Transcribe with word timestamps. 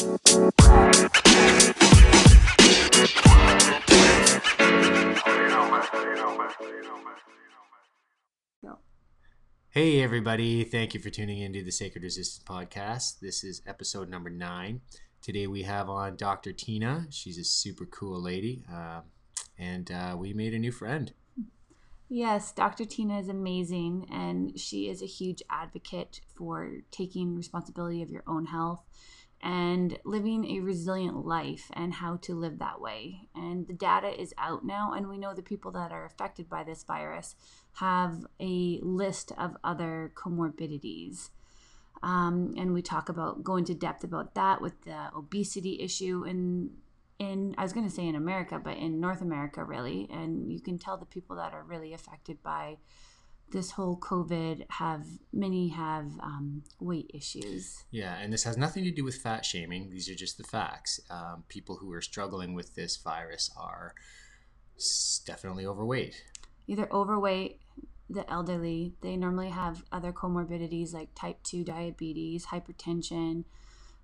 Hey, 0.00 0.08
everybody. 10.00 10.64
Thank 10.64 10.94
you 10.94 11.00
for 11.00 11.10
tuning 11.10 11.40
into 11.40 11.62
the 11.62 11.70
Sacred 11.70 12.02
Resistance 12.02 12.42
Podcast. 12.48 13.20
This 13.20 13.44
is 13.44 13.60
episode 13.66 14.08
number 14.08 14.30
nine. 14.30 14.80
Today 15.20 15.46
we 15.46 15.64
have 15.64 15.90
on 15.90 16.16
Dr. 16.16 16.54
Tina. 16.54 17.06
She's 17.10 17.36
a 17.36 17.44
super 17.44 17.84
cool 17.84 18.22
lady. 18.22 18.64
Uh, 18.72 19.02
and 19.58 19.90
uh, 19.90 20.16
we 20.18 20.32
made 20.32 20.54
a 20.54 20.58
new 20.58 20.72
friend. 20.72 21.12
Yes, 22.08 22.52
Dr. 22.52 22.86
Tina 22.86 23.20
is 23.20 23.28
amazing, 23.28 24.08
and 24.10 24.58
she 24.58 24.88
is 24.88 25.02
a 25.02 25.06
huge 25.06 25.42
advocate 25.50 26.22
for 26.34 26.78
taking 26.90 27.36
responsibility 27.36 28.02
of 28.02 28.10
your 28.10 28.24
own 28.26 28.46
health 28.46 28.82
and 29.42 29.98
living 30.04 30.44
a 30.44 30.60
resilient 30.60 31.24
life 31.24 31.70
and 31.72 31.94
how 31.94 32.16
to 32.16 32.34
live 32.34 32.58
that 32.58 32.80
way. 32.80 33.28
And 33.34 33.66
the 33.66 33.72
data 33.72 34.20
is 34.20 34.34
out 34.36 34.64
now, 34.64 34.92
and 34.92 35.08
we 35.08 35.18
know 35.18 35.34
the 35.34 35.42
people 35.42 35.70
that 35.72 35.92
are 35.92 36.04
affected 36.04 36.48
by 36.48 36.64
this 36.64 36.84
virus 36.84 37.36
have 37.74 38.26
a 38.38 38.80
list 38.82 39.32
of 39.38 39.56
other 39.64 40.12
comorbidities. 40.14 41.30
Um, 42.02 42.54
and 42.56 42.72
we 42.72 42.82
talk 42.82 43.08
about 43.08 43.42
go 43.42 43.56
into 43.56 43.74
depth 43.74 44.04
about 44.04 44.34
that 44.34 44.60
with 44.60 44.82
the 44.82 45.10
obesity 45.14 45.80
issue 45.80 46.24
in 46.24 46.70
in 47.18 47.54
I 47.58 47.62
was 47.62 47.74
going 47.74 47.86
to 47.86 47.94
say 47.94 48.06
in 48.06 48.14
America, 48.14 48.58
but 48.62 48.78
in 48.78 49.00
North 49.00 49.20
America 49.20 49.62
really, 49.62 50.08
and 50.10 50.50
you 50.50 50.60
can 50.60 50.78
tell 50.78 50.96
the 50.96 51.04
people 51.04 51.36
that 51.36 51.52
are 51.52 51.62
really 51.62 51.92
affected 51.92 52.42
by 52.42 52.78
this 53.50 53.72
whole 53.72 53.96
COVID 53.96 54.64
have 54.70 55.06
many 55.32 55.68
have 55.68 56.06
um, 56.20 56.62
weight 56.78 57.10
issues. 57.12 57.84
Yeah, 57.90 58.16
and 58.18 58.32
this 58.32 58.44
has 58.44 58.56
nothing 58.56 58.84
to 58.84 58.90
do 58.90 59.04
with 59.04 59.16
fat 59.16 59.44
shaming. 59.44 59.90
These 59.90 60.08
are 60.08 60.14
just 60.14 60.38
the 60.38 60.44
facts. 60.44 61.00
Um, 61.10 61.44
people 61.48 61.76
who 61.76 61.92
are 61.92 62.00
struggling 62.00 62.54
with 62.54 62.74
this 62.74 62.96
virus 62.96 63.50
are 63.56 63.94
definitely 65.26 65.66
overweight. 65.66 66.24
Either 66.66 66.88
overweight, 66.92 67.60
the 68.08 68.28
elderly, 68.30 68.94
they 69.02 69.16
normally 69.16 69.50
have 69.50 69.84
other 69.92 70.12
comorbidities 70.12 70.92
like 70.92 71.14
type 71.14 71.42
2 71.42 71.64
diabetes, 71.64 72.46
hypertension, 72.46 73.44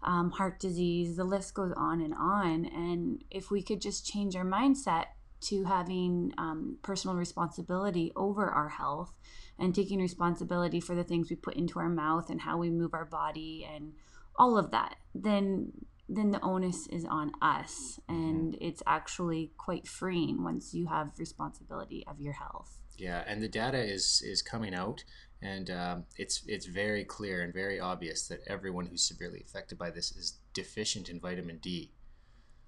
um, 0.02 0.30
heart 0.30 0.60
disease, 0.60 1.16
the 1.16 1.24
list 1.24 1.54
goes 1.54 1.72
on 1.76 2.00
and 2.00 2.14
on. 2.14 2.64
And 2.66 3.24
if 3.30 3.50
we 3.50 3.62
could 3.62 3.80
just 3.80 4.06
change 4.06 4.36
our 4.36 4.44
mindset 4.44 5.06
to 5.48 5.64
having 5.64 6.32
um, 6.38 6.78
personal 6.82 7.16
responsibility 7.16 8.12
over 8.16 8.48
our 8.48 8.68
health 8.68 9.14
and 9.58 9.74
taking 9.74 10.00
responsibility 10.00 10.80
for 10.80 10.94
the 10.94 11.04
things 11.04 11.30
we 11.30 11.36
put 11.36 11.54
into 11.54 11.78
our 11.78 11.88
mouth 11.88 12.30
and 12.30 12.40
how 12.40 12.58
we 12.58 12.70
move 12.70 12.94
our 12.94 13.04
body 13.04 13.66
and 13.72 13.92
all 14.36 14.58
of 14.58 14.70
that, 14.70 14.96
then 15.14 15.72
then 16.08 16.30
the 16.30 16.40
onus 16.40 16.86
is 16.86 17.04
on 17.04 17.32
us 17.42 17.98
and 18.08 18.52
mm-hmm. 18.54 18.64
it's 18.64 18.80
actually 18.86 19.50
quite 19.58 19.88
freeing 19.88 20.44
once 20.44 20.72
you 20.72 20.86
have 20.86 21.10
responsibility 21.18 22.04
of 22.06 22.20
your 22.20 22.34
health. 22.34 22.78
Yeah 22.96 23.24
and 23.26 23.42
the 23.42 23.48
data 23.48 23.78
is 23.78 24.22
is 24.24 24.40
coming 24.40 24.74
out 24.74 25.04
and 25.42 25.70
um, 25.70 26.04
it's 26.16 26.42
it's 26.46 26.66
very 26.66 27.04
clear 27.04 27.42
and 27.42 27.52
very 27.52 27.80
obvious 27.80 28.26
that 28.28 28.40
everyone 28.46 28.86
who's 28.86 29.02
severely 29.02 29.42
affected 29.44 29.78
by 29.78 29.90
this 29.90 30.12
is 30.12 30.38
deficient 30.54 31.08
in 31.08 31.20
vitamin 31.20 31.58
d. 31.58 31.92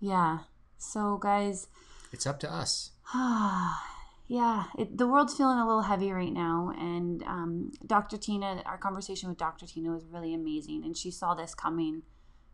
Yeah. 0.00 0.40
So 0.78 1.16
guys 1.16 1.68
it's 2.12 2.26
up 2.26 2.40
to 2.40 2.52
us. 2.52 2.90
yeah, 3.14 4.64
it, 4.78 4.96
the 4.96 5.06
world's 5.06 5.34
feeling 5.34 5.58
a 5.58 5.66
little 5.66 5.82
heavy 5.82 6.12
right 6.12 6.32
now. 6.32 6.72
And 6.78 7.22
um, 7.24 7.72
Dr. 7.86 8.16
Tina, 8.16 8.62
our 8.66 8.78
conversation 8.78 9.28
with 9.28 9.38
Dr. 9.38 9.66
Tina 9.66 9.90
was 9.90 10.04
really 10.06 10.34
amazing. 10.34 10.84
And 10.84 10.96
she 10.96 11.10
saw 11.10 11.34
this 11.34 11.54
coming 11.54 12.02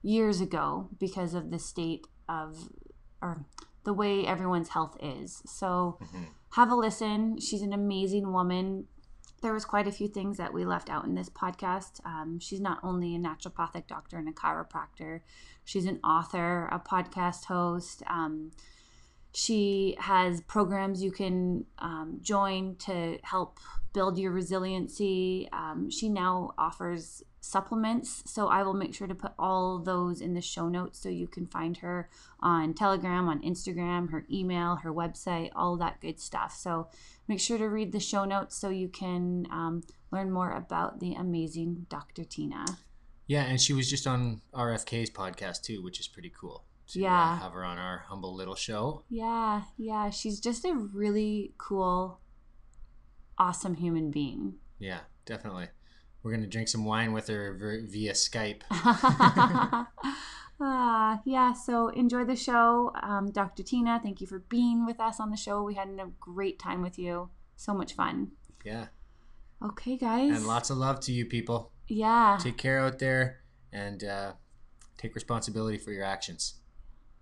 years 0.02 0.40
ago 0.40 0.88
because 0.98 1.34
of 1.34 1.50
the 1.50 1.58
state 1.58 2.06
of, 2.28 2.68
or 3.20 3.44
the 3.84 3.92
way 3.92 4.26
everyone's 4.26 4.70
health 4.70 4.96
is. 5.02 5.42
So 5.46 5.98
mm-hmm. 6.02 6.24
have 6.52 6.70
a 6.70 6.74
listen. 6.74 7.38
She's 7.40 7.62
an 7.62 7.72
amazing 7.72 8.32
woman. 8.32 8.86
There 9.42 9.52
was 9.52 9.64
quite 9.64 9.86
a 9.86 9.92
few 9.92 10.08
things 10.08 10.38
that 10.38 10.54
we 10.54 10.64
left 10.64 10.88
out 10.88 11.04
in 11.04 11.14
this 11.14 11.28
podcast. 11.28 12.04
Um, 12.06 12.38
she's 12.40 12.60
not 12.60 12.78
only 12.82 13.14
a 13.14 13.18
naturopathic 13.18 13.86
doctor 13.86 14.16
and 14.16 14.28
a 14.28 14.32
chiropractor, 14.32 15.20
she's 15.64 15.84
an 15.84 16.00
author, 16.02 16.66
a 16.72 16.78
podcast 16.78 17.44
host. 17.44 18.02
Um, 18.06 18.52
she 19.34 19.96
has 19.98 20.40
programs 20.42 21.02
you 21.02 21.10
can 21.10 21.64
um, 21.78 22.20
join 22.22 22.76
to 22.76 23.18
help 23.22 23.58
build 23.92 24.16
your 24.18 24.30
resiliency. 24.30 25.48
Um, 25.52 25.90
she 25.90 26.08
now 26.08 26.52
offers 26.56 27.22
supplements. 27.40 28.22
So 28.26 28.48
I 28.48 28.62
will 28.62 28.74
make 28.74 28.94
sure 28.94 29.06
to 29.06 29.14
put 29.14 29.32
all 29.38 29.78
those 29.78 30.20
in 30.20 30.34
the 30.34 30.40
show 30.40 30.68
notes 30.68 30.98
so 30.98 31.08
you 31.08 31.26
can 31.26 31.46
find 31.46 31.76
her 31.78 32.08
on 32.40 32.74
Telegram, 32.74 33.28
on 33.28 33.42
Instagram, 33.42 34.10
her 34.10 34.24
email, 34.30 34.76
her 34.76 34.92
website, 34.92 35.50
all 35.54 35.76
that 35.76 36.00
good 36.00 36.20
stuff. 36.20 36.54
So 36.54 36.88
make 37.28 37.40
sure 37.40 37.58
to 37.58 37.68
read 37.68 37.92
the 37.92 38.00
show 38.00 38.24
notes 38.24 38.56
so 38.56 38.68
you 38.68 38.88
can 38.88 39.46
um, 39.50 39.82
learn 40.10 40.30
more 40.30 40.52
about 40.52 41.00
the 41.00 41.14
amazing 41.14 41.86
Dr. 41.88 42.24
Tina. 42.24 42.64
Yeah, 43.26 43.44
and 43.44 43.60
she 43.60 43.72
was 43.72 43.90
just 43.90 44.06
on 44.06 44.42
RFK's 44.52 45.10
podcast 45.10 45.62
too, 45.62 45.82
which 45.82 45.98
is 45.98 46.06
pretty 46.08 46.32
cool 46.38 46.64
to 46.88 47.00
uh, 47.00 47.02
yeah. 47.02 47.32
Uh, 47.32 47.36
have 47.36 47.52
her 47.52 47.64
on 47.64 47.78
our 47.78 48.04
humble 48.08 48.34
little 48.34 48.54
show. 48.54 49.04
Yeah, 49.08 49.62
yeah. 49.76 50.10
She's 50.10 50.40
just 50.40 50.64
a 50.64 50.74
really 50.74 51.54
cool, 51.58 52.20
awesome 53.38 53.74
human 53.74 54.10
being. 54.10 54.54
Yeah, 54.78 55.00
definitely. 55.24 55.68
We're 56.22 56.30
going 56.30 56.42
to 56.42 56.48
drink 56.48 56.68
some 56.68 56.84
wine 56.84 57.12
with 57.12 57.28
her 57.28 57.54
via 57.86 58.12
Skype. 58.12 58.62
uh, 60.60 61.18
yeah, 61.26 61.52
so 61.52 61.88
enjoy 61.88 62.24
the 62.24 62.36
show. 62.36 62.92
Um, 63.02 63.30
Dr. 63.30 63.62
Tina, 63.62 64.00
thank 64.02 64.22
you 64.22 64.26
for 64.26 64.38
being 64.38 64.86
with 64.86 65.00
us 65.00 65.20
on 65.20 65.30
the 65.30 65.36
show. 65.36 65.62
We 65.62 65.74
had 65.74 65.88
a 65.88 66.08
great 66.18 66.58
time 66.58 66.80
with 66.80 66.98
you. 66.98 67.28
So 67.56 67.74
much 67.74 67.94
fun. 67.94 68.32
Yeah. 68.64 68.86
Okay, 69.62 69.98
guys. 69.98 70.34
And 70.34 70.46
lots 70.46 70.70
of 70.70 70.78
love 70.78 71.00
to 71.00 71.12
you 71.12 71.26
people. 71.26 71.72
Yeah. 71.88 72.38
Take 72.40 72.56
care 72.56 72.80
out 72.80 72.98
there 72.98 73.40
and 73.70 74.02
uh, 74.02 74.32
take 74.96 75.14
responsibility 75.14 75.76
for 75.76 75.92
your 75.92 76.04
actions. 76.04 76.54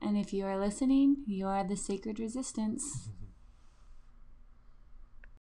And 0.02 0.16
if 0.16 0.32
you 0.32 0.44
are 0.46 0.58
listening, 0.58 1.18
you 1.26 1.46
are 1.46 1.64
the 1.64 1.76
sacred 1.76 2.18
resistance. 2.18 3.08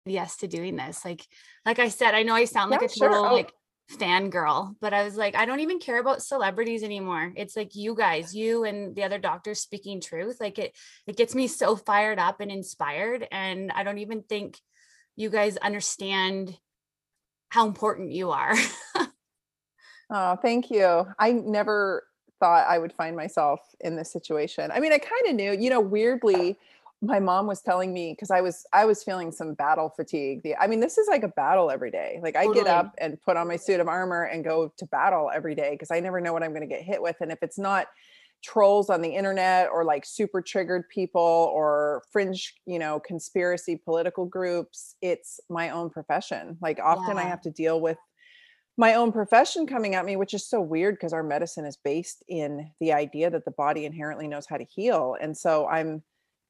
Yes 0.04 0.36
to 0.38 0.48
doing 0.48 0.76
this. 0.76 1.04
Like 1.04 1.26
like 1.66 1.78
I 1.78 1.88
said, 1.88 2.14
I 2.14 2.22
know 2.22 2.34
I 2.34 2.44
sound 2.44 2.70
like 2.70 2.82
a 2.82 2.88
total 2.88 3.24
sure. 3.24 3.28
Oh. 3.28 3.34
like 3.34 3.52
fangirl, 3.90 4.74
but 4.80 4.94
I 4.94 5.04
was 5.04 5.16
like, 5.16 5.36
I 5.36 5.44
don't 5.44 5.60
even 5.60 5.78
care 5.78 6.00
about 6.00 6.22
celebrities 6.22 6.82
anymore. 6.82 7.32
It's 7.36 7.56
like 7.56 7.74
you 7.74 7.94
guys, 7.94 8.34
you 8.34 8.64
and 8.64 8.94
the 8.94 9.04
other 9.04 9.18
doctors 9.18 9.60
speaking 9.60 10.00
truth. 10.00 10.38
Like 10.40 10.58
it 10.58 10.76
it 11.06 11.16
gets 11.16 11.34
me 11.34 11.46
so 11.48 11.76
fired 11.76 12.18
up 12.18 12.40
and 12.40 12.50
inspired. 12.50 13.26
And 13.30 13.72
I 13.72 13.82
don't 13.82 13.98
even 13.98 14.22
think 14.22 14.58
you 15.16 15.30
guys 15.30 15.56
understand 15.56 16.56
how 17.50 17.66
important 17.66 18.12
you 18.12 18.30
are. 18.30 18.54
oh, 20.10 20.36
thank 20.36 20.70
you. 20.70 21.06
I 21.18 21.32
never 21.32 22.04
thought 22.42 22.66
I 22.68 22.76
would 22.76 22.92
find 22.92 23.14
myself 23.14 23.60
in 23.82 23.94
this 23.94 24.10
situation. 24.10 24.72
I 24.72 24.80
mean, 24.80 24.92
I 24.92 24.98
kind 24.98 25.28
of 25.28 25.36
knew, 25.36 25.52
you 25.52 25.70
know, 25.70 25.80
weirdly, 25.80 26.58
my 27.00 27.20
mom 27.20 27.46
was 27.46 27.60
telling 27.60 27.94
me 27.94 28.14
because 28.14 28.32
I 28.32 28.40
was 28.40 28.66
I 28.72 28.84
was 28.84 29.04
feeling 29.04 29.30
some 29.30 29.54
battle 29.54 29.88
fatigue. 29.88 30.42
The 30.42 30.56
I 30.56 30.66
mean, 30.66 30.80
this 30.80 30.98
is 30.98 31.06
like 31.06 31.22
a 31.22 31.28
battle 31.28 31.70
every 31.70 31.92
day. 31.92 32.18
Like 32.20 32.34
I 32.34 32.46
totally. 32.46 32.64
get 32.64 32.74
up 32.74 32.94
and 32.98 33.20
put 33.22 33.36
on 33.36 33.46
my 33.46 33.56
suit 33.56 33.78
of 33.78 33.86
armor 33.86 34.24
and 34.24 34.42
go 34.42 34.72
to 34.76 34.86
battle 34.86 35.30
every 35.32 35.54
day 35.54 35.70
because 35.70 35.92
I 35.92 36.00
never 36.00 36.20
know 36.20 36.32
what 36.32 36.42
I'm 36.42 36.50
going 36.50 36.68
to 36.68 36.74
get 36.74 36.82
hit 36.82 37.00
with. 37.00 37.16
And 37.20 37.30
if 37.30 37.38
it's 37.42 37.58
not 37.58 37.86
trolls 38.42 38.90
on 38.90 39.02
the 39.02 39.08
internet 39.08 39.68
or 39.72 39.84
like 39.84 40.04
super 40.04 40.42
triggered 40.42 40.88
people 40.88 41.52
or 41.54 42.02
fringe, 42.10 42.54
you 42.66 42.80
know, 42.80 42.98
conspiracy 42.98 43.76
political 43.76 44.26
groups, 44.26 44.96
it's 45.00 45.38
my 45.48 45.70
own 45.70 45.90
profession. 45.90 46.58
Like 46.60 46.80
often 46.82 47.16
yeah. 47.16 47.22
I 47.22 47.26
have 47.26 47.40
to 47.42 47.50
deal 47.50 47.80
with 47.80 47.98
my 48.76 48.94
own 48.94 49.12
profession 49.12 49.66
coming 49.66 49.94
at 49.94 50.04
me, 50.04 50.16
which 50.16 50.34
is 50.34 50.46
so 50.46 50.60
weird 50.60 50.94
because 50.94 51.12
our 51.12 51.22
medicine 51.22 51.66
is 51.66 51.76
based 51.76 52.24
in 52.28 52.70
the 52.80 52.92
idea 52.92 53.30
that 53.30 53.44
the 53.44 53.50
body 53.50 53.84
inherently 53.84 54.26
knows 54.26 54.46
how 54.48 54.56
to 54.56 54.64
heal. 54.64 55.16
And 55.20 55.36
so 55.36 55.68
I'm, 55.68 56.02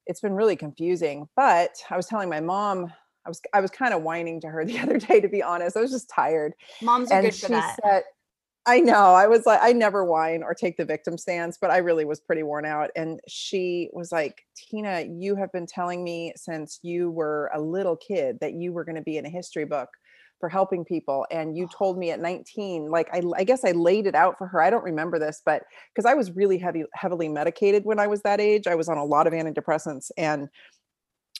it's 0.05 0.21
been 0.21 0.33
really 0.33 0.55
confusing. 0.55 1.27
But 1.35 1.75
I 1.89 1.97
was 1.97 2.07
telling 2.07 2.29
my 2.29 2.39
mom, 2.39 2.93
I 3.25 3.29
was, 3.29 3.41
I 3.53 3.59
was 3.59 3.71
kind 3.71 3.93
of 3.93 4.03
whining 4.03 4.39
to 4.41 4.47
her 4.47 4.65
the 4.65 4.79
other 4.79 4.97
day, 4.97 5.19
to 5.19 5.27
be 5.27 5.43
honest. 5.43 5.75
I 5.75 5.81
was 5.81 5.91
just 5.91 6.09
tired. 6.09 6.53
Moms 6.81 7.11
are 7.11 7.19
and 7.19 7.25
good 7.25 7.35
for 7.35 7.49
that. 7.49 7.77
Said, 7.83 8.03
I 8.65 8.79
know. 8.79 9.13
I 9.13 9.27
was 9.27 9.45
like, 9.45 9.59
I 9.61 9.73
never 9.73 10.05
whine 10.05 10.41
or 10.41 10.53
take 10.53 10.77
the 10.77 10.85
victim 10.85 11.17
stance, 11.17 11.57
but 11.59 11.69
I 11.69 11.79
really 11.79 12.05
was 12.05 12.21
pretty 12.21 12.43
worn 12.43 12.65
out. 12.65 12.91
And 12.95 13.19
she 13.27 13.89
was 13.91 14.13
like, 14.13 14.45
Tina, 14.55 15.01
you 15.01 15.35
have 15.35 15.51
been 15.51 15.65
telling 15.65 16.01
me 16.01 16.31
since 16.37 16.79
you 16.81 17.11
were 17.11 17.51
a 17.53 17.59
little 17.59 17.97
kid 17.97 18.37
that 18.39 18.53
you 18.53 18.71
were 18.71 18.85
going 18.85 18.95
to 18.95 19.01
be 19.01 19.17
in 19.17 19.25
a 19.25 19.29
history 19.29 19.65
book 19.65 19.89
for 20.43 20.49
helping 20.49 20.83
people 20.83 21.25
and 21.31 21.55
you 21.55 21.69
told 21.69 21.97
me 21.97 22.11
at 22.11 22.19
19 22.19 22.91
like 22.91 23.07
I, 23.13 23.21
I 23.37 23.45
guess 23.45 23.63
i 23.63 23.71
laid 23.71 24.07
it 24.07 24.13
out 24.13 24.37
for 24.37 24.45
her 24.47 24.61
i 24.61 24.69
don't 24.69 24.83
remember 24.83 25.17
this 25.17 25.41
but 25.45 25.63
because 25.95 26.03
i 26.03 26.13
was 26.13 26.33
really 26.33 26.57
heavy 26.57 26.83
heavily 26.93 27.29
medicated 27.29 27.85
when 27.85 27.97
i 27.97 28.07
was 28.07 28.23
that 28.23 28.41
age 28.41 28.67
i 28.67 28.75
was 28.75 28.89
on 28.89 28.97
a 28.97 29.05
lot 29.05 29.25
of 29.25 29.31
antidepressants 29.31 30.11
and 30.17 30.49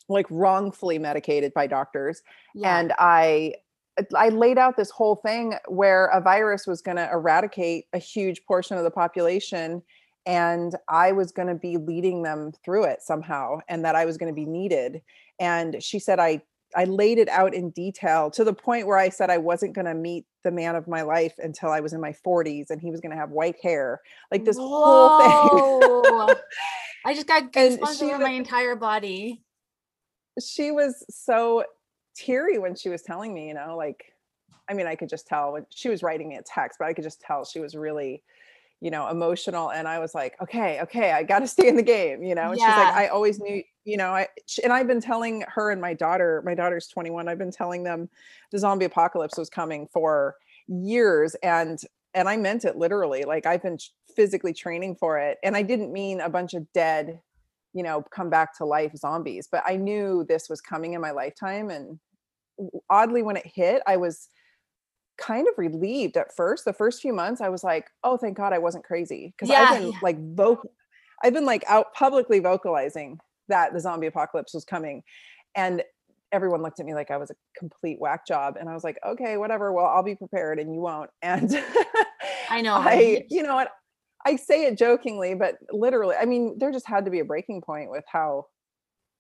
like 0.08 0.26
wrongfully 0.30 0.98
medicated 0.98 1.54
by 1.54 1.68
doctors 1.68 2.22
yeah. 2.56 2.80
and 2.80 2.94
i 2.98 3.54
I 4.16 4.30
laid 4.30 4.58
out 4.58 4.78
this 4.78 4.90
whole 4.90 5.18
thing 5.18 5.56
where 5.68 6.06
a 6.08 6.22
virus 6.22 6.66
was 6.66 6.82
going 6.82 6.98
to 6.98 7.08
eradicate 7.12 7.86
a 7.92 8.00
huge 8.00 8.44
portion 8.46 8.78
of 8.78 8.86
the 8.86 8.90
population 8.90 9.84
and 10.26 10.76
I 10.88 11.12
was 11.12 11.32
going 11.32 11.50
to 11.50 11.56
be 11.56 11.78
leading 11.78 12.24
them 12.24 12.54
through 12.66 12.86
it 12.86 13.04
somehow 13.04 13.60
and 13.68 13.86
that 13.86 13.96
I 13.96 14.06
was 14.06 14.18
going 14.18 14.32
to 14.32 14.36
be 14.36 14.48
needed. 14.48 15.02
And 15.40 15.84
she 15.84 16.00
said, 16.00 16.18
I, 16.18 16.42
I 16.76 16.86
laid 16.86 17.18
it 17.18 17.30
out 17.30 17.54
in 17.54 17.70
detail 17.72 18.32
to 18.32 18.44
the 18.44 18.54
point 18.54 18.88
where 18.88 18.98
I 18.98 19.10
said 19.10 19.30
I 19.30 19.38
wasn't 19.38 19.74
going 19.74 19.86
to 19.86 19.94
meet 19.94 20.26
the 20.44 20.52
man 20.52 20.76
of 20.76 20.88
my 20.88 21.02
life 21.02 21.34
until 21.38 21.70
I 21.70 21.80
was 21.80 21.94
in 21.94 22.02
my 22.02 22.14
40s 22.26 22.70
and 22.70 22.82
he 22.82 22.92
was 22.92 23.00
going 23.02 23.12
to 23.12 23.18
have 23.18 23.32
white 23.32 23.58
hair. 23.62 24.02
Like 24.32 24.46
this 24.46 24.58
whole 24.58 25.20
thing. 25.20 26.36
I 27.06 27.14
just 27.14 27.28
got 27.28 27.52
goosebumps 27.52 28.02
over 28.02 28.20
my 28.20 28.32
entire 28.32 28.76
body. 28.76 29.44
She 30.42 30.72
was 30.72 31.06
so 31.10 31.64
teary 32.16 32.58
when 32.58 32.76
she 32.76 32.90
was 32.90 33.02
telling 33.02 33.34
me, 33.34 33.48
you 33.48 33.54
know, 33.54 33.76
like, 33.78 34.04
I 34.70 34.74
mean, 34.74 34.88
I 34.88 34.96
could 34.96 35.10
just 35.10 35.28
tell 35.28 35.54
when 35.54 35.66
she 35.70 35.90
was 35.90 36.02
writing 36.02 36.30
me 36.30 36.36
a 36.36 36.42
text, 36.42 36.80
but 36.80 36.88
I 36.88 36.94
could 36.94 37.04
just 37.04 37.22
tell 37.22 37.44
she 37.44 37.60
was 37.60 37.76
really 37.76 38.24
you 38.84 38.92
know, 38.92 39.08
emotional. 39.08 39.72
And 39.72 39.88
I 39.88 40.00
was 40.00 40.14
like, 40.14 40.36
okay, 40.42 40.82
okay, 40.82 41.14
I 41.14 41.24
got 41.24 41.40
to 41.40 41.48
stay 41.56 41.70
in 41.70 41.78
the 41.78 41.84
game, 41.84 42.22
you 42.22 42.36
know. 42.36 42.52
And 42.52 42.60
yeah. 42.60 42.66
she's 42.66 42.84
like, 42.84 42.94
I 42.94 43.08
always 43.08 43.40
knew, 43.40 43.64
you 43.86 43.96
know, 43.96 44.10
I 44.10 44.28
and 44.62 44.74
I've 44.74 44.88
been 44.88 45.00
telling 45.00 45.46
her 45.48 45.72
and 45.72 45.80
my 45.80 45.94
daughter, 45.94 46.44
my 46.46 46.54
daughter's 46.54 46.88
21. 46.88 47.30
I've 47.30 47.38
been 47.38 47.50
telling 47.50 47.84
them 47.84 48.10
the 48.52 48.60
zombie 48.60 48.86
apocalypse 48.86 49.38
was 49.38 49.50
coming 49.50 49.88
for 49.92 50.36
years, 50.68 51.34
and 51.36 51.80
and 52.14 52.28
I 52.28 52.36
meant 52.36 52.66
it 52.66 52.76
literally. 52.76 53.24
Like 53.24 53.46
I've 53.46 53.64
been 53.64 53.78
physically 54.18 54.54
training 54.54 54.98
for 55.00 55.18
it, 55.18 55.38
and 55.44 55.56
I 55.56 55.62
didn't 55.62 55.94
mean 55.94 56.20
a 56.20 56.30
bunch 56.30 56.54
of 56.54 56.72
dead, 56.74 57.22
you 57.74 57.84
know, 57.84 58.04
come 58.14 58.30
back 58.30 58.58
to 58.58 58.66
life 58.66 58.92
zombies, 58.98 59.48
but 59.50 59.64
I 59.66 59.78
knew 59.78 60.26
this 60.28 60.50
was 60.50 60.60
coming 60.60 60.92
in 60.92 61.00
my 61.00 61.12
lifetime. 61.12 61.70
And 61.70 62.00
oddly, 62.90 63.24
when 63.24 63.38
it 63.38 63.48
hit, 63.48 63.82
I 63.88 63.96
was 63.96 64.28
kind 65.18 65.48
of 65.48 65.54
relieved 65.58 66.18
at 66.18 66.36
first. 66.36 66.66
The 66.66 66.74
first 66.74 67.02
few 67.02 67.14
months, 67.14 67.42
I 67.42 67.50
was 67.50 67.64
like, 67.64 67.90
"Oh, 68.04 68.18
thank 68.18 68.38
God, 68.38 68.54
I 68.54 68.58
wasn't 68.58 68.84
crazy," 68.84 69.34
because 69.36 69.50
yeah, 69.50 69.62
I've 69.62 69.82
been 69.82 69.94
like 70.02 70.18
vocal, 70.36 70.72
I've 71.24 71.34
been 71.34 71.46
like 71.46 71.64
out 71.68 71.94
publicly 71.94 72.40
vocalizing 72.40 73.20
that 73.50 73.74
the 73.74 73.80
zombie 73.80 74.08
apocalypse 74.08 74.54
was 74.54 74.66
coming, 74.66 75.04
and 75.56 75.84
everyone 76.32 76.62
looked 76.62 76.80
at 76.80 76.86
me 76.86 76.94
like 76.94 77.12
I 77.12 77.18
was 77.18 77.30
a 77.30 77.36
complete 77.58 78.00
whack 78.00 78.26
job, 78.28 78.58
and 78.60 78.70
I 78.70 78.74
was 78.74 78.84
like, 78.84 78.98
"Okay, 79.06 79.38
whatever. 79.38 79.72
Well, 79.72 79.86
I'll 79.86 80.04
be 80.04 80.16
prepared, 80.16 80.60
and 80.60 80.74
you 80.74 80.82
won't." 80.82 81.10
And 81.22 81.56
I 82.50 82.62
know, 82.62 82.76
I, 82.76 83.26
you 83.30 83.44
know 83.44 83.56
what. 83.56 83.72
I 84.26 84.38
say 84.38 84.68
it 84.68 84.78
jokingly, 84.78 85.34
but 85.34 85.56
literally, 85.70 86.16
I 86.16 86.24
mean, 86.24 86.58
there 86.58 86.72
just 86.72 86.88
had 86.88 87.04
to 87.04 87.12
be 87.12 87.20
a 87.20 87.26
breaking 87.26 87.62
point 87.62 87.90
with 87.90 88.06
how 88.08 88.46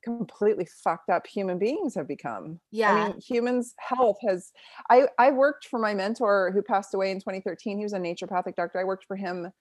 completely 0.03 0.67
fucked 0.83 1.09
up 1.09 1.25
human 1.25 1.57
beings 1.57 1.95
have 1.95 2.07
become. 2.07 2.59
Yeah. 2.71 2.91
I 2.93 3.07
mean, 3.09 3.21
humans' 3.21 3.73
health 3.79 4.17
has 4.27 4.51
I 4.89 5.07
I 5.17 5.31
worked 5.31 5.67
for 5.67 5.79
my 5.79 5.93
mentor 5.93 6.51
who 6.53 6.61
passed 6.61 6.93
away 6.93 7.11
in 7.11 7.19
2013. 7.19 7.77
He 7.77 7.83
was 7.83 7.93
a 7.93 7.99
naturopathic 7.99 8.55
doctor. 8.55 8.79
I 8.79 8.83
worked 8.83 9.05
for 9.05 9.15
him 9.15 9.51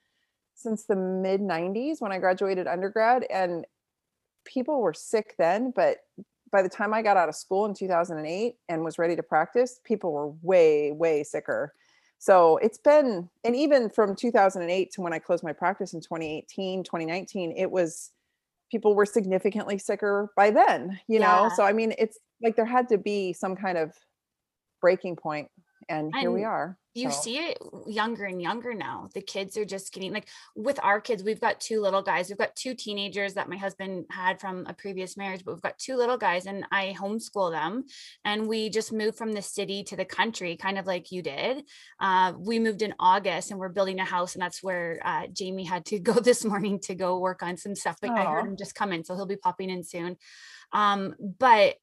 since 0.54 0.84
the 0.84 0.96
mid 0.96 1.40
90s 1.40 2.00
when 2.00 2.12
I 2.12 2.18
graduated 2.18 2.66
undergrad 2.66 3.24
and 3.30 3.64
people 4.44 4.80
were 4.80 4.94
sick 4.94 5.34
then, 5.38 5.72
but 5.74 5.98
by 6.50 6.62
the 6.62 6.68
time 6.68 6.92
I 6.92 7.02
got 7.02 7.16
out 7.16 7.28
of 7.28 7.34
school 7.34 7.64
in 7.64 7.74
2008 7.74 8.56
and 8.68 8.84
was 8.84 8.98
ready 8.98 9.16
to 9.16 9.22
practice, 9.22 9.80
people 9.84 10.12
were 10.12 10.28
way 10.42 10.92
way 10.92 11.22
sicker. 11.22 11.72
So 12.18 12.58
it's 12.58 12.78
been 12.78 13.28
and 13.42 13.56
even 13.56 13.90
from 13.90 14.14
2008 14.14 14.92
to 14.92 15.00
when 15.00 15.12
I 15.12 15.18
closed 15.18 15.42
my 15.42 15.52
practice 15.52 15.94
in 15.94 16.00
2018, 16.00 16.84
2019, 16.84 17.54
it 17.56 17.70
was 17.70 18.12
people 18.72 18.94
were 18.94 19.06
significantly 19.06 19.78
sicker 19.78 20.32
by 20.34 20.50
then, 20.50 20.98
you 21.06 21.20
yeah. 21.20 21.42
know? 21.42 21.50
So, 21.54 21.62
I 21.62 21.72
mean, 21.72 21.94
it's 21.98 22.18
like 22.42 22.56
there 22.56 22.64
had 22.64 22.88
to 22.88 22.98
be 22.98 23.34
some 23.34 23.54
kind 23.54 23.78
of 23.78 23.92
breaking 24.80 25.16
point, 25.16 25.48
and, 25.88 26.06
and 26.06 26.16
here 26.16 26.32
we 26.32 26.42
are 26.42 26.78
you 26.94 27.10
so. 27.10 27.20
see 27.22 27.36
it 27.38 27.58
younger 27.86 28.24
and 28.24 28.40
younger 28.40 28.74
now. 28.74 29.08
The 29.14 29.22
kids 29.22 29.56
are 29.56 29.64
just 29.64 29.92
getting 29.92 30.12
like 30.12 30.28
with 30.54 30.78
our 30.82 31.00
kids, 31.00 31.22
we've 31.22 31.40
got 31.40 31.60
two 31.60 31.80
little 31.80 32.02
guys. 32.02 32.28
We've 32.28 32.38
got 32.38 32.54
two 32.54 32.74
teenagers 32.74 33.34
that 33.34 33.48
my 33.48 33.56
husband 33.56 34.06
had 34.10 34.40
from 34.40 34.66
a 34.66 34.74
previous 34.74 35.16
marriage, 35.16 35.42
but 35.44 35.54
we've 35.54 35.62
got 35.62 35.78
two 35.78 35.96
little 35.96 36.18
guys 36.18 36.46
and 36.46 36.64
I 36.70 36.94
homeschool 36.98 37.50
them. 37.50 37.84
And 38.24 38.46
we 38.46 38.68
just 38.68 38.92
moved 38.92 39.16
from 39.16 39.32
the 39.32 39.42
city 39.42 39.84
to 39.84 39.96
the 39.96 40.04
country, 40.04 40.56
kind 40.56 40.78
of 40.78 40.86
like 40.86 41.12
you 41.12 41.22
did. 41.22 41.64
Uh, 41.98 42.34
we 42.38 42.58
moved 42.58 42.82
in 42.82 42.94
August 42.98 43.50
and 43.50 43.58
we're 43.58 43.68
building 43.68 43.98
a 43.98 44.04
house. 44.04 44.34
And 44.34 44.42
that's 44.42 44.62
where 44.62 45.00
uh, 45.04 45.26
Jamie 45.32 45.64
had 45.64 45.86
to 45.86 45.98
go 45.98 46.14
this 46.14 46.44
morning 46.44 46.78
to 46.80 46.94
go 46.94 47.18
work 47.18 47.42
on 47.42 47.56
some 47.56 47.74
stuff. 47.74 47.96
But 48.00 48.10
Aww. 48.10 48.18
I 48.18 48.30
heard 48.30 48.46
him 48.46 48.56
just 48.56 48.74
come 48.74 48.92
in. 48.92 49.04
So 49.04 49.14
he'll 49.14 49.26
be 49.26 49.36
popping 49.36 49.70
in 49.70 49.82
soon. 49.82 50.16
Um, 50.72 51.14
but 51.38 51.76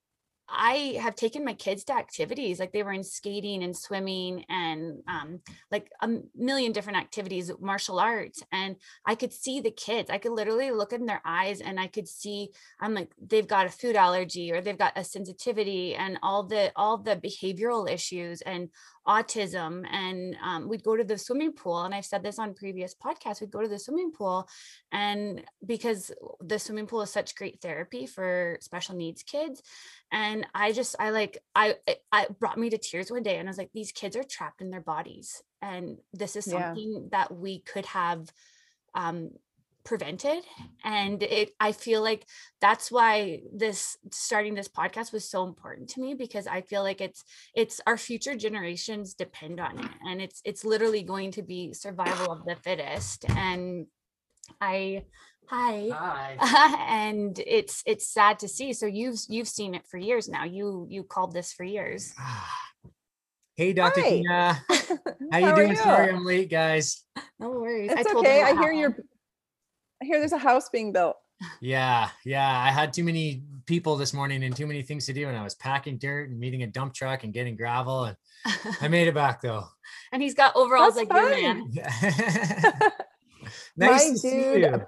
I 0.52 0.98
have 1.02 1.16
taken 1.16 1.46
my 1.46 1.54
kids 1.54 1.84
to 1.86 1.94
activities 1.94 2.60
like 2.60 2.72
they 2.72 2.84
were 2.84 2.92
in 2.92 3.04
skating 3.04 3.64
and 3.64 3.76
swimming 3.76 4.46
and 4.50 5.02
um, 5.08 5.40
like 5.72 5.92
a 6.02 6.10
million 6.36 6.72
different 6.72 6.98
activities, 6.98 7.52
martial 7.60 8.00
arts. 8.00 8.44
And 8.52 8.76
I 9.06 9.16
could 9.16 9.34
see 9.34 9.62
the 9.62 9.72
kids. 9.72 10.10
I 10.10 10.18
could 10.18 10.32
literally 10.32 10.72
look 10.72 10.94
in 10.94 11.06
their 11.06 11.22
eyes 11.26 11.62
and 11.62 11.80
I 11.80 11.88
could 11.88 12.08
see 12.08 12.50
I'm 12.80 12.94
like 12.94 13.12
they've 13.22 13.48
got 13.48 13.66
a 13.66 13.70
food 13.70 13.96
allergy 13.96 14.52
or 14.52 14.62
they've 14.62 14.78
got 14.78 14.94
a 14.98 15.04
sensitivity 15.04 15.96
and 15.96 16.18
all 16.24 16.44
the 16.44 16.72
all 16.76 16.98
the 16.98 17.16
behavioral 17.16 17.90
issues 17.90 18.42
and 18.42 18.70
autism 19.10 19.84
and 19.92 20.38
um, 20.44 20.70
we'd 20.70 20.84
go 20.84 20.96
to 20.96 21.04
the 21.04 21.18
swimming 21.18 21.52
pool 21.52 21.82
and 21.82 21.96
i've 21.96 22.06
said 22.06 22.22
this 22.22 22.38
on 22.38 22.54
previous 22.54 22.94
podcasts 22.94 23.42
we'd 23.42 23.50
go 23.50 23.62
to 23.62 23.68
the 23.68 23.80
swimming 23.80 24.12
pool 24.12 24.48
and 24.92 25.44
because 25.66 26.12
the 26.42 26.60
swimming 26.60 26.86
pool 26.86 27.02
is 27.02 27.10
such 27.10 27.34
great 27.34 27.60
therapy 27.60 28.06
for 28.06 28.58
special 28.62 28.96
needs 28.96 29.24
kids 29.24 29.64
and 30.12 30.46
i 30.54 30.72
just 30.72 30.96
i 31.00 31.10
like 31.10 31.40
i 31.56 31.76
i 32.12 32.28
brought 32.40 32.60
me 32.60 32.70
to 32.70 32.78
tears 32.78 33.10
one 33.10 33.24
day 33.24 33.38
and 33.38 33.50
i 33.50 33.52
was 33.52 33.58
like 33.58 33.72
these 33.74 33.92
kids 33.92 34.16
are 34.16 34.24
trapped 34.24 34.62
in 34.62 34.70
their 34.70 34.80
bodies 34.80 35.42
and 35.64 35.98
this 36.14 36.36
is 36.36 36.46
something 36.46 36.94
yeah. 36.94 37.00
that 37.12 37.36
we 37.36 37.62
could 37.62 37.88
have 37.88 38.30
um 38.94 39.32
prevented 39.90 40.44
and 40.86 41.24
it 41.24 41.50
i 41.60 41.72
feel 41.72 42.04
like 42.04 42.24
that's 42.62 42.92
why 42.92 43.42
this 43.52 43.98
starting 44.12 44.54
this 44.54 44.68
podcast 44.68 45.12
was 45.12 45.28
so 45.28 45.44
important 45.44 45.90
to 45.90 46.00
me 46.00 46.14
because 46.14 46.46
i 46.46 46.62
feel 46.62 46.84
like 46.84 47.02
it's 47.02 47.24
it's 47.56 47.82
our 47.88 47.98
future 47.98 48.36
generations 48.36 49.16
depend 49.16 49.60
on 49.60 49.80
it 49.80 49.90
and 50.08 50.22
it's 50.22 50.44
it's 50.46 50.64
literally 50.64 51.02
going 51.02 51.32
to 51.32 51.42
be 51.42 51.74
survival 51.74 52.32
of 52.32 52.46
the 52.46 52.56
fittest 52.56 53.28
and 53.32 53.88
i 54.62 55.04
hi, 55.48 55.90
hi. 56.40 56.86
and 56.88 57.42
it's 57.48 57.82
it's 57.88 58.06
sad 58.06 58.38
to 58.38 58.48
see 58.48 58.74
so 58.74 58.86
you've 58.86 59.18
you've 59.28 59.48
seen 59.48 59.74
it 59.74 59.88
for 59.88 59.98
years 59.98 60.30
now 60.30 60.44
you 60.44 60.86
you 60.88 61.02
called 61.02 61.34
this 61.34 61.52
for 61.52 61.64
years 61.64 62.14
Hey, 63.60 63.74
Dr. 63.74 64.00
Hi. 64.00 64.10
Tina. 64.10 64.66
How 65.34 65.38
you 65.38 65.54
doing? 65.54 65.70
You? 65.72 65.76
Sorry 65.76 66.14
I'm 66.14 66.24
late, 66.24 66.50
guys. 66.50 67.04
No 67.42 67.50
worries. 67.50 67.92
It's 67.92 68.10
I 68.10 68.18
okay. 68.18 68.42
I 68.42 68.54
hear 68.54 68.72
you're 68.72 68.96
I 70.02 70.06
hear 70.06 70.20
there's 70.20 70.32
a 70.32 70.38
house 70.38 70.70
being 70.70 70.92
built. 70.92 71.18
Yeah, 71.62 72.10
yeah. 72.26 72.60
I 72.60 72.70
had 72.70 72.94
too 72.94 73.04
many 73.04 73.44
people 73.66 73.96
this 73.96 74.14
morning 74.14 74.44
and 74.44 74.56
too 74.56 74.68
many 74.68 74.82
things 74.82 75.06
to 75.06 75.14
do, 75.14 75.28
and 75.28 75.38
I 75.38 75.44
was 75.44 75.56
packing 75.56 75.98
dirt 75.98 76.30
and 76.30 76.40
meeting 76.40 76.64
a 76.64 76.68
dump 76.68 76.94
truck 76.94 77.24
and 77.24 77.34
getting 77.34 77.56
gravel, 77.56 78.06
and 78.06 78.18
I 78.82 78.88
made 78.88 79.08
it 79.08 79.14
back 79.14 79.42
though. 79.42 79.66
and 80.12 80.22
he's 80.22 80.34
got 80.34 80.56
overalls 80.56 80.96
That's 80.96 81.10
like 81.10 81.22
fun. 81.22 81.38
you, 81.38 81.42
man. 81.44 81.72
nice 83.78 83.78
My 83.78 83.98
to 83.98 84.10
dude, 84.10 84.18
see 84.20 84.60
you. 84.60 84.86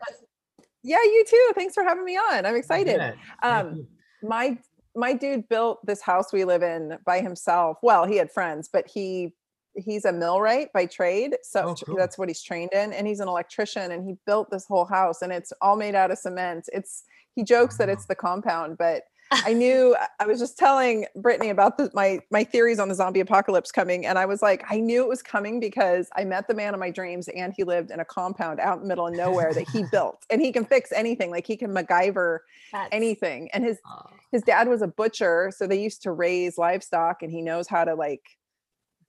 Yeah, 0.83 0.97
you 1.03 1.25
too. 1.27 1.51
Thanks 1.55 1.74
for 1.74 1.83
having 1.83 2.03
me 2.03 2.17
on. 2.17 2.45
I'm 2.45 2.55
excited. 2.55 3.13
Um, 3.43 3.88
my 4.24 4.57
my 4.95 5.13
dude 5.13 5.47
built 5.47 5.86
this 5.86 6.01
house 6.01 6.33
we 6.33 6.43
live 6.43 6.63
in 6.63 6.97
by 7.05 7.21
himself. 7.21 7.77
Well, 7.81 8.05
he 8.05 8.17
had 8.17 8.31
friends, 8.31 8.69
but 8.71 8.88
he 8.88 9.33
he's 9.75 10.05
a 10.05 10.11
millwright 10.11 10.71
by 10.73 10.85
trade 10.85 11.37
so 11.43 11.61
oh, 11.61 11.75
cool. 11.85 11.95
that's 11.95 12.17
what 12.17 12.27
he's 12.27 12.41
trained 12.41 12.71
in 12.73 12.93
and 12.93 13.07
he's 13.07 13.19
an 13.19 13.27
electrician 13.27 13.91
and 13.91 14.05
he 14.05 14.15
built 14.25 14.49
this 14.51 14.65
whole 14.67 14.85
house 14.85 15.21
and 15.21 15.31
it's 15.31 15.53
all 15.61 15.75
made 15.75 15.95
out 15.95 16.11
of 16.11 16.17
cement 16.17 16.67
it's 16.73 17.03
he 17.35 17.43
jokes 17.43 17.77
that 17.77 17.89
it's 17.89 18.05
the 18.05 18.15
compound 18.15 18.77
but 18.77 19.03
i 19.45 19.53
knew 19.53 19.95
i 20.19 20.25
was 20.25 20.39
just 20.39 20.57
telling 20.57 21.05
brittany 21.15 21.49
about 21.49 21.77
the, 21.77 21.89
my 21.93 22.19
my 22.31 22.43
theories 22.43 22.79
on 22.79 22.89
the 22.89 22.95
zombie 22.95 23.21
apocalypse 23.21 23.71
coming 23.71 24.05
and 24.05 24.19
i 24.19 24.25
was 24.25 24.41
like 24.41 24.61
i 24.69 24.77
knew 24.77 25.01
it 25.03 25.07
was 25.07 25.21
coming 25.21 25.57
because 25.57 26.09
i 26.17 26.23
met 26.25 26.49
the 26.49 26.53
man 26.53 26.73
of 26.73 26.79
my 26.81 26.89
dreams 26.89 27.29
and 27.29 27.53
he 27.55 27.63
lived 27.63 27.91
in 27.91 28.01
a 28.01 28.05
compound 28.05 28.59
out 28.59 28.75
in 28.75 28.83
the 28.83 28.87
middle 28.89 29.07
of 29.07 29.13
nowhere 29.13 29.53
that 29.53 29.69
he 29.69 29.83
built 29.91 30.25
and 30.29 30.41
he 30.41 30.51
can 30.51 30.65
fix 30.65 30.91
anything 30.91 31.31
like 31.31 31.47
he 31.47 31.55
can 31.55 31.71
macgyver 31.71 32.39
That's... 32.73 32.89
anything 32.91 33.49
and 33.53 33.63
his 33.63 33.77
oh. 33.87 34.07
his 34.33 34.41
dad 34.41 34.67
was 34.67 34.81
a 34.81 34.87
butcher 34.87 35.49
so 35.55 35.65
they 35.65 35.81
used 35.81 36.03
to 36.03 36.11
raise 36.11 36.57
livestock 36.57 37.23
and 37.23 37.31
he 37.31 37.41
knows 37.41 37.69
how 37.69 37.85
to 37.85 37.95
like 37.95 38.23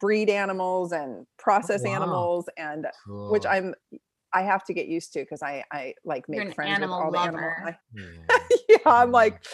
breed 0.02 0.28
animals 0.28 0.90
and 0.90 1.20
oh, 1.20 1.26
process 1.38 1.82
wow. 1.84 1.92
animals 1.92 2.48
and 2.58 2.86
cool. 3.06 3.30
which 3.30 3.46
I'm 3.46 3.72
I 4.34 4.42
have 4.42 4.64
to 4.64 4.74
get 4.74 4.88
used 4.88 5.12
to 5.12 5.20
because 5.20 5.42
I 5.42 5.64
I 5.72 5.94
like 6.04 6.28
make 6.28 6.54
friends 6.54 6.80
with 6.80 6.90
all 6.90 7.12
lover. 7.12 7.76
the 7.92 7.98
animals. 7.98 8.16
Yeah. 8.28 8.38
yeah, 8.68 8.76
I'm 8.84 9.12
like 9.12 9.44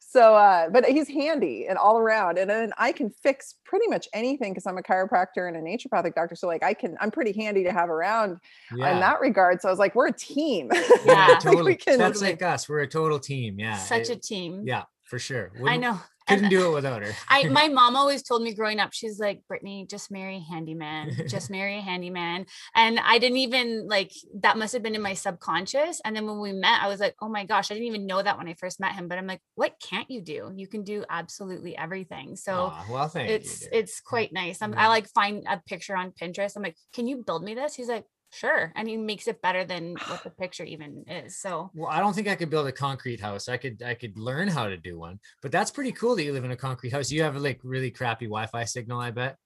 so 0.00 0.34
uh 0.34 0.68
but 0.70 0.84
he's 0.86 1.06
handy 1.06 1.66
and 1.68 1.78
all 1.78 1.96
around 1.96 2.38
and 2.38 2.50
then 2.50 2.72
I 2.76 2.90
can 2.90 3.08
fix 3.08 3.54
pretty 3.64 3.86
much 3.86 4.08
anything 4.12 4.52
because 4.52 4.66
I'm 4.66 4.78
a 4.78 4.82
chiropractor 4.82 5.46
and 5.46 5.56
a 5.56 5.60
naturopathic 5.60 6.14
doctor 6.14 6.34
so 6.34 6.48
like 6.48 6.64
I 6.64 6.74
can 6.74 6.96
I'm 7.00 7.12
pretty 7.12 7.40
handy 7.40 7.62
to 7.62 7.72
have 7.72 7.88
around 7.88 8.38
yeah. 8.74 8.94
in 8.94 9.00
that 9.00 9.20
regard 9.20 9.62
so 9.62 9.68
I 9.68 9.70
was 9.70 9.78
like 9.78 9.94
we're 9.94 10.08
a 10.08 10.12
team. 10.12 10.70
Yeah, 11.04 11.38
totally. 11.40 11.72
like 11.72 11.84
can, 11.84 11.98
That's 11.98 12.20
like 12.20 12.42
us. 12.42 12.68
We're 12.68 12.80
a 12.80 12.86
total 12.88 13.20
team. 13.20 13.58
Yeah. 13.58 13.76
Such 13.76 14.10
it, 14.10 14.10
a 14.10 14.16
team. 14.16 14.64
Yeah, 14.66 14.82
for 15.04 15.18
sure. 15.18 15.52
Wouldn't, 15.54 15.70
I 15.70 15.76
know 15.76 16.00
couldn't 16.28 16.50
do 16.50 16.70
it 16.70 16.74
without 16.74 17.02
her. 17.02 17.12
I 17.28 17.44
my 17.48 17.68
mom 17.78 17.96
always 17.96 18.22
told 18.22 18.42
me 18.42 18.54
growing 18.54 18.80
up, 18.80 18.92
she's 18.92 19.18
like, 19.18 19.42
Brittany, 19.48 19.86
just 19.88 20.10
marry 20.10 20.36
a 20.36 20.40
handyman, 20.40 21.16
just 21.28 21.50
marry 21.58 21.78
a 21.78 21.80
handyman. 21.80 22.46
And 22.74 22.98
I 23.00 23.18
didn't 23.18 23.38
even 23.38 23.88
like 23.88 24.12
that 24.40 24.58
must 24.58 24.72
have 24.72 24.82
been 24.82 24.94
in 24.94 25.02
my 25.02 25.14
subconscious. 25.14 26.00
And 26.04 26.14
then 26.14 26.26
when 26.26 26.40
we 26.40 26.52
met, 26.52 26.82
I 26.82 26.88
was 26.88 27.00
like, 27.00 27.14
oh 27.20 27.28
my 27.28 27.44
gosh, 27.44 27.70
I 27.70 27.74
didn't 27.74 27.88
even 27.88 28.06
know 28.06 28.22
that 28.22 28.38
when 28.38 28.48
I 28.48 28.54
first 28.54 28.80
met 28.80 28.94
him. 28.94 29.08
But 29.08 29.18
I'm 29.18 29.26
like, 29.26 29.40
what 29.54 29.74
can't 29.82 30.10
you 30.10 30.20
do? 30.20 30.52
You 30.54 30.66
can 30.66 30.84
do 30.84 31.04
absolutely 31.08 31.76
everything. 31.76 32.36
So 32.36 32.72
well, 32.90 33.08
thank 33.08 33.30
it's 33.30 33.62
you. 33.62 33.68
it's 33.72 34.00
quite 34.00 34.32
nice. 34.32 34.62
I'm, 34.62 34.72
Yeah. 34.72 34.84
I 34.84 34.88
like 34.88 35.08
find 35.08 35.44
a 35.48 35.60
picture 35.66 35.96
on 35.96 36.12
Pinterest. 36.12 36.56
I'm 36.56 36.62
like, 36.62 36.76
can 36.92 37.06
you 37.06 37.22
build 37.26 37.42
me 37.42 37.54
this? 37.54 37.74
He's 37.74 37.88
like, 37.88 38.04
sure. 38.30 38.72
And 38.76 38.88
he 38.88 38.96
makes 38.96 39.26
it 39.28 39.40
better 39.42 39.64
than 39.64 39.96
what 40.08 40.22
the 40.22 40.30
picture 40.38 40.64
even 40.64 41.04
is. 41.08 41.36
So 41.36 41.70
Well, 41.74 41.90
I 41.90 42.00
don't 42.00 42.14
think 42.14 42.28
I 42.28 42.34
could 42.34 42.50
build 42.50 42.66
a 42.66 42.72
concrete 42.72 43.20
house. 43.20 43.48
I 43.48 43.56
could 43.56 43.82
I 43.82 43.94
could 43.94 44.18
learn 44.18 44.48
how 44.48 44.68
to 44.68 44.76
do 44.76 44.98
one, 44.98 45.18
but 45.42 45.52
that's 45.52 45.70
pretty 45.70 45.92
cool 45.92 46.16
that 46.16 46.24
you 46.24 46.32
live 46.32 46.44
in 46.44 46.50
a 46.50 46.56
concrete 46.56 46.90
house. 46.90 47.10
You 47.10 47.22
have 47.22 47.36
a 47.36 47.40
like 47.40 47.60
really 47.62 47.90
crappy 47.90 48.26
Wi-Fi 48.26 48.64
signal, 48.64 49.00
I 49.00 49.10
bet. 49.10 49.36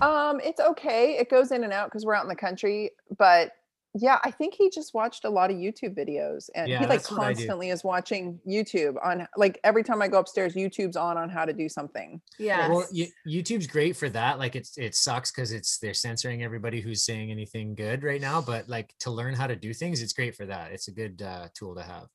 Um, 0.00 0.40
it's 0.44 0.60
okay. 0.60 1.16
It 1.18 1.28
goes 1.28 1.50
in 1.50 1.64
and 1.64 1.72
out 1.72 1.88
because 1.88 2.04
we're 2.04 2.14
out 2.14 2.24
in 2.24 2.28
the 2.28 2.36
country. 2.36 2.92
But 3.16 3.52
yeah, 3.94 4.18
I 4.22 4.30
think 4.30 4.54
he 4.54 4.68
just 4.70 4.92
watched 4.94 5.24
a 5.24 5.30
lot 5.30 5.50
of 5.50 5.56
YouTube 5.56 5.96
videos 5.96 6.50
and 6.54 6.68
Yeah, 6.68 6.80
he 6.80 6.86
like 6.86 7.00
that's 7.00 7.10
what 7.10 7.20
I 7.22 7.32
do. 7.32 7.36
constantly 7.36 7.70
is 7.70 7.82
watching 7.82 8.38
YouTube 8.46 8.96
on 9.02 9.26
like 9.36 9.58
every 9.64 9.82
time 9.82 10.02
I 10.02 10.08
go 10.08 10.18
upstairs, 10.18 10.54
YouTube's 10.54 10.96
on 10.96 11.16
on 11.16 11.28
how 11.30 11.44
to 11.44 11.52
do 11.52 11.68
something. 11.68 12.20
yeah. 12.38 12.68
Well, 12.68 12.86
you, 12.92 13.06
YouTube's 13.26 13.66
great 13.66 13.96
for 13.96 14.08
that. 14.10 14.38
Like 14.38 14.56
it's 14.56 14.76
it 14.78 14.94
sucks 14.94 15.30
because 15.32 15.52
it's 15.52 15.78
they're 15.78 15.94
censoring 15.94 16.42
everybody 16.42 16.80
who's 16.80 17.02
saying 17.04 17.30
anything 17.30 17.74
good 17.74 18.02
right 18.04 18.20
now. 18.20 18.40
But 18.42 18.68
like 18.68 18.94
to 19.00 19.10
learn 19.10 19.34
how 19.34 19.46
to 19.46 19.56
do 19.56 19.72
things, 19.72 20.02
it's 20.02 20.12
great 20.12 20.36
for 20.36 20.46
that. 20.46 20.70
It's 20.72 20.88
a 20.88 20.92
good 20.92 21.22
uh, 21.22 21.48
tool 21.54 21.74
to 21.74 21.82
have. 21.82 22.06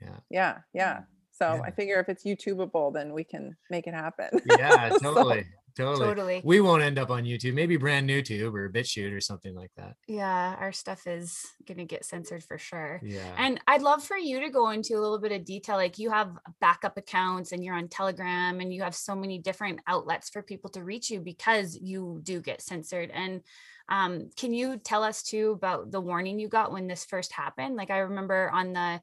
Yeah, 0.00 0.16
yeah. 0.30 0.58
Yeah. 0.74 1.00
So 1.32 1.54
Yeah. 1.54 1.60
I 1.64 1.70
figure 1.70 2.00
if 2.00 2.08
it's 2.08 2.24
YouTubeable, 2.24 2.92
then 2.92 3.12
we 3.12 3.22
can 3.22 3.56
make 3.70 3.86
it 3.86 3.94
happen. 3.94 4.40
Yeah, 4.58 4.88
So- 5.02 5.32
totally, 5.78 6.06
totally. 6.06 6.40
We 6.44 6.60
won't 6.60 6.82
end 6.82 6.98
up 6.98 7.10
on 7.10 7.24
YouTube. 7.24 7.54
Maybe 7.54 7.76
brand 7.76 8.06
new 8.06 8.22
tube 8.22 8.54
or 8.54 8.70
BitChute 8.70 9.14
or 9.14 9.20
something 9.20 9.54
like 9.54 9.70
that. 9.76 9.94
Yeah, 10.06 10.56
our 10.58 10.72
stuff 10.72 11.06
is 11.06 11.40
gonna 11.66 11.84
get 11.84 12.04
censored 12.04 12.44
for 12.44 12.58
sure. 12.58 13.00
Yeah. 13.02 13.34
And 13.38 13.60
I'd 13.66 13.82
love 13.82 14.02
for 14.02 14.16
you 14.16 14.40
to 14.40 14.50
go 14.50 14.70
into 14.70 14.94
a 14.94 15.00
little 15.00 15.18
bit 15.18 15.32
of 15.32 15.44
detail. 15.44 15.76
Like 15.76 15.98
you 15.98 16.10
have 16.10 16.32
backup 16.60 16.96
accounts 16.96 17.52
and 17.52 17.64
you're 17.64 17.76
on 17.76 17.88
Telegram 17.88 18.60
and 18.60 18.72
you 18.72 18.82
have 18.82 18.94
so 18.94 19.14
many 19.14 19.38
different 19.38 19.80
outlets 19.86 20.28
for 20.30 20.42
people 20.42 20.70
to 20.70 20.84
reach 20.84 21.10
you 21.10 21.20
because 21.20 21.78
you 21.80 22.20
do 22.22 22.40
get 22.40 22.60
censored. 22.60 23.10
And 23.12 23.42
um, 23.88 24.30
can 24.36 24.52
you 24.52 24.76
tell 24.76 25.02
us 25.02 25.22
too 25.22 25.52
about 25.52 25.90
the 25.90 26.00
warning 26.00 26.38
you 26.38 26.48
got 26.48 26.72
when 26.72 26.86
this 26.86 27.04
first 27.04 27.32
happened? 27.32 27.76
Like 27.76 27.90
I 27.90 27.98
remember 27.98 28.50
on 28.52 28.72
the, 28.72 29.00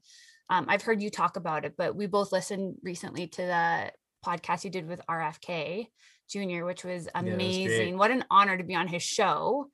um, 0.48 0.66
I've 0.68 0.82
heard 0.82 1.02
you 1.02 1.10
talk 1.10 1.36
about 1.36 1.64
it, 1.64 1.74
but 1.76 1.96
we 1.96 2.06
both 2.06 2.30
listened 2.30 2.76
recently 2.82 3.26
to 3.26 3.42
the 3.42 3.92
podcast 4.24 4.64
you 4.64 4.70
did 4.70 4.88
with 4.88 5.00
RFK 5.08 5.86
Jr., 6.28 6.64
which 6.64 6.84
was 6.84 7.04
that 7.06 7.24
was 7.24 7.32
amazing. 7.32 7.98
what 7.98 8.10
an 8.10 8.24
honor 8.30 8.56
to 8.56 8.64
be 8.64 8.74
on 8.74 8.88
his 8.88 9.02
show. 9.02 9.70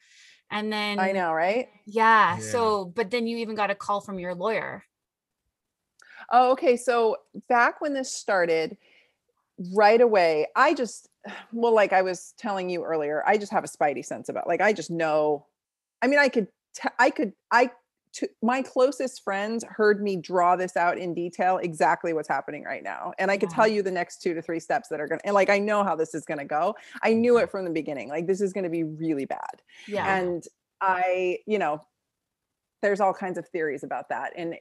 And 0.50 0.72
then 0.72 0.98
I 0.98 1.12
know, 1.12 1.32
right? 1.32 1.68
yeah, 1.86 2.34
Yeah. 2.34 2.38
So, 2.38 2.84
but 2.84 3.10
then 3.10 3.26
you 3.26 3.38
even 3.38 3.54
got 3.54 3.70
a 3.70 3.74
call 3.74 4.00
from 4.00 4.18
your 4.18 4.34
lawyer. 4.34 4.84
Oh, 6.30 6.52
okay. 6.52 6.76
So 6.76 7.16
back 7.48 7.80
when 7.80 7.94
this 7.94 8.12
started, 8.12 8.76
right 9.74 10.00
away, 10.00 10.46
I 10.54 10.74
just, 10.74 11.08
well, 11.52 11.74
like 11.74 11.92
I 11.92 12.02
was 12.02 12.34
telling 12.38 12.70
you 12.70 12.84
earlier, 12.84 13.22
I 13.26 13.38
just 13.38 13.52
have 13.52 13.64
a 13.64 13.68
spidey 13.68 14.04
sense 14.04 14.28
about, 14.28 14.46
like, 14.46 14.60
I 14.60 14.72
just 14.72 14.90
know. 14.90 15.46
I 16.00 16.08
mean, 16.08 16.18
I 16.18 16.28
could, 16.28 16.48
t- 16.74 16.88
I 16.98 17.10
could, 17.10 17.32
I, 17.50 17.70
to, 18.14 18.28
my 18.42 18.62
closest 18.62 19.22
friends 19.22 19.64
heard 19.68 20.02
me 20.02 20.16
draw 20.16 20.56
this 20.56 20.76
out 20.76 20.98
in 20.98 21.14
detail, 21.14 21.58
exactly 21.58 22.12
what's 22.12 22.28
happening 22.28 22.64
right 22.64 22.82
now, 22.82 23.12
and 23.18 23.30
I 23.30 23.38
could 23.38 23.50
Yeah. 23.50 23.56
tell 23.56 23.68
you 23.68 23.82
the 23.82 23.90
next 23.90 24.22
two 24.22 24.34
to 24.34 24.42
three 24.42 24.60
steps 24.60 24.88
that 24.88 25.00
are 25.00 25.06
gonna, 25.06 25.22
and 25.24 25.34
like 25.34 25.50
I 25.50 25.58
know 25.58 25.84
how 25.84 25.96
this 25.96 26.14
is 26.14 26.24
gonna 26.24 26.44
go. 26.44 26.74
I 27.02 27.12
knew 27.14 27.34
mm-hmm. 27.34 27.44
it 27.44 27.50
from 27.50 27.64
the 27.64 27.70
beginning. 27.70 28.08
Like 28.08 28.26
this 28.26 28.40
is 28.40 28.52
gonna 28.52 28.70
be 28.70 28.84
really 28.84 29.24
bad 29.24 29.62
Yeah. 29.86 30.16
and 30.16 30.42
i 30.80 31.38
you 31.46 31.58
know 31.58 31.80
there's 32.82 33.00
all 33.00 33.14
kinds 33.14 33.38
of 33.38 33.46
theories 33.48 33.84
about 33.84 34.08
that 34.08 34.32
and 34.36 34.54
eh, 34.54 34.58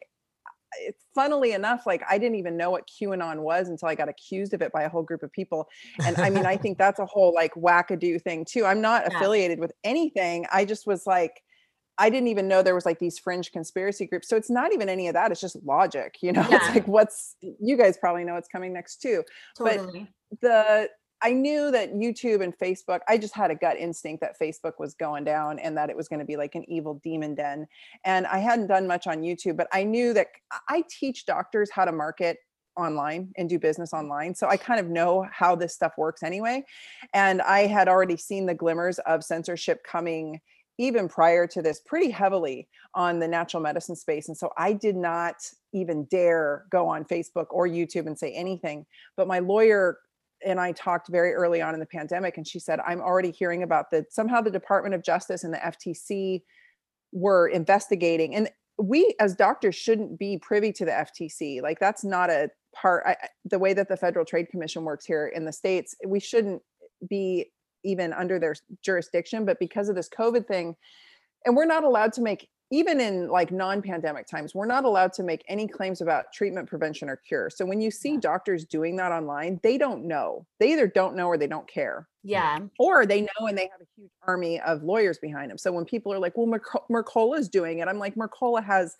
it's 0.79 1.03
funnily 1.13 1.51
enough 1.53 1.85
like 1.85 2.03
i 2.09 2.17
didn't 2.17 2.35
even 2.35 2.55
know 2.55 2.69
what 2.69 2.87
qanon 2.87 3.39
was 3.39 3.67
until 3.67 3.87
i 3.87 3.95
got 3.95 4.07
accused 4.07 4.53
of 4.53 4.61
it 4.61 4.71
by 4.71 4.83
a 4.83 4.89
whole 4.89 5.03
group 5.03 5.23
of 5.23 5.31
people 5.31 5.67
and 6.05 6.17
i 6.17 6.29
mean 6.29 6.45
i 6.45 6.55
think 6.55 6.77
that's 6.83 6.99
a 6.99 7.05
whole 7.05 7.33
like 7.33 7.53
wackadoo 7.55 8.21
thing 8.21 8.45
too 8.45 8.65
i'm 8.65 8.81
not 8.81 9.03
Yeah. 9.03 9.17
affiliated 9.17 9.59
with 9.59 9.73
anything 9.83 10.45
i 10.51 10.63
just 10.63 10.85
was 10.87 11.05
like 11.05 11.41
I 12.01 12.09
didn't 12.09 12.29
even 12.29 12.47
know 12.47 12.63
there 12.63 12.73
was 12.73 12.85
like 12.85 12.97
these 12.97 13.19
fringe 13.19 13.51
conspiracy 13.51 14.07
groups. 14.07 14.27
So 14.27 14.35
it's 14.35 14.49
not 14.49 14.73
even 14.73 14.89
any 14.89 15.07
of 15.07 15.13
that. 15.13 15.31
It's 15.31 15.39
just 15.39 15.57
logic, 15.63 16.17
you 16.21 16.31
know. 16.31 16.41
Yeah. 16.49 16.57
It's 16.57 16.75
like 16.75 16.87
what's 16.87 17.35
you 17.41 17.77
guys 17.77 17.97
probably 17.97 18.23
know 18.23 18.33
what's 18.33 18.47
coming 18.47 18.73
next 18.73 19.01
too 19.01 19.23
but- 19.57 19.77
the 20.41 20.89
I 21.23 21.33
knew 21.33 21.69
that 21.69 21.93
YouTube 21.93 22.41
and 22.41 22.57
Facebook, 22.57 23.01
I 23.07 23.19
just 23.19 23.35
had 23.35 23.51
a 23.51 23.55
gut 23.55 23.77
instinct 23.77 24.21
that 24.21 24.39
Facebook 24.39 24.79
was 24.79 24.95
going 24.95 25.23
down 25.23 25.59
and 25.59 25.77
that 25.77 25.91
it 25.91 25.95
was 25.95 26.07
going 26.07 26.19
to 26.19 26.25
be 26.25 26.35
like 26.35 26.55
an 26.55 26.67
evil 26.67 26.99
demon 27.03 27.35
den. 27.35 27.67
And 28.03 28.25
I 28.25 28.39
hadn't 28.39 28.65
done 28.65 28.87
much 28.87 29.05
on 29.05 29.21
YouTube, 29.21 29.55
but 29.55 29.67
I 29.71 29.83
knew 29.83 30.13
that 30.13 30.29
I 30.67 30.83
teach 30.89 31.27
doctors 31.27 31.69
how 31.69 31.85
to 31.85 31.91
market 31.91 32.39
online 32.75 33.31
and 33.37 33.47
do 33.47 33.59
business 33.59 33.93
online. 33.93 34.33
So 34.33 34.47
I 34.47 34.57
kind 34.57 34.79
of 34.79 34.89
know 34.89 35.27
how 35.31 35.55
this 35.55 35.75
stuff 35.75 35.93
works 35.95 36.23
anyway. 36.23 36.63
And 37.13 37.39
I 37.43 37.67
had 37.67 37.87
already 37.87 38.17
seen 38.17 38.47
the 38.47 38.55
glimmers 38.55 38.97
of 38.99 39.23
censorship 39.23 39.83
coming 39.83 40.41
even 40.77 41.07
prior 41.07 41.47
to 41.47 41.61
this 41.61 41.81
pretty 41.85 42.09
heavily 42.09 42.67
on 42.95 43.19
the 43.19 43.27
natural 43.27 43.61
medicine 43.61 43.95
space. 43.95 44.27
And 44.27 44.37
so 44.37 44.49
I 44.57 44.73
did 44.73 44.95
not 44.95 45.35
even 45.73 46.05
dare 46.05 46.65
go 46.71 46.87
on 46.87 47.05
Facebook 47.05 47.47
or 47.49 47.67
YouTube 47.67 48.07
and 48.07 48.17
say 48.17 48.31
anything. 48.31 48.85
But 49.15 49.27
my 49.27 49.39
lawyer 49.39 49.97
and 50.45 50.59
I 50.59 50.71
talked 50.71 51.07
very 51.09 51.33
early 51.33 51.61
on 51.61 51.73
in 51.73 51.79
the 51.79 51.85
pandemic, 51.85 52.37
and 52.37 52.47
she 52.47 52.59
said, 52.59 52.79
I'm 52.85 52.99
already 52.99 53.31
hearing 53.31 53.63
about 53.63 53.91
that 53.91 54.11
somehow 54.11 54.41
the 54.41 54.49
Department 54.49 54.95
of 54.95 55.03
Justice 55.03 55.43
and 55.43 55.53
the 55.53 55.59
FTC 55.59 56.41
were 57.11 57.47
investigating. 57.47 58.35
And 58.35 58.49
we 58.77 59.13
as 59.19 59.35
doctors 59.35 59.75
shouldn't 59.75 60.17
be 60.17 60.39
privy 60.39 60.71
to 60.73 60.85
the 60.85 60.91
FTC. 60.91 61.61
Like 61.61 61.79
that's 61.79 62.03
not 62.03 62.29
a 62.29 62.49
part 62.75 63.03
I, 63.05 63.17
the 63.45 63.59
way 63.59 63.73
that 63.73 63.89
the 63.89 63.97
Federal 63.97 64.25
Trade 64.25 64.47
Commission 64.49 64.83
works 64.83 65.05
here 65.05 65.27
in 65.27 65.45
the 65.45 65.53
States, 65.53 65.95
we 66.07 66.19
shouldn't 66.19 66.61
be 67.07 67.51
even 67.83 68.13
under 68.13 68.39
their 68.39 68.55
jurisdiction. 68.81 69.45
But 69.45 69.59
because 69.59 69.89
of 69.89 69.95
this 69.95 70.09
COVID 70.09 70.47
thing, 70.47 70.75
and 71.45 71.55
we're 71.55 71.65
not 71.65 71.83
allowed 71.83 72.13
to 72.13 72.21
make 72.21 72.49
even 72.73 73.01
in 73.01 73.27
like 73.27 73.51
non-pandemic 73.51 74.25
times 74.27 74.55
we're 74.55 74.65
not 74.65 74.85
allowed 74.85 75.11
to 75.11 75.23
make 75.23 75.43
any 75.49 75.67
claims 75.67 75.99
about 75.99 76.31
treatment 76.33 76.69
prevention 76.69 77.09
or 77.09 77.17
cure. 77.17 77.49
So 77.49 77.65
when 77.65 77.81
you 77.81 77.91
see 77.91 78.15
doctors 78.15 78.63
doing 78.63 78.95
that 78.95 79.11
online 79.11 79.59
they 79.61 79.77
don't 79.77 80.05
know. 80.05 80.45
They 80.59 80.71
either 80.71 80.87
don't 80.87 81.15
know 81.15 81.27
or 81.27 81.37
they 81.37 81.47
don't 81.47 81.67
care. 81.67 82.07
Yeah. 82.23 82.59
or 82.79 83.05
they 83.05 83.21
know 83.21 83.47
and 83.47 83.57
they 83.57 83.69
have 83.71 83.81
a 83.81 83.87
huge 83.97 84.11
army 84.27 84.61
of 84.61 84.83
lawyers 84.83 85.17
behind 85.17 85.49
them. 85.51 85.57
So 85.57 85.71
when 85.71 85.85
people 85.85 86.13
are 86.13 86.19
like 86.19 86.37
well 86.37 86.47
Merc- 86.47 86.87
mercola's 86.89 87.49
doing 87.49 87.79
it 87.79 87.87
i'm 87.87 87.99
like 87.99 88.15
mercola 88.15 88.63
has 88.63 88.95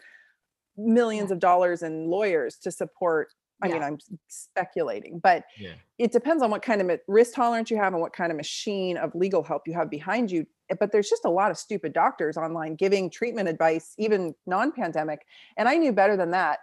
millions 0.78 1.32
of 1.32 1.40
dollars 1.40 1.84
in 1.84 2.08
lawyers 2.08 2.58
to 2.58 2.72
support 2.72 3.30
i 3.62 3.68
mean 3.68 3.82
i'm 3.84 3.98
speculating 4.28 5.20
but 5.20 5.44
Yeah. 5.58 5.74
it 5.98 6.12
depends 6.12 6.42
on 6.44 6.50
what 6.52 6.62
kind 6.62 6.82
of 6.82 7.00
risk 7.08 7.34
tolerance 7.36 7.70
you 7.70 7.78
have 7.78 7.94
and 7.94 8.02
what 8.02 8.14
kind 8.14 8.32
of 8.32 8.38
machine 8.38 8.98
of 8.98 9.14
legal 9.16 9.44
help 9.44 9.68
you 9.68 9.74
have 9.74 9.90
behind 9.90 10.32
you. 10.32 10.46
Eh, 10.70 10.76
But 10.80 10.92
there's 10.92 11.10
just 11.10 11.26
a 11.26 11.30
lot 11.30 11.52
of 11.52 11.58
stupid 11.58 11.94
doctors 11.94 12.38
online 12.38 12.76
giving 12.76 13.10
treatment 13.10 13.48
advice, 13.50 13.94
even 13.98 14.34
non 14.48 14.72
pandemic. 14.72 15.20
And 15.58 15.70
I 15.70 15.76
knew 15.78 15.92
better 15.94 16.18
than 16.18 16.32
that. 16.32 16.60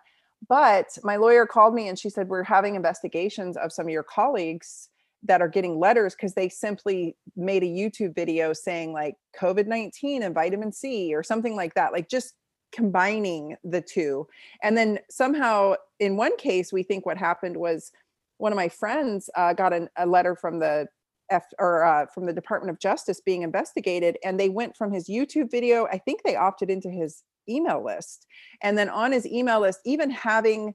But 0.48 0.86
my 1.04 1.16
lawyer 1.16 1.46
called 1.46 1.74
me 1.74 1.88
and 1.88 1.98
she 1.98 2.10
said, 2.10 2.28
We're 2.28 2.42
having 2.44 2.74
investigations 2.74 3.56
of 3.56 3.72
some 3.72 3.86
of 3.86 3.90
your 3.90 4.02
colleagues 4.04 4.88
that 5.24 5.42
are 5.42 5.48
getting 5.48 5.78
letters 5.78 6.14
because 6.14 6.34
they 6.34 6.48
simply 6.48 7.16
made 7.36 7.62
a 7.64 7.66
YouTube 7.66 8.14
video 8.14 8.52
saying 8.52 8.92
like 8.92 9.14
COVID 9.40 9.66
19 9.66 10.22
and 10.22 10.34
vitamin 10.34 10.72
C 10.72 11.14
or 11.14 11.22
something 11.22 11.56
like 11.56 11.74
that, 11.74 11.92
like 11.92 12.08
just 12.08 12.34
combining 12.72 13.56
the 13.64 13.80
two. 13.80 14.26
And 14.62 14.76
then 14.76 14.98
somehow, 15.10 15.74
in 16.00 16.16
one 16.16 16.36
case, 16.36 16.72
we 16.72 16.82
think 16.82 17.06
what 17.06 17.16
happened 17.18 17.56
was 17.56 17.92
one 18.38 18.52
of 18.52 18.56
my 18.56 18.68
friends 18.68 19.30
uh, 19.36 19.52
got 19.52 19.72
an, 19.72 19.88
a 19.96 20.06
letter 20.06 20.34
from 20.36 20.58
the 20.58 20.86
F 21.30 21.44
or 21.58 21.84
uh, 21.84 22.06
from 22.06 22.24
the 22.24 22.32
Department 22.32 22.70
of 22.70 22.78
Justice 22.80 23.20
being 23.20 23.42
investigated, 23.42 24.16
and 24.24 24.38
they 24.40 24.48
went 24.48 24.76
from 24.76 24.92
his 24.92 25.08
YouTube 25.08 25.50
video. 25.50 25.86
I 25.86 25.98
think 25.98 26.22
they 26.22 26.36
opted 26.36 26.70
into 26.70 26.88
his 26.88 27.22
email 27.48 27.84
list, 27.84 28.26
and 28.62 28.78
then 28.78 28.88
on 28.88 29.12
his 29.12 29.26
email 29.26 29.60
list, 29.60 29.80
even 29.84 30.10
having 30.10 30.74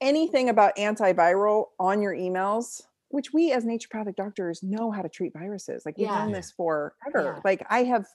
anything 0.00 0.48
about 0.48 0.76
antiviral 0.76 1.66
on 1.78 2.00
your 2.00 2.14
emails, 2.14 2.82
which 3.08 3.32
we 3.32 3.50
as 3.52 3.64
naturopathic 3.64 4.14
doctors 4.16 4.62
know 4.62 4.90
how 4.92 5.02
to 5.02 5.08
treat 5.08 5.32
viruses. 5.32 5.82
Like 5.84 5.98
we've 5.98 6.06
Yeah. 6.06 6.18
done 6.18 6.32
this 6.32 6.52
forever. 6.52 6.92
Yeah. 7.16 7.40
Like 7.44 7.66
I 7.68 7.82
have. 7.84 8.06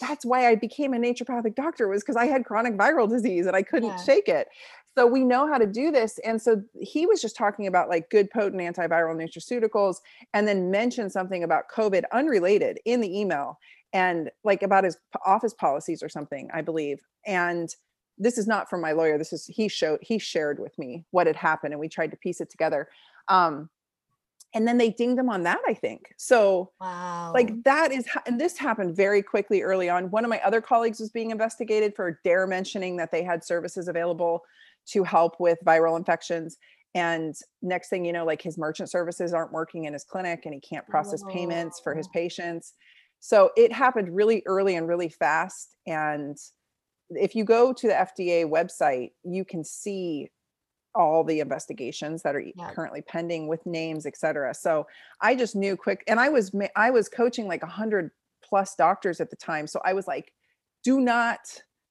That's 0.00 0.24
why 0.24 0.48
I 0.48 0.54
became 0.54 0.92
a 0.92 0.98
naturopathic 0.98 1.54
doctor 1.54 1.88
was 1.88 2.02
because 2.02 2.16
I 2.16 2.26
had 2.26 2.44
chronic 2.44 2.74
viral 2.76 3.08
disease 3.08 3.46
and 3.46 3.56
I 3.56 3.62
couldn't 3.62 3.90
Yeah. 3.90 4.04
shake 4.04 4.28
it. 4.28 4.48
So 4.96 5.06
we 5.06 5.24
know 5.24 5.46
how 5.46 5.58
to 5.58 5.66
do 5.66 5.90
this 5.90 6.18
and 6.20 6.40
so 6.40 6.62
he 6.80 7.06
was 7.06 7.20
just 7.20 7.36
talking 7.36 7.66
about 7.66 7.88
like 7.90 8.08
good 8.10 8.30
potent 8.30 8.62
antiviral 8.62 9.14
nutraceuticals 9.14 9.96
and 10.32 10.48
then 10.48 10.70
mentioned 10.70 11.12
something 11.12 11.44
about 11.44 11.64
covid 11.70 12.04
unrelated 12.12 12.78
in 12.86 13.02
the 13.02 13.20
email 13.20 13.58
and 13.92 14.30
like 14.42 14.62
about 14.62 14.84
his 14.84 14.96
office 15.26 15.52
policies 15.52 16.02
or 16.02 16.08
something 16.08 16.48
i 16.54 16.62
believe. 16.62 17.00
And 17.26 17.68
this 18.16 18.38
is 18.38 18.46
not 18.46 18.70
from 18.70 18.80
my 18.80 18.92
lawyer 18.92 19.18
this 19.18 19.34
is 19.34 19.44
he 19.46 19.68
showed 19.68 19.98
he 20.00 20.18
shared 20.18 20.58
with 20.58 20.78
me 20.78 21.04
what 21.10 21.26
had 21.26 21.36
happened 21.36 21.74
and 21.74 21.80
we 21.80 21.88
tried 21.88 22.10
to 22.12 22.16
piece 22.16 22.40
it 22.40 22.48
together. 22.50 22.88
Um, 23.28 23.68
and 24.54 24.66
then 24.66 24.78
they 24.78 24.90
dinged 24.90 25.18
him 25.18 25.28
on 25.28 25.42
that, 25.42 25.60
I 25.66 25.74
think. 25.74 26.14
So 26.16 26.72
Wow. 26.80 27.32
like 27.34 27.64
that 27.64 27.92
is 27.92 28.06
and 28.26 28.40
this 28.40 28.56
happened 28.58 28.96
very 28.96 29.22
quickly 29.22 29.62
early 29.62 29.88
on 29.88 30.10
one 30.10 30.24
of 30.24 30.30
my 30.30 30.40
other 30.40 30.60
colleagues 30.60 31.00
was 31.00 31.10
being 31.10 31.30
investigated 31.30 31.94
for 31.94 32.20
dare 32.24 32.46
mentioning 32.46 32.96
that 32.96 33.10
they 33.12 33.22
had 33.22 33.44
services 33.44 33.88
available 33.88 34.42
to 34.86 35.04
help 35.04 35.40
with 35.40 35.58
viral 35.64 35.96
infections 35.96 36.56
and 36.94 37.34
next 37.62 37.88
thing 37.88 38.04
you 38.04 38.12
know 38.12 38.24
like 38.24 38.42
his 38.42 38.58
merchant 38.58 38.90
services 38.90 39.32
aren't 39.32 39.52
working 39.52 39.84
in 39.84 39.92
his 39.92 40.04
clinic 40.04 40.42
and 40.44 40.54
he 40.54 40.60
can't 40.60 40.86
process 40.88 41.24
payments 41.24 41.80
for 41.80 41.94
his 41.94 42.08
patients 42.08 42.74
so 43.20 43.50
it 43.56 43.72
happened 43.72 44.14
really 44.14 44.42
early 44.46 44.76
and 44.76 44.86
really 44.88 45.08
fast 45.08 45.76
and 45.86 46.36
if 47.10 47.34
you 47.34 47.44
go 47.44 47.72
to 47.72 47.86
the 47.88 47.94
FDA 47.94 48.44
website 48.44 49.12
you 49.24 49.44
can 49.44 49.64
see 49.64 50.28
all 50.96 51.22
the 51.24 51.40
investigations 51.40 52.22
that 52.22 52.34
are 52.34 52.40
Yeah. 52.40 52.72
currently 52.72 53.02
pending 53.02 53.46
with 53.48 53.64
names 53.66 54.06
et 54.06 54.16
cetera 54.16 54.54
so 54.54 54.86
I 55.20 55.34
just 55.36 55.54
knew 55.54 55.76
quick, 55.76 56.02
and 56.08 56.18
I 56.20 56.28
was 56.30 56.52
I 56.74 56.90
was 56.90 57.08
coaching 57.08 57.46
like 57.46 57.62
a 57.62 57.66
hundred 57.66 58.10
plus 58.42 58.74
doctors 58.74 59.20
at 59.20 59.30
the 59.30 59.36
time, 59.36 59.66
so 59.66 59.80
I 59.84 59.92
was 59.92 60.06
like, 60.06 60.32
do 60.84 61.00
not 61.00 61.40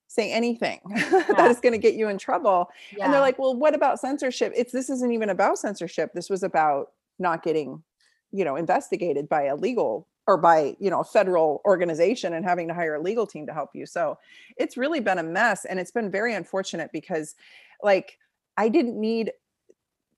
say 0.08 0.32
anything 0.32 0.80
Yeah. 0.90 1.24
that 1.38 1.52
is 1.52 1.60
going 1.60 1.74
to 1.74 1.78
get 1.88 1.96
you 1.96 2.08
in 2.08 2.18
trouble. 2.18 2.70
yeah. 2.96 3.04
And 3.06 3.14
they're 3.14 3.20
like, 3.22 3.38
well, 3.38 3.54
what 3.56 3.76
about 3.76 4.00
censorship? 4.00 4.54
It's 4.56 4.72
this 4.72 4.90
isn't 4.90 5.12
even 5.12 5.30
about 5.30 5.60
censorship. 5.60 6.12
This 6.14 6.30
was 6.30 6.44
about 6.44 6.92
not 7.20 7.44
getting, 7.44 7.84
you 8.32 8.46
know, 8.46 8.56
investigated 8.56 9.28
by 9.28 9.44
a 9.44 9.56
legal 9.56 10.08
or 10.28 10.38
by 10.38 10.76
you 10.80 10.90
know 10.90 11.02
a 11.02 11.04
federal 11.04 11.62
organization 11.66 12.34
and 12.34 12.46
having 12.46 12.68
to 12.70 12.74
hire 12.74 12.96
a 12.96 13.02
legal 13.02 13.28
team 13.28 13.46
to 13.48 13.54
help 13.54 13.72
you. 13.74 13.86
So 13.86 14.18
it's 14.58 14.78
really 14.78 15.00
been 15.02 15.18
a 15.20 15.24
mess, 15.24 15.66
and 15.66 15.80
it's 15.80 15.92
been 15.92 16.10
very 16.10 16.34
unfortunate 16.34 16.92
because, 16.94 17.36
like, 17.84 18.18
I 18.58 18.70
didn't 18.70 19.00
need 19.00 19.32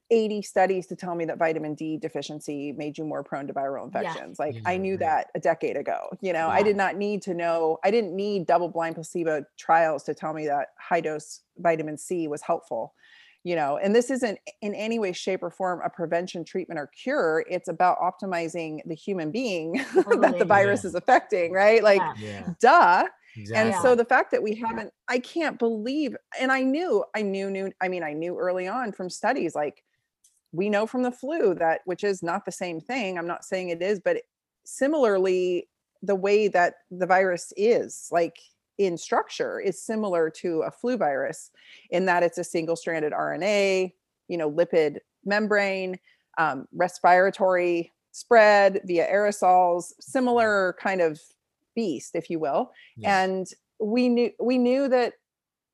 80 0.09 0.41
studies 0.41 0.87
to 0.87 0.95
tell 0.95 1.15
me 1.15 1.25
that 1.25 1.37
vitamin 1.37 1.75
D 1.75 1.97
deficiency 1.97 2.71
made 2.71 2.97
you 2.97 3.03
more 3.03 3.23
prone 3.23 3.47
to 3.47 3.53
viral 3.53 3.91
Yeah. 3.91 3.99
infections. 4.01 4.39
Like 4.39 4.55
I 4.65 4.75
mm-hmm. 4.75 4.81
knew 4.81 4.91
right. 4.93 4.99
that 4.99 5.27
a 5.35 5.39
decade 5.39 5.75
ago. 5.75 6.09
You 6.21 6.33
know, 6.33 6.47
I 6.47 6.63
did 6.63 6.77
not 6.77 6.95
need 6.95 7.21
to 7.23 7.33
know, 7.33 7.77
I 7.83 7.91
didn't 7.91 8.15
need 8.15 8.47
double 8.47 8.69
blind 8.69 8.95
placebo 8.95 9.43
trials 9.57 10.03
to 10.03 10.13
tell 10.13 10.33
me 10.33 10.47
that 10.47 10.69
high 10.79 11.01
dose 11.01 11.41
vitamin 11.57 11.97
C 11.97 12.27
was 12.27 12.41
helpful. 12.41 12.93
You 13.43 13.55
know, 13.55 13.77
and 13.77 13.95
this 13.95 14.09
isn't 14.09 14.39
in 14.61 14.75
any 14.75 14.99
way, 14.99 15.13
shape, 15.13 15.41
or 15.41 15.49
form 15.49 15.81
a 15.83 15.89
prevention, 15.89 16.43
treatment, 16.43 16.79
or 16.79 16.87
cure. 16.87 17.45
It's 17.49 17.69
about 17.69 17.97
optimizing 17.99 18.81
the 18.85 18.95
human 18.95 19.31
being 19.31 19.73
that 19.95 20.35
the 20.37 20.45
virus 20.45 20.83
Yeah. 20.83 20.89
is 20.89 20.95
affecting, 20.95 21.53
right? 21.53 21.81
Like, 21.81 22.01
Yeah. 22.01 22.13
Yeah. 22.19 22.53
duh. 22.59 23.07
Exactly. 23.37 23.71
And 23.71 23.81
so 23.81 23.95
the 23.95 24.05
fact 24.05 24.31
that 24.31 24.41
we 24.41 24.55
haven't, 24.55 24.91
I 25.07 25.19
can't 25.19 25.59
believe, 25.59 26.15
and 26.39 26.51
I 26.51 26.63
knew, 26.63 27.03
I 27.15 27.21
knew, 27.21 27.49
knew, 27.49 27.71
I 27.81 27.87
mean, 27.87 28.03
I 28.03 28.13
knew 28.13 28.37
early 28.37 28.67
on 28.67 28.91
from 28.91 29.09
studies, 29.09 29.53
like 29.53 29.83
we 30.51 30.69
know 30.69 30.87
from 30.87 31.03
the 31.03 31.11
flu 31.11 31.53
that, 31.55 31.81
which 31.85 32.03
is 32.03 32.23
not 32.23 32.45
the 32.45 32.51
same 32.51 32.81
thing. 32.81 33.17
I'm 33.17 33.27
not 33.27 33.45
saying 33.45 33.69
it 33.69 33.81
is, 33.81 33.99
but 33.99 34.17
similarly, 34.65 35.67
the 36.03 36.15
way 36.15 36.47
that 36.47 36.75
the 36.91 37.05
virus 37.05 37.53
is, 37.57 38.07
like 38.11 38.37
in 38.77 38.97
structure, 38.97 39.59
is 39.59 39.81
similar 39.81 40.29
to 40.29 40.61
a 40.61 40.71
flu 40.71 40.97
virus 40.97 41.51
in 41.89 42.05
that 42.05 42.23
it's 42.23 42.37
a 42.37 42.43
single 42.43 42.75
stranded 42.75 43.13
RNA, 43.13 43.93
you 44.27 44.37
know, 44.37 44.51
lipid 44.51 44.97
membrane, 45.25 45.97
um, 46.37 46.67
respiratory 46.71 47.93
spread 48.11 48.81
via 48.85 49.07
aerosols, 49.11 49.93
similar 49.99 50.75
kind 50.79 51.01
of 51.01 51.19
beast, 51.77 52.11
if 52.15 52.25
you 52.31 52.39
will 52.39 52.71
Yeah. 52.97 53.23
and 53.23 53.45
we 53.79 54.09
knew 54.09 54.31
we 54.39 54.57
knew 54.57 54.87
that 54.89 55.13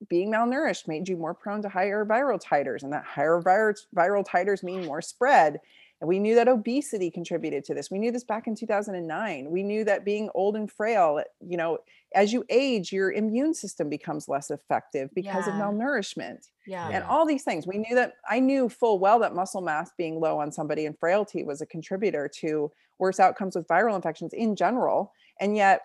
being 0.09 0.29
malnourished 0.31 0.87
made 0.87 1.07
you 1.07 1.15
more 1.15 1.33
prone 1.33 1.61
to 1.61 1.69
higher 1.69 2.05
viral 2.05 2.41
titers 2.51 2.83
and 2.83 2.91
that 2.91 3.05
higher 3.05 3.41
viral, 3.41 3.75
viral 3.95 4.25
titers 4.25 4.61
mean 4.61 4.85
more 4.85 5.01
spread 5.01 5.61
and 6.01 6.07
we 6.09 6.19
knew 6.19 6.35
that 6.35 6.49
obesity 6.49 7.09
contributed 7.09 7.63
to 7.63 7.73
this. 7.73 7.89
We 7.89 7.97
knew 7.97 8.11
this 8.11 8.25
back 8.25 8.45
in 8.47 8.55
2009 8.55 9.49
we 9.49 9.63
knew 9.63 9.85
that 9.85 10.03
being 10.03 10.29
old 10.35 10.57
and 10.57 10.69
frail 10.69 11.23
you 11.39 11.57
know 11.61 11.77
as 12.13 12.33
you 12.33 12.43
age 12.49 12.91
your 12.91 13.09
immune 13.13 13.53
system 13.53 13.87
becomes 13.89 14.27
less 14.27 14.51
effective 14.51 15.09
because 15.15 15.47
of 15.47 15.53
malnourishment 15.53 16.41
yeah. 16.67 16.89
and 16.89 17.03
all 17.05 17.25
these 17.25 17.43
things. 17.43 17.65
We 17.65 17.77
knew 17.77 17.95
that 17.95 18.15
i 18.29 18.39
knew 18.49 18.67
full 18.67 18.99
well 18.99 19.19
that 19.19 19.33
muscle 19.33 19.61
mass 19.61 19.91
being 19.97 20.19
low 20.19 20.35
on 20.43 20.51
somebody 20.51 20.85
and 20.85 20.99
frailty 20.99 21.43
was 21.43 21.61
a 21.61 21.65
contributor 21.75 22.29
to 22.41 22.69
worse 22.99 23.19
outcomes 23.21 23.55
with 23.55 23.67
viral 23.67 23.95
infections 23.95 24.33
in 24.33 24.55
general 24.63 25.13
and 25.39 25.55
yet 25.55 25.81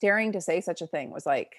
daring 0.00 0.32
to 0.32 0.40
say 0.40 0.60
such 0.60 0.82
a 0.82 0.86
thing 0.86 1.10
was 1.10 1.26
like 1.26 1.56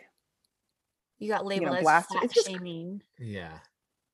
You 1.19 1.29
got 1.29 1.45
labeled 1.45 1.75
as 1.77 1.83
blasted. 1.83 2.15
fat 2.17 2.25
It's 2.25 2.33
just- 2.33 2.47
shaming. 2.49 3.01
Yeah. 3.19 3.59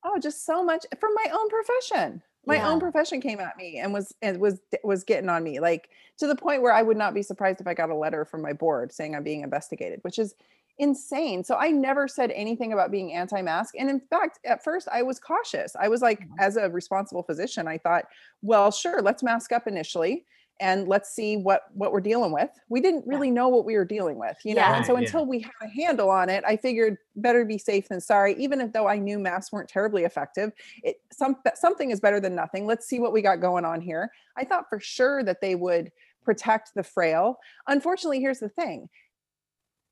oh 0.04 0.18
just 0.18 0.44
so 0.44 0.62
much 0.64 0.84
from 1.00 1.14
my 1.14 1.26
own 1.32 1.48
profession 1.48 2.22
my 2.46 2.56
Yeah. 2.56 2.68
own 2.70 2.78
profession 2.80 3.22
came 3.22 3.40
at 3.40 3.56
me 3.56 3.78
and 3.78 3.92
was 3.92 4.14
and 4.20 4.38
was 4.38 4.60
was 4.82 5.02
getting 5.04 5.30
on 5.30 5.42
me 5.42 5.60
like 5.60 5.88
to 6.18 6.26
the 6.26 6.36
point 6.36 6.60
where 6.60 6.72
i 6.72 6.82
would 6.82 6.96
not 6.98 7.14
be 7.14 7.22
surprised 7.22 7.60
if 7.60 7.66
i 7.66 7.72
got 7.74 7.88
a 7.90 7.94
letter 7.94 8.24
from 8.26 8.42
my 8.42 8.52
board 8.52 8.92
saying 8.92 9.14
i'm 9.14 9.22
being 9.22 9.40
investigated 9.42 10.00
which 10.02 10.18
is 10.18 10.34
insane 10.78 11.42
so 11.44 11.54
i 11.56 11.70
never 11.70 12.06
said 12.06 12.30
anything 12.32 12.72
about 12.74 12.90
being 12.90 13.12
anti-mask 13.14 13.74
and 13.78 13.88
in 13.88 13.98
fact 14.10 14.40
at 14.44 14.62
first 14.62 14.88
i 14.92 15.00
was 15.02 15.18
cautious 15.20 15.74
i 15.76 15.88
was 15.88 16.02
like 16.02 16.20
Mhm. 16.20 16.34
as 16.38 16.56
a 16.56 16.68
responsible 16.68 17.22
physician 17.22 17.66
i 17.68 17.78
thought 17.78 18.04
well 18.42 18.70
sure 18.70 19.00
let's 19.00 19.22
mask 19.22 19.52
up 19.52 19.66
initially 19.66 20.26
and 20.60 20.86
let's 20.86 21.10
see 21.10 21.36
what 21.36 21.62
what 21.72 21.92
we're 21.92 22.00
dealing 22.00 22.30
with. 22.32 22.48
We 22.68 22.80
didn't 22.80 23.06
really 23.06 23.30
know 23.30 23.48
what 23.48 23.64
we 23.64 23.74
were 23.76 23.84
dealing 23.84 24.18
with 24.18 24.36
you 24.44 24.54
know 24.54 24.60
Yeah. 24.62 24.76
and 24.76 24.86
so 24.86 24.94
Right, 24.94 25.00
yeah. 25.02 25.06
until 25.06 25.26
we 25.26 25.40
had 25.40 25.52
a 25.62 25.68
handle 25.68 26.10
on 26.10 26.28
it 26.28 26.44
i 26.46 26.56
figured 26.56 26.96
better 27.16 27.44
be 27.44 27.58
safe 27.58 27.88
than 27.88 28.00
sorry 28.00 28.34
even 28.38 28.60
if 28.60 28.72
though 28.72 28.86
i 28.86 28.96
knew 28.98 29.18
masks 29.18 29.52
weren't 29.52 29.68
terribly 29.68 30.04
effective 30.04 30.52
it 30.84 30.96
some 31.12 31.36
something 31.56 31.90
is 31.90 32.00
better 32.00 32.20
than 32.20 32.34
nothing. 32.34 32.66
Let's 32.66 32.86
see 32.86 33.00
what 33.00 33.12
we 33.12 33.20
got 33.22 33.40
going 33.40 33.64
on 33.64 33.80
here. 33.80 34.10
I 34.36 34.44
thought 34.44 34.68
for 34.68 34.78
sure 34.80 35.22
that 35.24 35.40
they 35.40 35.54
would 35.54 35.90
protect 36.24 36.70
the 36.74 36.82
frail. 36.82 37.38
Unfortunately 37.68 38.20
here's 38.20 38.38
the 38.40 38.48
thing. 38.48 38.88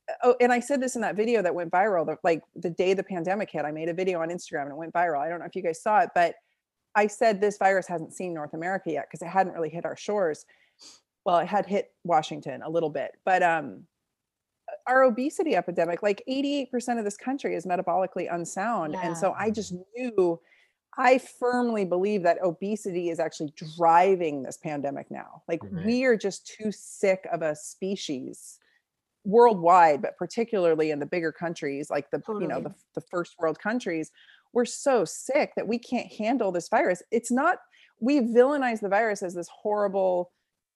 Uh, 0.08 0.14
oh 0.24 0.36
and 0.40 0.52
i 0.52 0.58
said 0.60 0.80
this 0.80 0.96
in 0.96 1.02
that 1.02 1.14
video 1.16 1.42
that 1.42 1.54
went 1.54 1.70
viral 1.70 2.04
the, 2.04 2.16
like 2.24 2.42
the 2.56 2.70
day 2.70 2.92
the 2.92 3.04
pandemic 3.04 3.48
hit 3.50 3.64
i 3.64 3.70
made 3.70 3.88
a 3.88 3.94
video 3.94 4.20
on 4.20 4.30
instagram 4.30 4.62
and 4.62 4.72
it 4.72 4.76
went 4.76 4.92
viral. 4.92 5.20
I 5.20 5.28
don't 5.28 5.38
know 5.38 5.46
if 5.46 5.54
you 5.54 5.62
guys 5.62 5.80
saw 5.82 6.00
it 6.00 6.10
but 6.14 6.34
i 6.94 7.06
said 7.06 7.40
this 7.40 7.58
virus 7.58 7.86
hasn't 7.86 8.12
seen 8.12 8.32
north 8.34 8.54
america 8.54 8.90
yet 8.90 9.06
because 9.08 9.22
it 9.22 9.28
hadn't 9.28 9.52
really 9.52 9.70
hit 9.70 9.84
our 9.84 9.96
shores. 9.96 10.44
Well 11.24 11.38
it 11.38 11.46
had 11.46 11.66
hit 11.66 11.92
washington 12.04 12.62
a 12.62 12.68
little 12.70 12.90
bit 12.90 13.12
but 13.24 13.42
um 13.42 13.84
our 14.86 15.02
obesity 15.02 15.54
epidemic 15.54 16.02
like 16.02 16.22
88% 16.28 16.98
of 16.98 17.04
this 17.04 17.16
country 17.16 17.54
is 17.54 17.66
metabolically 17.66 18.32
unsound 18.32 18.96
and 18.96 19.16
so 19.16 19.34
i 19.38 19.50
just 19.50 19.74
knew 19.96 20.40
i 20.98 21.18
firmly 21.18 21.84
believe 21.84 22.22
that 22.22 22.38
obesity 22.42 23.10
is 23.10 23.20
actually 23.20 23.52
driving 23.76 24.42
this 24.42 24.56
pandemic 24.58 25.10
now. 25.10 25.42
Like 25.48 25.62
Right. 25.62 25.86
we 25.86 26.04
are 26.04 26.16
just 26.16 26.46
too 26.46 26.70
sick 26.72 27.26
of 27.32 27.42
a 27.42 27.54
species 27.56 28.58
worldwide 29.24 30.02
but 30.02 30.16
particularly 30.16 30.90
in 30.90 30.98
the 30.98 31.06
bigger 31.06 31.30
countries 31.30 31.88
like 31.90 32.10
the 32.10 32.20
you 32.40 32.48
know 32.48 32.60
the, 32.60 32.74
the 32.94 33.00
first 33.00 33.36
world 33.38 33.56
countries 33.58 34.10
we're 34.52 34.64
so 34.64 35.04
sick 35.04 35.52
that 35.56 35.66
we 35.68 35.78
can't 35.78 36.12
handle 36.12 36.52
this 36.52 36.68
virus 36.68 37.02
it's 37.10 37.30
not 37.30 37.58
we 38.00 38.20
villainize 38.20 38.80
the 38.80 38.88
virus 38.88 39.22
as 39.22 39.34
this 39.34 39.48
horrible 39.62 40.30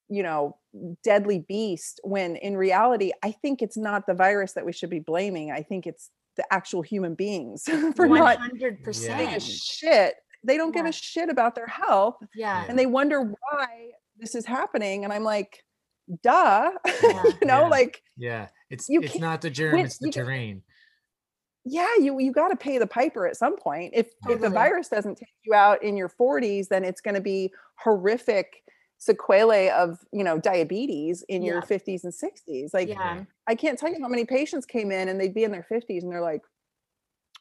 you 0.08 0.22
know 0.22 0.56
deadly 1.02 1.44
beast 1.48 2.00
when 2.04 2.36
in 2.36 2.56
reality 2.56 3.10
i 3.24 3.32
think 3.32 3.60
it's 3.62 3.76
not 3.76 4.06
the 4.06 4.14
virus 4.14 4.52
that 4.52 4.64
we 4.64 4.72
should 4.72 4.90
be 4.90 5.00
blaming 5.00 5.50
i 5.50 5.62
think 5.62 5.86
it's 5.86 6.10
the 6.36 6.44
actual 6.52 6.82
human 6.82 7.14
beings 7.14 7.64
for 7.96 8.06
One 8.06 8.20
not 8.20 8.38
hundred 8.38 8.58
giving 8.58 8.82
a 8.82 8.84
percent. 8.84 9.42
shit 9.42 10.14
they 10.44 10.56
don't 10.56 10.72
give 10.72 10.86
a 10.86 10.92
shit 10.92 11.28
about 11.28 11.54
their 11.54 11.66
health 11.66 12.16
Yeah. 12.34 12.64
and 12.68 12.78
they 12.78 12.86
wonder 12.86 13.20
why 13.22 13.66
this 14.18 14.34
is 14.34 14.44
happening 14.46 15.02
and 15.04 15.12
i'm 15.12 15.24
like 15.24 15.64
duh 16.22 16.70
Yeah. 17.02 17.22
you 17.40 17.46
know 17.48 17.62
Yeah. 17.62 17.68
like 17.68 18.02
Yeah. 18.16 18.48
It's 18.70 18.88
You 18.88 19.00
it's 19.00 19.12
can't- 19.16 19.40
the 19.40 19.50
germ, 19.50 19.74
when 19.76 19.86
it's 19.86 19.98
the 19.98 20.06
you 20.06 20.12
get- 20.12 20.24
terrain. 20.24 20.62
Yeah 21.66 21.96
you 21.98 22.18
you 22.20 22.32
got 22.32 22.48
to 22.48 22.56
pay 22.56 22.78
the 22.78 22.86
piper 22.86 23.26
at 23.26 23.36
some 23.36 23.56
point. 23.56 23.92
If 23.94 24.12
if 24.28 24.40
the 24.40 24.48
virus 24.50 24.88
doesn't 24.88 25.16
take 25.16 25.28
you 25.44 25.52
out 25.52 25.82
in 25.82 25.96
your 25.96 26.08
40s 26.08 26.68
then 26.68 26.84
it's 26.84 27.00
going 27.00 27.16
to 27.16 27.20
be 27.20 27.52
horrific 27.74 28.62
sequelae 28.98 29.68
of 29.70 29.98
you 30.12 30.24
know 30.24 30.38
diabetes 30.38 31.22
in 31.28 31.42
your 31.42 31.60
50s 31.60 32.04
and 32.04 32.14
60s 32.14 32.72
like 32.72 32.88
yeah. 32.88 33.24
i 33.46 33.54
can't 33.54 33.78
tell 33.78 33.90
you 33.92 34.00
how 34.00 34.08
many 34.08 34.24
patients 34.24 34.64
came 34.64 34.90
in 34.90 35.10
and 35.10 35.20
they'd 35.20 35.34
be 35.34 35.44
in 35.44 35.52
their 35.52 35.66
50s 35.70 36.02
and 36.02 36.10
they're 36.10 36.22
like 36.22 36.40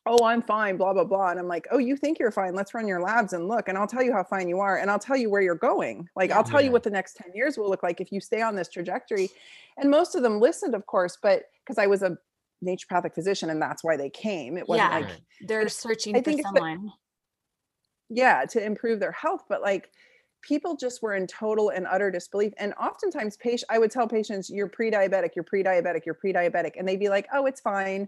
oh 0.06 0.26
i'm 0.26 0.42
fine 0.42 0.76
blah 0.76 0.92
blah 0.92 1.06
blah. 1.06 1.30
And 1.30 1.40
i'm 1.40 1.48
like 1.48 1.66
oh 1.72 1.78
you 1.78 1.96
think 1.96 2.20
you're 2.20 2.32
fine. 2.32 2.54
Let's 2.56 2.74
run 2.74 2.88
your 2.88 3.02
labs 3.02 3.32
and 3.32 3.48
look 3.48 3.70
and 3.70 3.78
i'll 3.78 3.88
tell 3.88 4.04
you 4.04 4.12
how 4.12 4.24
fine 4.24 4.50
you 4.50 4.60
are 4.60 4.78
and 4.80 4.92
i'll 4.92 5.00
tell 5.00 5.16
you 5.16 5.30
where 5.30 5.42
you're 5.42 5.56
going. 5.56 6.10
Like 6.16 6.30
Yeah. 6.30 6.38
i'll 6.38 6.44
tell 6.44 6.62
you 6.62 6.72
what 6.72 6.84
the 6.84 6.90
next 6.90 7.16
10 7.16 7.32
years 7.34 7.58
will 7.58 7.70
look 7.70 7.84
like 7.84 8.02
if 8.02 8.12
you 8.12 8.20
stay 8.20 8.42
on 8.42 8.56
this 8.56 8.68
trajectory. 8.68 9.30
And 9.78 9.90
most 9.90 10.16
of 10.16 10.24
them 10.24 10.40
listened 10.42 10.76
of 10.76 10.86
course 10.86 11.18
but 11.22 11.44
because 11.64 11.78
i 11.78 11.88
was 11.88 12.04
a 12.04 12.18
naturopathic 12.66 13.14
physician 13.14 13.50
and 13.50 13.62
that's 13.62 13.84
why 13.84 13.96
they 13.98 14.10
came 14.10 14.58
it 14.58 14.68
wasn't 14.68 14.90
Yeah. 14.92 15.00
like 15.00 15.10
They're 15.42 15.70
searching 15.70 16.16
I 16.16 16.20
for 16.20 16.24
think 16.26 16.40
it's 16.40 16.52
the- 16.52 16.58
someone. 16.58 16.92
yeah 18.10 18.46
to 18.46 18.64
improve 18.64 19.00
their 19.00 19.12
health 19.12 19.44
but 19.50 19.62
like 19.62 19.90
people 20.42 20.76
just 20.76 21.02
were 21.02 21.16
in 21.16 21.26
total 21.28 21.70
and 21.70 21.88
utter 21.88 22.12
disbelief 22.12 22.54
and 22.58 22.74
oftentimes 22.76 23.36
patient 23.38 23.66
i 23.72 23.78
would 23.80 23.92
tell 23.92 24.08
patients 24.08 24.50
you're 24.50 24.68
pre-diabetic 24.70 25.30
you're 25.36 25.44
pre-diabetic 25.44 26.06
you're 26.06 26.16
pre-diabetic 26.16 26.74
and 26.78 26.88
they'd 26.88 27.00
be 27.00 27.10
like 27.10 27.28
oh 27.34 27.46
it's 27.46 27.62
fine 27.62 28.08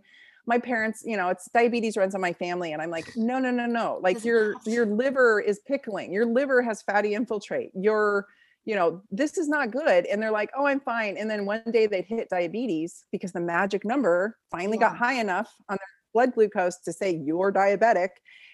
my 0.50 0.58
parents, 0.58 1.04
you 1.06 1.18
know, 1.18 1.28
it's 1.28 1.50
diabetes 1.50 1.98
runs 1.98 2.16
on 2.16 2.22
my 2.22 2.32
family. 2.32 2.72
And 2.72 2.82
I'm 2.82 2.90
like, 2.90 3.18
no, 3.18 3.38
no, 3.38 3.52
no, 3.52 3.66
no. 3.66 4.00
Like 4.02 4.24
your 4.24 4.54
your 4.66 4.86
liver 4.86 5.42
is 5.42 5.60
pickling. 5.60 6.14
Your 6.14 6.26
liver 6.26 6.62
has 6.62 6.82
fatty 6.82 7.16
infiltrate. 7.16 7.72
Your, 7.76 8.28
you 8.68 8.76
know, 8.76 9.02
this 9.10 9.38
is 9.38 9.48
not 9.48 9.72
good. 9.72 10.06
And 10.08 10.22
they're 10.22 10.30
like, 10.30 10.52
oh, 10.56 10.66
I'm 10.66 10.82
fine. 10.82 11.16
And 11.16 11.32
then 11.32 11.46
one 11.46 11.64
day 11.72 11.88
they'd 11.88 12.04
hit 12.04 12.28
diabetes 12.28 13.06
because 13.14 13.32
the 13.32 13.40
magic 13.40 13.86
number 13.86 14.38
finally 14.52 14.78
got 14.78 14.98
high 14.98 15.14
enough 15.14 15.50
on 15.70 15.78
their 15.78 15.88
blood 16.14 16.36
glucose 16.36 16.78
to 16.84 16.92
say 16.92 17.16
you're 17.16 17.54
diabetic. 17.54 18.10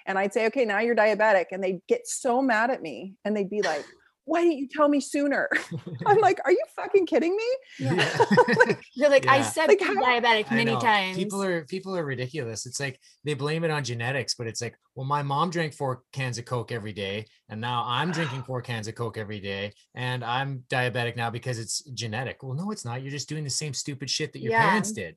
And 0.06 0.19
I'd 0.19 0.32
say, 0.32 0.45
okay, 0.45 0.65
now 0.65 0.82
you're 0.82 0.95
diabetic. 0.95 1.45
And 1.52 1.63
they'd 1.63 1.82
get 1.89 2.06
so 2.06 2.43
mad 2.43 2.69
at 2.69 2.84
me 2.84 3.15
and 3.26 3.36
they'd 3.36 3.49
be 3.49 3.63
like, 3.63 3.84
why 4.25 4.41
didn't 4.41 4.57
you 4.57 4.67
tell 4.69 4.88
me 4.88 4.99
sooner? 5.01 5.49
I'm 6.05 6.19
like, 6.19 6.39
are 6.45 6.51
you 6.51 6.63
fucking 6.75 7.05
kidding 7.05 7.36
me? 7.36 7.43
Yeah. 7.79 8.25
You're 8.95 9.09
like, 9.09 9.27
I 9.27 9.41
said 9.41 9.67
Like, 9.67 9.81
how- 9.81 9.95
diabetic 9.95 10.49
many 10.51 10.75
times. 10.77 11.17
People 11.17 11.41
are 11.43 11.65
people 11.65 11.95
are 11.97 12.05
ridiculous. 12.05 12.65
It's 12.65 12.79
like 12.79 12.99
they 13.23 13.33
blame 13.33 13.63
it 13.63 13.71
on 13.71 13.83
genetics, 13.83 14.36
but 14.36 14.47
it's 14.47 14.62
like, 14.62 14.77
well, 14.95 15.05
my 15.05 15.23
mom 15.23 15.49
drank 15.49 15.73
four 15.73 16.03
cans 16.13 16.38
of 16.38 16.45
Coke 16.45 16.71
every 16.71 16.93
day, 16.93 17.25
and 17.49 17.59
now 17.59 17.83
I'm 17.86 18.12
drinking 18.12 18.43
four 18.47 18.62
cans 18.62 18.88
of 18.88 18.95
Coke 18.95 19.17
every 19.17 19.39
day, 19.39 19.73
and 19.95 20.23
I'm 20.23 20.63
diabetic 20.69 21.15
now 21.17 21.29
because 21.29 21.59
it's 21.59 21.81
genetic. 21.93 22.43
Well, 22.43 22.53
no, 22.53 22.71
it's 22.71 22.86
not. 22.86 23.01
You're 23.01 23.12
just 23.12 23.27
doing 23.29 23.43
the 23.43 23.49
same 23.49 23.73
stupid 23.73 24.09
shit 24.09 24.31
that 24.33 24.39
your 24.39 24.51
Yeah. 24.51 24.67
parents 24.69 24.91
did. 24.91 25.15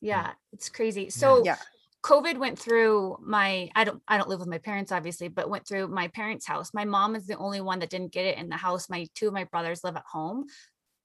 yeah, 0.00 0.32
it's 0.52 0.68
crazy. 0.68 1.10
So 1.10 1.44
Yeah. 1.44 1.56
COVID 2.02 2.38
went 2.38 2.58
through 2.58 3.18
my 3.22 3.70
I 3.74 3.84
don't 3.84 4.02
I 4.08 4.16
don't 4.16 4.28
live 4.28 4.40
with 4.40 4.48
my 4.48 4.58
parents 4.58 4.92
obviously, 4.92 5.28
but 5.28 5.50
went 5.50 5.66
through 5.66 5.88
my 5.88 6.08
parents' 6.08 6.46
house. 6.46 6.72
My 6.72 6.84
mom 6.84 7.14
is 7.14 7.26
the 7.26 7.36
only 7.36 7.60
one 7.60 7.80
that 7.80 7.90
didn't 7.90 8.12
get 8.12 8.26
it 8.26 8.38
in 8.38 8.48
the 8.48 8.56
house. 8.56 8.88
My 8.88 9.06
two 9.14 9.28
of 9.28 9.34
my 9.34 9.44
brothers 9.44 9.84
live 9.84 9.96
at 9.96 10.04
home. 10.10 10.46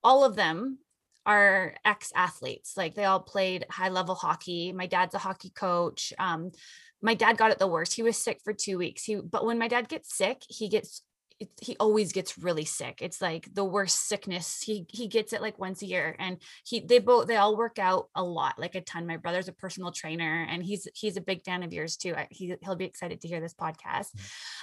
All 0.03 0.23
of 0.23 0.35
them 0.35 0.79
are 1.25 1.75
ex-athletes. 1.83 2.77
Like 2.77 2.95
they 2.95 3.05
all 3.05 3.19
played 3.19 3.65
high-level 3.69 4.15
hockey. 4.15 4.71
My 4.71 4.85
dad's 4.85 5.15
a 5.15 5.19
hockey 5.19 5.49
coach. 5.49 6.13
Um 6.17 6.51
my 7.01 7.13
dad 7.13 7.37
got 7.37 7.51
it 7.51 7.59
the 7.59 7.67
worst. 7.67 7.93
He 7.93 8.03
was 8.03 8.17
sick 8.17 8.39
for 8.43 8.53
2 8.53 8.77
weeks. 8.77 9.03
He 9.03 9.15
but 9.15 9.45
when 9.45 9.59
my 9.59 9.67
dad 9.67 9.89
gets 9.89 10.15
sick, 10.15 10.43
he 10.47 10.69
gets 10.69 11.01
it, 11.39 11.49
he 11.61 11.75
always 11.79 12.13
gets 12.13 12.37
really 12.37 12.65
sick. 12.65 12.99
It's 13.01 13.21
like 13.21 13.53
the 13.53 13.63
worst 13.63 14.07
sickness. 14.07 14.61
He 14.61 14.85
he 14.89 15.07
gets 15.07 15.33
it 15.33 15.41
like 15.41 15.59
once 15.59 15.81
a 15.81 15.85
year, 15.85 16.15
and 16.17 16.37
he 16.65 16.79
they 16.79 16.99
both 16.99 17.27
they 17.27 17.35
all 17.35 17.57
work 17.57 17.77
out 17.77 18.07
a 18.15 18.23
lot, 18.23 18.57
like 18.57 18.75
a 18.75 18.81
ton. 18.81 19.05
My 19.05 19.17
brother's 19.17 19.49
a 19.49 19.53
personal 19.53 19.91
trainer, 19.91 20.47
and 20.49 20.63
he's 20.63 20.87
he's 20.93 21.17
a 21.17 21.21
big 21.21 21.43
fan 21.43 21.63
of 21.63 21.73
yours 21.73 21.97
too. 21.97 22.15
I, 22.15 22.27
he 22.31 22.55
he'll 22.63 22.75
be 22.75 22.85
excited 22.85 23.21
to 23.21 23.27
hear 23.27 23.41
this 23.41 23.53
podcast. 23.53 24.11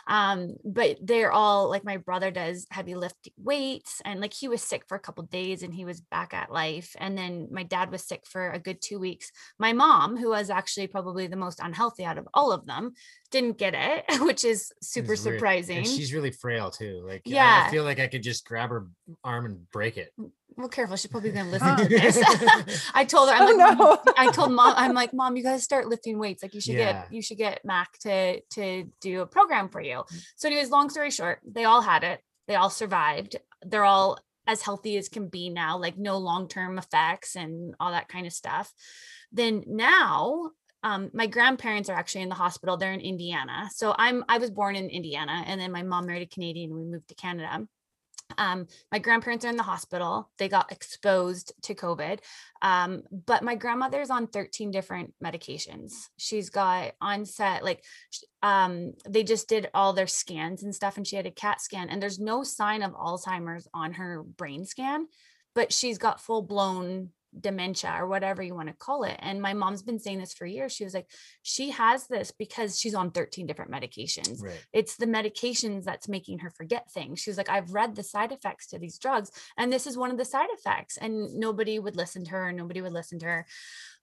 Um, 0.06 0.54
but 0.64 0.96
they're 1.02 1.32
all 1.32 1.68
like 1.68 1.84
my 1.84 1.98
brother 1.98 2.30
does 2.30 2.66
heavy 2.70 2.94
lifting 2.94 3.34
weights, 3.36 4.00
and 4.04 4.20
like 4.20 4.32
he 4.32 4.48
was 4.48 4.62
sick 4.62 4.84
for 4.88 4.96
a 4.96 5.00
couple 5.00 5.24
days, 5.24 5.62
and 5.62 5.74
he 5.74 5.84
was 5.84 6.00
back 6.00 6.32
at 6.32 6.52
life. 6.52 6.96
And 6.98 7.18
then 7.18 7.48
my 7.50 7.64
dad 7.64 7.90
was 7.90 8.04
sick 8.04 8.26
for 8.26 8.50
a 8.50 8.58
good 8.58 8.80
two 8.80 8.98
weeks. 8.98 9.30
My 9.58 9.74
mom, 9.74 10.16
who 10.16 10.30
was 10.30 10.48
actually 10.48 10.86
probably 10.86 11.26
the 11.26 11.36
most 11.36 11.60
unhealthy 11.62 12.04
out 12.04 12.18
of 12.18 12.28
all 12.32 12.50
of 12.50 12.66
them, 12.66 12.94
didn't 13.32 13.58
get 13.58 13.74
it, 13.76 14.20
which 14.22 14.44
is 14.44 14.70
super 14.80 15.14
It's 15.14 15.22
surprising. 15.22 15.78
And 15.78 15.86
she's 15.86 16.12
really 16.14 16.30
frail 16.30 16.70
too. 16.70 17.02
Like, 17.04 17.22
I- 17.26 17.66
I, 17.66 17.70
feel 17.70 17.82
like 17.82 17.98
I 17.98 18.06
could 18.06 18.22
just 18.22 18.44
grab 18.46 18.70
her 18.70 18.86
arm 19.24 19.46
and 19.46 19.68
break 19.72 19.96
it. 19.96 20.12
well, 20.56 20.68
careful. 20.68 20.96
She's 20.96 21.10
probably 21.10 21.32
going 21.32 21.46
to 21.46 21.50
listen 21.50 21.76
to 21.76 21.88
this. 21.88 22.90
I 22.94 23.04
told 23.04 23.28
her, 23.30 23.34
I'm 23.34 23.42
Oh, 23.42 23.56
like, 23.56 23.78
"Mom, 23.78 23.98
no. 24.06 24.12
I 24.16 24.30
told 24.30 24.52
mom, 24.52 24.74
I'm 24.76 24.94
like, 24.94 25.12
mom, 25.12 25.36
you 25.36 25.42
guys 25.42 25.64
start 25.64 25.88
lifting 25.88 26.18
weights. 26.18 26.42
Like 26.42 26.54
you 26.54 26.60
should 26.60 26.74
Yeah. 26.74 26.92
get, 27.02 27.12
you 27.12 27.22
should 27.22 27.38
get 27.38 27.64
Mac 27.64 27.98
to, 28.00 28.40
to 28.40 28.88
do 29.00 29.22
a 29.22 29.26
program 29.26 29.68
for 29.68 29.80
you. 29.80 30.04
Mm. 30.12 30.24
So 30.36 30.46
anyways, 30.48 30.70
long 30.70 30.90
story 30.90 31.10
short, 31.10 31.40
they 31.44 31.64
all 31.64 31.80
had 31.80 32.04
it. 32.04 32.20
They 32.46 32.54
all 32.54 32.70
survived. 32.70 33.36
They're 33.62 33.84
all 33.84 34.18
as 34.46 34.60
healthy 34.62 34.96
as 34.96 35.08
can 35.08 35.28
be 35.28 35.48
now, 35.48 35.78
like 35.78 35.96
no 35.96 36.18
long-term 36.18 36.76
effects 36.76 37.36
and 37.36 37.74
all 37.78 37.92
that 37.92 38.08
kind 38.08 38.26
of 38.26 38.32
stuff. 38.32 38.72
Then 39.30 39.62
now, 39.66 40.50
um, 40.82 41.10
my 41.12 41.26
grandparents 41.26 41.88
are 41.88 41.96
actually 41.96 42.22
in 42.22 42.28
the 42.28 42.34
hospital. 42.34 42.76
They're 42.76 42.92
in 42.92 43.00
Indiana. 43.00 43.70
So 43.74 43.94
I'm, 43.98 44.24
I 44.28 44.38
was 44.38 44.50
born 44.50 44.76
in 44.76 44.90
Indiana 44.90 45.44
and 45.46 45.60
then 45.60 45.72
my 45.72 45.82
mom 45.82 46.06
married 46.06 46.22
a 46.22 46.34
Canadian. 46.34 46.70
and 46.70 46.78
We 46.78 46.86
moved 46.86 47.08
to 47.08 47.14
Canada 47.14 47.66
um, 48.38 48.66
my 48.90 48.98
grandparents 48.98 49.44
are 49.44 49.48
in 49.48 49.56
the 49.56 49.62
hospital. 49.62 50.30
They 50.38 50.48
got 50.48 50.72
exposed 50.72 51.52
to 51.62 51.74
COVID. 51.74 52.20
Um, 52.60 53.02
but 53.26 53.42
my 53.42 53.54
grandmother's 53.54 54.10
on 54.10 54.26
13 54.26 54.70
different 54.70 55.14
medications. 55.22 55.92
She's 56.18 56.50
got 56.50 56.92
onset, 57.00 57.64
like, 57.64 57.84
um, 58.42 58.94
they 59.08 59.24
just 59.24 59.48
did 59.48 59.70
all 59.74 59.92
their 59.92 60.06
scans 60.06 60.62
and 60.62 60.74
stuff, 60.74 60.96
and 60.96 61.06
she 61.06 61.16
had 61.16 61.26
a 61.26 61.30
CAT 61.30 61.60
scan, 61.60 61.88
and 61.88 62.02
there's 62.02 62.18
no 62.18 62.42
sign 62.42 62.82
of 62.82 62.92
Alzheimer's 62.92 63.68
on 63.74 63.94
her 63.94 64.22
brain 64.22 64.64
scan, 64.64 65.06
but 65.54 65.72
she's 65.72 65.98
got 65.98 66.20
full 66.20 66.42
blown 66.42 67.10
dementia 67.38 67.94
or 67.98 68.06
whatever 68.06 68.42
you 68.42 68.54
want 68.54 68.68
to 68.68 68.74
call 68.74 69.04
it. 69.04 69.16
And 69.20 69.40
my 69.40 69.54
mom's 69.54 69.82
been 69.82 69.98
saying 69.98 70.18
this 70.18 70.34
for 70.34 70.46
years. 70.46 70.72
She 70.72 70.84
was 70.84 70.94
like, 70.94 71.06
she 71.42 71.70
has 71.70 72.06
this 72.06 72.30
because 72.30 72.78
she's 72.78 72.94
on 72.94 73.10
13 73.10 73.46
different 73.46 73.70
medications 73.70 74.42
Right. 74.42 74.64
it's 74.72 74.96
the 74.96 75.06
medications 75.06 75.84
that's 75.84 76.08
making 76.08 76.40
her 76.40 76.50
forget 76.50 76.90
things. 76.90 77.20
She 77.20 77.30
was 77.30 77.36
like, 77.38 77.48
I've 77.48 77.72
read 77.72 77.96
the 77.96 78.02
side 78.02 78.32
effects 78.32 78.66
to 78.68 78.78
these 78.78 78.98
drugs, 78.98 79.30
and 79.56 79.72
this 79.72 79.86
is 79.86 79.96
one 79.96 80.10
of 80.10 80.18
the 80.18 80.24
side 80.24 80.48
effects. 80.52 80.96
And 80.96 81.34
nobody 81.38 81.78
would 81.78 81.96
listen 81.96 82.24
to 82.24 82.30
her. 82.32 82.52
Nobody 82.52 82.80
would 82.80 82.92
listen 82.92 83.18
to 83.20 83.26
her. 83.26 83.46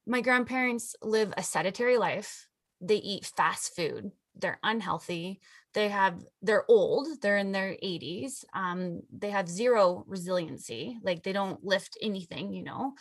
My 0.08 0.22
grandparents 0.22 0.96
live 1.02 1.34
a 1.38 1.44
sedentary 1.44 1.98
life. 1.98 2.48
They 2.82 2.96
eat 2.96 3.26
fast 3.26 3.76
food. 3.76 4.12
They're 4.36 4.60
unhealthy. 4.64 5.42
They 5.74 5.90
have, 5.90 6.20
they're 6.42 6.66
old. 6.68 7.08
They're 7.22 7.38
in 7.38 7.52
their 7.52 7.72
80s. 7.84 8.44
Um, 8.54 9.02
they 9.12 9.30
have 9.30 9.48
zero 9.48 10.04
resiliency. 10.08 10.98
Like 11.04 11.24
they 11.24 11.34
don't 11.34 11.64
lift 11.64 11.98
anything, 12.02 12.54
you 12.54 12.64
know. 12.64 12.94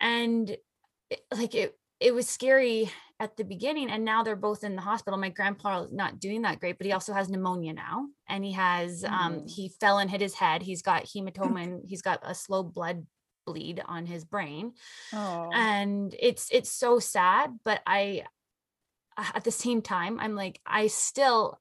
And 0.00 0.50
it- 1.10 1.24
like 1.32 1.54
it, 1.54 1.78
it 2.00 2.14
was 2.14 2.28
scary 2.28 2.90
at 3.20 3.36
the 3.36 3.44
beginning 3.44 3.90
and 3.90 4.04
now 4.04 4.22
they're 4.22 4.36
both 4.36 4.62
in 4.62 4.76
the 4.76 4.82
hospital 4.82 5.18
my 5.18 5.28
grandpa 5.30 5.82
is 5.82 5.90
not 5.90 6.20
doing 6.20 6.42
that 6.42 6.60
great 6.60 6.78
but 6.78 6.86
he 6.86 6.92
also 6.92 7.12
has 7.12 7.28
pneumonia 7.28 7.72
now 7.72 8.06
and 8.28 8.44
he 8.44 8.52
has 8.52 9.02
um 9.02 9.40
Mm. 9.40 9.50
he 9.50 9.68
fell 9.80 9.98
and 9.98 10.08
hit 10.08 10.20
his 10.20 10.34
head 10.34 10.62
he's 10.62 10.82
got 10.82 11.06
hematoma 11.06 11.64
and 11.64 11.82
he's 11.84 12.00
got 12.02 12.20
a 12.22 12.32
slow 12.32 12.62
blood 12.62 13.04
bleed 13.44 13.82
on 13.84 14.06
his 14.06 14.24
brain 14.24 14.74
Oh. 15.12 15.50
and 15.52 16.14
it's 16.20 16.48
it's 16.52 16.70
so 16.70 17.00
sad 17.00 17.58
but 17.64 17.80
i 17.88 18.22
at 19.34 19.42
the 19.42 19.50
same 19.50 19.82
time 19.82 20.20
i'm 20.20 20.36
like 20.36 20.60
i 20.64 20.86
still 20.86 21.58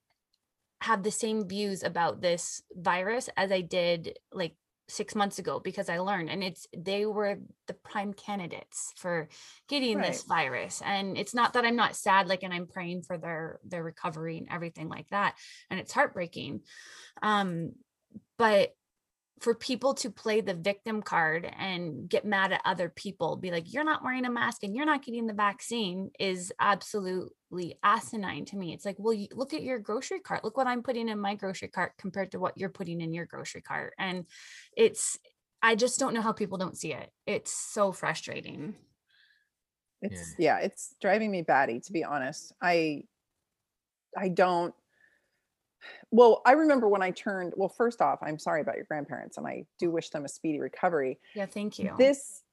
have 0.82 1.04
the 1.04 1.12
same 1.12 1.48
views 1.48 1.84
about 1.84 2.22
this 2.22 2.62
virus 2.76 3.30
as 3.36 3.52
i 3.52 3.62
did 3.62 4.18
like 4.32 4.56
six 4.90 5.16
months 5.16 5.38
ago 5.38 5.60
because 5.60 5.90
i 5.90 6.00
learned 6.00 6.30
and 6.30 6.44
it's 6.44 6.66
they 6.78 7.06
were 7.06 7.38
the 7.68 7.74
prime 7.74 8.14
candidates 8.14 8.94
for 8.96 9.28
getting 9.68 10.00
this 10.00 10.24
virus 10.24 10.82
and 10.86 11.18
it's 11.18 11.34
not 11.34 11.54
that 11.54 11.66
i'm 11.66 11.76
not 11.76 11.96
sad 11.96 12.30
like 12.30 12.44
and 12.44 12.54
i'm 12.54 12.68
praying 12.68 13.02
for 13.02 13.18
their 13.18 13.60
their 13.66 13.84
recovery 13.84 14.38
and 14.38 14.48
everything 14.50 14.88
like 14.88 15.10
that 15.10 15.36
and 15.70 15.80
it's 15.80 15.92
heartbreaking. 15.92 16.62
Um 17.22 17.74
but 18.38 18.74
for 19.40 19.54
people 19.54 19.94
to 19.94 20.10
play 20.10 20.42
the 20.42 20.54
victim 20.54 21.02
card 21.02 21.52
and 21.58 22.10
get 22.10 22.26
mad 22.26 22.52
at 22.52 22.62
other 22.66 22.90
people, 22.90 23.36
be 23.36 23.52
like, 23.52 23.72
you're 23.72 23.84
not 23.84 24.04
wearing 24.04 24.26
a 24.26 24.32
mask 24.32 24.64
and 24.64 24.76
you're 24.76 24.86
not 24.86 25.04
getting 25.04 25.28
the 25.28 25.34
vaccine 25.34 26.10
is 26.20 26.52
absolutely 26.60 27.78
asinine 27.84 28.46
to 28.46 28.58
me. 28.58 28.74
It's 28.74 28.86
like, 28.86 28.96
well, 28.98 29.14
you 29.14 29.28
look 29.34 29.54
at 29.54 29.62
your 29.62 29.80
grocery 29.80 30.20
cart. 30.20 30.44
Look 30.44 30.58
what 30.58 30.68
I'm 30.68 30.82
putting 30.82 31.08
in 31.08 31.20
my 31.20 31.36
grocery 31.36 31.68
cart 31.68 31.94
compared 31.98 32.32
to 32.32 32.40
what 32.40 32.58
you're 32.58 32.70
putting 32.70 33.00
in 33.00 33.14
your 33.14 33.26
grocery 33.26 33.62
cart. 33.62 33.94
And 34.00 34.26
it's, 34.76 35.20
I 35.62 35.76
just 35.76 36.00
don't 36.00 36.14
know 36.14 36.22
how 36.22 36.34
people 36.34 36.58
don't 36.58 36.78
see 36.78 36.94
it. 36.94 37.12
It's 37.26 37.54
so 37.54 37.92
frustrating. 37.92 38.76
It's 40.02 40.36
yeah. 40.38 40.60
it's 40.60 40.96
driving 41.02 41.32
me 41.32 41.42
batty 41.42 41.80
to 41.80 41.92
be 41.92 42.04
honest. 42.04 42.54
I 42.62 43.04
I 44.16 44.30
don't 44.30 44.74
well, 46.12 46.42
I 46.46 46.54
remember 46.54 46.88
when 46.88 47.02
I 47.02 47.12
turned 47.12 47.54
well, 47.56 47.70
first 47.70 48.02
off, 48.02 48.20
I'm 48.22 48.40
sorry 48.40 48.62
about 48.62 48.76
your 48.76 48.86
grandparents 48.86 49.38
and 49.38 49.48
I 49.48 49.66
do 49.80 49.92
wish 49.92 50.10
them 50.10 50.26
a 50.26 50.30
speedy 50.30 50.60
recovery. 50.60 51.20
Yeah, 51.36 51.46
thank 51.46 51.80
you. 51.80 51.94
This 51.98 52.44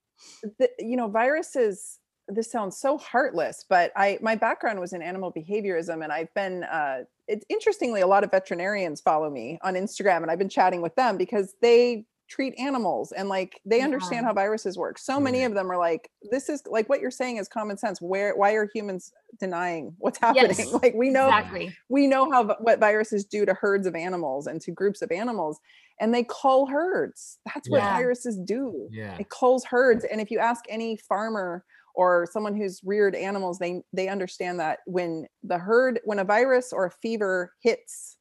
the, 0.59 0.71
you 0.79 0.97
know, 0.97 1.09
viruses 1.09 1.99
this 2.29 2.51
sounds 2.51 2.79
so 2.79 2.97
heartless, 2.97 3.67
but 3.69 3.93
I 3.97 4.19
my 4.23 4.35
background 4.35 4.81
was 4.81 4.93
in 4.93 5.03
animal 5.03 5.33
behaviorism 5.33 6.03
and 6.03 6.13
I've 6.13 6.33
been 6.35 6.65
uh 6.65 7.05
it's 7.29 7.45
interestingly 7.49 8.01
a 8.01 8.07
lot 8.07 8.25
of 8.25 8.31
veterinarians 8.31 9.01
follow 9.01 9.31
me 9.31 9.59
on 9.63 9.75
Instagram 9.75 10.23
and 10.23 10.31
I've 10.31 10.39
been 10.39 10.49
chatting 10.49 10.81
with 10.83 10.95
them 10.95 11.17
because 11.17 11.55
they 11.61 12.07
treat 12.29 12.55
animals 12.59 13.13
and 13.13 13.29
like 13.29 13.61
they 13.65 13.81
understand 13.83 14.23
Yeah. 14.23 14.29
how 14.29 14.35
viruses 14.35 14.79
work. 14.79 14.99
So 14.99 15.21
many 15.21 15.45
of 15.45 15.55
them 15.55 15.71
are 15.71 15.77
like 15.79 16.11
this 16.31 16.49
is 16.49 16.63
like 16.67 16.89
what 16.89 17.01
you're 17.01 17.11
saying 17.11 17.37
is 17.37 17.49
common 17.49 17.77
sense. 17.77 18.01
Where 18.01 18.35
why 18.37 18.53
are 18.55 18.69
humans 18.73 19.13
denying 19.39 19.95
what's 19.99 20.19
happening? 20.23 20.57
Yes, 20.57 20.73
like 20.83 20.95
we 20.95 21.11
know 21.11 21.29
exactly. 21.29 21.75
we 21.89 22.07
know 22.07 22.31
how 22.31 22.57
what 22.61 22.79
viruses 22.81 23.25
do 23.25 23.45
to 23.45 23.55
herds 23.55 23.87
of 23.87 23.95
animals 23.95 24.47
and 24.47 24.61
to 24.63 24.71
groups 24.73 25.03
of 25.03 25.11
animals 25.13 25.59
and 26.01 26.13
they 26.15 26.25
cull 26.25 26.67
herds. 26.67 27.39
That's 27.45 27.69
what 27.71 27.83
Yeah. 27.83 27.93
viruses 27.93 28.37
do 28.39 28.89
Yeah. 28.91 29.17
it 29.19 29.29
culls 29.31 29.65
herds 29.65 30.05
and 30.05 30.21
if 30.21 30.31
you 30.31 30.39
ask 30.39 30.65
any 30.69 30.97
farmer 30.97 31.65
or 31.95 32.27
someone 32.33 32.57
who's 32.57 32.81
reared 32.85 33.15
animals 33.15 33.59
they 33.59 33.83
they 33.93 34.09
understand 34.09 34.59
that 34.61 34.81
when 34.87 35.27
the 35.43 35.59
herd 35.59 36.01
when 36.05 36.19
a 36.19 36.25
virus 36.25 36.73
or 36.73 36.87
a 36.87 36.91
fever 36.91 37.53
hits 37.63 38.17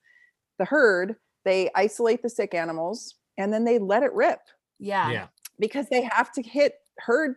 the 0.60 0.66
herd 0.66 1.16
they 1.46 1.70
isolate 1.76 2.22
the 2.22 2.30
sick 2.30 2.54
animals 2.54 3.16
and 3.38 3.52
then 3.54 3.64
they 3.64 3.80
let 3.80 4.04
it 4.04 4.14
rip 4.14 4.40
Yeah. 4.80 5.10
Yeah. 5.12 5.28
because 5.60 5.88
they 5.90 6.02
have 6.04 6.32
to 6.34 6.42
hit 6.42 6.76
herd 7.00 7.36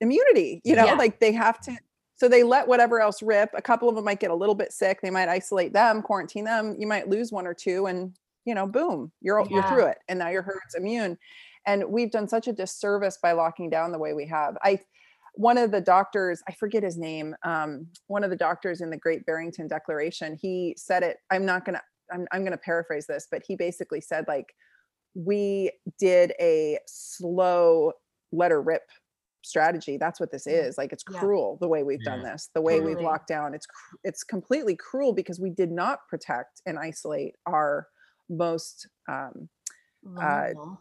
immunity 0.00 0.60
you 0.64 0.76
know 0.76 0.84
Yeah. 0.86 0.94
like 0.94 1.20
they 1.20 1.32
have 1.32 1.60
to 1.62 1.76
So 2.18 2.28
they 2.28 2.42
let 2.42 2.66
whatever 2.66 2.98
else 2.98 3.20
rip. 3.22 3.50
A 3.54 3.60
couple 3.60 3.90
of 3.90 3.94
them 3.94 4.04
might 4.06 4.20
get 4.20 4.30
a 4.30 4.34
little 4.34 4.54
bit 4.54 4.72
sick. 4.72 5.00
They 5.02 5.10
might 5.10 5.28
isolate 5.28 5.74
them, 5.74 6.00
quarantine 6.00 6.44
them. 6.44 6.74
You 6.78 6.86
might 6.86 7.10
lose 7.10 7.30
one 7.30 7.46
or 7.46 7.52
two, 7.52 7.84
and 7.86 8.16
you 8.46 8.54
know, 8.54 8.66
boom, 8.66 9.12
you're 9.20 9.44
you're 9.50 9.62
through 9.64 9.84
it, 9.86 9.98
and 10.08 10.18
now 10.18 10.28
your 10.30 10.40
herd's 10.40 10.74
immune. 10.76 11.18
And 11.66 11.84
we've 11.84 12.10
done 12.10 12.26
such 12.26 12.48
a 12.48 12.54
disservice 12.54 13.18
by 13.22 13.32
locking 13.32 13.68
down 13.68 13.92
the 13.92 13.98
way 13.98 14.14
we 14.14 14.26
have. 14.28 14.56
I 14.62 14.80
one 15.34 15.58
of 15.58 15.70
the 15.70 15.80
doctors, 15.82 16.42
I 16.48 16.52
forget 16.54 16.82
his 16.82 16.96
name, 16.96 17.36
um, 17.42 17.86
one 18.06 18.24
of 18.24 18.30
the 18.30 18.36
doctors 18.36 18.80
in 18.80 18.88
the 18.88 18.96
Great 18.96 19.26
Barrington 19.26 19.68
Declaration, 19.68 20.38
he 20.40 20.74
said 20.78 21.02
it. 21.02 21.18
I'm 21.30 21.44
not 21.44 21.66
gonna, 21.66 21.82
I'm, 22.10 22.26
I'm 22.32 22.44
gonna 22.44 22.56
paraphrase 22.56 23.06
this, 23.06 23.28
but 23.30 23.42
he 23.46 23.56
basically 23.56 24.00
said 24.00 24.24
like, 24.26 24.54
we 25.16 25.70
did 25.98 26.32
a 26.38 26.78
slow 26.86 27.92
letter 28.32 28.60
rip 28.60 28.82
strategy. 29.42 29.96
That's 29.96 30.20
what 30.20 30.30
this 30.30 30.46
is. 30.46 30.76
Like 30.76 30.92
it's 30.92 31.04
Yeah. 31.10 31.18
cruel 31.20 31.56
the 31.60 31.68
way 31.68 31.82
we've 31.84 32.02
done 32.02 32.22
this, 32.22 32.50
the 32.54 32.60
way 32.60 32.80
we've 32.80 33.00
locked 33.00 33.28
down. 33.28 33.54
It's 33.54 33.66
cr- 33.66 33.96
it's 34.04 34.22
completely 34.24 34.76
cruel 34.76 35.12
because 35.12 35.40
we 35.40 35.50
did 35.50 35.70
not 35.70 36.00
protect 36.08 36.60
and 36.66 36.78
isolate 36.78 37.34
our 37.46 37.88
most 38.28 38.88
um, 39.08 39.48
Vulnerable. 40.04 40.80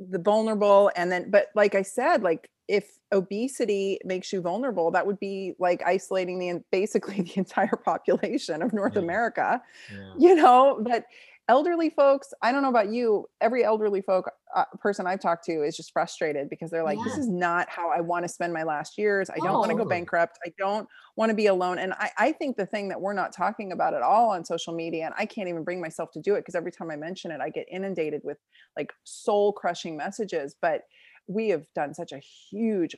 the 0.00 0.18
vulnerable 0.18 0.90
and 0.96 1.10
then 1.10 1.30
but 1.30 1.46
like 1.54 1.74
i 1.74 1.80
said 1.80 2.22
like 2.22 2.50
if 2.68 2.98
obesity 3.12 3.98
makes 4.04 4.30
you 4.30 4.42
vulnerable 4.42 4.90
that 4.90 5.06
would 5.06 5.18
be 5.20 5.54
like 5.58 5.82
isolating 5.86 6.38
the 6.38 6.62
basically 6.70 7.22
the 7.22 7.32
entire 7.38 7.76
population 7.82 8.60
of 8.62 8.74
north 8.74 8.94
Yeah. 8.94 9.02
america 9.02 9.62
Yeah. 9.90 10.12
you 10.18 10.34
know 10.34 10.78
but 10.82 11.04
elderly 11.48 11.90
folks 11.90 12.34
i 12.42 12.50
don't 12.50 12.62
know 12.62 12.68
about 12.68 12.90
you 12.90 13.24
every 13.40 13.64
elderly 13.64 14.00
folk 14.00 14.28
uh, 14.54 14.64
person 14.80 15.06
i've 15.06 15.20
talked 15.20 15.44
to 15.44 15.62
is 15.62 15.76
just 15.76 15.92
frustrated 15.92 16.50
because 16.50 16.70
they're 16.70 16.82
like 16.82 16.98
this 17.04 17.16
is 17.16 17.28
not 17.28 17.68
how 17.68 17.90
i 17.90 18.00
want 18.00 18.24
to 18.24 18.28
spend 18.28 18.52
my 18.52 18.62
last 18.62 18.98
years. 18.98 19.30
I 19.30 19.36
don't 19.36 19.58
want 19.58 19.70
to 19.70 19.76
go 19.76 19.84
bankrupt. 19.84 20.38
I 20.44 20.52
don't 20.58 20.88
want 21.16 21.30
to 21.30 21.34
be 21.34 21.46
alone. 21.46 21.78
And 21.78 21.92
I, 21.94 22.10
I 22.18 22.32
think 22.32 22.56
the 22.56 22.66
thing 22.66 22.88
that 22.88 23.00
we're 23.00 23.12
not 23.12 23.32
talking 23.32 23.72
about 23.72 23.94
at 23.94 24.02
all 24.02 24.30
on 24.30 24.44
social 24.44 24.74
media 24.74 25.06
and 25.06 25.14
i 25.18 25.24
can't 25.24 25.48
even 25.48 25.64
bring 25.64 25.80
myself 25.80 26.10
to 26.12 26.20
do 26.20 26.34
it 26.34 26.40
because 26.40 26.54
every 26.54 26.72
time 26.72 26.90
i 26.90 26.96
mention 26.96 27.30
it 27.30 27.40
i 27.40 27.48
get 27.48 27.66
inundated 27.70 28.22
with 28.24 28.38
like 28.76 28.92
soul 29.04 29.52
crushing 29.52 29.96
messages. 29.96 30.56
But 30.60 30.82
we 31.26 31.48
have 31.48 31.64
done 31.74 31.94
such 31.94 32.12
a 32.12 32.18
huge 32.50 32.94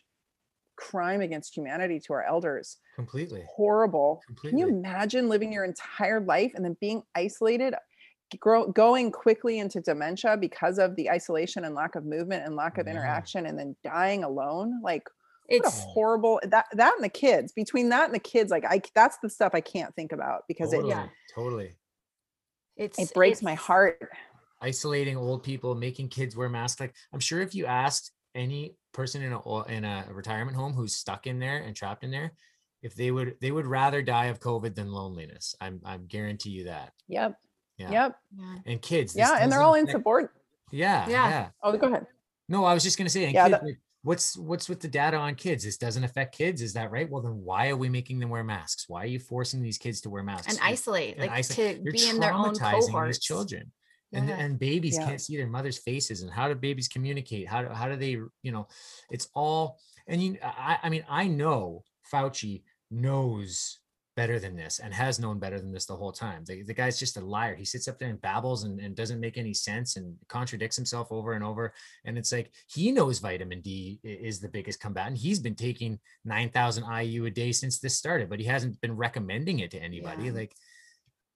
crime 0.77 1.21
against 1.21 1.57
humanity 1.57 2.01
to 2.01 2.13
our 2.13 2.25
elders. 2.25 2.77
Completely. 2.95 3.45
horrible. 3.49 4.21
Completely. 4.27 4.51
can 4.51 4.59
you 4.59 4.77
imagine 4.77 5.29
living 5.29 5.53
your 5.53 5.65
entire 5.65 6.21
life 6.21 6.53
and 6.55 6.65
then 6.65 6.77
being 6.81 7.03
isolated, 7.15 7.75
grow, 8.37 8.67
going 8.71 9.11
quickly 9.11 9.59
into 9.59 9.81
dementia 9.81 10.37
because 10.37 10.79
of 10.79 10.95
the 10.97 11.09
isolation 11.11 11.65
and 11.65 11.75
lack 11.75 11.95
of 11.95 12.05
movement 12.05 12.45
and 12.45 12.55
lack 12.57 12.77
of 12.79 12.87
Yeah. 12.87 12.93
interaction, 12.93 13.47
and 13.47 13.59
then 13.59 13.75
dying 13.83 14.25
alone? 14.25 14.81
Like, 14.83 15.09
what 15.47 15.55
a 15.55 15.67
It's 15.69 15.81
horrible 15.81 16.41
that 16.45 16.67
that 16.73 16.95
and 16.95 17.03
the 17.05 17.09
kids. 17.09 17.53
Between 17.53 17.89
that 17.89 18.05
and 18.07 18.15
the 18.15 18.19
kids, 18.19 18.51
like 18.51 18.65
I 18.65 18.83
that's 18.95 19.17
the 19.23 19.31
stuff 19.31 19.53
I 19.55 19.61
can't 19.63 19.95
think 19.95 20.13
about 20.13 20.43
because 20.49 20.73
totally. 20.73 20.91
it 20.93 20.95
Yeah. 20.97 21.09
Totally. 21.35 21.77
it's 22.77 22.99
it 22.99 23.15
breaks 23.15 23.41
my 23.43 23.55
heart. 23.55 24.11
Isolating 24.61 25.17
old 25.17 25.43
people, 25.45 25.75
making 25.75 26.09
kids 26.09 26.37
wear 26.37 26.49
masks. 26.49 26.81
Like 26.81 26.95
I'm 27.13 27.21
sure 27.21 27.41
if 27.41 27.55
you 27.55 27.65
asked 27.67 28.13
any 28.35 28.77
person 28.93 29.23
in 29.23 29.33
a 29.33 29.65
in 29.67 29.85
a 29.85 30.07
retirement 30.11 30.57
home 30.57 30.75
who's 30.75 30.95
stuck 30.95 31.27
in 31.27 31.39
there 31.39 31.59
and 31.59 31.75
trapped 31.75 32.05
in 32.05 32.11
there, 32.11 32.33
if 32.83 32.95
they 32.95 33.11
would 33.11 33.37
they 33.41 33.51
would 33.53 33.67
rather 33.67 34.03
die 34.03 34.27
of 34.27 34.41
COVID 34.41 34.75
than 34.75 34.93
loneliness. 34.93 35.55
I'm 35.61 35.81
I'm 35.85 36.07
guarantee 36.07 36.51
you 36.51 36.65
that. 36.65 36.93
Yep. 37.09 37.37
Yeah. 37.79 37.91
Yep. 37.91 38.17
And 38.67 38.83
kids. 38.83 39.15
Yeah. 39.17 39.39
And 39.41 39.51
they're 39.53 39.63
all 39.63 39.75
affect- 39.75 39.89
insubordinate. 39.91 40.33
Yeah, 40.73 41.09
Yeah. 41.09 41.29
yeah. 41.29 41.49
Oh, 41.63 41.77
go 41.77 41.87
ahead. 41.87 42.07
No, 42.49 42.65
I 42.65 42.75
was 42.75 42.83
just 42.83 42.99
gonna 42.99 43.09
say, 43.11 43.25
and 43.25 43.33
Yeah, 43.35 43.45
kids, 43.45 43.53
that- 43.53 43.65
like, 43.65 43.79
what's 44.03 44.37
what's 44.37 44.69
with 44.69 44.81
the 44.81 44.89
data 44.89 45.17
on 45.17 45.35
kids? 45.35 45.65
This 45.65 45.77
doesn't 45.79 46.03
affect 46.05 46.35
kids, 46.37 46.61
is 46.61 46.73
that 46.75 46.91
right? 46.91 47.09
Well, 47.09 47.23
then 47.23 47.43
why 47.45 47.69
are 47.69 47.77
we 47.77 47.89
making 47.89 48.19
them 48.19 48.31
wear 48.31 48.43
masks? 48.45 48.89
Why 48.89 49.03
are 49.05 49.07
you 49.07 49.19
forcing 49.19 49.63
these 49.63 49.79
kids 49.79 50.01
to 50.03 50.11
wear 50.11 50.23
masks? 50.23 50.49
and 50.53 50.59
isolate 50.63 51.13
and 51.13 51.21
like 51.23 51.31
isolate- 51.31 51.77
to 51.79 51.83
You're 51.85 51.93
be 51.93 52.09
in 52.09 52.19
their 52.21 52.33
own 52.35 52.55
traumatizing 52.55 52.87
cohorts 52.87 53.19
these 53.19 53.25
children. 53.25 53.73
And, 54.13 54.27
Yeah. 54.29 54.37
and 54.39 54.59
babies 54.59 54.97
Yeah. 54.97 55.05
can't 55.07 55.21
see 55.21 55.37
their 55.37 55.47
mother's 55.47 55.79
faces 55.79 56.23
and 56.23 56.31
how 56.33 56.49
do 56.49 56.55
babies 56.55 56.89
communicate 56.89 57.47
how 57.47 57.61
do, 57.63 57.69
how 57.69 57.89
do 57.89 57.97
they 57.97 58.13
you 58.43 58.53
know 58.53 58.67
it's 59.11 59.29
all 59.35 59.79
and 60.07 60.23
you 60.23 60.39
I, 60.43 60.79
I 60.85 60.89
mean 60.89 61.05
i 61.11 61.27
know 61.27 61.85
fauci 62.11 62.63
knows 62.91 63.81
better 64.19 64.41
than 64.41 64.57
this 64.57 64.81
and 64.81 64.93
has 64.93 65.21
known 65.21 65.39
better 65.39 65.61
than 65.61 65.71
this 65.71 65.87
the 65.87 65.95
whole 65.95 66.11
time. 66.11 66.43
The, 66.45 66.65
the 66.65 66.75
guy's 66.75 66.99
just 66.99 67.17
a 67.17 67.21
liar. 67.21 67.55
He 67.55 67.65
sits 67.65 67.87
up 67.87 68.01
there 68.01 68.09
and 68.09 68.21
babbles 68.21 68.65
and, 68.65 68.81
and 68.81 68.97
doesn't 68.97 69.21
make 69.21 69.39
any 69.39 69.55
sense 69.55 69.95
and 69.95 70.17
contradicts 70.27 70.75
himself 70.75 71.13
over 71.13 71.35
and 71.35 71.45
over. 71.45 71.73
And 72.05 72.19
it's 72.19 72.33
like 72.33 72.51
he 72.67 72.91
knows 72.91 73.21
vitamin 73.21 73.61
D 73.61 74.01
is 74.03 74.41
the 74.41 74.49
biggest 74.49 74.81
combatant. 74.81 75.19
He's 75.19 75.39
been 75.39 75.55
taking 75.55 76.01
9000 76.25 76.83
iu 77.03 77.27
a 77.27 77.31
day 77.31 77.53
since 77.53 77.79
this 77.79 77.95
started 77.95 78.29
but 78.29 78.41
he 78.41 78.47
hasn't 78.47 78.81
been 78.81 78.97
recommending 78.97 79.61
it 79.61 79.71
to 79.71 79.79
anybody. 79.79 80.25
Yeah. 80.25 80.33
like 80.33 80.53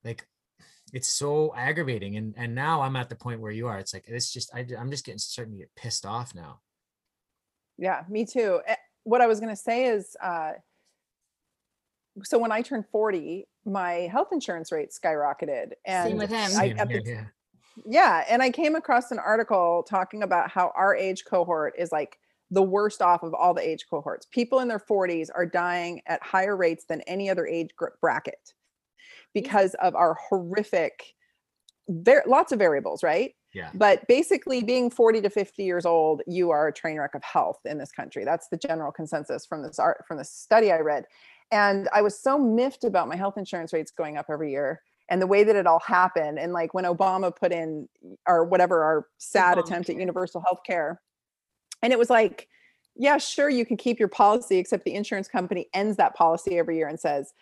like 0.03 0.27
it's 0.93 1.09
so 1.09 1.55
aggravating. 1.57 2.17
And 2.17 2.35
and 2.37 2.53
now 2.53 2.83
i'm 2.83 2.97
at 2.97 3.09
the 3.09 3.15
point 3.25 3.41
where 3.41 3.53
you 3.53 3.69
are. 3.69 3.79
It's 3.79 3.95
like 3.95 4.07
it's 4.09 4.33
just 4.33 4.53
I, 4.53 4.67
i'm 4.77 4.91
just 4.91 5.05
getting 5.07 5.21
starting 5.21 5.55
to 5.55 5.61
get 5.61 5.77
pissed 5.77 6.05
off 6.05 6.35
now. 6.35 6.59
Yeah, 7.79 8.03
me 8.09 8.27
too. 8.27 8.61
Eh, 8.67 8.75
What 9.05 9.21
I 9.21 9.29
was 9.29 9.39
going 9.39 9.55
to 9.55 9.63
say 9.69 9.87
is, 9.87 10.17
uh, 10.21 10.53
so 12.25 12.39
when 12.39 12.53
I 12.53 12.63
turned 12.63 12.85
40, 12.93 13.47
my 13.65 13.93
health 14.13 14.29
insurance 14.33 14.73
rate 14.73 14.91
skyrocketed. 14.91 15.73
And 15.87 16.11
Same 16.11 16.19
with 16.19 16.31
him. 16.31 16.51
I, 16.59 16.69
Same 16.69 16.79
at 16.79 16.91
here, 16.91 17.03
the 17.03 17.11
yeah. 17.11 17.25
yeah 17.87 18.25
and 18.29 18.43
i 18.43 18.51
came 18.51 18.75
across 18.75 19.11
an 19.11 19.19
article 19.19 19.85
talking 19.89 20.23
about 20.23 20.51
how 20.51 20.73
our 20.77 20.95
age 20.95 21.25
cohort 21.25 21.75
is 21.79 21.91
like 21.91 22.19
the 22.51 22.63
worst 22.63 23.01
off 23.01 23.23
of 23.23 23.33
all 23.33 23.55
the 23.55 23.67
age 23.67 23.87
cohorts 23.89 24.27
people 24.31 24.61
in 24.61 24.69
their 24.69 24.79
40s 24.79 25.29
are 25.35 25.47
dying 25.47 26.03
at 26.07 26.23
higher 26.23 26.57
rates 26.57 26.85
than 26.89 27.01
any 27.03 27.31
other 27.31 27.47
age 27.47 27.71
gr- 27.77 27.87
bracket 28.01 28.53
because 29.33 29.75
of 29.81 29.95
our 29.95 30.17
horrific 30.29 31.15
there 31.89 32.23
lots 32.27 32.53
of 32.53 32.59
variables 32.59 33.03
right 33.03 33.33
yeah 33.55 33.71
but 33.75 34.07
basically 34.07 34.63
being 34.63 34.91
40 34.91 35.23
to 35.23 35.31
50 35.31 35.65
years 35.65 35.87
old 35.87 36.21
you 36.27 36.51
are 36.51 36.69
a 36.69 36.73
train 36.73 36.99
wreck 36.99 37.15
of 37.15 37.25
health 37.25 37.61
in 37.65 37.79
this 37.79 37.91
country 37.91 38.25
that's 38.25 38.49
the 38.49 38.57
general 38.57 38.93
consensus 38.93 39.47
from 39.47 39.63
this 39.63 39.79
art 39.79 40.05
from 40.07 40.19
the 40.19 40.25
study 40.25 40.71
i 40.71 40.79
read 40.79 41.05
and 41.53 41.89
i 41.93 42.03
was 42.03 42.19
so 42.19 42.37
miffed 42.37 42.83
about 42.83 43.07
my 43.07 43.15
health 43.15 43.39
insurance 43.39 43.73
rates 43.73 43.93
going 43.93 44.17
up 44.17 44.27
every 44.29 44.51
year 44.51 44.83
and 45.09 45.21
the 45.21 45.27
way 45.27 45.45
that 45.45 45.55
it 45.55 45.67
all 45.67 45.81
happened 45.87 46.39
and 46.39 46.53
like 46.53 46.75
when 46.75 46.85
obama 46.85 47.35
put 47.35 47.53
in 47.53 47.89
or 48.27 48.45
whatever 48.45 48.83
our 48.83 49.07
sad 49.19 49.59
attempt 49.59 49.91
at 49.91 49.97
universal 49.97 50.41
health 50.41 50.61
care. 50.67 51.01
And 51.83 51.93
it 51.93 51.99
was 51.99 52.11
like 52.11 52.49
yeah 52.97 53.19
sure 53.19 53.49
you 53.49 53.65
can 53.65 53.77
keep 53.77 53.99
your 53.99 54.09
policy 54.09 54.59
except 54.59 54.85
the 54.85 54.95
insurance 54.95 55.29
company 55.29 55.67
ends 55.73 55.97
that 55.97 56.15
policy 56.15 56.59
every 56.59 56.77
year 56.77 56.89
and 56.89 57.01
says 57.01 57.33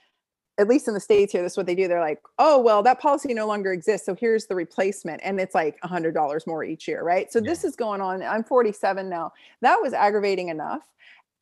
at 0.59 0.69
least 0.69 0.87
in 0.87 0.95
the 0.95 1.01
states 1.01 1.33
here 1.33 1.43
this 1.43 1.53
is 1.53 1.57
what 1.57 1.67
they 1.67 1.75
do 1.75 1.89
they're 1.89 2.01
like 2.01 2.21
oh 2.39 2.59
well 2.61 2.83
that 2.83 3.01
policy 3.01 3.35
no 3.35 3.47
longer 3.47 3.73
exists 3.73 4.07
so 4.07 4.15
here's 4.15 4.47
the 4.47 4.55
replacement 4.55 5.21
and 5.25 5.41
it's 5.41 5.55
like 5.55 5.77
a 5.83 5.89
$100 5.89 6.47
more 6.47 6.65
each 6.65 6.87
year 6.87 7.03
right? 7.03 7.33
So 7.33 7.41
this 7.41 7.65
is 7.65 7.77
going 7.77 8.01
on 8.01 8.23
i'm 8.23 8.45
47 8.45 9.09
now. 9.09 9.33
That 9.61 9.79
was 9.81 9.93
aggravating 9.93 10.49
enough 10.49 10.83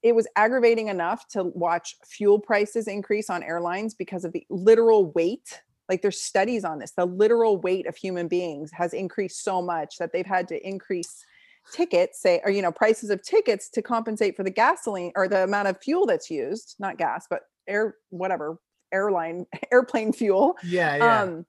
it 0.02 0.14
was 0.14 0.26
aggravating 0.36 0.88
enough 0.88 1.26
to 1.28 1.44
watch 1.44 1.96
fuel 2.04 2.38
prices 2.38 2.86
increase 2.86 3.28
on 3.28 3.42
airlines 3.42 3.94
because 3.94 4.24
of 4.24 4.32
the 4.32 4.46
literal 4.50 5.10
weight 5.12 5.60
like 5.88 6.02
there's 6.02 6.20
studies 6.20 6.64
on 6.64 6.78
this 6.78 6.92
the 6.92 7.04
literal 7.04 7.58
weight 7.60 7.86
of 7.86 7.96
human 7.96 8.28
beings 8.28 8.70
has 8.72 8.92
increased 8.92 9.42
so 9.42 9.60
much 9.62 9.96
that 9.98 10.12
they've 10.12 10.26
had 10.26 10.46
to 10.48 10.66
increase 10.66 11.24
tickets 11.72 12.20
say 12.22 12.40
or 12.44 12.50
you 12.50 12.62
know 12.62 12.72
prices 12.72 13.10
of 13.10 13.22
tickets 13.22 13.68
to 13.68 13.82
compensate 13.82 14.36
for 14.36 14.42
the 14.42 14.50
gasoline 14.50 15.12
or 15.16 15.28
the 15.28 15.44
amount 15.44 15.68
of 15.68 15.80
fuel 15.82 16.06
that's 16.06 16.30
used 16.30 16.76
not 16.78 16.96
gas 16.96 17.26
but 17.28 17.42
air 17.66 17.96
whatever 18.10 18.58
airline 18.92 19.46
airplane 19.72 20.12
fuel. 20.12 20.56
Yeah 20.64 20.96
yeah. 20.96 21.22
Um 21.22 21.46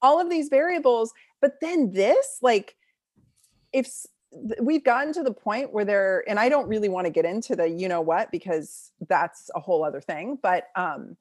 all 0.00 0.20
of 0.20 0.30
these 0.30 0.48
variables 0.48 1.12
but 1.40 1.54
then 1.60 1.92
this 1.92 2.38
like 2.42 2.74
if 3.72 3.88
we've 4.60 4.84
gotten 4.84 5.12
to 5.12 5.22
the 5.22 5.32
point 5.32 5.72
where 5.72 5.84
there 5.84 6.24
and 6.28 6.38
i 6.38 6.48
don't 6.48 6.68
really 6.68 6.88
want 6.88 7.06
to 7.06 7.10
get 7.10 7.24
into 7.24 7.56
the 7.56 7.68
you 7.68 7.88
know 7.88 8.00
what 8.00 8.30
because 8.30 8.92
that's 9.08 9.50
a 9.54 9.60
whole 9.60 9.84
other 9.84 10.00
thing 10.00 10.38
but 10.42 10.64
um 10.76 11.16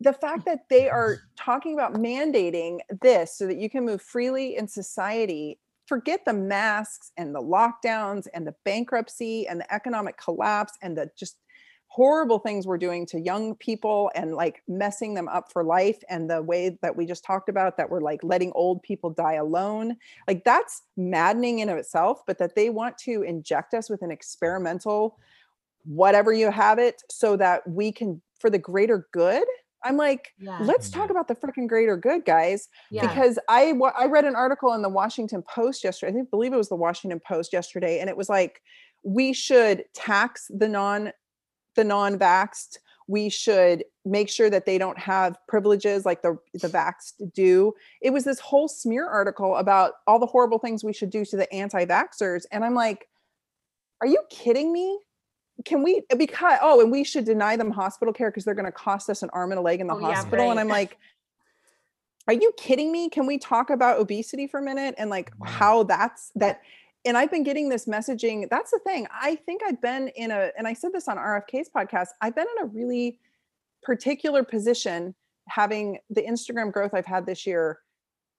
the 0.00 0.12
fact 0.12 0.44
that 0.44 0.68
they 0.68 0.88
are 0.88 1.18
talking 1.36 1.74
about 1.74 1.94
mandating 1.94 2.78
this 3.00 3.36
so 3.36 3.46
that 3.46 3.56
you 3.56 3.70
can 3.70 3.84
move 3.84 4.02
freely 4.02 4.56
in 4.56 4.68
society 4.68 5.58
forget 5.86 6.24
the 6.24 6.32
masks 6.32 7.12
and 7.16 7.34
the 7.34 7.40
lockdowns 7.40 8.26
and 8.34 8.46
the 8.46 8.54
bankruptcy 8.64 9.46
and 9.46 9.60
the 9.60 9.74
economic 9.74 10.16
collapse 10.18 10.72
and 10.82 10.96
the 10.96 11.10
just 11.16 11.36
horrible 11.94 12.40
things 12.40 12.66
we're 12.66 12.76
doing 12.76 13.06
to 13.06 13.20
young 13.20 13.54
people 13.54 14.10
and 14.16 14.34
like 14.34 14.64
messing 14.66 15.14
them 15.14 15.28
up 15.28 15.52
for 15.52 15.62
life 15.62 16.02
and 16.08 16.28
the 16.28 16.42
way 16.42 16.76
that 16.82 16.96
we 16.96 17.06
just 17.06 17.22
talked 17.22 17.48
about 17.48 17.76
that 17.76 17.88
we're 17.88 18.00
like 18.00 18.18
letting 18.24 18.50
old 18.56 18.82
people 18.82 19.10
die 19.10 19.34
alone 19.34 19.96
like 20.26 20.42
that's 20.42 20.82
maddening 20.96 21.60
in 21.60 21.68
of 21.68 21.78
itself 21.78 22.22
but 22.26 22.36
that 22.36 22.56
they 22.56 22.68
want 22.68 22.98
to 22.98 23.22
inject 23.22 23.74
us 23.74 23.88
with 23.88 24.02
an 24.02 24.10
experimental 24.10 25.16
whatever 25.84 26.32
you 26.32 26.50
have 26.50 26.80
it 26.80 27.00
so 27.08 27.36
that 27.36 27.64
we 27.64 27.92
can 27.92 28.20
for 28.40 28.50
the 28.50 28.58
greater 28.58 29.06
good 29.12 29.44
i'm 29.84 29.96
like 29.96 30.32
yeah 30.40 30.58
let's 30.62 30.90
talk 30.90 31.04
mm-hmm. 31.04 31.12
about 31.12 31.28
the 31.28 31.34
freaking 31.36 31.68
greater 31.68 31.96
good 31.96 32.24
guys 32.24 32.68
yeah 32.90 33.06
because 33.06 33.38
I 33.48 33.72
I 33.96 34.06
read 34.06 34.24
an 34.24 34.34
article 34.34 34.72
in 34.72 34.82
the 34.82 34.88
Washington 34.88 35.42
Post 35.42 35.84
yesterday. 35.84 36.10
I 36.10 36.14
think 36.14 36.30
believe 36.30 36.52
it 36.52 36.56
was 36.56 36.68
the 36.68 36.74
Washington 36.74 37.20
Post 37.20 37.52
yesterday, 37.52 38.00
and 38.00 38.10
it 38.10 38.16
was 38.16 38.28
like 38.28 38.60
we 39.04 39.32
should 39.32 39.84
tax 39.94 40.50
the 40.50 40.66
non 40.66 41.12
the 41.74 41.84
non-vaxxed 41.84 42.78
we 43.06 43.28
should 43.28 43.84
make 44.06 44.30
sure 44.30 44.48
that 44.48 44.64
they 44.64 44.78
don't 44.78 44.98
have 44.98 45.36
privileges 45.46 46.06
like 46.06 46.22
the 46.22 46.38
the 46.54 46.68
vaxxed 46.68 47.32
do. 47.34 47.74
It 48.00 48.10
was 48.10 48.24
this 48.24 48.40
whole 48.40 48.66
smear 48.66 49.06
article 49.06 49.56
about 49.56 49.92
all 50.06 50.18
the 50.18 50.26
horrible 50.26 50.58
things 50.58 50.82
we 50.82 50.94
should 50.94 51.10
do 51.10 51.24
to 51.26 51.36
the 51.36 51.52
anti-vaxxers 51.52 52.44
and 52.50 52.64
i'm 52.64 52.74
like 52.74 53.08
are 54.00 54.06
you 54.06 54.18
kidding 54.30 54.72
me? 54.72 54.98
Can 55.64 55.82
we 55.82 56.02
because 56.16 56.58
oh 56.62 56.80
and 56.80 56.90
we 56.90 57.04
should 57.04 57.24
deny 57.24 57.56
them 57.56 57.70
hospital 57.70 58.12
care 58.12 58.30
because 58.30 58.44
they're 58.44 58.54
going 58.54 58.64
to 58.66 58.72
cost 58.72 59.08
us 59.08 59.22
an 59.22 59.30
arm 59.32 59.52
and 59.52 59.58
a 59.58 59.62
leg 59.62 59.80
in 59.80 59.86
the 59.86 59.94
Oh, 59.94 59.98
yeah, 60.00 60.14
hospital 60.14 60.50
and 60.50 60.58
i'm 60.58 60.68
like 60.68 60.98
are 62.26 62.34
you 62.34 62.52
kidding 62.56 62.90
me? 62.90 63.10
Can 63.10 63.26
we 63.26 63.36
talk 63.36 63.68
about 63.68 64.00
obesity 64.00 64.46
for 64.46 64.58
a 64.58 64.62
minute 64.62 64.94
and 64.96 65.10
like 65.10 65.30
Wow. 65.38 65.46
how 65.46 65.82
that's 65.82 66.32
that 66.36 66.62
and 67.04 67.16
i've 67.16 67.30
been 67.30 67.42
getting 67.42 67.68
this 67.68 67.86
messaging 67.86 68.48
that's 68.50 68.70
the 68.70 68.78
thing 68.80 69.06
i 69.12 69.34
think 69.34 69.60
i've 69.66 69.80
been 69.80 70.08
in 70.16 70.30
a 70.30 70.50
and 70.58 70.66
i 70.66 70.72
said 70.72 70.92
this 70.92 71.08
on 71.08 71.16
rfk's 71.16 71.68
podcast 71.74 72.08
i've 72.20 72.34
been 72.34 72.46
in 72.58 72.64
a 72.64 72.66
really 72.66 73.18
particular 73.82 74.42
position 74.44 75.14
having 75.48 75.98
the 76.10 76.22
instagram 76.22 76.72
growth 76.72 76.92
i've 76.94 77.06
had 77.06 77.26
this 77.26 77.46
year. 77.46 77.78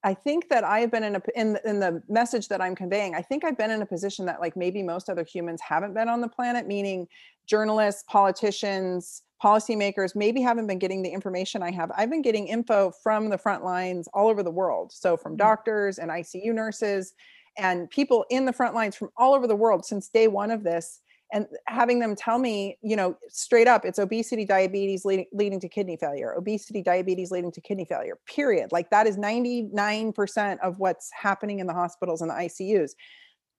I 0.03 0.13
think 0.13 0.49
that 0.49 0.63
i 0.63 0.79
have 0.81 0.91
been 0.91 1.03
in 1.03 1.15
a 1.15 1.21
in, 1.35 1.53
the- 1.53 1.67
in 1.69 1.79
the 1.79 2.03
message 2.07 2.47
that 2.49 2.61
i'm 2.61 2.75
conveying 2.75 3.15
i 3.15 3.21
think 3.23 3.43
i've 3.43 3.57
been 3.57 3.71
in 3.71 3.81
a 3.81 3.85
position 3.87 4.25
that 4.27 4.39
like 4.39 4.55
maybe 4.55 4.83
most 4.83 5.09
other 5.09 5.23
humans 5.23 5.61
haven't 5.61 5.93
been 5.95 6.09
on 6.09 6.21
the 6.21 6.27
planet 6.27 6.67
meaning 6.67 7.07
journalists 7.47 8.03
politicians 8.07 9.23
policymakers 9.43 10.15
maybe 10.15 10.41
haven't 10.41 10.67
been 10.67 10.79
getting 10.79 11.01
the 11.01 11.09
information 11.09 11.61
i 11.63 11.71
have. 11.71 11.91
I've 11.97 12.09
been 12.09 12.21
getting 12.21 12.47
info 12.47 12.91
from 13.03 13.29
the 13.29 13.37
front 13.37 13.63
lines 13.63 14.07
all 14.13 14.27
over 14.29 14.41
the 14.43 14.51
world. 14.51 14.91
So 14.93 15.17
from 15.17 15.33
Mhm. 15.33 15.37
doctors 15.39 15.97
and 15.99 16.09
icu 16.09 16.53
nurses 16.53 17.13
and 17.57 17.89
people 17.89 18.25
in 18.29 18.45
the 18.45 18.53
front 18.53 18.75
lines 18.75 18.95
from 18.95 19.09
all 19.17 19.33
over 19.33 19.47
the 19.47 19.55
world 19.55 19.85
since 19.85 20.09
day 20.09 20.27
one 20.27 20.51
of 20.51 20.63
this 20.63 21.01
and 21.33 21.47
having 21.67 21.99
them 21.99 22.15
tell 22.15 22.37
me 22.37 22.77
you 22.83 22.95
know 22.95 23.17
straight 23.29 23.67
up 23.67 23.83
it's 23.85 23.99
obesity 23.99 24.45
diabetes 24.45 25.05
leading, 25.05 25.25
leading 25.33 25.59
to 25.59 25.67
kidney 25.67 25.97
failure 25.97 26.33
obesity 26.33 26.81
diabetes 26.81 27.31
leading 27.31 27.51
to 27.51 27.61
kidney 27.61 27.85
failure 27.85 28.17
period. 28.27 28.71
Like 28.71 28.89
that 28.91 29.07
is 29.07 29.17
99% 29.17 30.59
of 30.59 30.79
what's 30.79 31.09
happening 31.11 31.59
in 31.59 31.67
the 31.67 31.73
hospitals 31.73 32.21
and 32.21 32.29
the 32.29 32.35
icus 32.35 32.91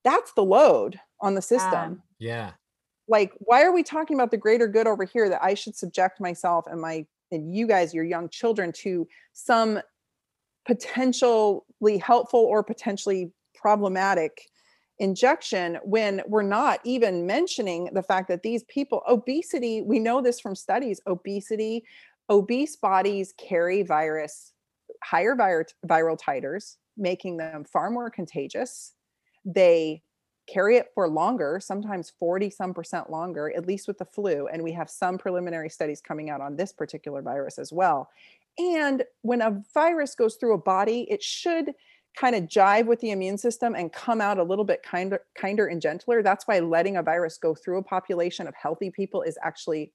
that's 0.05 0.33
the 0.35 0.45
load 0.45 1.01
on 1.21 1.35
the 1.35 1.43
system. 1.43 2.03
Yeah. 2.19 2.53
like 3.09 3.33
why 3.39 3.63
are 3.63 3.73
we 3.73 3.83
talking 3.83 4.17
about 4.17 4.31
the 4.31 4.37
greater 4.37 4.69
good 4.69 4.87
over 4.87 5.05
here 5.05 5.29
that 5.29 5.43
i 5.43 5.55
should 5.55 5.77
subject 5.77 6.21
myself 6.21 6.67
and 6.69 6.81
my 6.81 7.05
and 7.33 7.55
you 7.55 7.67
guys 7.67 7.93
your 7.93 8.05
young 8.05 8.29
children 8.29 8.73
to 8.73 9.07
some 9.33 9.81
potentially 10.67 11.99
helpful 11.99 12.41
or 12.41 12.63
potentially 12.63 13.33
problematic 13.67 14.49
injection 15.01 15.77
when 15.83 16.23
we're 16.29 16.41
not 16.41 16.79
even 16.85 17.27
mentioning 17.27 17.91
the 17.95 18.03
fact 18.03 18.29
that 18.29 18.45
these 18.45 18.63
people 18.69 19.03
obesity 19.09 19.83
we 19.83 19.99
know 19.99 20.23
this 20.23 20.39
from 20.39 20.55
studies 20.55 21.01
obesity 21.09 21.83
obese 22.31 22.77
bodies 22.77 23.35
carry 23.37 23.83
virus 23.83 24.53
higher 25.03 25.35
vir- 25.35 25.67
viral 25.85 26.17
titers 26.17 26.77
making 26.97 27.37
them 27.39 27.65
far 27.65 27.91
more 27.91 28.09
contagious 28.09 28.93
they 29.45 30.01
carry 30.49 30.77
it 30.77 30.93
for 30.95 31.09
longer, 31.09 31.59
sometimes 31.61 32.13
40 32.21 32.51
some 32.51 32.73
percent 32.73 33.11
longer, 33.11 33.53
at 33.57 33.67
least 33.67 33.89
with 33.89 33.99
the 33.99 34.05
flu. 34.05 34.47
And 34.47 34.63
we 34.63 34.71
have 34.75 34.89
some 34.89 35.19
preliminary 35.19 35.69
studies 35.69 36.01
coming 36.01 36.31
out 36.31 36.41
on 36.41 36.55
this 36.55 36.73
particular 36.73 37.21
virus 37.21 37.59
as 37.59 37.73
well. 37.73 38.09
And 38.57 39.03
when 39.23 39.43
a 39.43 39.61
virus 39.75 40.15
goes 40.15 40.37
through 40.37 40.55
a 40.55 40.59
body, 40.59 41.07
it 41.11 41.21
should 41.21 41.73
kind 42.17 42.35
of 42.35 42.45
jive 42.45 42.87
with 42.87 43.01
the 43.01 43.11
immune 43.11 43.39
system 43.39 43.75
and 43.75 43.93
come 43.93 44.21
out 44.21 44.39
a 44.39 44.43
little 44.43 44.65
bit 44.65 44.83
kinder, 44.83 45.21
kinder 45.35 45.67
and 45.67 45.81
gentler. 45.83 46.23
That's 46.23 46.47
why 46.49 46.59
letting 46.61 46.97
a 46.97 47.03
virus 47.03 47.37
go 47.39 47.55
through 47.55 47.79
a 47.79 47.83
population 47.83 48.47
of 48.49 48.55
healthy 48.55 48.91
people 48.91 49.23
is 49.23 49.39
actually 49.43 49.93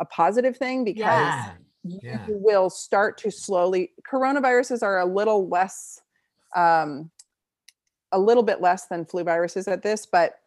a 0.00 0.04
positive 0.04 0.56
thing 0.56 0.84
because 0.84 1.08
Yes. 1.08 1.48
you 1.84 2.00
Yeah. 2.02 2.26
will 2.28 2.70
start 2.70 3.16
to 3.18 3.30
slowly 3.30 3.92
coronaviruses 4.10 4.82
are 4.82 4.98
a 4.98 5.06
little 5.06 5.48
less 5.48 6.00
um, 6.56 7.10
a 8.12 8.18
little 8.18 8.42
bit 8.42 8.60
less 8.60 8.86
than 8.88 9.04
flu 9.06 9.24
viruses 9.24 9.66
at 9.68 9.82
this 9.82 10.04
but 10.06 10.40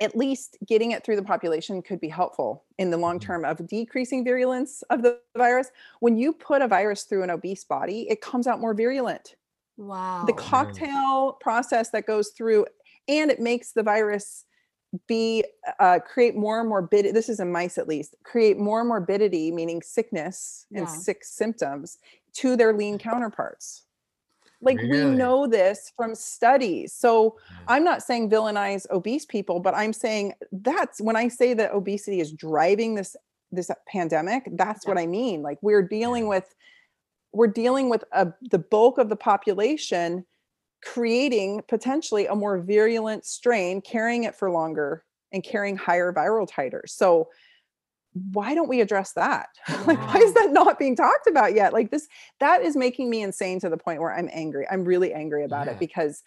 at 0.00 0.16
least 0.16 0.56
getting 0.66 0.90
it 0.90 1.04
through 1.04 1.16
the 1.16 1.22
population 1.22 1.80
could 1.82 2.00
be 2.00 2.08
helpful 2.08 2.64
in 2.78 2.90
the 2.90 2.96
long 2.96 3.18
Mhm. 3.18 3.22
term 3.22 3.44
of 3.44 3.66
decreasing 3.66 4.24
virulence 4.24 4.82
of 4.90 5.02
the 5.02 5.20
virus 5.36 5.70
when 6.00 6.16
you 6.16 6.32
put 6.32 6.62
a 6.62 6.68
virus 6.68 7.04
through 7.04 7.22
an 7.22 7.30
obese 7.30 7.64
body 7.64 8.08
it 8.10 8.20
comes 8.20 8.46
out 8.46 8.60
more 8.60 8.74
virulent 8.74 9.36
Wow. 9.76 10.24
the 10.26 10.32
cocktail 10.32 11.36
process 11.40 11.90
that 11.90 12.06
goes 12.06 12.30
through 12.30 12.66
and 13.08 13.30
it 13.30 13.40
makes 13.40 13.72
the 13.72 13.82
virus 13.82 14.44
be 15.08 15.44
uh, 15.80 15.98
create 15.98 16.36
more 16.36 16.62
morbidity 16.62 17.10
this 17.10 17.28
is 17.28 17.40
in 17.40 17.50
mice 17.50 17.78
at 17.78 17.88
least 17.88 18.14
create 18.22 18.56
more 18.56 18.84
morbidity 18.84 19.50
meaning 19.50 19.82
sickness 19.82 20.66
and 20.72 20.88
sick 20.88 21.24
symptoms 21.24 21.98
to 22.34 22.56
their 22.56 22.72
lean 22.72 22.98
counterparts. 22.98 23.82
Like 24.60 24.80
we 24.80 25.04
know 25.04 25.46
this 25.46 25.92
from 25.96 26.14
studies. 26.14 26.92
So 26.92 27.36
i'm 27.68 27.84
not 27.84 28.02
saying 28.02 28.30
villainize 28.30 28.86
obese 28.90 29.24
people 29.24 29.60
but 29.60 29.74
i'm 29.74 29.92
saying 29.92 30.32
that's 30.52 31.00
when 31.00 31.16
i 31.16 31.28
say 31.28 31.54
that 31.54 31.72
obesity 31.72 32.20
is 32.20 32.32
driving 32.32 32.94
this 32.94 33.16
this 33.52 33.70
pandemic 33.86 34.48
that's 34.52 34.86
what 34.86 34.98
i 34.98 35.06
mean. 35.06 35.42
Like 35.42 35.58
we're 35.62 35.82
dealing 35.82 36.26
with 36.26 36.54
we're 37.34 37.48
dealing 37.48 37.90
with 37.90 38.04
a, 38.12 38.32
the 38.50 38.58
bulk 38.58 38.96
of 38.98 39.08
the 39.08 39.16
population 39.16 40.24
creating 40.82 41.62
potentially 41.68 42.26
a 42.26 42.34
more 42.34 42.58
virulent 42.60 43.24
strain 43.24 43.80
carrying 43.80 44.24
it 44.24 44.34
for 44.34 44.50
longer 44.50 45.04
and 45.32 45.42
carrying 45.42 45.76
higher 45.76 46.12
viral 46.12 46.48
titers 46.48 46.88
so 46.90 47.28
why 48.32 48.54
don't 48.54 48.68
we 48.68 48.80
address 48.80 49.12
that 49.12 49.48
like 49.86 49.98
why 50.14 50.20
is 50.20 50.32
that 50.34 50.50
not 50.52 50.78
being 50.78 50.94
talked 50.94 51.26
about 51.26 51.54
yet 51.54 51.72
like 51.72 51.90
this 51.90 52.06
that 52.38 52.62
is 52.62 52.76
making 52.76 53.10
me 53.10 53.22
insane 53.22 53.58
to 53.58 53.68
the 53.68 53.76
point 53.76 54.00
where 54.00 54.14
i'm 54.14 54.28
angry 54.32 54.66
i'm 54.70 54.84
really 54.84 55.12
angry 55.12 55.44
about 55.44 55.66
Yeah. 55.66 55.72
it 55.72 55.78
because 55.80 56.22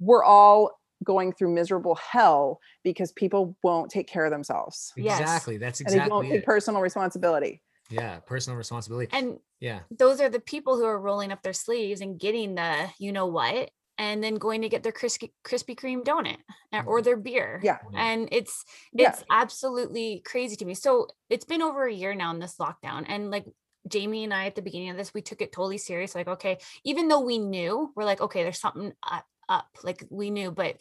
we're 0.00 0.24
all 0.24 0.78
going 1.04 1.32
through 1.32 1.52
miserable 1.54 1.94
hell 1.96 2.60
because 2.82 3.12
people 3.12 3.56
won't 3.62 3.90
take 3.90 4.06
care 4.08 4.24
of 4.24 4.30
themselves 4.30 4.92
Yes. 4.96 5.20
Exactly. 5.20 5.56
That's 5.58 5.80
exactly. 5.80 6.00
and 6.02 6.10
they 6.10 6.12
won't 6.12 6.26
take 6.28 6.38
it. 6.42 6.46
personal 6.46 6.80
responsibility 6.80 7.62
Yeah. 7.90 8.18
Personal 8.20 8.56
responsibility. 8.56 9.08
And 9.12 9.38
Yeah. 9.60 9.80
those 9.90 10.20
are 10.20 10.28
the 10.28 10.40
people 10.40 10.76
who 10.76 10.84
are 10.84 11.00
rolling 11.00 11.32
up 11.32 11.42
their 11.42 11.52
sleeves 11.52 12.00
and 12.00 12.18
getting 12.18 12.54
the 12.54 12.90
you 12.98 13.12
know 13.12 13.26
what 13.26 13.70
and 13.96 14.24
then 14.24 14.34
going 14.36 14.62
to 14.62 14.68
get 14.68 14.82
their 14.82 14.92
crispy 14.92 15.32
Krispy 15.44 15.76
Kreme 15.76 16.02
donut 16.02 16.38
uh, 16.72 16.82
or 16.86 17.00
their 17.02 17.16
beer. 17.16 17.60
yeah 17.62 17.78
And 17.94 18.28
it's 18.32 18.64
Yeah. 18.92 19.10
it's 19.10 19.24
absolutely 19.30 20.22
crazy 20.24 20.56
to 20.56 20.64
me. 20.64 20.74
So 20.74 21.08
it's 21.30 21.44
been 21.44 21.62
over 21.62 21.86
a 21.86 21.92
year 21.92 22.14
now 22.14 22.30
in 22.32 22.40
this 22.40 22.56
lockdown. 22.56 23.04
And 23.06 23.30
like 23.30 23.46
Jamie 23.86 24.24
and 24.24 24.32
I 24.34 24.46
at 24.46 24.54
the 24.54 24.62
beginning 24.62 24.90
of 24.90 24.96
this, 24.96 25.12
we 25.14 25.22
took 25.22 25.42
it 25.42 25.52
totally 25.52 25.78
serious. 25.78 26.14
Like, 26.14 26.28
okay, 26.28 26.58
even 26.84 27.08
though 27.08 27.20
we 27.20 27.38
knew, 27.38 27.92
we're 27.94 28.04
like, 28.04 28.20
okay, 28.22 28.42
there's 28.42 28.58
something 28.60 28.92
up, 29.02 29.26
up. 29.48 29.68
Like 29.82 30.04
we 30.10 30.30
knew, 30.30 30.50
but 30.50 30.80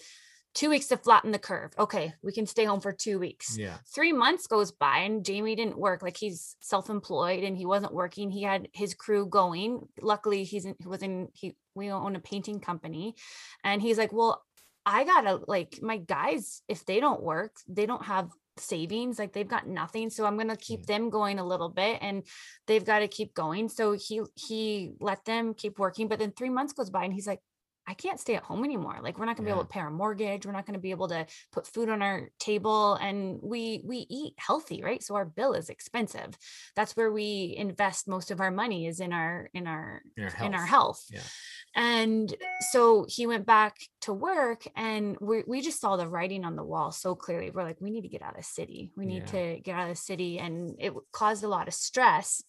two 0.53 0.69
weeks 0.69 0.87
to 0.87 0.97
flatten 0.97 1.31
the 1.31 1.39
curve. 1.39 1.71
Okay, 1.77 2.13
we 2.21 2.31
can 2.31 2.45
stay 2.45 2.65
home 2.65 2.79
for 2.79 2.91
two 2.91 3.19
weeks 3.19 3.57
Yeah. 3.57 3.77
three 3.93 4.13
months 4.13 4.47
goes 4.47 4.71
by 4.71 4.99
and 4.99 5.25
Jamie 5.25 5.55
didn't 5.55 5.77
work. 5.77 6.01
Like 6.01 6.17
he's 6.17 6.55
self-employed 6.61 7.43
and 7.43 7.57
he 7.57 7.65
wasn't 7.65 7.93
working. 7.93 8.29
He 8.29 8.43
had 8.43 8.67
his 8.73 8.93
crew 8.93 9.25
going. 9.25 9.87
Luckily, 10.01 10.43
he's 10.43 10.65
in, 10.65 10.75
he 10.79 10.87
was 10.87 11.01
in 11.01 11.29
he 11.33 11.55
we 11.75 11.89
own 11.89 12.15
a 12.15 12.19
painting 12.19 12.59
company, 12.59 13.15
and 13.63 13.81
he's 13.81 13.97
like, 13.97 14.13
well, 14.13 14.43
I 14.85 15.03
gotta 15.05 15.41
like 15.47 15.79
my 15.81 15.97
guys. 15.97 16.61
If 16.67 16.85
they 16.85 16.99
don't 16.99 17.23
work, 17.23 17.55
they 17.67 17.85
don't 17.85 18.05
have 18.05 18.29
savings 18.57 19.17
like 19.17 19.33
they've 19.33 19.47
got 19.47 19.65
nothing 19.65 20.11
so 20.11 20.25
i'm 20.25 20.35
going 20.35 20.47
to 20.47 20.55
keep 20.55 20.85
them 20.85 21.09
going 21.09 21.39
a 21.39 21.43
little 21.43 21.69
bit 21.69 21.97
and 22.01 22.23
they've 22.67 22.85
got 22.85 22.99
to 22.99 23.07
keep 23.07 23.33
going 23.33 23.67
so 23.67 23.93
he 23.93 24.21
he 24.35 24.91
let 24.99 25.25
them 25.25 25.55
keep 25.55 25.79
working 25.79 26.07
but 26.07 26.19
then 26.19 26.31
3 26.31 26.49
months 26.49 26.71
goes 26.73 26.91
by 26.91 27.03
and 27.03 27.13
he's 27.13 27.25
like 27.25 27.39
I 27.85 27.93
can't 27.93 28.19
stay 28.19 28.35
at 28.35 28.43
home 28.43 28.63
anymore. 28.63 28.99
Like 29.01 29.17
we're 29.19 29.25
not 29.25 29.35
gonna 29.35 29.47
be 29.47 29.51
able 29.51 29.63
to 29.65 29.69
pay 29.69 29.79
our 29.81 29.91
mortgage. 29.91 30.45
We're 30.45 30.53
not 30.53 30.65
gonna 30.65 30.79
be 30.79 30.91
able 30.91 31.09
to 31.09 31.25
put 31.51 31.67
food 31.67 31.89
on 31.89 32.01
our 32.01 32.29
table, 32.39 32.95
and 32.95 33.39
we 33.41 33.81
we 33.83 34.05
eat 34.09 34.33
healthy, 34.37 34.81
right? 34.83 35.03
So 35.03 35.15
our 35.15 35.25
bill 35.25 35.53
is 35.53 35.69
expensive. 35.69 36.37
That's 36.75 36.95
where 36.95 37.11
we 37.11 37.55
invest 37.57 38.07
most 38.07 38.31
of 38.31 38.39
our 38.39 38.51
money 38.51 38.87
is 38.87 38.99
in 38.99 39.11
our 39.11 39.49
in 39.53 39.67
our 39.67 40.01
In 40.15 40.23
our 40.23 40.29
health. 40.29 40.45
in 40.47 40.53
our 40.55 40.65
health. 40.65 41.03
Yeah. 41.11 41.21
And 41.75 42.33
so 42.71 43.05
he 43.09 43.27
went 43.27 43.45
back 43.45 43.77
to 44.01 44.13
work, 44.13 44.65
and 44.75 45.17
we 45.19 45.43
we 45.47 45.61
just 45.61 45.81
saw 45.81 45.97
the 45.97 46.07
writing 46.07 46.45
on 46.45 46.55
the 46.55 46.63
wall 46.63 46.91
so 46.91 47.15
clearly. 47.15 47.49
We're 47.51 47.63
like, 47.63 47.81
we 47.81 47.91
need 47.91 48.03
to 48.03 48.07
get 48.09 48.21
out 48.21 48.31
of 48.31 48.37
the 48.37 48.43
city. 48.43 48.91
We 48.95 49.05
need 49.05 49.23
Yeah. 49.33 49.55
to 49.55 49.59
get 49.61 49.75
out 49.75 49.89
of 49.89 49.95
the 49.95 50.01
city, 50.01 50.39
and 50.39 50.75
it 50.79 50.93
caused 51.11 51.43
a 51.43 51.47
lot 51.47 51.67
of 51.67 51.73
stress. 51.73 52.43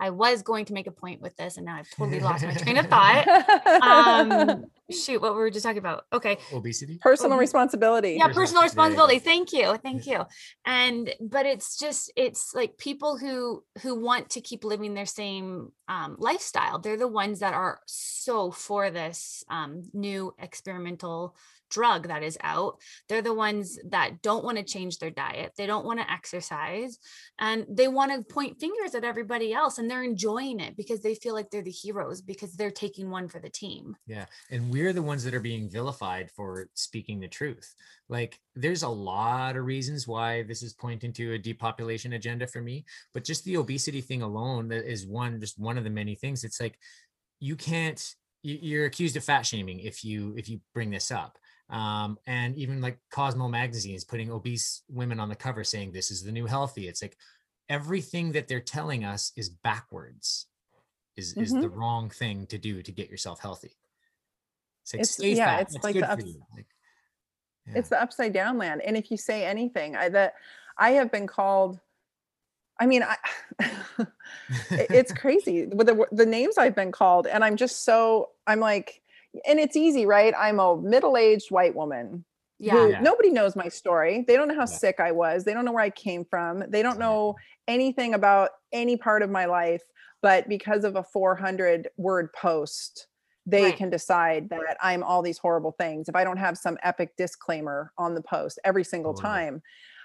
I 0.00 0.10
was 0.10 0.42
going 0.42 0.64
to 0.64 0.72
make 0.72 0.86
a 0.86 0.90
point 0.92 1.20
with 1.20 1.36
this, 1.36 1.56
and 1.58 1.66
now 1.66 1.76
I've 1.76 1.90
totally 1.90 2.20
lost 2.20 2.44
my 2.44 2.54
train 2.54 2.78
of 2.78 2.86
thought. 2.86 3.26
Um 3.82 4.64
shoot 4.90 5.22
what 5.22 5.34
were 5.36 5.44
we 5.44 5.50
just 5.52 5.64
talking 5.64 5.78
about? 5.78 6.04
Okay. 6.12 6.36
Obesity. 6.52 6.98
personal 7.00 7.34
um, 7.34 7.38
responsibility. 7.38 8.16
Yeah 8.18 8.26
Personal- 8.26 8.62
personal 8.62 8.62
there 8.62 8.64
you 8.90 8.96
go. 8.96 9.04
responsibility. 9.04 9.18
Thank 9.20 9.52
you 9.52 9.76
thank 9.76 10.06
you. 10.06 10.24
And 10.66 11.14
but 11.20 11.46
it's 11.46 11.78
just 11.78 12.12
it's 12.16 12.52
like 12.54 12.76
people 12.78 13.16
who 13.16 13.62
who 13.82 13.94
want 14.00 14.30
to 14.30 14.40
keep 14.40 14.64
living 14.64 14.94
their 14.94 15.06
same 15.06 15.70
um, 15.88 16.16
lifestyle 16.18 16.78
they're 16.80 16.96
the 16.96 17.06
ones 17.08 17.38
that 17.40 17.54
are 17.54 17.80
so 17.86 18.50
for 18.50 18.90
this 18.90 19.44
um, 19.48 19.82
new 19.92 20.34
experimental 20.38 21.36
drug 21.70 22.08
that 22.08 22.22
is 22.22 22.36
out. 22.42 22.78
They're 23.08 23.22
the 23.22 23.34
ones 23.34 23.78
that 23.90 24.22
don't 24.22 24.44
want 24.44 24.58
to 24.58 24.64
change 24.64 24.98
their 24.98 25.10
diet. 25.10 25.52
They 25.56 25.66
don't 25.66 25.86
want 25.86 26.00
to 26.00 26.10
exercise 26.10 26.98
and 27.38 27.66
they 27.68 27.88
want 27.88 28.12
to 28.12 28.34
point 28.34 28.60
fingers 28.60 28.94
at 28.94 29.04
everybody 29.04 29.52
else 29.52 29.78
and 29.78 29.90
they're 29.90 30.02
enjoying 30.02 30.60
it 30.60 30.76
because 30.76 31.00
they 31.00 31.14
feel 31.14 31.34
like 31.34 31.50
they're 31.50 31.62
the 31.62 31.70
heroes 31.70 32.20
because 32.20 32.54
they're 32.54 32.70
taking 32.70 33.10
one 33.10 33.28
for 33.28 33.38
the 33.38 33.48
team. 33.48 33.96
Yeah. 34.06 34.26
And 34.50 34.70
we're 34.70 34.92
the 34.92 35.02
ones 35.02 35.24
that 35.24 35.34
are 35.34 35.40
being 35.40 35.70
vilified 35.70 36.30
for 36.36 36.68
speaking 36.74 37.20
the 37.20 37.28
truth. 37.28 37.74
Like 38.08 38.38
there's 38.56 38.82
a 38.82 38.88
lot 38.88 39.56
of 39.56 39.64
reasons 39.64 40.06
why 40.06 40.42
this 40.42 40.62
is 40.62 40.74
pointing 40.74 41.12
to 41.14 41.34
a 41.34 41.38
depopulation 41.38 42.14
agenda 42.14 42.46
for 42.46 42.60
me, 42.60 42.84
but 43.14 43.24
just 43.24 43.44
the 43.44 43.56
obesity 43.56 44.00
thing 44.00 44.22
alone 44.22 44.72
is 44.72 45.06
one 45.06 45.40
just 45.40 45.58
one 45.58 45.78
of 45.78 45.84
the 45.84 45.90
many 45.90 46.16
things. 46.16 46.44
It's 46.44 46.60
like 46.60 46.76
you 47.38 47.56
can't 47.56 48.02
you're 48.42 48.86
accused 48.86 49.16
of 49.16 49.24
fat 49.24 49.42
shaming 49.42 49.80
if 49.80 50.02
you 50.04 50.34
if 50.36 50.48
you 50.48 50.60
bring 50.74 50.90
this 50.90 51.10
up 51.10 51.38
um, 51.70 52.18
and 52.26 52.56
even 52.56 52.80
like 52.80 52.98
Cosmo 53.10 53.48
magazine 53.48 53.94
is 53.94 54.04
putting 54.04 54.30
obese 54.30 54.82
women 54.88 55.20
on 55.20 55.28
the 55.28 55.36
cover 55.36 55.62
saying 55.62 55.92
this 55.92 56.10
is 56.10 56.22
the 56.22 56.32
new 56.32 56.46
healthy. 56.46 56.88
It's 56.88 57.00
like 57.00 57.16
everything 57.68 58.32
that 58.32 58.48
they're 58.48 58.60
telling 58.60 59.04
us 59.04 59.32
is 59.36 59.48
backwards, 59.48 60.46
is 61.16 61.32
mm-hmm. 61.32 61.42
is 61.42 61.52
the 61.52 61.58
mm-hmm. 61.60 61.78
wrong 61.78 62.10
thing 62.10 62.46
to 62.46 62.58
do 62.58 62.82
to 62.82 62.92
get 62.92 63.08
yourself 63.08 63.40
healthy. 63.40 63.76
It's 64.82 64.94
like 64.94 65.00
it's, 65.00 65.38
yeah, 65.38 65.46
fat. 65.46 65.62
it's 65.62 65.72
That's 65.74 65.84
like 65.84 65.94
the 65.94 66.10
ups, 66.10 66.24
like, 66.56 66.66
yeah. 67.66 67.78
it's 67.78 67.88
the 67.88 68.02
upside 68.02 68.32
down 68.32 68.58
land. 68.58 68.82
And 68.84 68.96
if 68.96 69.10
you 69.10 69.16
say 69.16 69.44
anything, 69.44 69.94
I 69.94 70.08
that 70.08 70.34
I 70.76 70.90
have 70.92 71.12
been 71.12 71.28
called. 71.28 71.78
I 72.80 72.86
mean, 72.86 73.04
I, 73.04 73.16
it's 74.70 75.12
crazy 75.16 75.66
with 75.66 75.86
the 75.86 76.06
the 76.10 76.26
names 76.26 76.58
I've 76.58 76.74
been 76.74 76.90
called, 76.90 77.28
and 77.28 77.44
I'm 77.44 77.56
just 77.56 77.84
so 77.84 78.30
I'm 78.46 78.58
like 78.58 78.99
and 79.46 79.58
it's 79.58 79.76
easy, 79.76 80.06
right? 80.06 80.34
I'm 80.36 80.58
a 80.58 80.76
middle-aged 80.76 81.50
white 81.50 81.74
woman. 81.74 82.24
Yeah. 82.58 82.88
yeah. 82.88 83.00
Nobody 83.00 83.30
knows 83.30 83.56
my 83.56 83.68
story. 83.68 84.24
They 84.26 84.36
don't 84.36 84.48
know 84.48 84.54
how 84.54 84.60
yeah. 84.60 84.66
sick 84.66 85.00
I 85.00 85.12
was. 85.12 85.44
They 85.44 85.54
don't 85.54 85.64
know 85.64 85.72
where 85.72 85.84
I 85.84 85.90
came 85.90 86.24
from. 86.24 86.64
They 86.68 86.82
don't 86.82 86.98
know 86.98 87.36
anything 87.66 88.14
about 88.14 88.50
any 88.72 88.96
part 88.96 89.22
of 89.22 89.30
my 89.30 89.46
life. 89.46 89.82
But 90.22 90.48
because 90.48 90.84
of 90.84 90.96
a 90.96 91.02
400 91.02 91.88
word 91.96 92.32
post, 92.34 93.06
they 93.46 93.64
right. 93.64 93.76
can 93.76 93.88
decide 93.88 94.50
that 94.50 94.76
I'm 94.82 95.02
all 95.02 95.22
these 95.22 95.38
horrible 95.38 95.72
things 95.72 96.08
if 96.08 96.14
I 96.14 96.24
don't 96.24 96.36
have 96.36 96.58
some 96.58 96.76
epic 96.82 97.16
disclaimer 97.16 97.92
on 97.96 98.14
the 98.14 98.20
post 98.20 98.58
every 98.64 98.84
single 98.84 99.14
oh, 99.16 99.20
time. 99.20 99.62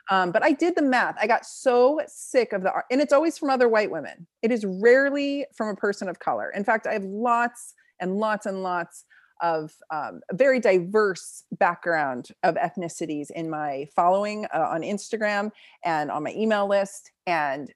Um, 0.09 0.31
but 0.31 0.43
I 0.43 0.51
did 0.51 0.75
the 0.75 0.81
math. 0.81 1.15
I 1.19 1.27
got 1.27 1.45
so 1.45 1.99
sick 2.07 2.53
of 2.53 2.61
the 2.61 2.71
art, 2.71 2.85
and 2.91 3.01
it's 3.01 3.11
always 3.11 3.37
from 3.37 3.49
other 3.49 3.67
white 3.67 3.89
women. 3.89 4.27
It 4.41 4.51
is 4.51 4.63
rarely 4.63 5.45
from 5.55 5.69
a 5.69 5.75
person 5.75 6.07
of 6.07 6.19
color. 6.19 6.51
In 6.55 6.63
fact, 6.63 6.87
I 6.87 6.93
have 6.93 7.03
lots 7.03 7.73
and 7.99 8.17
lots 8.17 8.45
and 8.45 8.61
lots 8.61 9.05
of 9.41 9.73
um, 9.91 10.21
a 10.31 10.35
very 10.35 10.59
diverse 10.59 11.43
background 11.59 12.29
of 12.43 12.55
ethnicities 12.55 13.31
in 13.31 13.49
my 13.49 13.87
following 13.95 14.45
uh, 14.53 14.67
on 14.71 14.81
Instagram 14.81 15.51
and 15.83 16.09
on 16.09 16.23
my 16.23 16.31
email 16.31 16.67
list. 16.67 17.11
And 17.27 17.71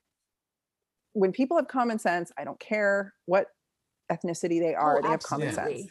when 1.13 1.31
people 1.31 1.57
have 1.57 1.67
common 1.67 1.99
sense, 1.99 2.31
I 2.37 2.43
don't 2.43 2.59
care 2.59 3.13
what 3.25 3.47
ethnicity 4.11 4.59
they 4.59 4.73
are, 4.73 4.97
oh, 4.97 5.01
they 5.01 5.09
have 5.09 5.21
common 5.21 5.53
sense. 5.53 5.83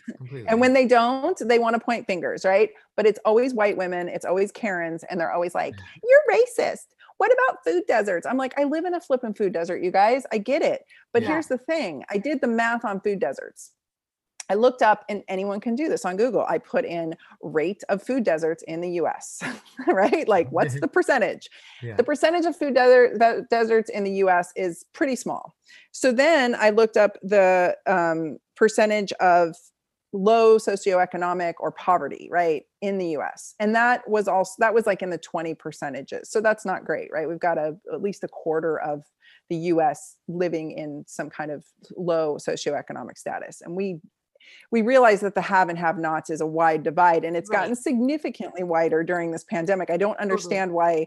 And 0.49 0.61
when 0.61 0.73
they 0.73 0.87
don't, 0.87 1.41
they 1.47 1.59
want 1.59 1.75
to 1.75 1.81
point 1.81 2.07
fingers, 2.07 2.45
right? 2.45 2.71
But 2.97 3.07
it's 3.07 3.21
always 3.25 3.55
white 3.55 3.77
women, 3.77 4.09
it's 4.09 4.25
always 4.25 4.51
Karens, 4.51 5.05
and 5.09 5.21
they're 5.21 5.33
always 5.33 5.55
like, 5.55 5.75
you're 6.03 6.37
racist. 6.37 6.87
What 7.19 7.33
about 7.33 7.65
food 7.65 7.83
deserts? 7.87 8.27
I'm 8.27 8.37
like, 8.37 8.59
I 8.59 8.65
live 8.65 8.85
in 8.85 8.95
a 8.95 9.01
flipping 9.01 9.35
food 9.35 9.53
desert, 9.53 9.83
you 9.83 9.91
guys. 9.91 10.25
I 10.33 10.39
get 10.39 10.63
it. 10.63 10.83
But 11.13 11.23
yeah. 11.23 11.29
here's 11.29 11.47
the 11.47 11.59
thing 11.59 12.05
I 12.11 12.19
did 12.19 12.41
the 12.41 12.47
math 12.47 12.85
on 12.85 13.01
food 13.01 13.19
deserts. 13.19 13.73
I 14.51 14.55
looked 14.55 14.83
up, 14.83 15.05
and 15.09 15.23
anyone 15.29 15.61
can 15.61 15.75
do 15.75 15.89
this 15.89 16.05
on 16.05 16.17
Google. 16.17 16.45
I 16.49 16.59
put 16.59 16.85
in 16.85 17.15
rate 17.43 17.83
of 17.89 18.03
food 18.03 18.25
deserts 18.25 18.63
in 18.67 18.81
the 18.81 18.91
US, 19.03 19.43
right? 19.87 20.27
Like, 20.27 20.49
what's 20.51 20.81
the 20.81 20.89
percentage? 20.89 21.49
Yeah. 21.83 21.97
The 21.97 22.05
percentage 22.05 22.47
of 22.47 22.57
food 22.57 22.75
desert, 22.75 23.49
deserts 23.51 23.91
in 23.91 24.05
the 24.05 24.13
US 24.13 24.53
is 24.57 24.85
pretty 24.93 25.17
small. 25.17 25.55
So 25.93 26.13
then 26.13 26.55
I 26.55 26.71
looked 26.71 26.97
up 26.97 27.19
the 27.23 27.77
um, 27.87 28.39
percentage 28.57 29.13
of 29.15 29.55
low 30.13 30.57
socioeconomic 30.57 31.55
or 31.61 31.71
poverty, 31.71 32.29
right, 32.31 32.65
in 32.81 32.99
the 32.99 33.17
US. 33.19 33.55
And 33.61 33.75
that 33.75 34.09
was 34.09 34.27
also, 34.27 34.55
that 34.59 34.73
was 34.73 34.87
like 34.87 35.03
in 35.03 35.11
the 35.11 35.19
20 35.19 35.55
percentages. 35.55 36.31
So 36.31 36.41
that's 36.41 36.65
not 36.65 36.85
great, 36.85 37.11
right? 37.13 37.29
We've 37.29 37.39
got 37.39 37.59
a, 37.59 37.77
at 37.93 38.01
least 38.01 38.25
a 38.25 38.29
quarter 38.29 38.79
of 38.81 39.05
the 39.51 39.57
US 39.57 40.17
living 40.27 40.73
in 40.73 41.05
some 41.07 41.31
kind 41.31 41.51
of 41.51 41.65
low 41.97 42.37
socioeconomic 42.37 43.19
status. 43.19 43.61
And 43.61 43.75
we 43.75 44.01
we 44.71 44.83
realize 44.83 45.21
that 45.21 45.35
the 45.35 45.41
have 45.41 45.69
and 45.69 45.79
have 45.79 45.99
nots 45.99 46.31
is 46.31 46.41
a 46.41 46.47
wide 46.47 46.83
divide 46.83 47.25
and 47.25 47.37
it's 47.37 47.51
right. 47.51 47.61
gotten 47.61 47.75
significantly 47.75 48.63
wider 48.63 49.03
during 49.03 49.31
this 49.31 49.45
pandemic. 49.45 49.91
I 49.91 49.97
don't 49.97 50.19
understand 50.19 50.71
mm-hmm. 50.71 50.77
why. 50.77 51.07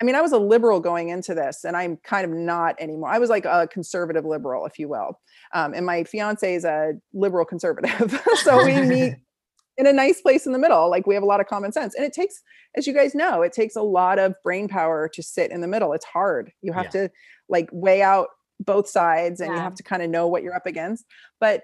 I 0.00 0.04
mean, 0.04 0.14
I 0.14 0.20
was 0.20 0.32
a 0.32 0.38
liberal 0.38 0.80
going 0.80 1.10
into 1.10 1.34
this 1.34 1.64
and 1.64 1.76
I'm 1.76 1.96
kind 1.98 2.24
of 2.24 2.30
not 2.30 2.74
anymore. 2.80 3.10
I 3.10 3.18
was 3.18 3.30
like 3.30 3.44
a 3.44 3.68
conservative 3.70 4.24
liberal, 4.24 4.66
if 4.66 4.78
you 4.78 4.88
will. 4.88 5.20
Um, 5.54 5.74
and 5.74 5.86
my 5.86 6.04
fiance 6.04 6.54
is 6.54 6.64
a 6.64 6.94
liberal 7.12 7.44
conservative. 7.44 8.20
so 8.36 8.64
we 8.64 8.80
meet 8.82 9.14
in 9.78 9.86
a 9.86 9.92
nice 9.92 10.20
place 10.20 10.46
in 10.46 10.52
the 10.52 10.58
middle. 10.58 10.90
Like 10.90 11.06
we 11.06 11.14
have 11.14 11.22
a 11.22 11.26
lot 11.26 11.40
of 11.40 11.46
common 11.46 11.72
sense. 11.72 11.94
And 11.94 12.04
it 12.04 12.12
takes, 12.12 12.42
as 12.76 12.86
you 12.86 12.92
guys 12.92 13.14
know, 13.14 13.42
it 13.42 13.52
takes 13.52 13.76
a 13.76 13.82
lot 13.82 14.18
of 14.18 14.34
brain 14.42 14.68
power 14.68 15.08
to 15.08 15.22
sit 15.22 15.50
in 15.50 15.60
the 15.60 15.68
middle. 15.68 15.92
It's 15.92 16.04
hard. 16.04 16.52
You 16.62 16.72
have 16.72 16.86
yeah. 16.86 17.02
to 17.02 17.10
like 17.48 17.68
weigh 17.72 18.02
out 18.02 18.28
both 18.60 18.88
sides 18.88 19.40
and 19.40 19.50
yeah. 19.50 19.56
you 19.56 19.62
have 19.62 19.74
to 19.76 19.82
kind 19.82 20.02
of 20.02 20.10
know 20.10 20.26
what 20.26 20.42
you're 20.42 20.54
up 20.54 20.66
against. 20.66 21.04
But 21.40 21.62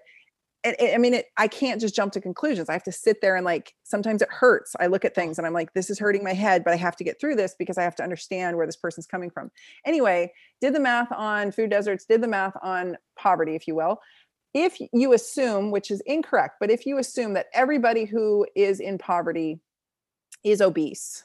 it, 0.65 0.81
it, 0.81 0.95
I 0.95 0.99
mean, 0.99 1.15
it, 1.15 1.27
I 1.37 1.47
can't 1.47 1.81
just 1.81 1.95
jump 1.95 2.13
to 2.15 2.21
conclusions. 2.21 2.69
I 2.69 2.73
have 2.73 2.83
to 2.85 2.93
sit 2.93 3.21
there 3.21 3.37
and 3.37 3.45
like, 3.45 3.75
sometimes 3.85 4.23
it 4.23 4.29
hurts. 4.31 4.75
I 4.81 4.89
look 4.89 5.05
at 5.05 5.15
things 5.15 5.39
and 5.39 5.47
I'm 5.47 5.53
like, 5.53 5.73
this 5.73 5.89
is 5.89 5.99
hurting 5.99 6.25
my 6.25 6.33
head, 6.33 6.65
but 6.65 6.73
I 6.73 6.77
have 6.77 6.97
to 6.97 7.05
get 7.05 7.21
through 7.21 7.37
this 7.37 7.55
because 7.59 7.79
I 7.79 7.83
have 7.83 7.95
to 7.97 8.03
understand 8.03 8.57
where 8.57 8.67
this 8.67 8.77
person's 8.77 9.07
coming 9.07 9.31
from. 9.31 9.51
Anyway, 9.87 10.33
did 10.61 10.75
the 10.75 10.81
math 10.81 11.13
on 11.13 11.53
food 11.53 11.71
deserts, 11.71 12.07
did 12.07 12.21
the 12.21 12.29
math 12.29 12.57
on 12.63 12.97
poverty, 13.17 13.55
if 13.55 13.69
you 13.69 13.75
will. 13.75 14.01
If 14.55 14.79
you 14.93 15.13
assume, 15.13 15.71
which 15.71 15.91
is 15.91 16.01
incorrect, 16.07 16.57
but 16.59 16.71
if 16.71 16.87
you 16.87 16.99
assume 16.99 17.35
that 17.35 17.47
everybody 17.53 18.05
who 18.05 18.47
is 18.57 18.81
in 18.81 18.99
poverty 18.99 19.61
is 20.43 20.61
obese, 20.61 21.25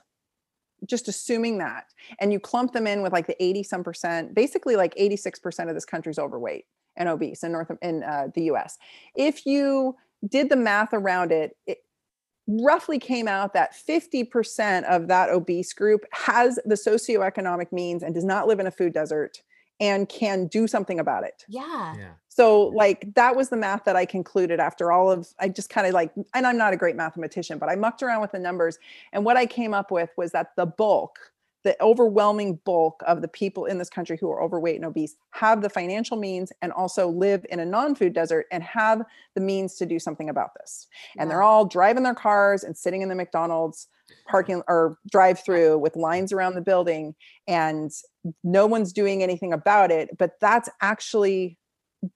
just 0.85 1.07
assuming 1.07 1.57
that, 1.59 1.85
and 2.19 2.31
you 2.31 2.39
clump 2.39 2.73
them 2.73 2.87
in 2.87 3.01
with 3.01 3.13
like 3.13 3.27
the 3.27 3.41
80 3.43 3.63
some 3.63 3.83
percent, 3.83 4.33
basically 4.33 4.75
like 4.75 4.95
86% 4.95 5.69
of 5.69 5.75
this 5.75 5.85
country 5.85 6.11
is 6.11 6.19
overweight 6.19 6.65
and 6.95 7.09
obese 7.09 7.43
in 7.43 7.51
North 7.51 7.71
in 7.81 8.03
uh, 8.03 8.27
the 8.33 8.43
U.S. 8.43 8.77
If 9.15 9.45
you 9.45 9.95
did 10.27 10.49
the 10.49 10.55
math 10.55 10.93
around 10.93 11.31
it, 11.31 11.57
it 11.65 11.79
roughly 12.47 12.99
came 12.99 13.27
out 13.27 13.53
that 13.53 13.73
50% 13.73 14.83
of 14.83 15.07
that 15.07 15.29
obese 15.29 15.73
group 15.73 16.05
has 16.11 16.59
the 16.65 16.75
socioeconomic 16.75 17.71
means 17.71 18.03
and 18.03 18.13
does 18.13 18.25
not 18.25 18.47
live 18.47 18.59
in 18.59 18.67
a 18.67 18.71
food 18.71 18.93
desert 18.93 19.41
and 19.79 20.07
can 20.07 20.47
do 20.47 20.67
something 20.67 20.99
about 20.99 21.23
it. 21.23 21.45
Yeah. 21.47 21.95
yeah. 21.97 22.11
So 22.35 22.69
like 22.69 23.13
that 23.13 23.35
was 23.35 23.49
the 23.49 23.57
math 23.57 23.83
that 23.83 23.95
I 23.95 24.05
concluded 24.05 24.59
after 24.59 24.91
all 24.91 25.11
of 25.11 25.27
I 25.39 25.49
just 25.49 25.69
kind 25.69 25.85
of 25.85 25.93
like 25.93 26.11
and 26.33 26.47
I'm 26.47 26.57
not 26.57 26.73
a 26.73 26.77
great 26.77 26.95
mathematician, 26.95 27.59
but 27.59 27.69
I 27.69 27.75
mucked 27.75 28.01
around 28.01 28.21
with 28.21 28.31
the 28.31 28.39
numbers 28.39 28.79
and 29.11 29.23
what 29.23 29.37
I 29.37 29.45
came 29.45 29.73
up 29.73 29.91
with 29.91 30.09
was 30.17 30.31
that 30.31 30.55
the 30.55 30.65
bulk 30.65 31.19
the 31.63 31.81
overwhelming 31.81 32.59
bulk 32.65 33.01
of 33.07 33.21
the 33.21 33.27
people 33.27 33.65
in 33.65 33.77
this 33.77 33.89
country 33.89 34.17
who 34.19 34.29
are 34.29 34.41
overweight 34.41 34.75
and 34.75 34.83
obese 34.83 35.15
have 35.31 35.61
the 35.61 35.69
financial 35.69 36.17
means 36.17 36.51
and 36.61 36.73
also 36.73 37.07
live 37.07 37.45
in 37.49 37.59
a 37.59 37.65
non-food 37.65 38.13
desert 38.13 38.47
and 38.51 38.63
have 38.63 39.01
the 39.35 39.41
means 39.41 39.75
to 39.75 39.85
do 39.85 39.97
something 39.97 40.29
about 40.29 40.49
this. 40.59 40.87
And 41.17 41.31
they're 41.31 41.41
all 41.41 41.65
driving 41.65 42.03
their 42.03 42.15
cars 42.15 42.65
and 42.65 42.75
sitting 42.75 43.01
in 43.01 43.07
the 43.07 43.15
McDonald's 43.15 43.87
parking 44.27 44.61
or 44.67 44.97
drive 45.09 45.39
through 45.39 45.77
with 45.77 45.95
lines 45.95 46.33
around 46.33 46.55
the 46.55 46.61
building 46.61 47.15
and 47.47 47.91
no 48.43 48.65
one's 48.65 48.91
doing 48.91 49.23
anything 49.23 49.53
about 49.53 49.89
it, 49.89 50.17
but 50.17 50.39
that's 50.41 50.67
actually 50.81 51.57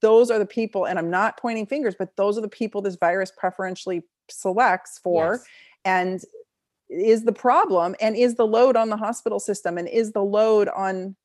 those 0.02 0.30
are 0.30 0.40
the 0.40 0.46
people 0.46 0.86
and 0.86 1.00
I'm 1.00 1.10
not 1.10 1.38
pointing 1.38 1.66
fingers, 1.66 1.96
but 1.98 2.16
those 2.16 2.38
are 2.38 2.42
the 2.42 2.50
people 2.50 2.82
this 2.82 2.96
virus 2.96 3.32
preferentially 3.36 4.04
selects 4.30 5.00
for. 5.00 5.34
Yes. 5.34 5.46
and 5.86 6.22
is 6.90 7.24
the 7.24 7.34
problem 7.34 7.96
and 8.00 8.16
is 8.16 8.36
the 8.36 8.48
load 8.48 8.78
on 8.78 8.90
the 8.90 8.98
hospital 8.98 9.40
system 9.40 9.78
and 9.78 9.90
is 9.90 10.14
the 10.14 10.24
load 10.24 10.70
on 10.70 11.16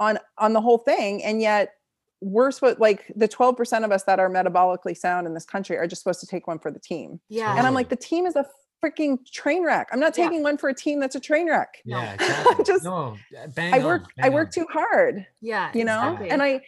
on 0.00 0.18
on 0.38 0.52
the 0.52 0.60
whole 0.60 0.78
thing? 0.78 1.22
And 1.22 1.40
yet 1.40 1.74
we're 2.20 2.50
supposed 2.50 2.80
like 2.80 3.12
the 3.14 3.28
12% 3.28 3.84
of 3.84 3.92
us 3.92 4.02
that 4.04 4.18
are 4.18 4.28
metabolically 4.28 4.96
sound 4.96 5.26
in 5.26 5.34
this 5.34 5.44
country 5.44 5.76
are 5.76 5.86
just 5.86 6.02
supposed 6.02 6.20
to 6.20 6.26
take 6.26 6.46
one 6.46 6.58
for 6.58 6.70
the 6.70 6.80
team. 6.80 7.20
Yeah. 7.28 7.56
And 7.56 7.66
i'm 7.66 7.74
like 7.74 7.88
the 7.88 7.96
team 7.96 8.26
is 8.26 8.36
a 8.36 8.46
freaking 8.84 9.18
train 9.30 9.64
wreck. 9.64 9.88
I'm 9.92 10.00
not 10.00 10.14
taking 10.14 10.38
yeah. 10.38 10.44
one 10.44 10.58
for 10.58 10.68
a 10.68 10.74
team 10.74 11.00
that's 11.00 11.16
a 11.16 11.20
train 11.20 11.48
wreck. 11.48 11.80
Yeah 11.84 12.14
exactly. 12.14 12.64
just 12.66 12.84
no, 12.84 13.16
i 13.56 13.84
work 13.84 14.04
i 14.20 14.28
work 14.28 14.52
too 14.52 14.66
hard 14.70 15.26
yeah 15.40 15.70
you 15.74 15.84
know? 15.84 16.12
exactly. 16.12 16.30
and 16.30 16.42
i 16.42 16.60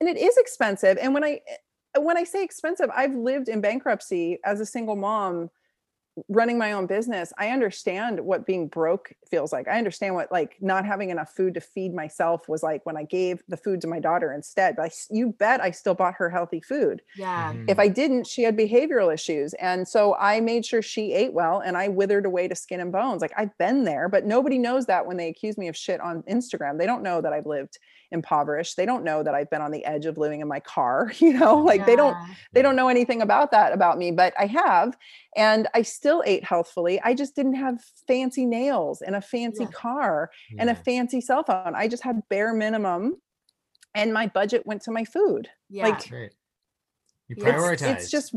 and 0.00 0.08
it 0.08 0.16
is 0.16 0.36
expensive 0.36 0.98
and 1.00 1.14
when 1.14 1.24
i 1.24 1.40
eh, 1.48 1.98
when 1.98 2.16
i 2.16 2.24
say 2.24 2.42
expensive 2.42 2.90
i've 2.94 3.14
lived 3.14 3.48
in 3.48 3.60
bankruptcy 3.60 4.38
as 4.44 4.60
a 4.60 4.66
single 4.66 4.96
mom 4.96 5.50
running 6.28 6.56
my 6.58 6.72
own 6.72 6.86
business, 6.86 7.32
I 7.38 7.50
understand 7.50 8.20
what 8.20 8.46
being 8.46 8.68
broke 8.68 9.12
feels 9.30 9.52
like. 9.52 9.68
I 9.68 9.76
understand 9.78 10.14
what 10.14 10.32
like 10.32 10.56
not 10.60 10.86
having 10.86 11.10
enough 11.10 11.30
food 11.34 11.54
to 11.54 11.60
feed 11.60 11.92
myself 11.94 12.48
was 12.48 12.62
like 12.62 12.86
when 12.86 12.96
I 12.96 13.02
gave 13.02 13.42
the 13.48 13.56
food 13.56 13.80
to 13.82 13.86
my 13.86 14.00
daughter 14.00 14.32
instead. 14.32 14.76
But 14.76 14.82
I, 14.82 14.86
s- 14.86 15.08
you 15.10 15.32
bet 15.38 15.60
I 15.60 15.70
still 15.72 15.94
bought 15.94 16.14
her 16.14 16.30
healthy 16.30 16.60
food. 16.60 17.02
Yeah. 17.16 17.52
Mhm. 17.52 17.70
If 17.70 17.78
I 17.78 17.88
didn't, 17.88 18.26
she 18.26 18.42
had 18.44 18.56
behavioral 18.56 19.12
issues. 19.12 19.52
And 19.54 19.86
so 19.86 20.14
I 20.14 20.40
made 20.40 20.64
sure 20.64 20.80
she 20.82 21.12
ate 21.12 21.32
well 21.34 21.60
and 21.60 21.76
I 21.76 21.88
withered 21.88 22.24
away 22.24 22.48
to 22.48 22.54
skin 22.54 22.80
and 22.80 22.92
bones. 22.92 23.20
Like 23.20 23.32
I've 23.36 23.56
been 23.58 23.84
there, 23.84 24.08
but 24.08 24.24
nobody 24.24 24.58
knows 24.58 24.86
that 24.86 25.06
when 25.06 25.18
they 25.18 25.28
accuse 25.28 25.58
me 25.58 25.68
of 25.68 25.76
shit 25.76 26.00
on 26.00 26.22
Instagram. 26.22 26.78
They 26.78 26.86
don't 26.86 27.02
know 27.02 27.20
that 27.20 27.32
I've 27.32 27.46
lived 27.46 27.78
impoverished. 28.12 28.76
They 28.76 28.86
don't 28.86 29.02
know 29.02 29.24
that 29.24 29.34
I've 29.34 29.50
been 29.50 29.60
on 29.60 29.72
the 29.72 29.84
edge 29.84 30.06
of 30.06 30.16
living 30.16 30.40
in 30.40 30.48
my 30.48 30.60
car. 30.60 31.12
You 31.26 31.32
know, 31.32 31.56
like 31.58 31.84
they 31.86 31.96
don't 31.96 32.16
they 32.52 32.62
don't 32.62 32.76
know 32.76 32.88
anything 32.88 33.20
about 33.20 33.50
that 33.50 33.72
about 33.72 33.98
me, 33.98 34.12
but 34.12 34.32
I 34.38 34.46
have. 34.46 34.96
And 35.34 35.66
I 35.74 35.82
still 35.82 36.05
ate 36.24 36.44
healthfully. 36.44 37.00
I 37.02 37.14
just 37.14 37.34
didn't 37.34 37.54
have 37.54 37.82
fancy 38.06 38.44
nails 38.46 39.02
and 39.02 39.16
a 39.16 39.20
fancy 39.20 39.64
Yeah. 39.64 39.70
car 39.70 40.30
and 40.58 40.70
a 40.70 40.74
fancy 40.74 41.20
cell 41.20 41.42
phone. 41.44 41.74
I 41.74 41.88
just 41.88 42.02
had 42.02 42.22
bare 42.28 42.52
minimum 42.54 43.16
and 43.94 44.12
my 44.12 44.26
budget 44.26 44.66
went 44.66 44.82
to 44.82 44.90
my 44.90 45.04
food. 45.04 45.48
Yeah. 45.70 45.88
like, 45.88 46.08
Great. 46.08 46.32
You 47.28 47.36
It's- 47.38 47.54
prioritize. 47.54 47.92
It's, 47.94 48.02
it's 48.04 48.10
just 48.10 48.34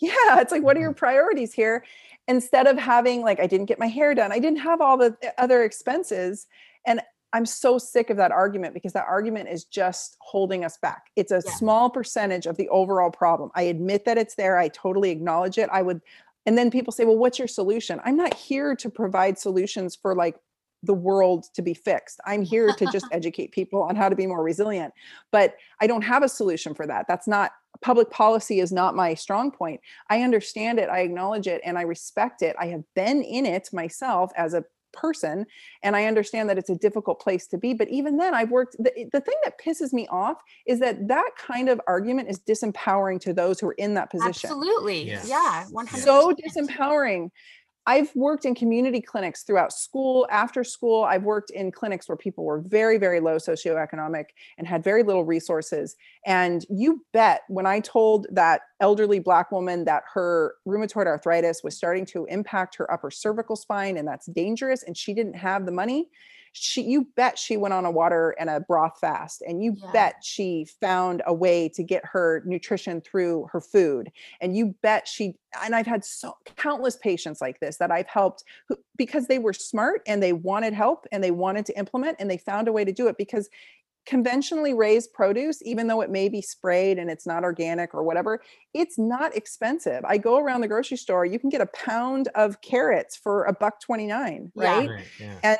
yeah, 0.00 0.40
it's 0.40 0.52
like 0.52 0.62
what 0.62 0.76
are 0.76 0.80
your 0.80 0.92
priorities 0.94 1.52
here? 1.52 1.84
Instead 2.28 2.66
of 2.66 2.78
having 2.78 3.22
like 3.22 3.40
I 3.40 3.46
didn't 3.46 3.66
get 3.66 3.78
my 3.78 3.88
hair 3.88 4.14
done, 4.14 4.32
I 4.32 4.38
didn't 4.38 4.60
have 4.60 4.80
all 4.80 4.96
the 4.96 5.16
uh, 5.24 5.30
other 5.38 5.62
expenses 5.62 6.46
and 6.86 7.00
I'm 7.34 7.44
so 7.44 7.76
sick 7.76 8.08
of 8.08 8.16
that 8.16 8.32
argument 8.32 8.72
because 8.72 8.94
that 8.94 9.04
argument 9.06 9.50
is 9.50 9.64
just 9.64 10.16
holding 10.20 10.64
us 10.64 10.78
back. 10.80 11.06
It's 11.14 11.30
a 11.30 11.42
Yeah. 11.44 11.52
small 11.56 11.90
percentage 11.90 12.46
of 12.46 12.56
the 12.56 12.68
overall 12.70 13.10
problem. 13.10 13.50
I 13.54 13.62
admit 13.64 14.06
that 14.06 14.16
it's 14.16 14.34
there. 14.34 14.56
I 14.56 14.68
totally 14.68 15.10
acknowledge 15.10 15.58
it. 15.58 15.68
I 15.70 15.82
would 15.82 16.00
and 16.48 16.56
then 16.56 16.70
people 16.70 16.94
say, 16.94 17.04
"Well, 17.04 17.18
what's 17.18 17.38
your 17.38 17.46
solution?" 17.46 18.00
I'm 18.06 18.16
not 18.16 18.32
here 18.32 18.74
to 18.76 18.88
provide 18.88 19.38
solutions 19.38 19.94
for 19.94 20.14
like 20.14 20.36
the 20.82 20.94
world 20.94 21.44
to 21.56 21.60
be 21.60 21.74
fixed. 21.74 22.20
I'm 22.24 22.40
here 22.40 22.72
to 22.72 22.86
just 22.86 23.04
educate 23.12 23.52
people 23.52 23.82
on 23.82 23.96
how 23.96 24.08
to 24.08 24.16
be 24.16 24.26
more 24.26 24.42
resilient. 24.42 24.94
But 25.30 25.56
I 25.78 25.86
don't 25.86 26.00
have 26.00 26.22
a 26.22 26.28
solution 26.28 26.72
for 26.72 26.86
that. 26.86 27.04
That's 27.06 27.28
not 27.28 27.52
public 27.82 28.08
policy 28.08 28.60
is 28.60 28.72
not 28.72 28.96
my 28.96 29.12
strong 29.12 29.50
point. 29.50 29.82
I 30.08 30.22
understand 30.22 30.78
it, 30.78 30.88
I 30.88 31.00
acknowledge 31.00 31.46
it, 31.46 31.60
and 31.66 31.76
I 31.76 31.82
respect 31.82 32.40
it. 32.40 32.56
I 32.58 32.68
have 32.68 32.82
been 32.94 33.22
in 33.22 33.44
it 33.44 33.68
myself 33.74 34.32
as 34.34 34.54
a 34.54 34.64
person 34.98 35.46
and 35.82 35.96
I 35.96 36.04
understand 36.04 36.48
that 36.50 36.58
it's 36.58 36.70
a 36.70 36.74
difficult 36.74 37.20
place 37.20 37.46
to 37.48 37.58
be 37.58 37.72
but 37.74 37.88
even 37.88 38.16
then 38.16 38.34
I've 38.34 38.50
worked 38.50 38.76
the, 38.78 38.92
the 39.12 39.20
thing 39.20 39.36
that 39.44 39.60
pisses 39.60 39.92
me 39.92 40.06
off 40.10 40.38
is 40.66 40.80
that 40.80 41.08
that 41.08 41.30
kind 41.38 41.68
of 41.68 41.80
argument 41.86 42.28
is 42.28 42.40
disempowering 42.40 43.20
to 43.20 43.32
those 43.32 43.60
who 43.60 43.68
are 43.68 43.72
in 43.74 43.94
that 43.94 44.10
position 44.10 44.28
Absolutely. 44.50 45.08
Yeah. 45.08 45.22
Yeah. 45.24 45.66
One 45.70 45.86
hundred. 45.86 46.04
so 46.04 46.32
disempowering. 46.34 47.30
I've 47.88 48.14
worked 48.14 48.44
in 48.44 48.54
community 48.54 49.00
clinics 49.00 49.44
throughout 49.44 49.72
school, 49.72 50.26
after 50.30 50.62
school. 50.62 51.04
I've 51.04 51.22
worked 51.22 51.50
in 51.50 51.72
clinics 51.72 52.06
where 52.06 52.18
people 52.18 52.44
were 52.44 52.60
very, 52.60 52.98
very 52.98 53.18
low 53.18 53.36
socioeconomic 53.36 54.26
and 54.58 54.66
had 54.66 54.84
very 54.84 55.02
little 55.02 55.24
resources. 55.24 55.96
And 56.26 56.66
you 56.68 57.02
bet 57.14 57.44
when 57.48 57.64
I 57.64 57.80
told 57.80 58.26
that 58.30 58.60
elderly 58.80 59.20
Black 59.20 59.50
woman 59.50 59.86
that 59.86 60.02
her 60.12 60.56
rheumatoid 60.66 61.06
arthritis 61.06 61.64
was 61.64 61.78
starting 61.78 62.04
to 62.06 62.26
impact 62.26 62.76
her 62.76 62.92
upper 62.92 63.10
cervical 63.10 63.56
spine 63.56 63.96
and 63.96 64.06
that's 64.06 64.26
dangerous, 64.26 64.82
and 64.82 64.94
she 64.94 65.14
didn't 65.14 65.36
have 65.36 65.64
the 65.64 65.72
money, 65.72 66.10
she 66.52 66.82
you 66.82 67.06
bet 67.16 67.38
she 67.38 67.56
went 67.56 67.74
on 67.74 67.84
a 67.84 67.90
water 67.90 68.34
and 68.38 68.50
a 68.50 68.60
broth 68.60 68.98
fast 69.00 69.42
and 69.42 69.62
you 69.62 69.74
Yeah. 69.76 69.90
bet 69.92 70.14
she 70.22 70.66
found 70.80 71.22
a 71.26 71.34
way 71.34 71.68
to 71.70 71.82
get 71.82 72.04
her 72.06 72.42
nutrition 72.46 73.00
through 73.00 73.48
her 73.52 73.60
food 73.60 74.10
and 74.40 74.56
you 74.56 74.74
bet 74.82 75.06
she 75.08 75.34
and 75.62 75.74
i've 75.74 75.86
had 75.86 76.04
so 76.04 76.34
countless 76.56 76.96
patients 76.96 77.40
like 77.40 77.60
this 77.60 77.78
that 77.78 77.90
i've 77.90 78.06
helped 78.08 78.44
who, 78.68 78.76
because 78.96 79.26
they 79.26 79.38
were 79.38 79.52
smart 79.52 80.02
and 80.06 80.22
they 80.22 80.32
wanted 80.32 80.72
help 80.72 81.06
and 81.12 81.22
they 81.22 81.30
wanted 81.30 81.66
to 81.66 81.78
implement 81.78 82.16
and 82.18 82.30
they 82.30 82.38
found 82.38 82.68
a 82.68 82.72
way 82.72 82.84
to 82.84 82.92
do 82.92 83.06
it 83.08 83.16
because 83.18 83.48
conventionally 84.06 84.72
raised 84.72 85.12
produce 85.12 85.60
even 85.62 85.86
though 85.86 86.00
it 86.00 86.08
may 86.08 86.30
be 86.30 86.40
sprayed 86.40 86.98
and 86.98 87.10
it's 87.10 87.26
not 87.26 87.44
organic 87.44 87.92
or 87.94 88.02
whatever 88.02 88.40
it's 88.72 88.98
not 88.98 89.36
expensive 89.36 90.02
i 90.06 90.16
go 90.16 90.38
around 90.38 90.62
the 90.62 90.68
grocery 90.68 90.96
store 90.96 91.26
you 91.26 91.38
can 91.38 91.50
get 91.50 91.60
a 91.60 91.66
pound 91.74 92.28
of 92.34 92.60
carrots 92.62 93.16
for 93.16 93.44
a 93.44 93.52
buck 93.52 93.80
29 93.82 94.50
Yeah. 94.54 94.64
right 94.64 94.88
Right, 94.88 95.06
yeah. 95.20 95.40
and 95.42 95.58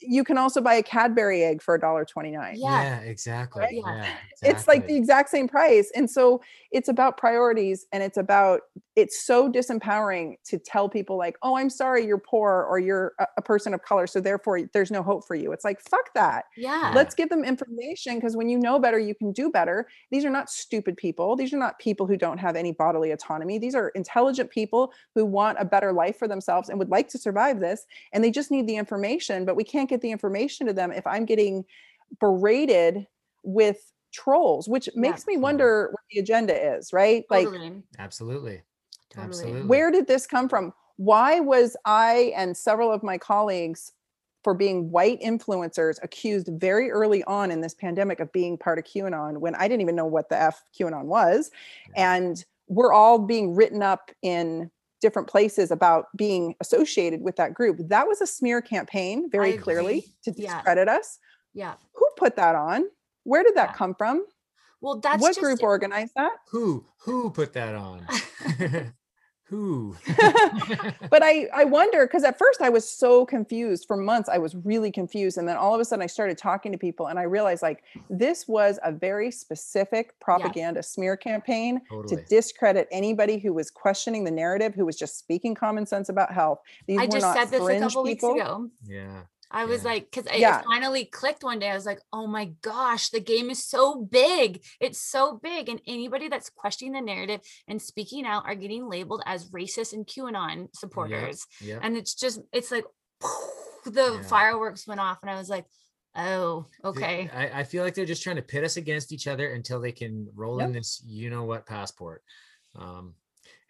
you 0.00 0.22
can 0.24 0.38
also 0.38 0.60
buy 0.60 0.74
a 0.74 0.82
cadbury 0.82 1.42
egg 1.42 1.60
for 1.62 1.74
a 1.74 1.80
dollar 1.80 2.04
29 2.04 2.54
Yeah. 2.56 2.82
Yeah, 2.82 3.00
exactly. 3.00 3.62
Right? 3.62 3.74
Yeah. 3.74 4.06
it's 4.42 4.68
like 4.68 4.86
the 4.86 4.94
exact 4.96 5.28
same 5.30 5.48
price 5.48 5.90
and 5.94 6.08
so 6.08 6.40
it's 6.70 6.88
about 6.88 7.16
priorities 7.16 7.86
and 7.92 8.02
it's 8.02 8.16
about 8.16 8.60
it's 8.94 9.20
so 9.24 9.50
disempowering 9.50 10.34
to 10.44 10.58
tell 10.58 10.88
people 10.88 11.16
like 11.16 11.36
oh 11.42 11.56
i'm 11.56 11.70
sorry 11.70 12.04
you're 12.06 12.18
poor 12.18 12.64
or 12.70 12.78
you're 12.78 13.14
a, 13.18 13.26
a 13.38 13.42
person 13.42 13.74
of 13.74 13.82
color 13.82 14.06
so 14.06 14.20
therefore 14.20 14.60
there's 14.72 14.90
no 14.92 15.02
hope 15.02 15.26
for 15.26 15.34
you 15.34 15.50
it's 15.52 15.64
like 15.64 15.80
fuck 15.80 16.12
that 16.14 16.44
Yeah. 16.56 16.92
let's 16.94 17.14
give 17.16 17.28
them 17.30 17.42
information 17.44 18.16
because 18.16 18.36
when 18.36 18.48
you 18.48 18.58
know 18.58 18.78
better 18.78 18.98
you 18.98 19.14
can 19.14 19.32
do 19.32 19.50
better 19.50 19.88
these 20.12 20.24
are 20.24 20.30
not 20.30 20.50
stupid 20.50 20.96
people 20.96 21.34
these 21.34 21.52
are 21.52 21.58
not 21.58 21.78
people 21.80 22.06
who 22.06 22.16
don't 22.16 22.38
have 22.38 22.54
any 22.54 22.70
bodily 22.72 23.10
autonomy 23.10 23.58
these 23.58 23.74
are 23.74 23.88
intelligent 23.90 24.50
people 24.50 24.92
who 25.14 25.24
want 25.24 25.58
a 25.60 25.64
better 25.64 25.92
life 25.92 26.16
for 26.18 26.28
themselves 26.28 26.68
and 26.68 26.78
would 26.78 26.90
like 26.90 27.08
to 27.08 27.18
survive 27.18 27.58
this 27.60 27.86
and 28.12 28.22
they 28.22 28.30
just 28.30 28.50
need 28.52 28.66
the 28.68 28.76
information 28.76 29.44
but 29.44 29.56
we 29.56 29.64
can't 29.64 29.87
get 29.88 30.00
the 30.00 30.10
information 30.10 30.66
to 30.66 30.72
them 30.72 30.92
if 30.92 31.06
i'm 31.06 31.24
getting 31.24 31.64
berated 32.20 33.06
with 33.42 33.92
trolls 34.12 34.68
which 34.68 34.88
makes 34.94 35.26
me 35.26 35.36
Mhm. 35.36 35.40
wonder 35.40 35.88
what 35.92 36.00
the 36.10 36.18
agenda 36.20 36.74
is 36.76 36.92
right 36.92 37.24
like 37.30 37.46
Absolutely. 37.98 38.62
Totally. 39.10 39.26
Absolutely. 39.28 39.62
where 39.62 39.90
did 39.90 40.06
this 40.06 40.26
come 40.26 40.48
from 40.48 40.72
why 40.96 41.40
was 41.40 41.76
i 41.84 42.32
and 42.36 42.56
several 42.56 42.90
of 42.90 43.02
my 43.02 43.18
colleagues 43.18 43.92
for 44.44 44.54
being 44.54 44.90
white 44.90 45.20
influencers 45.20 45.98
accused 46.02 46.48
very 46.52 46.90
early 46.90 47.22
on 47.24 47.50
in 47.50 47.60
this 47.60 47.74
pandemic 47.74 48.18
of 48.20 48.32
being 48.32 48.56
part 48.56 48.78
of 48.78 48.84
qanon 48.84 49.38
when 49.38 49.54
i 49.56 49.68
didn't 49.68 49.82
even 49.82 49.94
know 49.96 50.06
what 50.06 50.28
the 50.30 50.40
f 50.40 50.62
qanon 50.78 51.04
was 51.04 51.50
Yeah. 51.96 52.14
and 52.20 52.44
we're 52.68 52.92
all 52.92 53.18
being 53.18 53.54
written 53.54 53.82
up 53.82 54.10
in 54.22 54.70
different 55.00 55.28
places 55.28 55.70
about 55.70 56.06
being 56.16 56.54
associated 56.60 57.22
with 57.22 57.36
that 57.36 57.54
group 57.54 57.78
that 57.88 58.06
was 58.06 58.20
a 58.20 58.26
smear 58.26 58.60
campaign 58.60 59.28
very 59.30 59.56
clearly 59.56 60.04
to 60.24 60.32
Yeah. 60.36 60.54
discredit 60.56 60.88
us 60.88 61.18
Yeah. 61.54 61.74
who 61.94 62.06
put 62.16 62.36
that 62.36 62.54
on 62.54 62.84
where 63.24 63.42
did 63.42 63.54
that 63.56 63.70
Yeah. 63.70 63.74
come 63.76 63.94
from 63.94 64.24
Well, 64.80 65.00
that's 65.00 65.20
what 65.22 65.36
group 65.36 65.62
organized 65.62 66.12
that 66.16 66.32
Who 66.50 66.84
who 67.00 67.30
put 67.30 67.52
that 67.54 67.74
on? 67.74 68.06
who? 69.48 69.96
but 71.10 71.22
I 71.22 71.48
I 71.54 71.64
wonder 71.64 72.06
because 72.06 72.22
at 72.22 72.38
first 72.38 72.60
I 72.60 72.68
was 72.68 72.88
so 72.88 73.24
confused 73.24 73.86
for 73.86 73.96
months. 73.96 74.28
I 74.28 74.36
was 74.36 74.54
really 74.54 74.92
confused, 74.92 75.38
and 75.38 75.48
then 75.48 75.56
all 75.56 75.74
of 75.74 75.80
a 75.80 75.84
sudden 75.86 76.02
I 76.02 76.06
started 76.06 76.36
talking 76.36 76.70
to 76.72 76.78
people, 76.78 77.06
and 77.06 77.18
I 77.18 77.22
realized 77.22 77.62
like 77.62 77.82
this 78.10 78.46
was 78.46 78.78
a 78.84 78.92
very 78.92 79.30
specific 79.30 80.18
propaganda 80.20 80.82
smear 80.82 81.16
campaign 81.16 81.80
Totally. 81.88 82.16
to 82.16 82.22
discredit 82.28 82.88
anybody 82.90 83.38
who 83.38 83.54
was 83.54 83.70
questioning 83.70 84.24
the 84.24 84.30
narrative, 84.30 84.74
who 84.74 84.84
was 84.84 84.96
just 84.96 85.18
speaking 85.18 85.54
common 85.54 85.86
sense 85.86 86.10
about 86.10 86.30
health. 86.30 86.60
These 86.86 86.98
I 86.98 87.04
were 87.06 87.12
just 87.12 87.22
not 87.22 87.36
said 87.36 87.50
this 87.50 87.62
a 87.62 87.64
fringe 87.64 87.82
couple 87.82 88.04
people. 88.04 88.34
weeks 88.34 88.42
ago. 88.42 88.70
Yeah. 88.86 89.22
I 89.50 89.64
was 89.64 89.82
Yeah. 89.82 89.90
like, 89.90 90.10
because 90.10 90.26
it 90.26 90.40
Yeah. 90.40 90.62
finally 90.62 91.04
clicked 91.06 91.42
one 91.42 91.58
day. 91.58 91.70
I 91.70 91.74
was 91.74 91.86
like, 91.86 92.00
oh 92.12 92.26
my 92.26 92.46
gosh, 92.62 93.08
the 93.10 93.20
game 93.20 93.50
is 93.50 93.64
so 93.64 93.96
big. 94.02 94.64
It's 94.80 95.00
so 95.00 95.38
big. 95.42 95.68
And 95.68 95.80
anybody 95.86 96.28
that's 96.28 96.50
questioning 96.50 96.92
the 96.92 97.00
narrative 97.00 97.40
and 97.66 97.80
speaking 97.80 98.26
out 98.26 98.44
are 98.46 98.54
getting 98.54 98.88
labeled 98.88 99.22
as 99.26 99.50
racist 99.50 99.92
and 99.94 100.06
QAnon 100.06 100.68
supporters. 100.74 101.46
Yeah. 101.60 101.78
And 101.82 101.96
it's 101.96 102.14
just, 102.14 102.40
it's 102.52 102.70
like 102.70 102.84
the 103.84 104.18
Yeah. 104.20 104.22
fireworks 104.22 104.86
went 104.86 105.00
off. 105.00 105.18
And 105.22 105.30
I 105.30 105.36
was 105.36 105.48
like, 105.48 105.64
oh, 106.14 106.66
okay. 106.84 107.30
I, 107.32 107.60
I 107.60 107.64
feel 107.64 107.84
like 107.84 107.94
they're 107.94 108.04
just 108.04 108.22
trying 108.22 108.36
to 108.36 108.42
pit 108.42 108.64
us 108.64 108.76
against 108.76 109.12
each 109.12 109.26
other 109.26 109.52
until 109.52 109.80
they 109.80 109.92
can 109.92 110.28
roll 110.34 110.58
in 110.60 110.72
this 110.72 111.02
you 111.06 111.30
know 111.30 111.44
what 111.44 111.64
passport. 111.66 112.22
Um, 112.76 113.14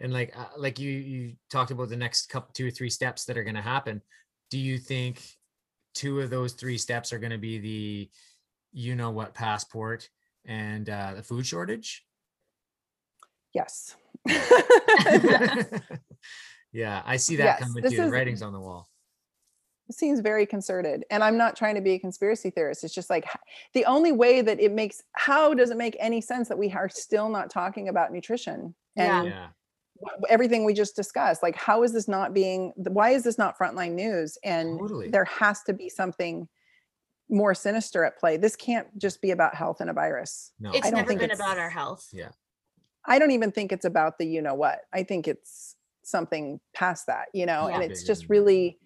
and 0.01 0.12
like 0.12 0.37
uh, 0.37 0.47
like 0.57 0.79
you 0.79 0.91
you 0.91 1.37
talked 1.51 1.70
about 1.70 1.89
the 1.89 1.97
next 1.97 2.29
couple 2.31 2.53
two 2.53 2.66
or 2.66 2.70
three 2.70 2.91
steps 2.91 3.24
that 3.26 3.37
are 3.37 3.45
going 3.45 3.57
to 3.57 3.62
happen. 3.62 4.03
Do 4.51 4.59
you 4.59 4.79
think 4.79 5.22
two 5.99 6.20
of 6.20 6.30
those 6.30 6.53
three 6.53 6.78
steps 6.78 7.12
are 7.12 7.18
going 7.18 7.32
to 7.32 7.38
be 7.38 7.59
the 7.59 8.09
you 8.72 8.94
know 8.94 9.11
what 9.11 9.34
passport 9.34 10.09
and 10.44 10.88
uh, 10.88 11.14
the 11.16 11.22
food 11.24 11.44
shortage? 11.44 12.07
Yes. 13.53 13.96
yeah, 16.72 17.03
I 17.05 17.16
see 17.16 17.34
that 17.36 17.44
Yes, 17.44 17.59
coming 17.61 17.82
this 17.82 17.92
too. 17.92 18.05
The 18.05 18.11
writing's 18.11 18.42
on 18.42 18.53
the 18.53 18.61
wall. 18.61 18.88
It 19.88 19.96
seems 19.96 20.20
very 20.20 20.44
concerted 20.44 21.07
and 21.11 21.24
i'm 21.24 21.38
not 21.38 21.57
trying 21.57 21.74
to 21.74 21.80
be 21.80 21.92
a 21.92 21.99
conspiracy 21.99 22.51
theorist 22.51 22.84
it's 22.84 22.92
just 22.92 23.09
like 23.09 23.24
the 23.72 23.86
only 23.86 24.12
way 24.12 24.42
that 24.42 24.61
it 24.61 24.70
makes 24.70 25.03
how 25.12 25.55
does 25.55 25.70
it 25.70 25.78
make 25.78 25.96
any 25.99 26.20
sense 26.20 26.46
that 26.49 26.59
we 26.59 26.70
are 26.72 26.90
still 26.90 27.30
not 27.30 27.49
talking 27.49 27.88
about 27.88 28.12
nutrition 28.12 28.74
Yeah. 28.96 29.20
and 29.22 29.30
Yeah. 29.30 29.49
Wh- 30.03 30.24
everything 30.30 30.64
we 30.64 30.74
just 30.74 30.94
discussed 30.96 31.42
like 31.42 31.57
how 31.57 31.82
is 31.82 31.92
this 31.92 32.09
not 32.09 32.32
being 32.34 32.72
why 32.76 33.11
is 33.11 33.22
this 33.24 33.38
not 33.38 33.59
frontline 33.59 33.92
news 33.92 34.38
and 34.44 34.78
Totally. 34.78 35.09
there 35.11 35.24
has 35.24 35.62
to 35.64 35.72
be 35.72 35.88
something 35.88 36.49
more 37.30 37.55
sinister 37.55 38.05
at 38.05 38.18
play 38.18 38.36
this 38.36 38.57
can't 38.57 38.86
just 38.99 39.20
be 39.20 39.30
about 39.32 39.55
health 39.55 39.80
and 39.80 39.90
a 39.90 39.92
virus 39.92 40.53
No. 40.61 40.70
It's 40.70 40.86
I 40.86 40.90
don't 40.90 40.96
never 40.99 41.09
think 41.09 41.20
been 41.20 41.30
it's- 41.30 41.38
about 41.46 41.59
our 41.59 41.70
health. 41.70 42.09
Yeah. 42.12 42.30
i 43.07 43.18
don't 43.18 43.30
even 43.32 43.51
think 43.53 43.72
it's 43.72 43.84
about 43.84 44.18
the 44.18 44.26
you 44.26 44.40
know 44.42 44.55
what 44.55 44.80
i 44.92 45.03
think 45.03 45.28
it's 45.28 45.76
something 46.05 46.59
past 46.74 47.07
that 47.07 47.26
you 47.34 47.44
know 47.46 47.68
Yeah. 47.68 47.74
and 47.80 47.84
it's 47.84 48.03
just 48.03 48.28
really 48.30 48.78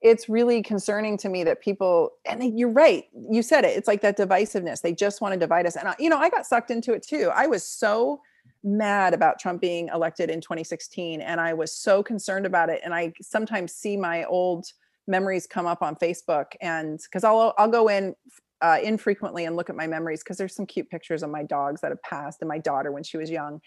it's 0.00 0.28
really 0.28 0.62
concerning 0.62 1.16
to 1.18 1.28
me 1.28 1.44
that 1.44 1.60
people 1.60 2.10
and 2.24 2.40
they- 2.42 2.46
you're 2.56 2.70
right 2.70 3.04
you 3.30 3.42
said 3.42 3.64
it 3.64 3.76
it's 3.76 3.86
like 3.86 4.00
that 4.00 4.16
divisiveness 4.16 4.80
they 4.80 4.94
just 4.94 5.20
want 5.20 5.34
to 5.34 5.38
divide 5.38 5.66
us 5.66 5.76
and 5.76 5.86
I, 5.88 5.94
you 5.98 6.08
know 6.08 6.18
i 6.18 6.30
got 6.30 6.46
sucked 6.46 6.70
into 6.70 6.92
it 6.94 7.02
too 7.06 7.30
i 7.34 7.46
was 7.46 7.62
so 7.62 8.20
mad 8.64 9.14
about 9.14 9.38
trump 9.38 9.60
being 9.60 9.88
elected 9.88 10.30
in 10.30 10.40
2016 10.40 11.20
and 11.20 11.40
i 11.40 11.52
was 11.52 11.74
so 11.74 12.02
concerned 12.02 12.46
about 12.46 12.68
it 12.68 12.80
and 12.84 12.94
i 12.94 13.12
sometimes 13.20 13.72
see 13.72 13.96
my 13.96 14.24
old 14.24 14.66
memories 15.06 15.46
come 15.46 15.66
up 15.66 15.82
on 15.82 15.96
facebook 15.96 16.52
and 16.60 17.00
because 17.04 17.24
i'll 17.24 17.54
i'll 17.58 17.68
go 17.68 17.88
in 17.88 18.14
uh, 18.60 18.78
infrequently 18.80 19.44
and 19.44 19.56
look 19.56 19.68
at 19.68 19.74
my 19.74 19.88
memories 19.88 20.22
because 20.22 20.38
there's 20.38 20.54
some 20.54 20.66
cute 20.66 20.88
pictures 20.88 21.24
of 21.24 21.30
my 21.30 21.42
dogs 21.42 21.80
that 21.80 21.90
have 21.90 22.00
passed 22.02 22.40
and 22.42 22.48
my 22.48 22.58
daughter 22.58 22.92
when 22.92 23.02
she 23.02 23.16
was 23.16 23.28
young 23.28 23.60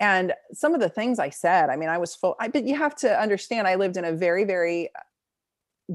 and 0.00 0.34
some 0.52 0.74
of 0.74 0.80
the 0.80 0.88
things 0.88 1.18
i 1.18 1.30
said 1.30 1.70
i 1.70 1.76
mean 1.76 1.88
i 1.88 1.96
was 1.96 2.14
full 2.14 2.36
I, 2.38 2.48
but 2.48 2.64
you 2.64 2.76
have 2.76 2.94
to 2.96 3.20
understand 3.20 3.66
i 3.66 3.74
lived 3.74 3.96
in 3.96 4.04
a 4.04 4.12
very 4.12 4.44
very 4.44 4.90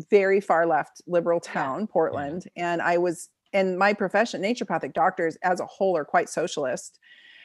very 0.10 0.42
far 0.42 0.66
left 0.66 1.02
liberal 1.06 1.40
town 1.40 1.86
portland 1.86 2.48
and 2.56 2.82
i 2.82 2.98
was 2.98 3.30
in 3.54 3.78
my 3.78 3.94
profession 3.94 4.42
naturopathic 4.42 4.94
doctors 4.94 5.38
as 5.44 5.60
a 5.60 5.66
whole 5.68 5.96
are 5.96 6.06
quite 6.06 6.28
socialist 6.28 7.00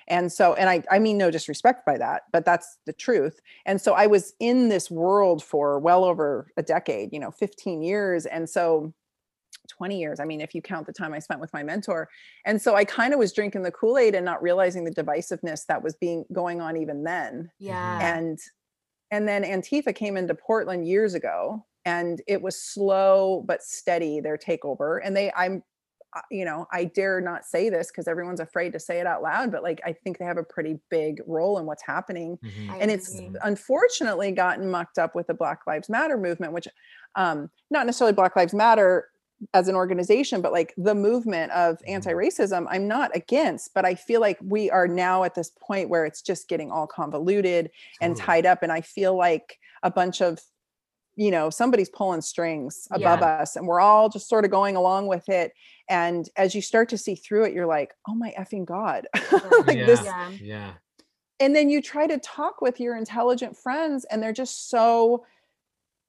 and 0.08 0.32
so 0.32 0.54
and 0.54 0.68
i 0.68 0.82
i 0.90 0.98
mean 0.98 1.16
no 1.16 1.30
disrespect 1.30 1.86
by 1.86 1.96
that 1.96 2.22
but 2.32 2.44
that's 2.44 2.78
the 2.86 2.92
truth. 2.92 3.40
And 3.66 3.80
so 3.80 3.94
i 3.94 4.06
was 4.06 4.34
in 4.40 4.68
this 4.68 4.90
world 4.90 5.42
for 5.42 5.78
well 5.78 6.04
over 6.04 6.50
a 6.56 6.62
decade 6.62 7.12
you 7.12 7.20
know 7.20 7.30
15 7.30 7.82
years. 7.82 8.26
And 8.26 8.48
so 8.48 8.92
20 9.68 9.98
years 9.98 10.18
i 10.18 10.24
mean 10.24 10.40
if 10.40 10.54
you 10.54 10.62
count 10.62 10.86
the 10.86 10.92
time 10.92 11.12
i 11.12 11.18
spent 11.18 11.40
with 11.40 11.52
my 11.52 11.62
mentor. 11.62 12.08
And 12.44 12.60
so 12.60 12.74
i 12.74 12.84
kind 12.84 13.12
of 13.12 13.18
was 13.18 13.32
drinking 13.32 13.62
the 13.62 13.70
kool-aid 13.70 14.14
and 14.14 14.24
not 14.24 14.42
realizing 14.42 14.84
the 14.84 14.90
divisiveness 14.90 15.66
that 15.66 15.82
was 15.82 15.94
being 15.94 16.24
going 16.32 16.60
on 16.60 16.76
even 16.76 17.04
then. 17.04 17.50
Yeah. 17.58 17.98
Mm-hmm. 17.98 18.18
and 18.18 18.38
and 19.10 19.28
then 19.28 19.42
antifa 19.44 19.94
came 19.94 20.16
into 20.16 20.34
portland 20.34 20.86
years 20.86 21.14
ago 21.14 21.64
and 21.84 22.20
it 22.26 22.42
was 22.42 22.60
slow 22.60 23.42
but 23.46 23.62
steady 23.62 24.20
their 24.20 24.38
takeover. 24.38 25.00
And 25.02 25.16
they 25.16 25.32
i'm 25.36 25.62
you 26.30 26.44
know 26.44 26.66
i 26.72 26.84
dare 26.84 27.20
not 27.20 27.44
say 27.44 27.68
this 27.68 27.88
because 27.90 28.08
everyone's 28.08 28.40
afraid 28.40 28.72
to 28.72 28.80
say 28.80 28.98
it 28.98 29.06
out 29.06 29.22
loud 29.22 29.52
but 29.52 29.62
like 29.62 29.80
i 29.84 29.92
think 29.92 30.18
they 30.18 30.24
have 30.24 30.38
a 30.38 30.42
pretty 30.42 30.78
big 30.90 31.20
role 31.26 31.58
in 31.58 31.66
what's 31.66 31.82
happening 31.82 32.38
Mhm. 32.42 32.76
And 32.80 32.90
it's 32.90 33.20
unfortunately 33.42 34.32
gotten 34.32 34.70
mucked 34.70 34.98
up 34.98 35.14
with 35.14 35.26
the 35.26 35.34
black 35.34 35.60
lives 35.66 35.88
matter 35.88 36.16
movement 36.16 36.52
which 36.52 36.68
um 37.14 37.50
not 37.70 37.84
necessarily 37.86 38.14
black 38.14 38.36
lives 38.36 38.54
matter 38.54 39.08
as 39.54 39.68
an 39.68 39.74
organization 39.76 40.40
but 40.40 40.50
like 40.52 40.74
the 40.76 40.94
movement 40.94 41.52
of 41.52 41.76
Mhm. 41.78 41.88
anti-racism 41.94 42.66
i'm 42.70 42.88
not 42.88 43.14
against 43.14 43.72
but 43.74 43.84
i 43.84 43.94
feel 43.94 44.20
like 44.20 44.38
we 44.42 44.70
are 44.70 44.88
now 44.88 45.22
at 45.24 45.34
this 45.34 45.50
point 45.60 45.88
where 45.88 46.04
it's 46.04 46.22
just 46.22 46.48
getting 46.48 46.70
all 46.72 46.86
convoluted 46.86 47.70
and 48.00 48.16
tied 48.16 48.46
up 48.46 48.62
and 48.62 48.72
i 48.72 48.80
feel 48.80 49.14
like 49.16 49.58
a 49.82 49.90
bunch 49.90 50.20
of 50.20 50.40
you 51.18 51.32
know 51.32 51.50
somebody's 51.50 51.90
pulling 51.90 52.20
strings 52.20 52.86
above 52.92 53.22
us 53.22 53.56
and 53.56 53.66
we're 53.66 53.80
all 53.80 54.08
just 54.08 54.28
sort 54.28 54.44
of 54.44 54.52
going 54.52 54.76
along 54.76 55.08
with 55.08 55.28
it 55.28 55.52
and 55.90 56.28
as 56.36 56.54
you 56.54 56.62
start 56.62 56.88
to 56.88 56.96
see 56.96 57.16
through 57.16 57.44
it 57.44 57.52
you're 57.52 57.66
like 57.66 57.92
oh 58.08 58.14
my 58.14 58.32
effing 58.38 58.64
god 58.64 59.06
mm, 59.16 59.66
like 59.66 59.76
yeah. 59.76 59.86
this 59.86 60.04
Yeah. 60.04 60.30
yeah 60.40 60.72
and 61.40 61.56
then 61.56 61.70
you 61.70 61.82
try 61.82 62.06
to 62.06 62.18
talk 62.18 62.60
with 62.60 62.78
your 62.78 62.96
intelligent 62.96 63.56
friends 63.56 64.04
and 64.04 64.22
they're 64.22 64.32
just 64.32 64.70
so 64.70 65.26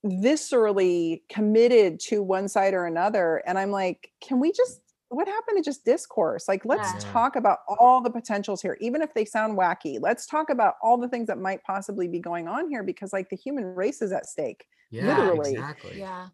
viscerally 0.05 1.21
committed 1.27 1.99
to 1.99 2.21
one 2.21 2.47
side 2.47 2.75
or 2.75 2.85
another 2.85 3.41
and 3.47 3.57
i'm 3.57 3.71
like 3.71 4.11
can 4.21 4.39
we 4.39 4.51
just 4.51 4.79
what 5.09 5.27
happened 5.27 5.57
to 5.57 5.63
just 5.63 5.83
discourse 5.85 6.47
like 6.47 6.63
let's 6.65 6.93
Yeah. 6.93 7.11
talk 7.11 7.35
about 7.35 7.59
all 7.67 8.01
the 8.01 8.09
potentials 8.11 8.61
here 8.61 8.77
even 8.79 9.01
if 9.01 9.13
they 9.13 9.25
sound 9.25 9.57
wacky 9.57 9.97
let's 9.99 10.25
talk 10.25 10.49
about 10.49 10.75
all 10.83 10.97
the 10.97 11.07
things 11.09 11.27
that 11.27 11.39
might 11.39 11.63
possibly 11.63 12.07
be 12.07 12.19
going 12.19 12.47
on 12.47 12.69
here 12.69 12.83
because 12.83 13.11
like 13.11 13.29
the 13.29 13.35
human 13.35 13.65
race 13.75 14.01
is 14.01 14.11
at 14.11 14.25
stake 14.27 14.65
yeah 14.91 15.07
Literally. 15.17 15.51
exactly 15.53 15.99
Yeah. 15.99 16.27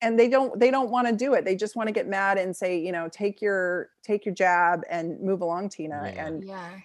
and 0.00 0.18
they 0.18 0.28
don't 0.28 0.58
they 0.58 0.70
don't 0.70 0.90
want 0.90 1.06
to 1.08 1.14
do 1.14 1.34
it 1.34 1.44
they 1.44 1.54
just 1.56 1.76
want 1.76 1.86
to 1.88 1.92
get 1.92 2.08
mad 2.08 2.38
and 2.38 2.56
say 2.56 2.78
you 2.78 2.92
know 2.92 3.08
take 3.08 3.42
your 3.42 3.90
take 4.02 4.24
your 4.24 4.34
jab 4.34 4.82
and 4.88 5.20
move 5.20 5.42
along 5.42 5.68
tina 5.68 6.00
Yeah. 6.14 6.26
and 6.26 6.44
Yeah. 6.44 6.78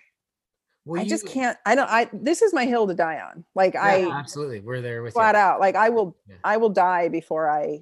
Well, 0.87 1.01
i 1.01 1.05
just 1.07 1.25
can't 1.25 1.57
i 1.65 1.73
don't 1.73 1.89
i 1.89 2.09
this 2.13 2.41
is 2.41 2.53
my 2.53 2.65
hill 2.65 2.85
to 2.85 2.93
die 2.93 3.19
on 3.19 3.43
like 3.55 3.73
yeah, 3.73 3.81
i 3.83 4.19
absolutely 4.19 4.59
we're 4.59 4.81
there 4.81 5.01
with 5.01 5.13
flat 5.13 5.33
you. 5.35 5.41
out 5.41 5.59
like 5.59 5.75
i 5.75 5.89
will 5.89 6.15
Yeah. 6.27 6.35
i 6.43 6.57
will 6.57 6.69
die 6.69 7.07
before 7.07 7.49
i 7.49 7.79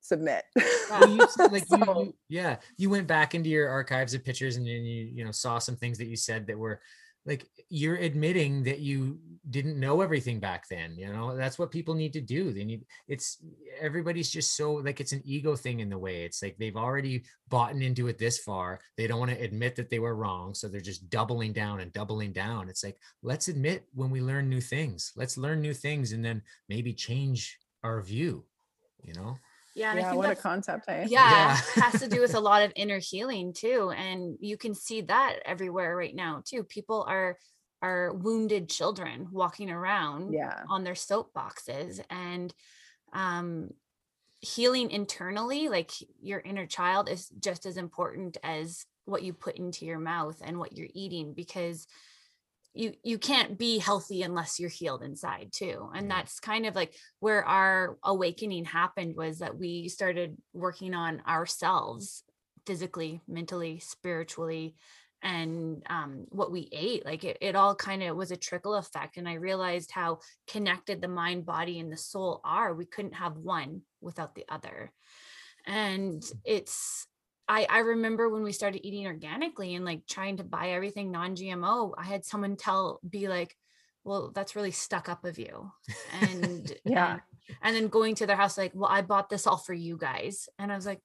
submit. 0.00 0.44
Well, 0.90 1.08
you 1.08 1.26
like 1.50 1.64
you, 1.70 1.78
you- 1.78 2.14
yeah 2.28 2.56
you 2.76 2.90
went 2.90 3.06
back 3.06 3.34
into 3.34 3.48
your 3.48 3.68
archives 3.68 4.14
of 4.14 4.24
pictures 4.24 4.56
and 4.56 4.66
then 4.66 4.84
you 4.84 5.04
you 5.12 5.24
know 5.24 5.30
saw 5.30 5.58
some 5.58 5.76
things 5.76 5.98
that 5.98 6.06
you 6.06 6.16
said 6.16 6.46
that 6.46 6.58
were 6.58 6.80
like 7.26 7.46
you're 7.68 7.96
admitting 7.96 8.62
that 8.64 8.78
you 8.78 9.18
didn't 9.50 9.78
know 9.78 10.00
everything 10.00 10.40
back 10.40 10.66
then 10.70 10.96
you 10.96 11.12
know? 11.12 11.36
That's 11.36 11.58
what 11.58 11.70
people 11.70 11.94
need 11.94 12.14
to 12.14 12.20
do. 12.20 12.50
They 12.52 12.64
need 12.64 12.84
it's 13.08 13.38
everybody's 13.78 14.30
just 14.30 14.56
so 14.56 14.72
like 14.72 15.00
it's 15.00 15.12
an 15.12 15.22
ego 15.24 15.54
thing 15.54 15.80
in 15.80 15.90
the 15.90 15.98
way. 15.98 16.24
It's 16.24 16.42
like 16.42 16.56
they've 16.58 16.76
already 16.76 17.24
bought 17.48 17.72
into 17.74 18.08
it 18.08 18.18
this 18.18 18.38
far. 18.38 18.80
They 18.96 19.06
don't 19.06 19.18
want 19.20 19.32
to 19.32 19.42
admit 19.44 19.76
that 19.76 19.90
they 19.90 19.98
were 19.98 20.16
wrong 20.16 20.54
so 20.54 20.66
they're 20.66 20.80
just 20.80 21.10
doubling 21.10 21.52
down 21.52 21.80
and 21.80 21.92
doubling 21.92 22.32
down. 22.32 22.68
It's 22.70 22.82
like 22.82 22.96
let's 23.22 23.48
admit 23.48 23.86
when 23.92 24.10
we 24.10 24.22
learn 24.22 24.48
new 24.48 24.60
things. 24.62 25.12
Let's 25.14 25.36
learn 25.36 25.60
new 25.60 25.74
things 25.74 26.12
and 26.12 26.24
then 26.24 26.42
maybe 26.68 26.92
change 26.94 27.58
our 27.84 28.00
view 28.00 28.44
you 29.02 29.14
know 29.14 29.34
Yeah. 29.74 29.90
And 29.90 30.00
I 30.00 30.02
yeah 30.02 30.10
think 30.10 30.22
what 30.22 30.30
a 30.30 30.36
concept 30.36 30.84
eh 30.88 31.08
yeah, 31.08 31.20
Yeah. 31.20 31.60
has 31.78 31.98
to 32.00 32.08
do 32.08 32.20
with 32.20 32.34
a 32.34 32.40
lot 32.40 32.62
of 32.62 32.72
inner 32.76 32.98
healing 32.98 33.52
too. 33.52 33.90
And 33.90 34.36
you 34.40 34.56
can 34.56 34.74
see 34.74 35.02
that 35.02 35.40
everywhere 35.44 35.96
right 35.96 36.14
now 36.14 36.42
too. 36.44 36.64
People 36.64 37.04
are 37.08 37.38
are 37.82 38.12
wounded 38.12 38.68
children 38.68 39.28
walking 39.32 39.70
around 39.70 40.36
yeah 40.36 40.64
on 40.68 40.84
their 40.84 40.94
soapboxes 40.94 42.00
and 42.10 42.54
um 43.14 43.70
healing 44.40 44.90
internally 44.90 45.68
like 45.68 45.92
your 46.22 46.40
inner 46.40 46.66
child 46.66 47.08
is 47.08 47.28
just 47.40 47.66
as 47.66 47.76
important 47.76 48.38
as 48.42 48.86
what 49.06 49.22
you 49.22 49.32
put 49.34 49.56
into 49.58 49.86
your 49.86 49.98
mouth 49.98 50.40
and 50.44 50.58
what 50.58 50.76
you're 50.76 50.88
eating 50.94 51.34
because 51.34 51.86
you 52.74 52.94
you 53.02 53.18
can't 53.18 53.58
be 53.58 53.78
healthy 53.78 54.22
unless 54.22 54.60
you're 54.60 54.70
healed 54.70 55.02
inside 55.02 55.50
too 55.52 55.90
and 55.94 56.06
Yeah. 56.08 56.16
that's 56.16 56.40
kind 56.40 56.66
of 56.66 56.74
like 56.74 56.94
where 57.18 57.44
our 57.44 57.98
awakening 58.04 58.64
happened 58.64 59.16
was 59.16 59.38
that 59.38 59.58
we 59.58 59.88
started 59.88 60.36
working 60.52 60.94
on 60.94 61.22
ourselves 61.26 62.22
physically 62.66 63.20
mentally 63.26 63.80
spiritually 63.80 64.76
and 65.22 65.82
um, 65.90 66.24
what 66.30 66.50
we 66.50 66.68
ate 66.72 67.04
like 67.04 67.24
it, 67.24 67.36
it 67.40 67.54
all 67.54 67.74
kind 67.74 68.02
of 68.02 68.16
was 68.16 68.30
a 68.30 68.36
trickle 68.36 68.74
effect 68.74 69.16
and 69.16 69.28
i 69.28 69.34
realized 69.34 69.90
how 69.90 70.18
connected 70.46 71.00
the 71.00 71.08
mind 71.08 71.44
body 71.44 71.78
and 71.80 71.92
the 71.92 71.96
soul 71.96 72.40
are 72.44 72.74
we 72.74 72.86
couldn't 72.86 73.14
have 73.14 73.36
one 73.36 73.82
without 74.00 74.34
the 74.34 74.44
other 74.48 74.92
and 75.66 76.22
it's 76.44 77.06
I, 77.50 77.66
I 77.68 77.78
remember 77.80 78.28
when 78.28 78.44
we 78.44 78.52
started 78.52 78.86
eating 78.86 79.08
organically 79.08 79.74
and 79.74 79.84
like 79.84 80.06
trying 80.06 80.36
to 80.36 80.44
buy 80.44 80.70
everything 80.70 81.10
non-gmo 81.10 81.92
i 81.98 82.04
had 82.04 82.24
someone 82.24 82.56
tell 82.56 83.00
be 83.08 83.26
like 83.26 83.56
well 84.04 84.30
that's 84.32 84.54
really 84.54 84.70
stuck 84.70 85.08
up 85.08 85.24
of 85.24 85.36
you 85.36 85.70
and 86.22 86.72
Yeah. 86.84 87.14
and, 87.14 87.20
and 87.62 87.76
then 87.76 87.88
going 87.88 88.14
to 88.16 88.26
their 88.26 88.36
house 88.36 88.56
like 88.56 88.70
well 88.72 88.88
i 88.90 89.02
bought 89.02 89.28
this 89.28 89.48
all 89.48 89.56
for 89.56 89.74
you 89.74 89.96
guys 89.96 90.48
and 90.60 90.70
i 90.70 90.76
was 90.76 90.86
like 90.86 91.00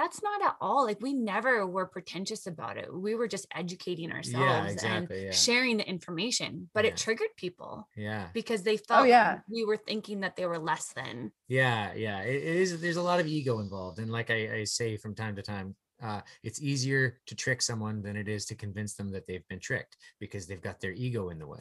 that's 0.00 0.22
not 0.22 0.42
at 0.42 0.56
all 0.60 0.84
like 0.84 1.00
we 1.00 1.12
never 1.12 1.66
were 1.66 1.86
pretentious 1.86 2.46
about 2.46 2.76
it 2.76 2.88
we 2.92 3.14
were 3.14 3.28
just 3.28 3.46
educating 3.54 4.10
ourselves 4.10 4.72
exactly, 4.72 5.16
and 5.16 5.26
yeah. 5.26 5.30
sharing 5.30 5.76
the 5.76 5.88
information 5.88 6.68
but 6.72 6.84
Yeah. 6.84 6.90
it 6.90 6.96
triggered 6.96 7.34
people 7.36 7.86
yeah 7.96 8.28
because 8.32 8.62
they 8.62 8.78
felt 8.78 9.08
yeah. 9.08 9.40
we 9.48 9.64
were 9.64 9.76
thinking 9.76 10.20
that 10.20 10.36
they 10.36 10.46
were 10.46 10.58
less 10.58 10.92
than 10.94 11.32
Yeah, 11.48 11.92
yeah. 11.94 12.20
It, 12.20 12.36
it 12.36 12.56
is 12.56 12.80
there's 12.80 12.96
a 12.96 13.02
lot 13.02 13.20
of 13.20 13.26
ego 13.26 13.58
involved. 13.58 13.98
And 13.98 14.10
like 14.10 14.30
I, 14.30 14.60
I 14.60 14.64
say 14.64 14.96
from 14.96 15.14
time 15.14 15.34
to 15.36 15.42
time, 15.42 15.74
uh, 16.02 16.20
it's 16.42 16.62
easier 16.62 17.18
to 17.26 17.34
trick 17.34 17.60
someone 17.60 18.02
than 18.02 18.16
it 18.16 18.28
is 18.28 18.46
to 18.46 18.54
convince 18.54 18.94
them 18.94 19.10
that 19.10 19.26
they've 19.26 19.46
been 19.48 19.58
tricked 19.58 19.96
because 20.18 20.46
they've 20.46 20.62
got 20.62 20.80
their 20.80 20.92
ego 20.92 21.28
in 21.30 21.38
the 21.38 21.46
way. 21.46 21.60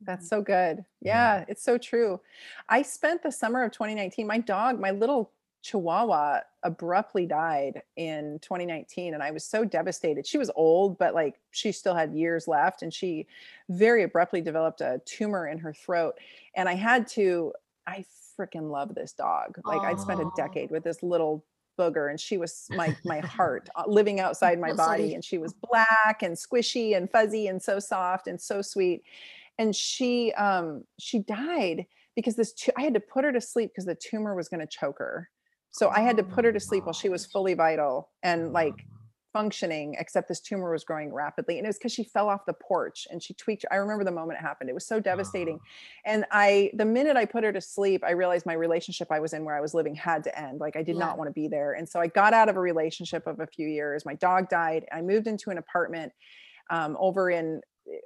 That's 0.00 0.28
so 0.28 0.40
good. 0.40 0.84
Yeah. 1.00 1.38
Yeah, 1.38 1.44
it's 1.48 1.64
so 1.64 1.76
true. 1.76 2.20
I 2.68 2.82
spent 2.82 3.22
the 3.22 3.32
summer 3.32 3.64
of 3.64 3.72
2019. 3.72 4.26
My 4.26 4.38
dog, 4.38 4.78
my 4.80 4.92
little 4.92 5.32
chihuahua, 5.62 6.40
abruptly 6.62 7.26
died 7.26 7.82
in 7.96 8.38
2019. 8.42 9.14
And 9.14 9.22
I 9.22 9.30
was 9.30 9.44
so 9.44 9.64
devastated. 9.64 10.26
She 10.26 10.38
was 10.38 10.50
old, 10.54 10.98
but 10.98 11.14
like 11.14 11.36
she 11.50 11.72
still 11.72 11.94
had 11.94 12.14
years 12.14 12.48
left. 12.48 12.82
And 12.82 12.92
she 12.92 13.26
very 13.68 14.02
abruptly 14.02 14.40
developed 14.40 14.80
a 14.80 15.00
tumor 15.04 15.48
in 15.48 15.58
her 15.58 15.72
throat. 15.72 16.18
And 16.54 16.68
I 16.68 16.74
had 16.74 17.06
to, 17.08 17.52
I 17.86 18.04
freaking 18.38 18.70
love 18.70 18.94
this 18.94 19.12
dog. 19.12 19.58
Like 19.64 19.82
I'd 19.82 20.00
spent 20.00 20.20
a 20.20 20.30
decade 20.36 20.70
with 20.70 20.84
this 20.84 21.02
little 21.02 21.44
booger 21.78 22.10
and 22.10 22.18
she 22.20 22.36
was 22.36 22.66
my 22.70 22.94
my 23.04 23.20
heart 23.20 23.68
uh, 23.76 23.84
living 23.86 24.18
outside 24.18 24.58
my 24.58 24.72
body 24.72 25.14
and 25.14 25.24
she 25.24 25.38
was 25.38 25.54
black 25.70 26.22
and 26.22 26.34
squishy 26.34 26.96
and 26.96 27.08
fuzzy 27.08 27.46
and 27.46 27.62
so 27.62 27.78
soft 27.78 28.26
and 28.26 28.40
so 28.40 28.60
sweet 28.60 29.04
and 29.58 29.76
she 29.76 30.32
um 30.32 30.82
she 30.98 31.20
died 31.20 31.86
because 32.16 32.34
this 32.34 32.52
tu- 32.52 32.72
i 32.76 32.82
had 32.82 32.94
to 32.94 33.00
put 33.00 33.24
her 33.24 33.30
to 33.30 33.40
sleep 33.40 33.70
because 33.70 33.84
the 33.84 33.94
tumor 33.94 34.34
was 34.34 34.48
going 34.48 34.58
to 34.58 34.66
choke 34.66 34.98
her 34.98 35.30
so 35.70 35.88
i 35.90 36.00
had 36.00 36.16
to 36.16 36.22
put 36.22 36.44
her 36.44 36.52
to 36.52 36.60
sleep 36.60 36.84
while 36.84 36.92
she 36.92 37.08
was 37.08 37.26
fully 37.26 37.54
vital 37.54 38.10
and 38.22 38.52
like 38.52 38.84
functioning, 39.32 39.94
except 39.98 40.28
this 40.28 40.40
tumor 40.40 40.72
was 40.72 40.84
growing 40.84 41.12
rapidly. 41.12 41.58
And 41.58 41.66
it 41.66 41.68
was 41.68 41.78
because 41.78 41.92
she 41.92 42.04
fell 42.04 42.28
off 42.28 42.46
the 42.46 42.54
porch 42.54 43.06
and 43.10 43.22
she 43.22 43.34
tweaked. 43.34 43.64
I 43.70 43.76
remember 43.76 44.04
the 44.04 44.10
moment 44.10 44.38
it 44.38 44.42
happened. 44.42 44.70
It 44.70 44.72
was 44.72 44.86
so 44.86 45.00
devastating. 45.00 45.60
Oh. 45.60 45.66
And 46.06 46.24
I, 46.30 46.70
the 46.74 46.84
minute 46.84 47.16
I 47.16 47.24
put 47.24 47.44
her 47.44 47.52
to 47.52 47.60
sleep, 47.60 48.02
I 48.04 48.12
realized 48.12 48.46
my 48.46 48.54
relationship 48.54 49.08
I 49.10 49.20
was 49.20 49.34
in 49.34 49.44
where 49.44 49.56
I 49.56 49.60
was 49.60 49.74
living 49.74 49.94
had 49.94 50.24
to 50.24 50.38
end. 50.38 50.60
Like 50.60 50.76
I 50.76 50.82
did 50.82 50.96
Yeah. 50.96 51.04
not 51.04 51.18
want 51.18 51.28
to 51.28 51.32
be 51.32 51.46
there. 51.46 51.74
And 51.74 51.88
so 51.88 52.00
I 52.00 52.06
got 52.08 52.32
out 52.32 52.48
of 52.48 52.56
a 52.56 52.60
relationship 52.60 53.26
of 53.26 53.40
a 53.40 53.46
few 53.46 53.68
years. 53.68 54.04
My 54.04 54.14
dog 54.14 54.48
died. 54.48 54.86
I 54.92 55.02
moved 55.02 55.26
into 55.26 55.50
an 55.50 55.58
apartment 55.58 56.12
um, 56.70 56.96
over 56.98 57.30
in 57.30 57.60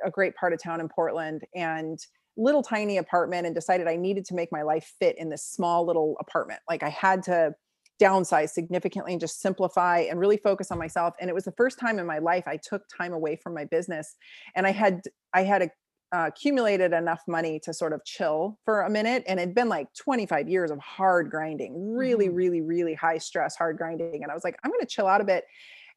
a 0.04 0.10
great 0.10 0.34
part 0.36 0.52
of 0.52 0.62
town 0.62 0.80
in 0.80 0.88
Portland 0.88 1.42
and 1.54 1.98
little 2.36 2.62
tiny 2.62 2.96
apartment 2.96 3.46
and 3.46 3.54
decided 3.54 3.86
I 3.86 3.96
needed 3.96 4.24
to 4.26 4.34
make 4.34 4.50
my 4.52 4.62
life 4.62 4.94
fit 4.98 5.16
in 5.18 5.28
this 5.28 5.44
small 5.44 5.86
little 5.86 6.16
apartment. 6.20 6.60
Like 6.68 6.82
I 6.82 6.88
had 6.88 7.22
to 7.24 7.54
downsize 8.00 8.50
significantly 8.50 9.12
and 9.12 9.20
just 9.20 9.40
simplify 9.40 9.98
and 10.00 10.18
really 10.18 10.38
focus 10.38 10.70
on 10.70 10.78
myself. 10.78 11.14
And 11.20 11.28
it 11.30 11.34
was 11.34 11.44
the 11.44 11.52
first 11.52 11.78
time 11.78 11.98
in 11.98 12.06
my 12.06 12.18
life 12.18 12.44
I 12.46 12.56
took 12.56 12.82
time 12.88 13.12
away 13.12 13.36
from 13.36 13.54
my 13.54 13.64
business 13.64 14.16
and 14.56 14.66
I 14.66 14.72
had 14.72 15.02
I 15.34 15.42
had 15.44 15.62
a 15.62 15.70
uh, 16.14 16.26
accumulated 16.26 16.92
enough 16.92 17.22
money 17.26 17.58
to 17.58 17.72
sort 17.72 17.94
of 17.94 18.04
chill 18.04 18.58
for 18.66 18.82
a 18.82 18.90
minute 18.90 19.24
and 19.26 19.40
it'd 19.40 19.54
been 19.54 19.70
like 19.70 19.86
25 19.94 20.46
years 20.46 20.70
of 20.70 20.78
hard 20.78 21.30
grinding 21.30 21.94
really 21.94 22.28
Mhm. 22.28 22.36
really 22.36 22.60
really 22.60 22.92
high 22.92 23.16
stress 23.16 23.56
hard 23.56 23.78
grinding 23.78 24.22
and 24.22 24.30
i 24.30 24.34
was 24.34 24.44
like 24.44 24.54
i'm 24.62 24.70
going 24.70 24.82
to 24.82 24.86
chill 24.86 25.06
out 25.06 25.22
a 25.22 25.24
bit 25.24 25.44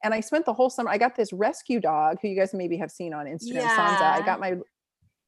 and 0.05 0.13
i 0.13 0.21
spent 0.21 0.45
the 0.45 0.53
whole 0.53 0.69
summer 0.69 0.89
i 0.89 0.97
got 0.97 1.17
this 1.17 1.33
rescue 1.33 1.81
dog 1.81 2.15
who 2.21 2.29
you 2.29 2.36
guys 2.39 2.53
maybe 2.53 2.77
have 2.77 2.91
seen 2.91 3.13
on 3.13 3.25
instagram 3.25 3.67
sansa 3.67 4.03
i 4.03 4.21
got 4.25 4.39
my 4.39 4.53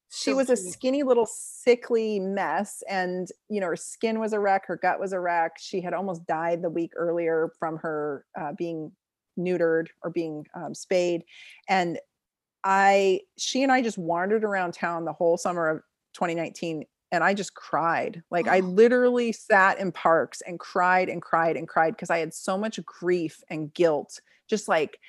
she 0.10 0.34
was 0.34 0.50
a 0.50 0.56
skinny 0.56 1.04
little 1.04 1.26
sickly 1.26 2.20
mess 2.20 2.82
and 2.90 3.30
you 3.50 3.60
know 3.60 3.68
her 3.68 3.76
skin 3.76 4.20
was 4.20 4.34
a 4.34 4.40
wreck 4.40 4.66
her 4.66 4.78
gut 4.78 5.00
was 5.00 5.14
a 5.14 5.20
wreck 5.20 5.58
she 5.60 5.82
had 5.82 5.94
almost 5.94 6.26
died 6.26 6.62
the 6.62 6.70
week 6.70 6.92
earlier 6.96 7.52
from 7.60 7.78
her 7.78 8.26
uh, 8.40 8.54
being 8.58 8.92
neutered 9.38 9.88
or 10.04 10.10
being 10.10 10.46
um, 10.56 10.74
spayed 10.74 11.24
and 11.70 12.00
i 12.64 13.20
she 13.38 13.64
and 13.64 13.72
i 13.72 13.82
just 13.82 13.98
wandered 13.98 14.44
around 14.44 14.74
town 14.74 15.06
the 15.06 15.14
whole 15.14 15.38
summer 15.38 15.70
of 15.70 15.78
2019 16.14 16.84
and 17.12 17.24
i 17.24 17.34
just 17.34 17.54
cried 17.54 18.24
like 18.32 18.48
i 18.48 18.60
Oh. 18.60 18.62
literally 18.66 19.32
sat 19.32 19.80
in 19.80 19.92
parks 19.92 20.42
and 20.42 20.60
cried 20.60 21.10
and 21.10 21.22
cried 21.22 21.58
and 21.58 21.68
cried 21.68 21.96
because 21.96 22.10
i 22.10 22.18
had 22.18 22.34
so 22.34 22.58
much 22.58 22.84
grief 22.86 23.44
and 23.50 23.74
guilt 23.74 24.22
just 24.50 24.68
like 24.68 25.00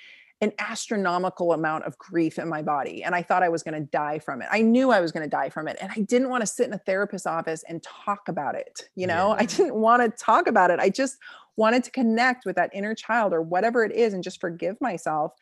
an 0.41 0.53
astronomical 0.59 1.53
amount 1.53 1.84
of 1.84 1.99
grief 1.99 2.39
in 2.39 2.49
my 2.49 2.62
body 2.62 3.03
and 3.03 3.14
i 3.14 3.22
thought 3.22 3.43
i 3.43 3.49
was 3.49 3.62
going 3.62 3.74
to 3.74 3.89
die 3.91 4.18
from 4.18 4.41
it. 4.43 4.49
I 4.51 4.61
knew 4.62 4.91
i 4.91 5.01
was 5.01 5.12
going 5.12 5.24
to 5.24 5.30
die 5.30 5.51
from 5.51 5.68
it 5.68 5.76
and 5.80 5.91
i 5.97 6.01
didn't 6.01 6.28
want 6.28 6.43
to 6.43 6.47
sit 6.47 6.66
in 6.66 6.74
a 6.74 6.78
therapist's 6.78 7.26
office 7.26 7.64
and 7.68 7.82
talk 7.82 8.28
about 8.28 8.55
it 8.55 8.89
you 8.95 9.07
know? 9.07 9.34
I 9.39 9.45
didn't 9.45 9.74
want 9.74 10.03
to 10.03 10.24
talk 10.24 10.47
about 10.47 10.70
it. 10.70 10.80
I 10.80 10.91
just 10.91 11.18
wanted 11.57 11.82
to 11.84 11.91
connect 11.91 12.47
with 12.47 12.57
that 12.57 12.70
inner 12.72 12.95
child 12.95 13.32
or 13.32 13.43
whatever 13.43 13.84
it 13.84 13.93
is 13.93 14.14
and 14.14 14.22
just 14.22 14.41
forgive 14.41 14.80
myself 14.80 15.32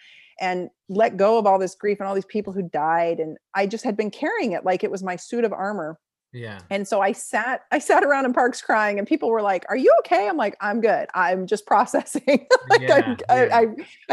and 0.41 0.71
let 0.89 1.17
go 1.17 1.39
of 1.39 1.47
all 1.47 1.59
this 1.59 1.75
grief 1.75 1.99
and 2.01 2.09
all 2.09 2.15
these 2.15 2.25
people 2.25 2.53
who 2.53 2.63
died 2.63 3.21
and 3.21 3.37
i 3.55 3.67
just 3.67 3.85
had 3.85 3.97
been 3.97 4.11
carrying 4.11 4.53
it 4.53 4.65
like 4.65 4.83
it 4.83 4.91
was 4.91 5.03
my 5.03 5.17
suit 5.17 5.45
of 5.45 5.53
armor 5.53 5.99
Yeah. 6.37 6.61
and 6.71 6.87
so 6.87 7.01
I 7.01 7.13
sat, 7.13 7.63
I 7.73 7.79
sat 7.79 8.05
around 8.05 8.27
in 8.27 8.33
parks 8.33 8.61
crying, 8.61 8.99
and 8.99 9.09
people 9.09 9.31
were 9.31 9.43
like, 9.43 9.65
"Are 9.69 9.77
you 9.77 9.93
okay?" 10.01 10.29
I'm 10.29 10.37
like, 10.37 10.57
"I'm 10.61 10.81
good. 10.81 11.09
I'm 11.15 11.47
just 11.47 11.67
processing. 11.67 12.47
like, 12.71 12.81
Yeah, 12.83 13.17
I'm- 13.29 13.49
I. 13.53 13.57
I, 13.57 13.67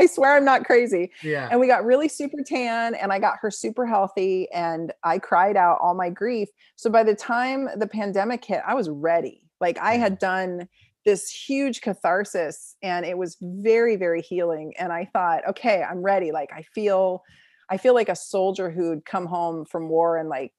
I 0.03 0.05
swear 0.05 0.35
I'm 0.35 0.45
not 0.45 0.63
crazy." 0.65 1.11
Yeah. 1.21 1.47
And 1.51 1.59
we 1.59 1.67
got 1.67 1.83
really 1.85 2.07
super 2.07 2.41
tan, 2.45 2.95
and 2.95 3.11
I 3.11 3.19
got 3.19 3.37
her 3.41 3.51
super 3.51 3.85
healthy, 3.85 4.47
and 4.51 4.93
I 5.03 5.19
cried 5.19 5.57
out 5.57 5.79
all 5.81 5.93
my 5.93 6.09
grief. 6.09 6.49
So 6.75 6.89
by 6.89 7.03
the 7.03 7.15
time 7.15 7.67
the 7.77 7.87
pandemic 7.87 8.43
hit, 8.45 8.61
I 8.65 8.73
was 8.73 8.89
ready. 8.89 9.49
Like 9.59 9.77
I 9.79 9.95
had 9.97 10.17
done 10.19 10.67
this 11.05 11.29
huge 11.29 11.81
catharsis, 11.81 12.75
and 12.81 13.05
it 13.05 13.17
was 13.17 13.35
very, 13.41 13.95
very 13.97 14.21
healing. 14.21 14.73
And 14.79 14.93
I 14.93 15.09
thought, 15.11 15.45
okay, 15.49 15.83
I'm 15.83 16.01
ready. 16.01 16.31
Like 16.31 16.51
I 16.53 16.63
feel, 16.73 17.23
I 17.69 17.75
feel 17.77 17.93
like 17.93 18.07
a 18.09 18.15
soldier 18.15 18.69
who'd 18.69 19.05
come 19.05 19.25
home 19.25 19.65
from 19.65 19.89
war 19.89 20.17
and 20.17 20.29
like 20.29 20.53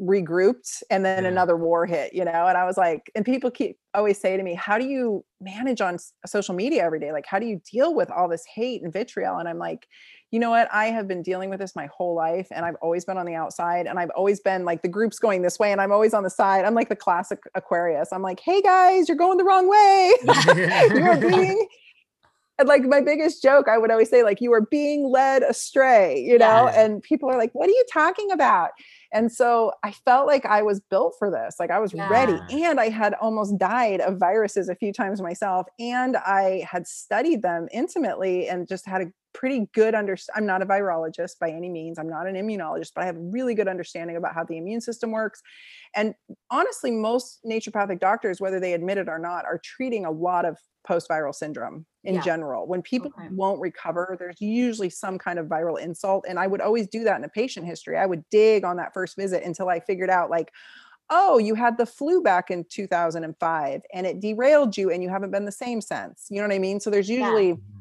regrouped 0.00 0.82
and 0.90 1.04
then 1.04 1.24
Yeah. 1.24 1.30
another 1.30 1.56
war 1.56 1.86
hit 1.86 2.12
you 2.12 2.24
know 2.24 2.46
and 2.48 2.58
i 2.58 2.64
was 2.64 2.76
like 2.76 3.10
and 3.14 3.24
people 3.24 3.50
keep 3.50 3.78
always 3.94 4.18
say 4.20 4.36
to 4.36 4.42
me 4.42 4.54
how 4.54 4.76
do 4.76 4.84
you 4.84 5.24
manage 5.40 5.80
on 5.80 5.98
social 6.26 6.54
media 6.54 6.82
every 6.82 6.98
day? 6.98 7.12
Like 7.12 7.26
how 7.26 7.38
do 7.38 7.46
you 7.46 7.60
deal 7.70 7.94
with 7.94 8.10
all 8.10 8.28
this 8.28 8.44
hate 8.52 8.82
and 8.82 8.92
vitriol? 8.92 9.38
And 9.38 9.48
i'm 9.48 9.58
like 9.58 9.86
you 10.32 10.40
know 10.40 10.50
what? 10.50 10.66
I 10.72 10.86
have 10.86 11.06
been 11.06 11.22
dealing 11.22 11.48
with 11.48 11.60
this 11.60 11.76
my 11.76 11.86
whole 11.96 12.16
life 12.16 12.48
and 12.50 12.64
i've 12.66 12.74
always 12.82 13.04
been 13.04 13.18
on 13.18 13.26
the 13.26 13.34
outside 13.36 13.86
and 13.86 14.00
i've 14.00 14.10
always 14.16 14.40
been 14.40 14.64
like 14.64 14.82
the 14.82 14.88
group's 14.88 15.20
going 15.20 15.42
this 15.42 15.60
way 15.60 15.70
and 15.70 15.80
i'm 15.80 15.92
always 15.92 16.12
on 16.12 16.24
the 16.24 16.30
side. 16.30 16.64
I'm 16.64 16.74
like 16.74 16.88
the 16.88 16.96
classic 16.96 17.38
aquarius. 17.54 18.12
I'm 18.12 18.22
like 18.22 18.40
hey 18.40 18.60
guys 18.62 19.08
you're 19.08 19.16
going 19.16 19.38
the 19.38 19.44
wrong 19.44 19.68
way. 19.68 20.12
You 20.96 21.04
are 21.04 21.20
being 21.20 21.68
and 22.58 22.68
like 22.68 22.82
my 22.84 23.00
biggest 23.00 23.42
joke 23.42 23.68
i 23.68 23.78
would 23.78 23.90
always 23.90 24.10
say 24.10 24.22
like 24.22 24.40
you 24.40 24.52
are 24.52 24.66
being 24.70 25.08
led 25.08 25.42
astray 25.42 26.20
you 26.20 26.38
know? 26.38 26.66
Yeah. 26.66 26.80
and 26.80 27.02
people 27.02 27.30
are 27.30 27.38
like 27.38 27.50
what 27.52 27.68
are 27.68 27.72
you 27.72 27.84
talking 27.92 28.30
about? 28.30 28.70
And 29.12 29.30
so 29.30 29.72
i 29.84 29.92
felt 29.92 30.26
like 30.26 30.44
i 30.44 30.62
was 30.62 30.80
built 30.80 31.14
for 31.18 31.30
this 31.30 31.56
like 31.60 31.70
i 31.70 31.78
was 31.78 31.94
ready 31.94 32.38
and 32.50 32.80
i 32.80 32.88
had 32.88 33.14
almost 33.14 33.58
died 33.58 34.00
of 34.00 34.18
viruses 34.18 34.68
a 34.68 34.74
few 34.74 34.92
times 34.92 35.22
myself 35.22 35.66
and 35.78 36.16
i 36.16 36.66
had 36.68 36.86
studied 36.86 37.42
them 37.42 37.68
intimately 37.72 38.48
and 38.48 38.66
just 38.66 38.86
had 38.86 39.02
a 39.02 39.06
pretty 39.32 39.68
good 39.72 39.94
under 39.94 40.16
i'm 40.34 40.46
not 40.46 40.62
a 40.62 40.66
virologist 40.66 41.38
by 41.40 41.50
any 41.50 41.68
means 41.68 41.98
i'm 41.98 42.08
not 42.08 42.26
an 42.26 42.34
immunologist 42.34 42.90
but 42.94 43.02
i 43.02 43.06
have 43.06 43.16
a 43.16 43.20
really 43.20 43.54
good 43.54 43.68
understanding 43.68 44.16
about 44.16 44.34
how 44.34 44.44
the 44.44 44.56
immune 44.56 44.80
system 44.80 45.12
works 45.12 45.42
and 45.94 46.14
honestly 46.50 46.90
most 46.90 47.40
naturopathic 47.46 48.00
doctors 48.00 48.40
whether 48.40 48.58
they 48.58 48.72
admit 48.72 48.98
it 48.98 49.08
or 49.08 49.18
not 49.18 49.44
are 49.44 49.60
treating 49.62 50.04
a 50.04 50.10
lot 50.10 50.44
of 50.44 50.56
post-viral 50.84 51.34
syndrome 51.34 51.86
in 52.04 52.16
Yeah. 52.16 52.20
general 52.22 52.66
when 52.66 52.82
people 52.82 53.10
Okay. 53.18 53.28
won't 53.30 53.60
recover 53.60 54.16
there's 54.18 54.40
usually 54.40 54.90
some 54.90 55.18
kind 55.18 55.38
of 55.38 55.46
viral 55.46 55.80
insult 55.80 56.24
and 56.28 56.38
i 56.38 56.46
would 56.46 56.60
always 56.60 56.86
do 56.88 57.04
that 57.04 57.16
in 57.18 57.24
a 57.24 57.28
patient 57.28 57.66
history 57.66 57.96
i 57.98 58.06
would 58.06 58.22
dig 58.30 58.64
on 58.64 58.76
that 58.76 58.92
first 58.94 59.16
visit 59.16 59.42
until 59.42 59.68
i 59.68 59.80
figured 59.80 60.10
out 60.10 60.30
like 60.30 60.50
oh 61.10 61.38
you 61.38 61.54
had 61.54 61.78
the 61.78 61.86
flu 61.86 62.22
back 62.22 62.50
in 62.50 62.64
2005 62.64 63.82
and 63.94 64.06
it 64.06 64.20
derailed 64.20 64.76
you 64.76 64.90
and 64.90 65.02
you 65.02 65.08
haven't 65.10 65.30
been 65.30 65.44
the 65.46 65.52
same 65.52 65.80
since 65.80 66.26
you 66.30 66.40
know 66.40 66.46
what 66.48 66.54
i 66.54 66.58
mean 66.58 66.80
so 66.80 66.90
there's 66.90 67.10
Yeah. 67.10 67.18
usually 67.20 67.52
mm-hmm. 67.54 67.80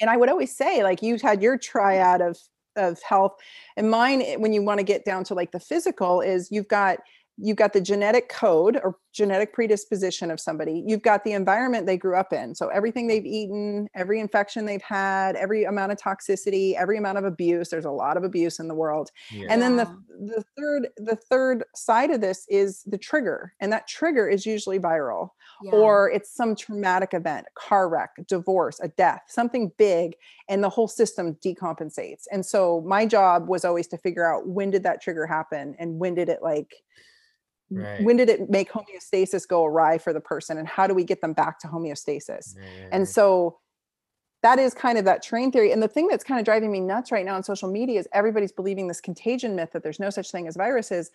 and 0.00 0.10
I 0.10 0.16
would 0.16 0.28
always 0.30 0.56
say, 0.56 0.82
like, 0.82 1.02
you've 1.02 1.22
had 1.22 1.42
your 1.42 1.58
triad 1.58 2.20
of 2.20 2.38
of 2.76 3.02
health, 3.02 3.34
and 3.76 3.90
mine, 3.90 4.22
when 4.40 4.54
you 4.54 4.62
want 4.62 4.78
to 4.78 4.84
get 4.84 5.04
down 5.04 5.24
to 5.24 5.34
like 5.34 5.52
the 5.52 5.60
physical, 5.60 6.22
is 6.22 6.50
you've 6.50 6.68
got 6.68 6.98
you've 7.42 7.56
got 7.56 7.72
the 7.72 7.80
genetic 7.80 8.28
code 8.28 8.78
or 8.82 8.96
genetic 9.12 9.52
predisposition 9.52 10.30
of 10.30 10.40
somebody. 10.40 10.82
You've 10.86 11.02
got 11.02 11.24
the 11.24 11.32
environment 11.32 11.86
they 11.86 11.96
grew 11.98 12.16
up 12.16 12.32
in, 12.32 12.54
so 12.54 12.68
everything 12.68 13.08
they've 13.08 13.26
eaten, 13.26 13.88
every 13.94 14.20
infection 14.20 14.64
they've 14.64 14.80
had, 14.82 15.36
every 15.36 15.64
amount 15.64 15.92
of 15.92 15.98
toxicity, 15.98 16.74
every 16.74 16.96
amount 16.96 17.18
of 17.18 17.24
abuse. 17.24 17.68
There's 17.68 17.84
a 17.84 17.90
lot 17.90 18.16
of 18.16 18.24
abuse 18.24 18.58
in 18.58 18.68
the 18.68 18.74
world 18.74 19.10
Yeah. 19.30 19.48
and 19.50 19.60
then 19.60 19.76
the 19.76 19.86
the 20.20 20.44
third 20.56 20.88
the 20.96 21.16
third 21.16 21.64
side 21.74 22.10
of 22.10 22.20
this 22.20 22.46
is 22.48 22.82
the 22.84 22.98
trigger 22.98 23.52
and 23.60 23.72
that 23.72 23.88
trigger 23.88 24.28
is 24.28 24.46
usually 24.46 24.78
viral 24.78 25.30
Yeah. 25.62 25.72
or 25.72 26.10
it's 26.10 26.32
some 26.32 26.54
traumatic 26.54 27.12
event 27.12 27.46
car 27.54 27.88
wreck 27.88 28.10
divorce 28.28 28.78
a 28.80 28.88
death 28.88 29.22
something 29.26 29.72
big 29.78 30.14
and 30.48 30.62
the 30.62 30.68
whole 30.68 30.86
system 30.88 31.34
decompensates 31.44 32.24
and 32.30 32.46
so 32.46 32.82
my 32.86 33.04
job 33.06 33.48
was 33.48 33.64
always 33.64 33.88
to 33.88 33.98
figure 33.98 34.30
out 34.32 34.46
when 34.46 34.70
did 34.70 34.84
that 34.84 35.02
trigger 35.02 35.26
happen 35.26 35.74
and 35.78 35.98
when 35.98 36.14
did 36.14 36.28
it 36.28 36.40
like 36.42 36.72
Mm, 37.72 37.84
right. 37.84 38.02
when 38.02 38.16
did 38.16 38.28
it 38.28 38.50
make 38.50 38.70
homeostasis 38.70 39.46
go 39.48 39.64
awry 39.64 39.98
for 39.98 40.12
the 40.12 40.20
person 40.20 40.58
and 40.58 40.68
how 40.68 40.86
do 40.86 40.94
we 40.94 41.04
get 41.04 41.20
them 41.20 41.32
back 41.32 41.58
to 41.60 41.66
homeostasis 41.68 42.56
Right, 42.56 42.88
and 42.92 43.08
so 43.08 43.58
that 44.42 44.58
is 44.58 44.74
kind 44.74 44.98
of 44.98 45.04
that 45.04 45.22
terrain 45.22 45.52
theory. 45.52 45.70
And 45.72 45.80
the 45.80 45.86
thing 45.86 46.08
that's 46.08 46.24
kind 46.24 46.40
of 46.40 46.44
driving 46.44 46.72
me 46.72 46.80
nuts 46.80 47.12
right 47.12 47.24
now 47.24 47.36
on 47.36 47.44
social 47.44 47.70
media 47.70 48.00
is 48.00 48.08
everybody's 48.12 48.50
believing 48.50 48.88
this 48.88 49.00
contagion 49.00 49.54
myth 49.54 49.70
that 49.72 49.84
there's 49.84 50.00
no 50.00 50.10
such 50.10 50.32
thing 50.32 50.48
as 50.48 50.56
viruses. 50.56 51.12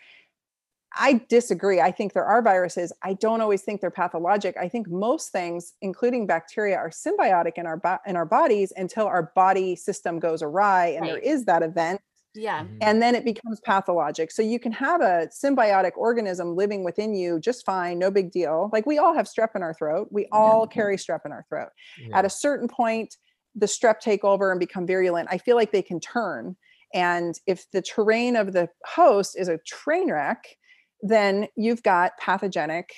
I 0.95 1.21
disagree. 1.27 1.81
I 1.81 1.91
think 1.91 2.13
there 2.13 2.23
are 2.23 2.41
viruses. 2.41 2.93
I 3.03 3.13
don't 3.15 3.41
always 3.41 3.61
think 3.63 3.81
they're 3.81 3.91
pathologic. 3.91 4.55
I 4.57 4.69
think 4.69 4.87
most 4.89 5.33
things, 5.33 5.73
including 5.81 6.25
bacteria, 6.25 6.77
are 6.77 6.89
symbiotic 6.89 7.53
in 7.57 7.65
our 7.67 7.75
bo- 7.75 7.99
in 8.07 8.15
our 8.15 8.25
bodies 8.25 8.71
until 8.77 9.05
our 9.05 9.31
body 9.35 9.75
system 9.75 10.19
goes 10.19 10.41
awry 10.41 10.87
and 10.95 11.05
there 11.05 11.15
Right. 11.15 11.23
is 11.23 11.43
that 11.45 11.61
event 11.63 11.99
yeah. 12.35 12.63
Mhm. 12.63 12.77
and 12.81 13.01
then 13.01 13.15
it 13.15 13.25
becomes 13.25 13.59
pathologic. 13.61 14.31
So 14.31 14.41
you 14.41 14.59
can 14.59 14.71
have 14.73 15.01
a 15.01 15.27
symbiotic 15.31 15.93
organism 15.97 16.55
living 16.55 16.83
within 16.83 17.15
you 17.15 17.39
just 17.39 17.65
fine, 17.65 17.97
no 17.99 18.11
big 18.11 18.31
deal. 18.31 18.69
Like 18.73 18.85
we 18.85 18.97
all 18.97 19.13
have 19.15 19.25
strep 19.27 19.55
in 19.55 19.63
our 19.63 19.73
throat. 19.73 20.09
We 20.11 20.27
all 20.31 20.67
carry 20.67 20.97
strep 20.97 21.25
in 21.25 21.31
our 21.31 21.45
throat. 21.49 21.69
Yeah. 21.99 22.17
At 22.17 22.25
a 22.25 22.29
certain 22.29 22.67
point, 22.67 23.15
the 23.55 23.65
strep 23.65 23.99
take 23.99 24.23
over 24.23 24.51
and 24.51 24.59
become 24.59 24.85
virulent. 24.85 25.29
I 25.31 25.37
feel 25.39 25.55
like 25.55 25.71
they 25.71 25.81
can 25.81 25.99
turn. 25.99 26.55
And 26.93 27.35
if 27.47 27.69
the 27.71 27.81
terrain 27.81 28.35
of 28.35 28.53
the 28.53 28.69
host 28.85 29.35
is 29.37 29.47
a 29.47 29.57
train 29.59 30.11
wreck, 30.11 30.57
then 31.01 31.47
you've 31.55 31.83
got 31.83 32.17
pathogenic, 32.19 32.93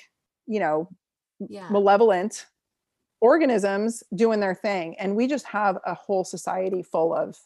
you 0.46 0.60
know, 0.60 0.88
Yeah. 1.48 1.68
malevolent 1.70 2.46
organisms 3.20 4.02
doing 4.14 4.40
their 4.40 4.54
thing. 4.54 4.98
And 4.98 5.16
we 5.16 5.26
just 5.26 5.46
have 5.46 5.78
a 5.84 5.94
whole 5.94 6.24
society 6.24 6.82
full 6.82 7.14
of 7.14 7.38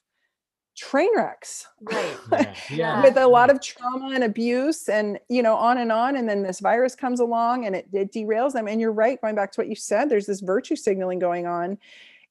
train 0.77 1.11
wrecks 1.17 1.67
Right. 1.83 2.17
yeah. 2.33 2.55
yeah. 2.71 3.03
with 3.03 3.17
a 3.17 3.27
lot 3.27 3.49
of 3.51 3.61
trauma 3.61 4.11
and 4.15 4.25
abuse 4.25 4.89
and 4.89 5.19
you 5.29 5.43
know 5.43 5.55
on 5.55 5.79
and 5.79 5.93
on 5.93 6.17
and 6.17 6.29
then 6.29 6.43
this 6.43 6.59
virus 6.61 6.95
comes 6.97 7.21
along 7.21 7.65
and 7.67 7.77
it, 7.77 7.87
it 7.93 8.13
derails 8.13 8.53
them 8.53 8.67
and 8.67 8.81
you're 8.81 8.93
right 8.93 9.21
going 9.21 9.35
back 9.37 9.53
to 9.53 9.61
what 9.61 9.69
you 9.69 9.77
said 9.77 10.09
there's 10.11 10.27
this 10.27 10.41
virtue 10.41 10.75
signaling 10.77 11.19
going 11.21 11.47
on 11.47 11.79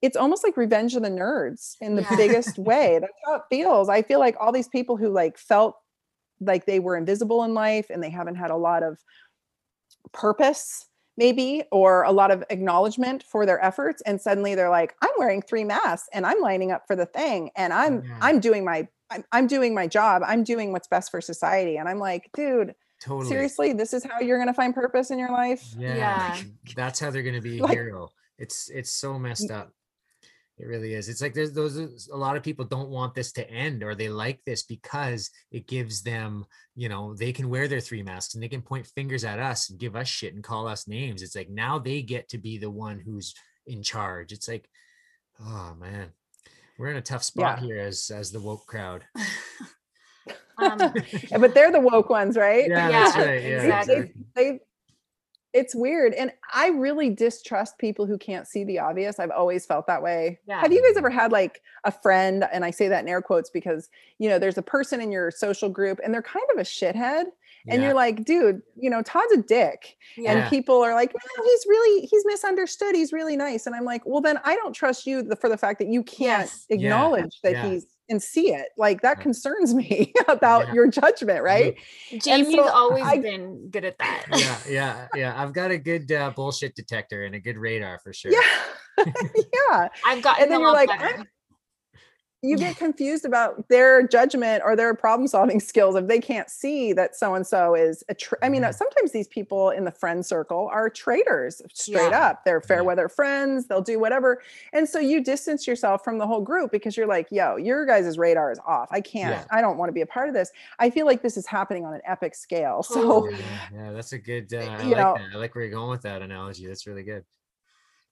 it's 0.02 0.18
almost 0.18 0.44
like 0.44 0.58
revenge 0.58 0.96
of 0.96 1.04
the 1.04 1.10
nerds 1.10 1.78
in 1.80 1.96
the 1.96 2.02
Yeah. 2.02 2.16
biggest 2.18 2.58
way. 2.60 3.00
That's 3.00 3.14
how 3.26 3.36
it 3.36 3.44
feels. 3.50 3.88
I 3.88 4.02
feel 4.02 4.20
like 4.20 4.36
all 4.38 4.52
these 4.52 4.68
people 4.68 4.98
who 4.98 5.08
like 5.08 5.38
felt 5.38 5.78
like 6.42 6.66
they 6.66 6.80
were 6.82 6.98
invisible 6.98 7.46
in 7.46 7.54
life 7.54 7.86
and 7.90 8.04
they 8.04 8.10
haven't 8.10 8.36
had 8.36 8.52
a 8.52 8.58
lot 8.58 8.84
of 8.84 9.00
purpose 10.12 10.90
maybe 11.18 11.64
or 11.72 12.04
a 12.04 12.12
lot 12.12 12.32
of 12.32 12.44
acknowledgement 12.50 13.24
for 13.24 13.46
their 13.46 13.64
efforts 13.64 14.02
and 14.06 14.20
suddenly 14.20 14.56
they're 14.56 14.70
like 14.70 14.96
i'm 15.02 15.10
wearing 15.18 15.42
three 15.42 15.64
masks 15.64 16.10
and 16.14 16.26
i'm 16.26 16.40
lining 16.42 16.72
up 16.72 16.84
for 16.88 16.96
the 16.96 17.06
thing 17.06 17.50
and 17.56 17.72
i'm 17.74 18.04
Yeah. 18.04 18.18
i'm 18.22 18.40
doing 18.40 18.66
my 18.66 18.88
I'm, 19.12 19.24
I'm 19.32 19.48
doing 19.48 19.74
my 19.76 19.86
job 19.88 20.22
i'm 20.26 20.44
doing 20.44 20.72
what's 20.72 20.88
best 20.88 21.12
for 21.12 21.22
society 21.22 21.78
and 21.78 21.88
i'm 21.88 22.00
like 22.00 22.30
dude 22.36 22.74
Totally. 23.02 23.28
seriously 23.28 23.74
this 23.74 23.94
is 23.94 24.04
how 24.04 24.20
you're 24.22 24.38
going 24.38 24.48
to 24.48 24.54
find 24.54 24.74
purpose 24.74 25.12
in 25.12 25.20
your 25.20 25.32
life 25.32 25.74
Yeah. 25.78 25.96
Yeah. 25.96 26.42
That's 26.76 27.00
how 27.00 27.12
they're 27.12 27.22
gonna 27.24 27.42
be 27.42 27.60
a 27.60 27.64
Like- 27.64 27.74
hero. 27.74 28.10
It's 28.40 28.70
it's 28.70 28.92
so 28.92 29.20
messed 29.20 29.52
up. 29.52 29.72
It 30.60 30.68
really 30.68 30.94
is. 30.94 31.10
It's 31.10 31.22
like 31.22 31.34
there's 31.34 31.52
those 31.54 32.10
a 32.14 32.16
lot 32.16 32.38
of 32.38 32.44
people 32.44 32.64
don't 32.64 32.90
want 32.90 33.16
this 33.16 33.32
to 33.34 33.50
end 33.50 33.84
or 33.84 33.96
they 33.96 34.08
like 34.10 34.40
this 34.46 34.64
because 34.64 35.32
it 35.52 35.68
gives 35.68 36.04
them, 36.04 36.46
you 36.76 36.90
know, 36.90 37.16
they 37.16 37.34
can 37.34 37.50
wear 37.50 37.68
their 37.68 37.80
three 37.80 38.04
masks 38.04 38.36
and 38.36 38.44
they 38.44 38.48
can 38.48 38.62
point 38.62 38.86
fingers 38.86 39.24
at 39.24 39.40
us 39.40 39.70
and 39.72 39.80
give 39.80 39.96
us 39.96 40.08
shit 40.08 40.36
and 40.36 40.44
call 40.44 40.68
us 40.68 40.88
names. 40.88 41.24
It's 41.24 41.36
like 41.36 41.50
now 41.50 41.80
they 41.80 42.04
get 42.04 42.30
to 42.30 42.38
be 42.38 42.60
the 42.60 42.70
one 42.70 43.00
who's 43.00 43.34
in 43.66 43.82
charge. 43.82 44.32
It's 44.32 44.48
like, 44.48 44.70
oh 45.42 45.76
man. 45.80 46.10
We're 46.78 46.90
in 46.90 46.98
a 46.98 47.02
tough 47.02 47.24
spot 47.24 47.60
Yeah. 47.60 47.66
here 47.68 47.80
as 47.80 48.12
as 48.14 48.32
the 48.32 48.40
woke 48.40 48.66
crowd. 48.68 49.04
um, 50.58 50.78
but 50.78 51.54
they're 51.56 51.72
the 51.72 51.80
woke 51.80 52.10
ones 52.10 52.38
right 52.38 52.70
Yeah, 52.70 52.90
that's 52.90 53.18
Yeah, 53.18 53.24
right. 53.24 53.42
Yeah, 53.42 53.50
exactly. 53.64 53.96
exactly. 53.96 54.26
they 54.36 54.60
it's 55.54 55.76
weird 55.76 56.14
and 56.14 56.32
i 56.54 56.68
really 56.70 57.10
distrust 57.10 57.78
people 57.78 58.06
who 58.06 58.18
can't 58.18 58.48
see 58.48 58.64
the 58.64 58.80
obvious 58.80 59.20
i've 59.20 59.32
always 59.32 59.66
felt 59.66 59.86
that 59.88 60.02
way 60.02 60.40
Yeah. 60.48 60.60
have 60.62 60.72
you 60.74 60.82
guys 60.82 60.98
ever 60.98 61.10
had 61.10 61.32
like 61.32 61.62
a 61.84 61.92
friend 61.92 62.46
and 62.52 62.66
i 62.66 62.72
say 62.72 62.88
that 62.88 63.04
in 63.04 63.08
air 63.10 63.22
quotes 63.22 63.50
because 63.50 63.90
you 64.20 64.30
know 64.30 64.40
there's 64.40 64.58
a 64.58 64.64
person 64.64 65.00
in 65.02 65.12
your 65.12 65.32
social 65.32 65.70
group 65.70 66.00
and 66.04 66.14
they're 66.14 66.22
kind 66.22 66.46
of 66.54 66.60
a 66.60 66.64
shithead 66.64 67.26
and 67.68 67.82
Yeah. 67.82 67.88
you're 67.88 67.94
like 67.94 68.26
dude 68.26 68.62
you 68.76 68.90
know 68.90 69.02
todd's 69.04 69.32
a 69.34 69.38
dick 69.38 69.96
yeah. 70.18 70.32
and 70.34 70.50
people 70.50 70.82
are 70.82 70.96
like 70.96 71.14
no 71.14 71.44
he's 71.44 71.66
really 71.68 72.06
he's 72.08 72.24
misunderstood 72.26 72.96
he's 72.96 73.14
really 73.14 73.38
nice 73.38 73.68
and 73.68 73.76
i'm 73.76 73.86
like 73.86 74.02
well 74.06 74.22
then 74.22 74.40
i 74.44 74.56
don't 74.56 74.74
trust 74.74 75.06
you 75.06 75.22
the, 75.22 75.36
for 75.36 75.50
the 75.50 75.58
fact 75.58 75.80
that 75.80 75.88
you 75.88 76.04
can't 76.04 76.50
Yes. 76.50 76.66
Acknowledge 76.70 77.40
that 77.44 77.64
he's 77.66 77.86
and 78.10 78.22
see 78.22 78.54
it 78.54 78.68
like 78.78 79.02
that 79.02 79.20
concerns 79.22 79.74
me 79.74 80.12
about 80.28 80.68
Yeah. 80.68 80.74
your 80.74 80.88
judgment 80.90 81.42
right 81.44 81.76
Jamie's 82.20 82.54
so 82.54 82.68
always 82.70 83.04
I- 83.04 83.18
been 83.20 83.70
good 83.70 83.86
at 83.86 83.98
that. 84.00 84.26
yeah, 84.36 84.58
yeah, 84.70 85.08
yeah. 85.16 85.42
I've 85.42 85.54
got 85.54 85.72
a 85.72 85.78
good 85.78 86.12
uh, 86.12 86.32
bullshit 86.36 86.76
detector 86.76 87.24
and 87.26 87.34
a 87.36 87.40
good 87.40 87.58
radar 87.58 88.00
for 88.04 88.14
sure. 88.14 88.32
yeah 88.32 89.06
yeah 89.36 89.88
I've 90.06 90.22
gotten 90.22 90.44
And 90.44 90.52
then 90.52 90.60
you're 90.60 90.72
like, 90.74 90.90
better. 90.90 91.26
You 92.44 92.58
get 92.58 92.76
confused 92.76 93.24
about 93.24 93.68
their 93.70 94.06
judgment 94.06 94.62
or 94.66 94.76
their 94.76 94.94
problem 94.94 95.28
solving 95.28 95.60
skills 95.72 95.96
if 95.96 96.08
they 96.08 96.20
can't 96.20 96.50
see 96.50 96.92
that 96.94 97.16
so 97.16 97.34
and 97.36 97.48
so 97.48 97.74
is 97.74 98.04
a 98.10 98.14
tra- 98.14 98.38
I 98.44 98.50
mean 98.50 98.62
Yeah. 98.64 98.72
sometimes 98.72 99.12
these 99.14 99.28
people 99.30 99.70
in 99.70 99.86
the 99.86 99.92
friend 99.92 100.26
circle 100.26 100.68
are 100.72 100.90
traitors 100.90 101.62
straight 101.74 102.12
Yeah. 102.12 102.28
up 102.28 102.44
they're 102.44 102.62
fair 102.62 102.78
Yeah. 102.78 102.82
weather 102.84 103.08
friends 103.08 103.68
they'll 103.68 103.82
do 103.82 103.98
whatever 103.98 104.42
and 104.74 104.88
so 104.88 105.00
you 105.00 105.24
distance 105.24 105.66
yourself 105.66 106.04
from 106.04 106.18
the 106.18 106.28
whole 106.28 106.42
group 106.42 106.72
because 106.72 106.98
you're 106.98 107.08
like 107.08 107.28
yo 107.32 107.56
your 107.56 107.86
guys' 107.86 108.18
radar 108.18 108.52
is 108.52 108.60
off 108.68 108.90
I 108.92 109.00
can't 109.02 109.32
Yeah. 109.32 109.46
I 109.50 109.62
don't 109.62 109.78
want 109.78 109.88
to 109.90 109.94
be 109.94 110.02
a 110.02 110.06
part 110.06 110.28
of 110.28 110.34
this 110.36 110.52
I 110.80 110.90
feel 110.90 111.06
like 111.06 111.22
this 111.22 111.38
is 111.38 111.48
happening 111.48 111.86
on 111.86 111.94
an 111.94 112.02
epic 112.06 112.36
scale 112.36 112.84
so. 112.84 113.30
Yeah, 113.30 113.38
yeah, 113.74 113.92
that's 113.94 114.12
a 114.14 114.18
good. 114.20 114.54
Uh, 114.54 114.58
I 114.58 114.82
you 114.84 114.90
like 114.90 114.98
know- 114.98 115.16
that. 115.18 115.30
I 115.34 115.38
like 115.38 115.56
where 115.56 115.64
you're 115.64 115.74
going 115.74 115.90
with 115.90 116.02
that 116.02 116.22
analogy. 116.22 116.68
That's 116.68 116.86
really 116.88 117.04
good. 117.04 117.24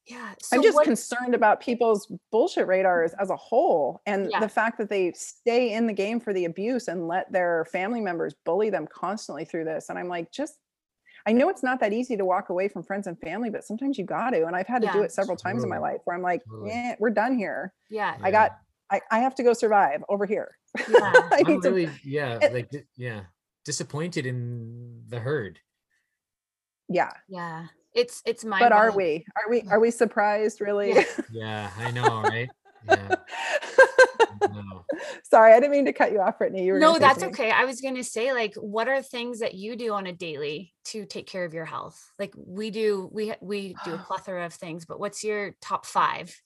Yeah. 0.07 0.33
So 0.41 0.57
I'm 0.57 0.63
just 0.63 0.75
what, 0.75 0.85
concerned 0.85 1.35
about 1.35 1.61
people's 1.61 2.11
bullshit 2.31 2.65
mm. 2.65 2.69
radars 2.69 3.13
as 3.19 3.29
a 3.29 3.35
whole 3.35 4.01
and 4.05 4.29
Yeah. 4.31 4.39
the 4.39 4.49
fact 4.49 4.77
that 4.79 4.89
they 4.89 5.11
stay 5.13 5.73
in 5.73 5.85
the 5.87 5.93
game 5.93 6.19
for 6.19 6.33
the 6.33 6.45
abuse 6.45 6.87
and 6.87 7.07
let 7.07 7.31
their 7.31 7.65
family 7.71 8.01
members 8.01 8.33
bully 8.45 8.69
them 8.69 8.87
constantly 8.87 9.45
through 9.45 9.65
this. 9.65 9.89
And 9.89 9.99
I'm 9.99 10.07
like, 10.07 10.31
just, 10.31 10.55
I 11.27 11.33
know 11.33 11.49
it's 11.49 11.61
not 11.61 11.79
that 11.81 11.93
easy 11.93 12.17
to 12.17 12.25
walk 12.25 12.49
away 12.49 12.67
from 12.67 12.81
friends 12.83 13.05
and 13.05 13.17
family, 13.19 13.51
but 13.51 13.63
sometimes 13.63 13.97
you 13.99 14.05
got 14.05 14.31
to. 14.31 14.47
And 14.47 14.55
I've 14.55 14.67
had 14.67 14.81
to 14.81 14.91
do 14.91 15.03
it 15.03 15.11
several 15.11 15.37
times 15.37 15.63
in 15.63 15.69
my 15.69 15.77
life 15.77 16.01
where 16.05 16.15
I'm 16.15 16.23
like, 16.23 16.41
Totally. 16.49 16.71
yeah, 16.71 16.95
we're 16.99 17.11
done 17.11 17.37
here. 17.37 17.71
yeah. 17.91 18.17
I 18.23 18.31
got, 18.31 18.57
I, 18.89 19.01
I 19.11 19.19
have 19.19 19.35
to 19.35 19.43
go 19.43 19.53
survive 19.53 20.03
over 20.09 20.25
here. 20.25 20.57
Yeah. 20.89 20.97
I 21.13 21.43
I'm 21.45 21.53
need 21.53 21.61
to- 21.61 21.89
yeah, 22.03 22.39
it- 22.41 22.53
like, 22.53 22.71
yeah, 22.97 23.21
disappointed 23.65 24.25
in 24.25 25.03
the 25.09 25.19
herd. 25.19 25.59
yeah. 26.89 27.11
Yeah. 27.29 27.67
It's 27.93 28.21
it's 28.25 28.45
my 28.45 28.59
But 28.59 28.71
are 28.71 28.91
we, 28.91 29.25
are 29.35 29.49
we, 29.49 29.61
are 29.69 29.79
we 29.79 29.91
surprised 29.91 30.61
really? 30.61 30.93
Yeah. 30.93 31.03
Yeah, 31.31 31.69
I 31.77 31.91
know, 31.91 32.21
right? 32.21 32.49
Yeah, 32.87 33.15
no. 34.41 34.85
Sorry, 35.23 35.53
I 35.53 35.59
didn't 35.59 35.71
mean 35.71 35.85
to 35.85 35.93
cut 35.93 36.11
you 36.11 36.19
off, 36.19 36.37
Brittany. 36.37 36.65
You 36.65 36.73
were 36.73 36.79
No, 36.79 36.97
that's 36.97 37.19
something. 37.19 37.29
okay. 37.29 37.51
I 37.51 37.65
was 37.65 37.79
going 37.79 37.95
to 37.95 38.03
say 38.03 38.33
like 38.33 38.53
what 38.55 38.87
are 38.87 39.01
things 39.01 39.39
that 39.39 39.53
you 39.53 39.75
do 39.75 39.93
on 39.93 40.07
a 40.07 40.13
daily 40.13 40.73
to 40.85 41.05
take 41.05 41.27
care 41.27 41.45
of 41.45 41.53
your 41.53 41.65
health? 41.65 42.11
Like 42.17 42.33
we 42.35 42.71
do 42.71 43.09
we 43.11 43.33
we 43.41 43.75
do 43.85 43.93
a 43.93 43.97
plethora 44.07 44.45
of 44.45 44.53
things, 44.53 44.85
but 44.85 44.99
what's 44.99 45.23
your 45.23 45.55
top 45.61 45.85
5? 45.85 46.41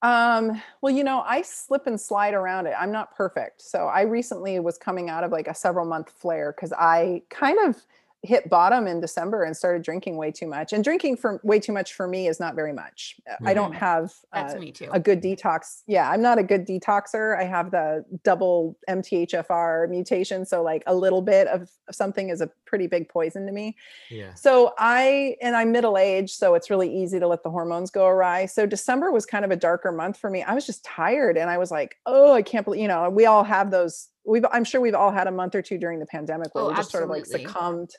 Um, 0.00 0.62
well, 0.80 0.94
you 0.94 1.02
know, 1.02 1.22
I 1.26 1.42
slip 1.42 1.86
and 1.86 2.00
slide 2.00 2.34
around 2.34 2.66
it. 2.66 2.74
I'm 2.78 2.92
not 2.92 3.14
perfect. 3.16 3.62
So 3.62 3.86
I 3.86 4.02
recently 4.02 4.60
was 4.60 4.78
coming 4.78 5.10
out 5.10 5.24
of 5.24 5.32
like 5.32 5.48
a 5.48 5.54
several 5.54 5.86
month 5.86 6.10
flare 6.10 6.52
because 6.52 6.72
I 6.72 7.22
kind 7.30 7.58
of 7.68 7.84
hit 8.22 8.48
bottom 8.48 8.86
in 8.86 9.00
December 9.00 9.44
and 9.44 9.56
started 9.56 9.82
drinking 9.82 10.16
way 10.16 10.32
too 10.32 10.46
much. 10.46 10.72
And 10.72 10.82
drinking 10.82 11.16
for 11.18 11.40
way 11.44 11.60
too 11.60 11.72
much 11.72 11.94
for 11.94 12.08
me 12.08 12.26
is 12.26 12.40
not 12.40 12.56
very 12.56 12.72
much. 12.72 13.16
Uh, 13.30 13.36
I 13.44 13.54
don't 13.54 13.72
have 13.72 14.12
uh, 14.32 14.52
a 14.90 14.98
good 14.98 15.22
detox. 15.22 15.82
Yeah, 15.86 16.10
I'm 16.10 16.20
not 16.20 16.36
a 16.38 16.42
good 16.42 16.66
detoxer. 16.66 17.38
I 17.38 17.44
have 17.44 17.70
the 17.70 18.04
double 18.24 18.76
MTHFR 18.88 19.88
mutation. 19.88 20.44
So 20.44 20.62
like 20.62 20.82
a 20.86 20.94
little 20.94 21.22
bit 21.22 21.46
of 21.46 21.70
something 21.92 22.30
is 22.30 22.40
a 22.40 22.50
pretty 22.66 22.88
big 22.88 23.08
poison 23.08 23.46
to 23.46 23.52
me. 23.52 23.76
Yeah, 24.10 24.34
So 24.34 24.74
I 24.78 25.36
and 25.40 25.56
I'm 25.56 25.70
middle 25.70 25.96
aged, 25.96 26.34
so 26.34 26.54
it's 26.54 26.70
really 26.70 26.92
easy 26.92 27.20
to 27.20 27.26
let 27.26 27.44
the 27.44 27.50
hormones 27.50 27.90
go 27.90 28.06
awry. 28.06 28.46
So 28.46 28.66
December 28.66 29.12
was 29.12 29.26
kind 29.26 29.44
of 29.44 29.52
a 29.52 29.56
darker 29.56 29.92
month 29.92 30.18
for 30.18 30.28
me. 30.28 30.42
I 30.42 30.54
was 30.54 30.66
just 30.66 30.84
tired 30.84 31.36
and 31.36 31.48
I 31.48 31.58
was 31.58 31.70
like, 31.70 31.98
oh, 32.04 32.32
I 32.32 32.42
can't 32.42 32.64
believe, 32.64 32.80
you 32.80 32.88
know, 32.88 33.08
we 33.10 33.26
all 33.26 33.44
have 33.44 33.70
those. 33.70 34.08
We've 34.28 34.44
I'm 34.52 34.64
sure 34.64 34.80
we've 34.80 34.94
all 34.94 35.10
had 35.10 35.26
a 35.26 35.32
month 35.32 35.54
or 35.54 35.62
two 35.62 35.78
during 35.78 35.98
the 35.98 36.06
pandemic 36.06 36.54
where 36.54 36.64
Oh, 36.64 36.68
we 36.68 36.74
just 36.74 36.90
sort 36.90 37.02
of 37.04 37.10
like 37.10 37.26
succumbed 37.26 37.90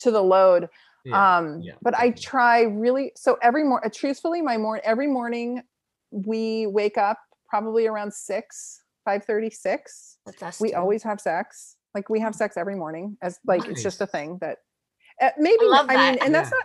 to 0.00 0.10
the 0.10 0.22
load. 0.22 0.68
yeah, 1.04 1.36
um, 1.38 1.60
yeah, 1.62 1.74
but 1.82 1.94
I 1.96 2.10
try 2.10 2.62
really 2.62 3.12
so 3.16 3.38
every 3.42 3.64
morning 3.64 3.90
truthfully, 3.94 4.42
my 4.42 4.56
morning 4.58 4.82
every 4.84 5.06
morning 5.06 5.62
we 6.10 6.66
wake 6.66 6.98
up 6.98 7.18
probably 7.48 7.86
around 7.86 8.12
six, 8.12 8.82
five 9.04 9.24
thirty, 9.24 9.50
six 9.50 10.18
That's 10.26 10.42
us. 10.42 10.60
we 10.60 10.70
too. 10.70 10.76
always 10.76 11.02
have 11.02 11.20
sex. 11.20 11.76
Like 11.94 12.08
we 12.10 12.20
have 12.20 12.34
sex 12.34 12.56
every 12.56 12.76
morning 12.76 13.16
as 13.22 13.38
like 13.46 13.66
it's 13.66 13.82
just 13.82 14.00
a 14.00 14.06
thing 14.06 14.38
that 14.40 14.58
uh, 15.20 15.30
maybe 15.38 15.64
love 15.64 15.86
i 15.88 15.96
mean 15.96 16.14
that. 16.16 16.22
and 16.24 16.34
that's 16.34 16.50
not 16.50 16.62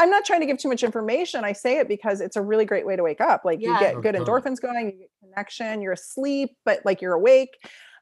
i'm 0.00 0.10
not 0.10 0.24
trying 0.24 0.40
to 0.40 0.46
give 0.46 0.58
too 0.58 0.68
much 0.68 0.82
information. 0.82 1.44
I 1.44 1.52
say 1.52 1.78
it 1.78 1.86
because 1.88 2.20
it's 2.20 2.36
a 2.36 2.42
really 2.42 2.64
great 2.64 2.84
way 2.86 2.96
to 2.96 3.02
wake 3.02 3.20
up. 3.20 3.42
Like 3.44 3.60
you 3.60 3.78
get 3.78 3.96
Oh, 3.96 4.00
good 4.00 4.14
endorphins 4.16 4.60
going 4.60 4.86
you 4.86 4.92
get 4.92 5.10
connection 5.22 5.82
you're 5.82 5.92
asleep 5.92 6.50
but 6.64 6.80
like 6.84 7.00
you're 7.02 7.12
awake 7.12 7.50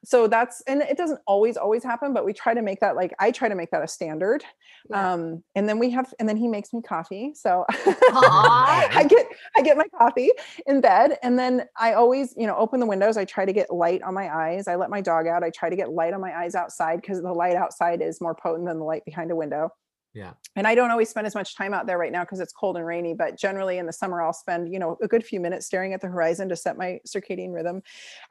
so 0.03 0.27
that's 0.27 0.61
and 0.67 0.81
it 0.81 0.97
doesn't 0.97 1.19
always 1.27 1.57
always 1.57 1.83
happen 1.83 2.13
but 2.13 2.25
we 2.25 2.33
try 2.33 2.53
to 2.53 2.61
make 2.61 2.79
that 2.79 2.95
like 2.95 3.13
i 3.19 3.31
try 3.31 3.49
to 3.49 3.55
make 3.55 3.69
that 3.71 3.83
a 3.83 3.87
standard 3.87 4.43
Yeah. 4.89 5.13
um 5.13 5.43
and 5.55 5.67
then 5.67 5.79
we 5.79 5.89
have 5.91 6.13
and 6.19 6.27
then 6.27 6.37
he 6.37 6.47
makes 6.47 6.73
me 6.73 6.81
coffee 6.81 7.33
so 7.35 7.65
i 7.69 9.05
get 9.09 9.25
i 9.55 9.61
get 9.61 9.77
my 9.77 9.87
coffee 9.97 10.29
in 10.67 10.81
bed 10.81 11.17
and 11.23 11.37
then 11.37 11.65
i 11.77 11.93
always 11.93 12.33
you 12.37 12.47
know 12.47 12.55
open 12.55 12.79
the 12.79 12.85
windows 12.85 13.17
i 13.17 13.25
try 13.25 13.45
to 13.45 13.53
get 13.53 13.71
light 13.71 14.01
on 14.03 14.13
my 14.13 14.33
eyes 14.33 14.67
i 14.67 14.75
let 14.75 14.89
my 14.89 15.01
dog 15.01 15.27
out 15.27 15.43
i 15.43 15.49
try 15.49 15.69
to 15.69 15.75
get 15.75 15.91
light 15.91 16.13
on 16.13 16.21
my 16.21 16.37
eyes 16.37 16.55
outside 16.55 17.01
because 17.01 17.21
the 17.21 17.31
light 17.33 17.55
outside 17.55 18.01
is 18.01 18.21
more 18.21 18.35
potent 18.35 18.67
than 18.67 18.79
the 18.79 18.85
light 18.85 19.03
behind 19.05 19.31
a 19.31 19.35
window 19.35 19.69
Yeah. 20.13 20.33
and 20.55 20.65
i 20.65 20.73
don't 20.73 20.89
always 20.89 21.09
spend 21.09 21.27
as 21.27 21.35
much 21.35 21.55
time 21.55 21.73
out 21.73 21.85
there 21.85 21.97
right 21.97 22.11
now 22.11 22.23
because 22.23 22.39
it's 22.39 22.51
cold 22.51 22.77
and 22.77 22.85
rainy 22.85 23.13
but 23.13 23.37
generally 23.37 23.77
in 23.77 23.85
the 23.85 23.93
summer 23.93 24.21
i'll 24.23 24.33
spend 24.33 24.73
you 24.73 24.79
know 24.79 24.97
a 25.03 25.07
good 25.07 25.23
few 25.23 25.39
minutes 25.39 25.67
staring 25.67 25.93
at 25.93 26.01
the 26.01 26.07
horizon 26.07 26.49
to 26.49 26.55
set 26.55 26.77
my 26.77 26.99
circadian 27.07 27.53
rhythm. 27.53 27.81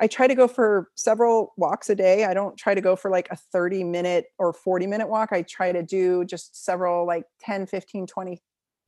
I 0.00 0.06
try 0.06 0.26
to 0.26 0.34
go 0.34 0.48
for 0.48 0.90
several 0.94 1.54
walks 1.56 1.90
a 1.90 1.94
day. 1.94 2.24
I 2.24 2.34
don't 2.34 2.56
try 2.56 2.74
to 2.74 2.80
go 2.80 2.96
for 2.96 3.10
like 3.10 3.28
a 3.30 3.36
30 3.36 3.84
minute 3.84 4.26
or 4.38 4.52
40 4.52 4.86
minute 4.86 5.08
walk. 5.08 5.30
I 5.32 5.42
try 5.42 5.72
to 5.72 5.82
do 5.82 6.24
just 6.24 6.64
several 6.64 7.06
like 7.06 7.24
10 7.40 7.66
15 7.66 8.06
20 8.06 8.42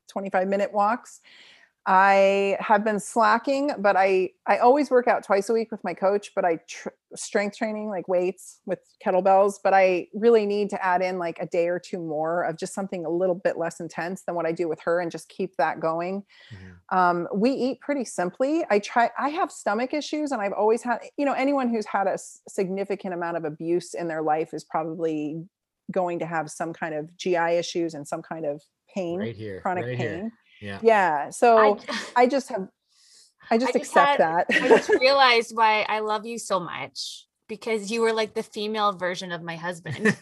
25 0.09 0.47
minute 0.47 0.73
walks 0.73 1.21
I 1.87 2.57
have 2.59 2.83
been 2.83 2.99
slacking, 2.99 3.71
but 3.79 3.95
I 3.97 4.29
I 4.45 4.57
always 4.59 4.91
work 4.91 5.07
out 5.07 5.23
twice 5.23 5.49
a 5.49 5.53
week 5.53 5.71
with 5.71 5.83
my 5.83 5.95
coach, 5.95 6.31
but 6.35 6.45
I 6.45 6.59
tr- 6.69 6.89
strength 7.15 7.57
training 7.57 7.89
like 7.89 8.07
weights 8.07 8.59
with 8.67 8.79
kettlebells, 9.03 9.55
but 9.63 9.73
I 9.73 10.07
really 10.13 10.45
need 10.45 10.69
to 10.69 10.85
add 10.85 11.01
in 11.01 11.17
like 11.17 11.37
a 11.39 11.47
day 11.47 11.67
or 11.69 11.79
two 11.79 11.97
more 11.97 12.43
of 12.43 12.57
just 12.57 12.75
something 12.75 13.03
a 13.03 13.09
little 13.09 13.33
bit 13.35 13.57
less 13.57 13.79
intense 13.79 14.23
than 14.23 14.35
what 14.35 14.45
I 14.45 14.51
do 14.51 14.69
with 14.69 14.79
her 14.81 14.99
and 14.99 15.09
just 15.09 15.27
keep 15.29 15.55
that 15.57 15.79
going. 15.79 16.23
Mhm. 16.53 16.95
Um, 16.95 17.27
we 17.33 17.49
eat 17.51 17.79
pretty 17.81 18.05
simply. 18.05 18.63
I 18.69 18.77
try 18.77 19.09
I 19.17 19.29
have 19.29 19.51
stomach 19.51 19.91
issues 19.93 20.31
and 20.31 20.39
I've 20.41 20.53
always 20.53 20.83
had, 20.83 20.99
you 21.17 21.25
know, 21.25 21.33
anyone 21.33 21.69
who's 21.69 21.87
had 21.87 22.05
a 22.07 22.17
significant 22.47 23.13
amount 23.15 23.37
of 23.37 23.43
abuse 23.43 23.95
in 23.95 24.07
their 24.07 24.21
life 24.21 24.53
is 24.53 24.63
probably 24.63 25.43
going 25.91 26.19
to 26.19 26.25
have 26.27 26.49
some 26.51 26.73
kind 26.73 26.93
of 26.93 27.17
GI 27.17 27.57
issues 27.57 27.93
and 27.95 28.07
some 28.07 28.21
kind 28.21 28.45
of 28.45 28.61
pain 28.93 29.19
Right 29.19 29.35
here, 29.35 29.59
chronic 29.61 29.85
right 29.85 29.97
pain. 29.97 30.07
here. 30.07 30.31
Yeah. 30.61 30.79
Yeah. 30.81 31.29
So 31.31 31.79
I, 32.15 32.23
I, 32.23 32.27
just 32.27 32.49
have, 32.49 32.67
I 33.49 33.57
just 33.57 33.73
just 33.73 33.75
accept 33.75 34.21
had- 34.21 34.47
that. 34.47 34.63
I 34.63 34.67
just 34.67 34.89
realized 35.01 35.55
why 35.55 35.85
I 35.89 35.99
love 35.99 36.25
you 36.25 36.37
so 36.37 36.59
much 36.59 37.25
because 37.47 37.91
you 37.91 37.99
were 37.99 38.13
like 38.13 38.33
the 38.33 38.43
female 38.43 38.93
version 38.93 39.33
of 39.33 39.43
my 39.43 39.57
husband. 39.57 40.15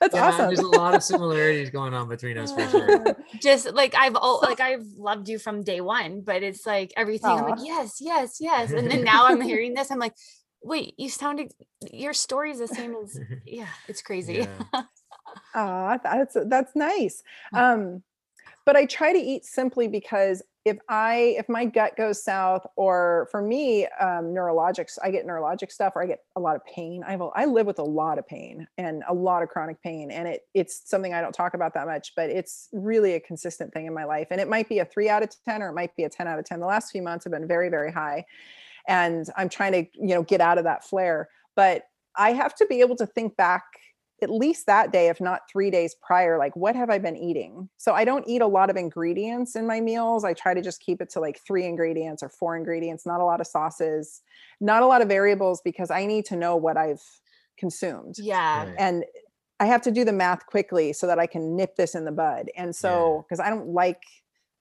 That's 0.00 0.14
yeah, 0.14 0.28
awesome. 0.28 0.46
there's 0.48 0.58
a 0.58 0.66
lot 0.68 0.94
of 0.94 1.02
similarities 1.02 1.70
going 1.78 1.94
on 1.94 2.08
between 2.08 2.36
us 2.36 2.52
for 2.52 2.68
sure. 2.68 3.16
just 3.40 3.72
like 3.72 3.94
I've 3.96 4.16
oh, 4.20 4.40
like 4.42 4.60
I've 4.60 4.84
loved 4.98 5.28
you 5.28 5.38
from 5.38 5.62
day 5.62 5.80
one, 5.80 6.20
but 6.20 6.42
it's 6.42 6.66
like 6.66 6.92
everything. 6.96 7.30
I'm 7.30 7.48
like 7.48 7.60
yes, 7.62 7.98
yes, 8.00 8.38
yes, 8.40 8.72
and 8.72 8.90
then 8.90 9.04
now 9.04 9.26
I'm 9.26 9.40
hearing 9.40 9.72
this. 9.72 9.90
I'm 9.90 9.98
like, 9.98 10.14
wait, 10.62 10.94
you 10.98 11.08
sounded 11.08 11.52
your 11.90 12.12
story 12.12 12.50
is 12.50 12.58
the 12.58 12.68
same 12.68 12.94
as 13.02 13.18
yeah, 13.46 13.68
it's 13.88 14.02
crazy. 14.02 14.46
Yeah. 14.74 14.82
Aw, 15.54 15.98
that's 16.02 16.36
that's 16.46 16.76
nice. 16.76 17.22
Um, 17.52 18.02
but 18.66 18.76
I 18.76 18.86
try 18.86 19.12
to 19.12 19.18
eat 19.18 19.44
simply 19.44 19.88
because 19.88 20.42
if 20.64 20.78
I 20.88 21.36
if 21.38 21.46
my 21.48 21.66
gut 21.66 21.94
goes 21.96 22.24
south, 22.24 22.66
or 22.76 23.28
for 23.30 23.42
me, 23.42 23.84
um, 24.00 24.32
neurologics, 24.32 24.96
I 25.02 25.10
get 25.10 25.26
neurologic 25.26 25.70
stuff, 25.70 25.92
or 25.94 26.02
I 26.02 26.06
get 26.06 26.20
a 26.36 26.40
lot 26.40 26.56
of 26.56 26.64
pain. 26.64 27.02
I 27.06 27.10
have 27.10 27.20
a, 27.20 27.28
I 27.34 27.44
live 27.44 27.66
with 27.66 27.78
a 27.78 27.84
lot 27.84 28.18
of 28.18 28.26
pain 28.26 28.66
and 28.78 29.02
a 29.06 29.12
lot 29.12 29.42
of 29.42 29.50
chronic 29.50 29.82
pain, 29.82 30.10
and 30.10 30.26
it 30.26 30.42
it's 30.54 30.88
something 30.88 31.12
I 31.12 31.20
don't 31.20 31.34
talk 31.34 31.52
about 31.52 31.74
that 31.74 31.86
much, 31.86 32.12
but 32.16 32.30
it's 32.30 32.70
really 32.72 33.12
a 33.12 33.20
consistent 33.20 33.74
thing 33.74 33.86
in 33.86 33.92
my 33.92 34.04
life. 34.04 34.28
And 34.30 34.40
it 34.40 34.48
might 34.48 34.68
be 34.68 34.78
a 34.78 34.86
three 34.86 35.10
out 35.10 35.22
of 35.22 35.30
ten, 35.44 35.62
or 35.62 35.68
it 35.68 35.74
might 35.74 35.94
be 35.96 36.04
a 36.04 36.08
ten 36.08 36.26
out 36.26 36.38
of 36.38 36.46
ten. 36.46 36.60
The 36.60 36.66
last 36.66 36.90
few 36.90 37.02
months 37.02 37.24
have 37.24 37.32
been 37.32 37.46
very 37.46 37.68
very 37.68 37.92
high, 37.92 38.24
and 38.88 39.28
I'm 39.36 39.50
trying 39.50 39.72
to 39.72 39.84
you 40.00 40.14
know 40.14 40.22
get 40.22 40.40
out 40.40 40.56
of 40.56 40.64
that 40.64 40.82
flare. 40.82 41.28
But 41.56 41.82
I 42.16 42.32
have 42.32 42.54
to 42.56 42.66
be 42.66 42.80
able 42.80 42.96
to 42.96 43.06
think 43.06 43.36
back 43.36 43.64
at 44.24 44.30
least 44.30 44.66
that 44.66 44.92
day, 44.92 45.06
if 45.08 45.20
not 45.20 45.42
three 45.48 45.70
days 45.70 45.94
prior, 46.02 46.36
like 46.38 46.56
what 46.56 46.74
have 46.74 46.90
I 46.90 46.98
been 46.98 47.16
eating? 47.16 47.68
So 47.76 47.92
I 47.92 48.04
don't 48.04 48.26
eat 48.26 48.42
a 48.42 48.46
lot 48.46 48.70
of 48.70 48.76
ingredients 48.76 49.54
in 49.54 49.66
my 49.66 49.80
meals. 49.80 50.24
I 50.24 50.32
try 50.32 50.54
to 50.54 50.60
just 50.60 50.80
keep 50.80 51.00
it 51.00 51.10
to 51.10 51.20
like 51.20 51.38
three 51.46 51.64
ingredients 51.64 52.22
or 52.22 52.28
four 52.28 52.56
ingredients, 52.56 53.06
not 53.06 53.20
a 53.20 53.24
lot 53.24 53.40
of 53.40 53.46
sauces, 53.46 54.22
not 54.60 54.82
a 54.82 54.86
lot 54.86 55.02
of 55.02 55.08
variables 55.08 55.60
because 55.64 55.90
I 55.92 56.06
need 56.06 56.24
to 56.26 56.36
know 56.36 56.56
what 56.56 56.76
I've 56.76 57.02
consumed. 57.56 58.16
Yeah. 58.18 58.64
Right. 58.64 58.74
And 58.78 59.04
I 59.60 59.66
have 59.66 59.82
to 59.82 59.92
do 59.92 60.04
the 60.04 60.12
math 60.12 60.46
quickly 60.46 60.92
so 60.92 61.06
that 61.06 61.20
I 61.20 61.26
can 61.26 61.54
nip 61.54 61.76
this 61.76 61.94
in 61.94 62.04
the 62.04 62.12
bud. 62.12 62.50
And 62.56 62.74
so, 62.74 63.24
because 63.24 63.38
I 63.38 63.50
don't 63.50 63.68
like, 63.68 64.02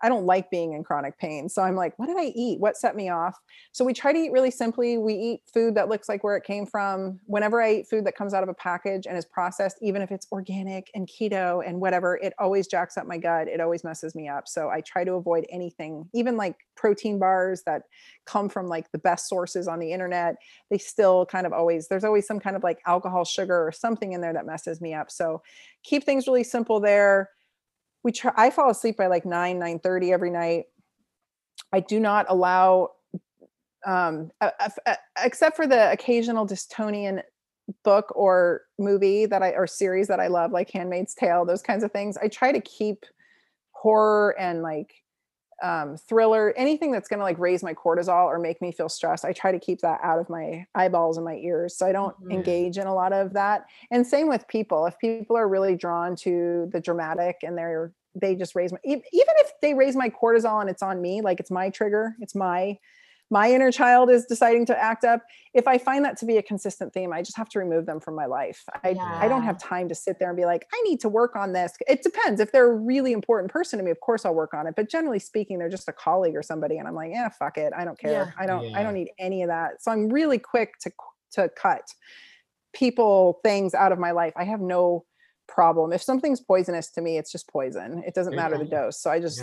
I 0.04 0.10
don't 0.10 0.26
like 0.26 0.52
being 0.52 0.74
in 0.74 0.84
chronic 0.84 1.18
pain. 1.18 1.48
So 1.48 1.62
I'm 1.62 1.76
like, 1.76 1.98
what 1.98 2.08
did 2.08 2.18
I 2.18 2.34
eat? 2.36 2.60
What 2.60 2.76
set 2.76 2.94
me 2.94 3.08
off? 3.10 3.40
So 3.72 3.86
we 3.86 3.94
try 3.94 4.12
to 4.12 4.20
eat 4.20 4.34
really 4.34 4.52
simply. 4.52 4.98
We 4.98 5.14
eat 5.14 5.42
food 5.52 5.76
that 5.76 5.88
looks 5.88 6.10
like 6.10 6.26
where 6.26 6.36
it 6.36 6.44
came 6.44 6.66
from. 6.66 7.22
Whenever 7.26 7.62
I 7.62 7.76
eat 7.76 7.88
food 7.90 8.06
that 8.06 8.18
comes 8.18 8.34
out 8.34 8.44
of 8.44 8.50
a 8.50 8.54
package 8.54 9.08
and 9.08 9.18
is 9.18 9.24
processed, 9.24 9.78
even 9.82 10.02
if 10.02 10.12
it's 10.12 10.28
organic 10.30 10.92
and 10.94 11.08
keto 11.08 11.66
and 11.66 11.80
whatever, 11.80 12.20
it 12.22 12.34
always 12.38 12.68
jacks 12.68 12.98
up 12.98 13.08
my 13.08 13.18
gut. 13.18 13.48
It 13.48 13.62
always 13.62 13.86
messes 13.86 14.14
me 14.14 14.28
up. 14.28 14.46
So 14.50 14.70
I 14.70 14.82
try 14.82 15.06
to 15.06 15.14
avoid 15.14 15.46
anything, 15.50 16.10
even 16.14 16.36
like 16.36 16.58
protein 16.76 17.18
bars 17.18 17.64
that 17.66 17.84
come 18.26 18.50
from 18.50 18.68
like 18.68 18.92
the 18.92 19.00
best 19.00 19.30
sources 19.30 19.70
on 19.70 19.80
the 19.80 19.94
internet. 19.94 20.36
They 20.70 20.80
still 20.80 21.26
kind 21.26 21.48
of 21.48 21.54
always, 21.54 21.88
there's 21.88 22.04
always 22.04 22.28
some 22.28 22.42
kind 22.42 22.58
of 22.58 22.64
like 22.64 22.80
alcohol, 22.86 23.24
sugar, 23.24 23.66
or 23.66 23.72
something 23.72 24.12
in 24.12 24.20
there 24.20 24.34
that 24.34 24.46
messes 24.46 24.82
me 24.82 24.94
up. 24.94 25.10
So 25.10 25.42
keep 25.84 26.04
things 26.04 26.28
really 26.28 26.44
simple 26.44 26.82
there 26.82 27.30
we 28.04 28.12
try 28.12 28.32
i 28.38 28.50
fall 28.50 28.70
asleep 28.70 28.98
by 28.98 29.08
like 29.08 29.26
9 29.26 29.60
9 29.60 29.80
30 29.80 30.12
every 30.14 30.30
night. 30.30 30.66
I 31.72 31.80
do 31.80 32.00
not 32.00 32.26
allow 32.30 32.92
um 33.86 34.32
a- 34.42 34.52
a- 34.60 34.72
a- 34.92 34.98
except 35.26 35.56
for 35.56 35.68
the 35.68 35.92
occasional 35.92 36.48
dystonian 36.48 37.22
book 37.84 38.12
or 38.16 38.62
movie 38.78 39.26
that 39.26 39.42
i 39.42 39.52
or 39.52 39.66
series 39.68 40.08
that 40.08 40.20
i 40.20 40.28
love 40.28 40.52
like 40.52 40.70
handmaid's 40.70 41.14
tale 41.14 41.46
those 41.46 41.62
kinds 41.62 41.84
of 41.84 41.92
things 41.92 42.18
i 42.18 42.28
try 42.28 42.52
to 42.52 42.60
keep 42.62 43.06
horror 43.72 44.36
and 44.40 44.62
like 44.62 45.03
um 45.62 45.98
thriller 45.98 46.54
anything 46.58 46.92
that's 46.92 47.08
going 47.08 47.20
to 47.20 47.24
like 47.24 47.38
raise 47.38 47.64
my 47.64 47.74
cortisol 47.74 48.26
or 48.26 48.40
make 48.40 48.62
me 48.62 48.72
feel 48.72 48.90
stressed 48.90 49.24
i 49.26 49.32
try 49.32 49.52
to 49.52 49.60
keep 49.60 49.80
that 49.82 50.00
out 50.04 50.20
of 50.20 50.30
my 50.30 50.66
eyeballs 50.76 51.18
and 51.18 51.26
my 51.26 51.36
ears 51.36 51.76
so 51.78 51.86
i 51.86 51.92
don't 51.92 52.16
Mhm. 52.22 52.32
engage 52.32 52.78
in 52.78 52.88
a 52.88 52.94
lot 52.94 53.14
of 53.14 53.34
that 53.34 53.66
and 53.92 54.06
same 54.08 54.28
with 54.28 54.48
people 54.48 54.86
if 54.86 54.98
people 55.00 55.36
are 55.38 55.48
really 55.48 55.76
drawn 55.76 56.16
to 56.16 56.68
the 56.72 56.80
dramatic 56.80 57.38
and 57.44 57.58
they're 57.58 57.94
they 58.16 58.36
just 58.36 58.56
raise 58.56 58.72
my 58.72 58.80
even 58.86 59.04
if 59.14 59.52
they 59.62 59.74
raise 59.74 59.96
my 59.96 60.10
cortisol 60.10 60.62
and 60.62 60.70
it's 60.70 60.84
on 60.84 61.02
me 61.02 61.22
like 61.22 61.40
it's 61.40 61.52
my 61.52 61.70
trigger 61.70 62.16
it's 62.20 62.36
my 62.36 62.78
my 63.32 63.52
inner 63.52 63.72
child 63.72 64.10
is 64.12 64.26
deciding 64.26 64.66
to 64.68 64.78
act 64.78 65.04
up. 65.04 65.22
If 65.54 65.68
i 65.68 65.78
find 65.78 66.04
that 66.06 66.18
to 66.18 66.26
be 66.26 66.38
a 66.38 66.42
consistent 66.44 66.94
theme 66.94 67.12
i 67.14 67.22
just 67.22 67.38
have 67.38 67.50
to 67.50 67.60
remove 67.60 67.86
them 67.86 68.00
from 68.00 68.16
my 68.16 68.26
life. 68.26 68.64
I 68.84 68.96
i 69.00 69.28
don't 69.28 69.44
have 69.44 69.58
time 69.58 69.88
to 69.90 69.96
sit 69.96 70.20
there 70.20 70.30
and 70.30 70.38
be 70.38 70.46
like 70.46 70.68
i 70.74 70.82
need 70.82 71.00
to 71.02 71.10
work 71.10 71.36
on 71.36 71.54
this. 71.54 71.74
It 71.88 72.04
depends. 72.04 72.40
If 72.40 72.52
they're 72.52 72.70
a 72.72 72.76
really 72.76 73.12
important 73.14 73.52
person 73.52 73.80
to 73.80 73.86
me 73.86 73.92
of 73.92 74.00
course 74.02 74.26
i'll 74.26 74.36
work 74.36 74.54
on 74.54 74.68
it. 74.68 74.76
But 74.76 74.90
generally 74.90 75.20
speaking 75.20 75.58
they're 75.58 75.70
just 75.70 75.88
a 75.88 75.94
colleague 75.94 76.36
or 76.36 76.44
somebody 76.44 76.78
and 76.78 76.88
i'm 76.88 76.96
like 76.96 77.12
yeah 77.12 77.30
fuck 77.30 77.58
it. 77.58 77.72
I 77.76 77.86
don't 77.86 77.98
care. 78.00 78.12
Yeah. 78.38 78.44
i 78.44 78.46
don't 78.46 78.76
i 78.76 78.84
don't 78.84 78.94
need 78.94 79.10
any 79.20 79.42
of 79.44 79.48
that. 79.50 79.82
So 79.84 79.92
i'm 79.92 80.10
really 80.10 80.38
quick 80.40 80.74
to 80.82 80.92
to 81.34 81.50
cut 81.50 81.82
people 82.74 83.40
things 83.44 83.74
out 83.74 83.92
of 83.92 84.00
my 84.00 84.12
life. 84.12 84.34
I 84.36 84.44
have 84.46 84.62
no 84.62 85.06
problem. 85.48 85.94
If 85.94 86.02
something's 86.02 86.40
poisonous 86.42 86.90
to 86.92 87.02
me 87.02 87.18
it's 87.18 87.32
just 87.32 87.48
poison. 87.50 88.04
It 88.06 88.14
doesn't 88.14 88.34
Yeah. 88.34 88.42
matter 88.42 88.58
the 88.58 88.66
dose. 88.66 89.00
So 89.00 89.10
i 89.12 89.20
just 89.20 89.40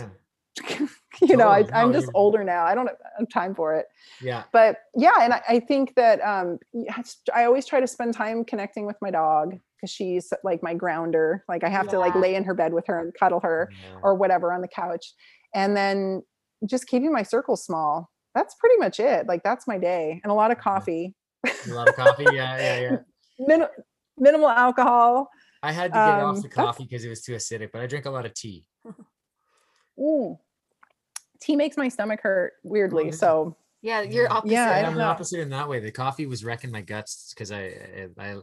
Yeah. 0.69 0.87
you 1.21 1.35
know 1.35 1.47
I, 1.49 1.65
i'm 1.73 1.91
just 1.93 2.09
older 2.13 2.43
now 2.43 2.63
i 2.65 2.73
don't 2.73 2.87
have 2.87 3.29
time 3.29 3.53
for 3.55 3.75
it 3.75 3.87
Yeah. 4.21 4.43
but 4.53 4.77
yeah 4.95 5.15
and 5.21 5.33
I, 5.33 5.41
I 5.49 5.59
think 5.59 5.93
that 5.95 6.21
um 6.21 6.59
i 7.33 7.43
always 7.45 7.65
try 7.65 7.79
to 7.79 7.87
spend 7.87 8.13
time 8.13 8.45
connecting 8.45 8.85
with 8.85 8.95
my 9.01 9.11
dog 9.11 9.57
because 9.75 9.91
she's 9.91 10.31
like 10.43 10.63
my 10.63 10.73
grounder 10.73 11.43
like 11.49 11.63
i 11.63 11.69
have 11.69 11.87
to 11.89 11.99
like 11.99 12.15
lay 12.15 12.35
in 12.35 12.43
her 12.45 12.53
bed 12.53 12.73
with 12.73 12.87
her 12.87 12.99
and 12.99 13.13
cuddle 13.13 13.39
her 13.41 13.69
Yeah. 13.71 13.99
or 14.03 14.15
whatever 14.15 14.53
on 14.53 14.61
the 14.61 14.67
couch 14.67 15.13
and 15.53 15.75
then 15.75 16.21
just 16.69 16.87
keeping 16.87 17.11
my 17.11 17.23
circle 17.23 17.57
small 17.57 18.09
that's 18.35 18.55
pretty 18.55 18.77
much 18.77 18.99
it 18.99 19.27
like 19.27 19.43
that's 19.43 19.67
my 19.67 19.77
day 19.77 20.21
and 20.23 20.31
a 20.31 20.35
lot 20.35 20.51
of 20.51 20.57
Mhm. 20.57 20.61
coffee 20.61 21.15
A 21.69 21.73
lot 21.73 21.89
of 21.89 21.95
coffee. 21.95 22.23
Yeah, 22.31 22.57
yeah, 22.57 22.79
yeah. 22.79 22.97
Min- 23.39 23.67
minimal 24.17 24.49
alcohol 24.49 25.27
I 25.63 25.71
had 25.71 25.91
to 25.93 25.97
get 25.99 26.19
Um, 26.19 26.35
off 26.37 26.41
the 26.43 26.49
coffee 26.49 26.83
because 26.85 27.03
it 27.03 27.09
was 27.09 27.21
too 27.21 27.33
acidic, 27.33 27.69
but 27.73 27.81
I 27.81 27.87
drink 27.87 28.05
a 28.05 28.09
lot 28.11 28.25
of 28.27 28.33
tea. 28.35 28.65
Ooh. 29.99 30.37
Tea 31.41 31.55
makes 31.55 31.75
my 31.75 31.89
stomach 31.89 32.21
hurt 32.21 32.53
weirdly 32.63 33.05
does 33.05 33.15
it? 33.15 33.19
so 33.19 33.57
Yeah, 33.81 34.01
you're 34.01 34.31
opposite. 34.31 34.53
Yeah, 34.53 34.69
I 34.71 34.77
I'm 34.79 34.85
don't 34.85 34.93
the 34.95 34.99
know. 34.99 35.09
opposite 35.09 35.39
in 35.39 35.49
that 35.49 35.67
way. 35.67 35.79
The 35.79 35.91
coffee 35.91 36.25
was 36.27 36.45
wrecking 36.45 36.71
my 36.71 36.81
guts 36.81 37.33
because 37.33 37.51
I, 37.51 38.07
I, 38.17 38.23
I, 38.23 38.35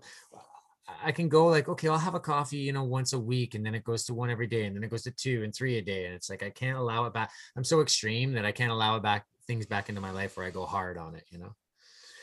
I 1.04 1.12
can 1.12 1.28
go 1.28 1.46
like, 1.46 1.68
okay, 1.68 1.88
I'll 1.88 1.98
have 1.98 2.14
a 2.14 2.20
coffee, 2.20 2.56
you 2.56 2.72
know, 2.72 2.82
once 2.84 3.12
a 3.12 3.18
week, 3.18 3.54
and 3.54 3.64
then 3.64 3.74
it 3.74 3.84
goes 3.84 4.04
to 4.06 4.14
one 4.14 4.30
every 4.30 4.46
day, 4.46 4.64
and 4.64 4.74
then 4.74 4.82
it 4.82 4.90
goes 4.90 5.02
to 5.02 5.10
two 5.10 5.42
and 5.44 5.54
three 5.54 5.78
a 5.78 5.82
day, 5.82 6.06
and 6.06 6.14
it's 6.14 6.28
like 6.30 6.42
I 6.42 6.50
can't 6.50 6.78
allow 6.78 7.04
it 7.04 7.12
back. 7.14 7.30
I'm 7.56 7.64
so 7.64 7.80
extreme 7.82 8.32
that 8.32 8.44
I 8.44 8.52
can't 8.52 8.72
allow 8.72 8.96
it 8.96 9.02
back 9.02 9.26
things 9.46 9.64
back 9.66 9.88
into 9.90 10.00
my 10.00 10.10
life 10.10 10.36
where 10.36 10.46
I 10.46 10.50
go 10.50 10.66
hard 10.66 10.98
on 10.98 11.14
it. 11.14 11.24
You 11.30 11.38
know. 11.38 11.54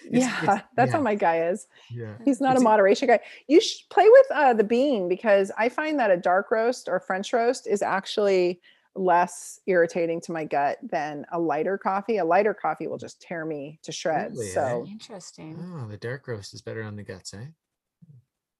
It's- 0.05 0.21
yeah 0.21 0.43
it's- 0.43 0.61
that's 0.75 0.89
yeah, 0.91 0.97
how 0.97 1.01
my 1.01 1.15
guy 1.15 1.47
is 1.47 1.65
Yeah. 1.89 2.13
he's 2.23 2.39
not 2.39 2.57
a 2.57 2.59
moderation 2.59 3.07
guy 3.07 3.19
you 3.47 3.59
should 3.59 3.89
play 3.89 4.07
with 4.07 4.25
uh, 4.35 4.53
the 4.53 4.63
bean 4.63 5.09
because 5.09 5.51
i 5.57 5.67
find 5.67 5.97
that 5.99 6.11
a 6.11 6.17
dark 6.17 6.51
roast 6.51 6.87
or 6.87 6.99
french 6.99 7.33
roast 7.33 7.65
is 7.65 7.81
actually 7.81 8.61
less 8.95 9.59
irritating 9.67 10.21
to 10.21 10.31
my 10.31 10.45
gut 10.45 10.77
than 10.81 11.25
a 11.31 11.39
lighter 11.39 11.77
coffee 11.77 12.17
a 12.17 12.25
lighter 12.25 12.53
coffee 12.53 12.87
will 12.87 12.97
just 12.97 13.21
tear 13.21 13.45
me 13.45 13.77
to 13.83 13.91
shreds 13.91 14.37
Really, 14.39 14.49
eh? 14.51 14.53
so 14.53 14.85
Interesting. 14.89 15.57
Oh, 15.75 15.87
the 15.87 15.97
dark 15.97 16.27
roast 16.27 16.53
is 16.53 16.61
better 16.61 16.81
on 16.83 16.95
the 16.95 17.03
guts, 17.03 17.33
eh? 17.33 17.45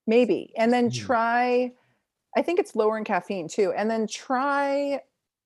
maybe 0.08 0.54
and 0.58 0.72
then 0.72 0.90
Mm. 0.90 0.94
try 1.06 1.74
i 2.38 2.42
think 2.42 2.60
it's 2.60 2.76
lower 2.76 2.98
in 2.98 3.04
caffeine 3.04 3.48
too 3.48 3.74
and 3.76 3.90
then 3.90 4.06
try 4.08 5.02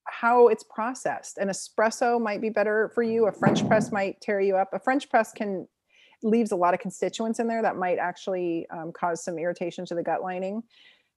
how 0.06 0.48
it's 0.48 0.64
processed 0.64 1.38
an 1.38 1.48
espresso 1.50 2.20
might 2.20 2.42
be 2.42 2.50
better 2.50 2.90
for 2.94 3.04
you 3.04 3.28
a 3.28 3.32
french 3.32 3.66
press 3.68 3.92
might 3.92 4.20
tear 4.22 4.42
you 4.42 4.58
up 4.58 4.74
a 4.74 4.80
french 4.80 5.10
press 5.10 5.32
can 5.32 5.68
leaves 6.24 6.52
a 6.52 6.56
lot 6.56 6.74
of 6.74 6.82
constituents 6.82 7.40
in 7.40 7.48
there 7.48 7.62
that 7.62 7.78
might 7.78 7.98
actually 7.98 8.68
um, 8.72 8.92
cause 8.92 9.24
some 9.24 9.38
irritation 9.40 9.86
to 9.86 9.96
the 9.96 10.04
gut 10.04 10.22
lining 10.22 10.62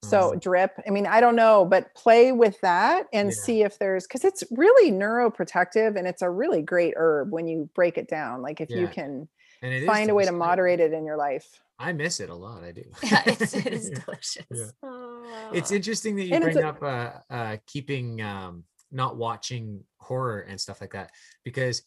so 0.03 0.31
Mhm. 0.33 0.41
drip 0.41 0.71
i 0.85 0.89
mean 0.89 1.07
i 1.07 1.19
don't 1.21 1.35
know 1.35 1.65
but 1.65 1.93
play 1.95 2.31
with 2.31 2.59
that 2.61 3.07
and 3.13 3.29
Yeah. 3.29 3.35
see 3.35 3.63
if 3.63 3.79
there's 3.79 4.05
because 4.05 4.23
it's 4.25 4.43
really 4.51 4.91
neuroprotective 4.91 5.95
and 5.97 6.07
it's 6.07 6.21
a 6.21 6.29
really 6.29 6.61
great 6.61 6.93
herb 6.97 7.31
when 7.31 7.47
you 7.47 7.69
break 7.73 7.97
it 7.97 8.07
down 8.07 8.41
like 8.41 8.59
if 8.61 8.69
you 8.69 8.87
can 8.87 9.27
And 9.61 9.73
it 9.73 9.83
is 9.83 9.87
find 9.87 10.09
a 10.09 10.13
way 10.15 10.25
to 10.25 10.31
moderate 10.31 10.79
it 10.79 10.93
in 10.93 11.05
your 11.05 11.17
life 11.17 11.59
I 11.79 11.91
miss 11.91 12.19
it 12.19 12.29
a 12.29 12.35
lot. 12.35 12.63
I 12.63 12.71
do. 12.71 12.83
Yeah, 13.03 13.23
it's, 13.25 13.53
it 13.55 13.65
is 13.73 13.89
delicious. 13.89 14.45
Yeah. 14.51 14.69
It's 15.51 15.71
Ah. 15.71 15.75
interesting 15.75 16.15
that 16.17 16.23
you 16.25 16.35
And 16.35 16.43
bring 16.43 16.63
a- 16.63 16.67
up 16.69 16.83
uh, 16.83 17.11
uh, 17.33 17.57
keeping 17.65 18.21
um, 18.21 18.63
not 18.91 19.17
watching 19.17 19.83
horror 19.97 20.41
and 20.41 20.61
stuff 20.61 20.79
like 20.81 20.93
that 20.93 21.09
because 21.43 21.81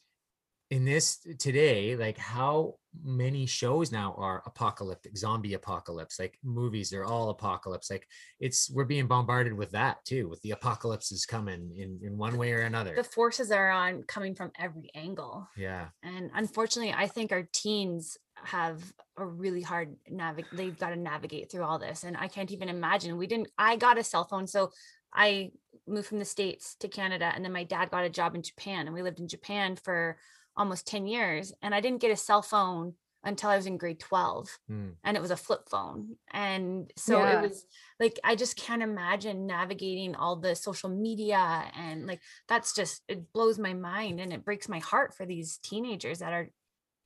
in 0.71 0.85
this 0.85 1.19
today, 1.39 1.95
like 1.97 2.19
how 2.19 2.75
many 3.05 3.47
shows 3.47 3.93
now 3.93 4.15
are 4.19 4.43
apocalyptic, 4.47 5.17
zombie 5.17 5.55
apocalypse, 5.55 6.19
like 6.19 6.39
movies, 6.43 6.91
they're 6.91 7.05
all 7.05 7.31
apocalypse. 7.31 7.91
Like 7.91 8.07
it's 8.41 8.71
we're 8.71 8.85
being 8.85 9.07
bombarded 9.07 9.53
with 9.53 9.71
that 9.73 10.05
too, 10.05 10.29
with 10.29 10.41
the 10.43 10.53
apocalypse 10.53 11.13
is 11.13 11.27
coming 11.27 11.73
in 11.77 12.01
in 12.03 12.19
one 12.19 12.39
way 12.39 12.53
or 12.53 12.63
another. 12.63 12.95
the 12.95 13.05
forces 13.05 13.51
are 13.51 13.71
on 13.71 14.03
coming 14.05 14.35
from 14.35 14.53
every 14.59 14.91
angle. 14.95 15.49
yeah, 15.57 15.89
And 16.03 16.31
unfortunately, 16.35 16.95
I 16.97 17.07
think 17.07 17.33
our 17.33 17.49
teens 17.53 18.19
have 18.45 18.83
a 19.17 19.25
really 19.25 19.63
hard 19.63 19.97
navigate. 20.09 20.51
They've 20.53 20.79
got 20.79 20.91
to 20.91 20.97
navigate 20.97 21.51
through 21.51 21.65
all 21.65 21.79
this. 21.79 22.05
And 22.05 22.17
I 22.17 22.29
can't 22.29 22.53
even 22.53 22.69
imagine. 22.69 23.17
We 23.17 23.27
didn't, 23.27 23.49
I 23.57 23.77
got 23.77 23.99
a 23.99 24.05
cell 24.05 24.25
phone. 24.25 24.47
So 24.47 24.71
I 25.13 25.53
moved 25.87 26.09
from 26.09 26.19
the 26.19 26.25
states 26.25 26.77
to 26.81 26.89
Canada, 26.89 27.33
and 27.35 27.45
then 27.45 27.53
my 27.53 27.65
dad 27.65 27.91
got 27.91 28.05
a 28.05 28.11
job 28.11 28.35
in 28.35 28.43
Japan, 28.43 28.87
and 28.87 28.95
we 28.95 29.03
lived 29.03 29.21
in 29.21 29.29
Japan 29.29 29.77
for 29.77 30.19
almost 30.57 30.87
ten 30.87 31.07
years, 31.07 31.53
and 31.63 31.75
I 31.75 31.81
didn't 31.81 32.01
get 32.01 32.11
a 32.11 32.17
cell 32.17 32.43
phone 32.43 32.95
until 33.25 33.51
I 33.51 33.57
was 33.57 33.67
in 33.67 33.77
grade 33.77 33.99
12 33.99 34.49
Hmm. 34.69 34.91
and 35.03 35.17
it 35.17 35.21
was 35.21 35.33
a 35.33 35.37
flip 35.37 35.69
phone. 35.69 36.17
And 36.31 36.93
so 36.97 37.19
Yeah. 37.19 37.41
it 37.41 37.49
was 37.49 37.67
like 37.99 38.21
I 38.23 38.37
just 38.37 38.57
can't 38.57 38.83
imagine 38.85 39.47
navigating 39.49 40.15
all 40.15 40.37
the 40.37 40.55
social 40.55 40.89
media 40.91 41.69
and 41.75 42.07
like 42.07 42.21
that's 42.47 42.73
just 42.73 43.03
it 43.09 43.33
blows 43.33 43.59
my 43.59 43.73
mind 43.75 44.21
and 44.21 44.33
it 44.33 44.45
breaks 44.45 44.69
my 44.69 44.79
heart 44.79 45.13
for 45.13 45.27
these 45.27 45.59
teenagers 45.59 46.21
that 46.21 46.33
are 46.33 46.51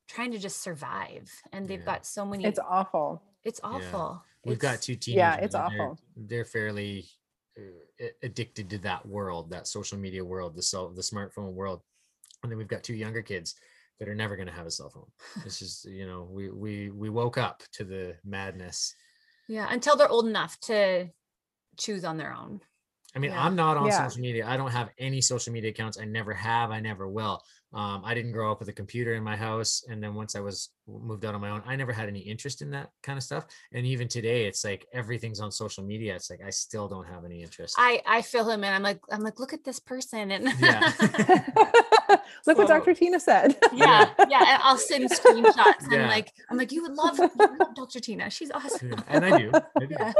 trying 0.07 0.31
to 0.33 0.37
just 0.37 0.61
survive 0.61 1.31
and 1.53 1.67
they've 1.67 1.79
Yeah. 1.79 1.85
got 1.85 2.05
so 2.05 2.23
many 2.23 2.45
It's 2.45 2.59
awful. 2.59 3.23
it's 3.43 3.61
awful. 3.63 4.21
We've 4.45 4.59
got 4.59 4.81
two 4.83 4.95
teenagers. 4.97 5.17
Yeah, 5.17 5.35
it's 5.37 5.55
and 5.55 5.71
they're- 5.73 5.81
awful. 5.81 5.99
They're, 6.15 6.45
fairly 6.45 7.05
uh, 7.57 8.05
addicted 8.21 8.69
to 8.69 8.77
that 8.79 9.05
world, 9.07 9.49
that 9.49 9.65
social 9.67 9.97
media 9.97 10.23
world, 10.23 10.55
the 10.55 10.61
cell, 10.61 10.89
the 10.89 11.01
smartphone 11.01 11.53
world, 11.53 11.81
and 12.43 12.51
then 12.51 12.57
we've 12.57 12.67
got 12.67 12.83
two 12.83 12.95
younger 12.95 13.21
kids 13.21 13.55
that 13.99 14.09
are 14.09 14.15
never 14.15 14.35
going 14.35 14.47
to 14.47 14.53
have 14.53 14.65
a 14.65 14.71
cell 14.71 14.89
phone. 14.89 15.11
It's 15.45 15.59
just 15.63 15.85
you 15.85 16.07
know 16.07 16.27
we 16.31 16.49
we 16.49 16.89
we 16.89 17.09
woke 17.09 17.37
up 17.37 17.63
to 17.73 17.83
the 17.83 18.15
madness. 18.23 18.95
yeah, 19.47 19.67
until 19.69 19.95
they're 19.95 20.09
old 20.09 20.27
enough 20.27 20.59
to 20.61 21.09
choose 21.77 22.03
on 22.03 22.17
their 22.17 22.33
own. 22.33 22.61
I 23.15 23.19
mean, 23.19 23.31
Yeah. 23.31 23.43
I'm 23.43 23.55
not 23.55 23.77
on 23.77 23.87
Yeah. 23.87 24.07
social 24.07 24.21
media. 24.21 24.47
I 24.47 24.55
don't 24.57 24.71
have 24.71 24.89
any 24.97 25.19
social 25.21 25.51
media 25.53 25.71
accounts. 25.71 25.97
I 25.99 26.05
never 26.05 26.33
have. 26.33 26.71
I 26.71 26.79
never 26.79 27.07
will. 27.09 27.41
Um, 27.73 28.01
I 28.03 28.13
didn't 28.13 28.33
grow 28.33 28.51
up 28.51 28.59
with 28.59 28.67
a 28.69 28.73
computer 28.73 29.13
in 29.15 29.23
my 29.23 29.35
house, 29.35 29.83
and 29.89 30.03
then 30.03 30.13
once 30.13 30.35
I 30.35 30.39
was 30.41 30.69
moved 30.87 31.23
out 31.23 31.33
on 31.35 31.41
my 31.41 31.49
own, 31.51 31.61
I 31.65 31.75
never 31.77 31.93
had 31.93 32.09
any 32.09 32.19
interest 32.19 32.61
in 32.61 32.69
that 32.71 32.89
kind 33.01 33.17
of 33.17 33.23
stuff. 33.23 33.45
And 33.73 33.85
even 33.85 34.07
today, 34.09 34.45
it's 34.45 34.65
like 34.65 34.85
everything's 34.93 35.39
on 35.39 35.51
social 35.51 35.83
media. 35.83 36.15
It's 36.15 36.29
like 36.29 36.41
I 36.45 36.49
still 36.49 36.87
don't 36.89 37.05
have 37.07 37.23
any 37.23 37.41
interest. 37.41 37.75
I 37.77 38.01
I 38.05 38.21
feel 38.23 38.49
him 38.49 38.63
and 38.63 38.75
I'm 38.75 38.83
like 38.83 38.99
I'm 39.11 39.21
like 39.21 39.39
look 39.39 39.53
at 39.53 39.63
this 39.63 39.79
person 39.79 40.31
and 40.31 40.49
Yeah. 40.59 40.91
Look 42.47 42.57
what 42.57 42.67
Dr. 42.67 42.93
Tina 42.93 43.19
said. 43.19 43.55
yeah 43.73 44.09
yeah 44.29 44.39
and 44.53 44.61
i'll 44.63 44.77
send 44.77 45.09
screenshots 45.09 45.83
and 45.83 45.93
Yeah. 45.93 46.07
like 46.07 46.33
i'm 46.49 46.57
like 46.57 46.71
you 46.71 46.81
would 46.81 46.93
love, 46.93 47.17
you 47.17 47.29
would 47.37 47.59
love 47.59 47.75
dr 47.75 47.99
tina 47.99 48.29
she's 48.29 48.51
awesome 48.51 48.89
Yeah, 48.91 49.03
and 49.07 49.25
I 49.25 49.37
do. 49.37 49.51
I 49.53 49.85
do. 49.85 49.95
Yeah. 49.99 50.13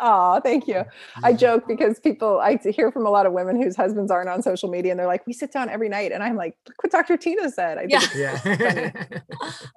Oh, 0.00 0.40
thank 0.42 0.66
you. 0.68 0.84
I 1.22 1.32
joke 1.32 1.66
because 1.68 1.98
people 2.00 2.40
I 2.40 2.56
hear 2.56 2.90
from 2.92 3.06
a 3.06 3.10
lot 3.10 3.26
of 3.26 3.32
women 3.32 3.60
whose 3.60 3.76
husbands 3.76 4.10
aren't 4.10 4.28
on 4.28 4.42
social 4.42 4.70
media 4.70 4.92
and 4.92 4.98
they're 4.98 5.06
like, 5.06 5.26
we 5.26 5.32
sit 5.32 5.52
down 5.52 5.68
every 5.68 5.88
night. 5.88 6.12
And 6.12 6.22
I'm 6.22 6.36
like, 6.36 6.56
look 6.66 6.82
what 6.82 6.92
Dr. 6.92 7.16
Tina 7.16 7.50
said. 7.50 7.78
I 7.78 7.86
think 7.86 8.14
Yeah. 8.14 8.40
Yeah. 8.44 8.90
like, 9.10 9.22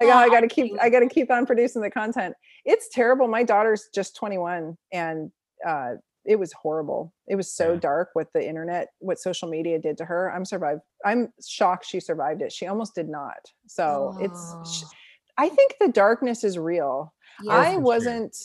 oh, 0.01 0.09
I 0.09 0.25
Oh, 0.25 0.29
gotta 0.29 0.47
keep 0.47 0.73
I 0.81 0.89
gotta 0.89 1.07
keep 1.09 1.31
on 1.31 1.45
producing 1.45 1.81
the 1.81 1.89
content. 1.91 2.35
It's 2.65 2.89
terrible. 2.89 3.27
My 3.27 3.43
daughter's 3.43 3.89
just 3.93 4.15
21 4.15 4.77
and 4.91 5.31
uh 5.67 5.93
it 6.27 6.39
was 6.39 6.51
horrible. 6.53 7.13
It 7.27 7.35
was 7.35 7.51
so 7.51 7.73
Yeah. 7.73 7.79
dark 7.79 8.09
what 8.13 8.33
the 8.33 8.43
internet, 8.47 8.87
what 8.99 9.19
social 9.19 9.47
media 9.47 9.77
did 9.77 9.95
to 9.99 10.05
her. 10.05 10.31
I'm 10.31 10.43
survived. 10.45 10.81
I'm 11.05 11.31
shocked 11.45 11.85
she 11.85 11.99
survived 11.99 12.41
it. 12.41 12.51
She 12.51 12.65
almost 12.65 12.95
did 12.95 13.09
not. 13.09 13.51
So 13.67 14.15
it's 14.19 14.55
sh- 14.65 14.83
Oh, 14.85 14.89
I 15.37 15.49
think 15.49 15.75
the 15.79 15.89
darkness 15.89 16.43
is 16.43 16.57
real. 16.57 17.13
yeah. 17.43 17.53
I 17.53 17.77
wasn't 17.77 18.35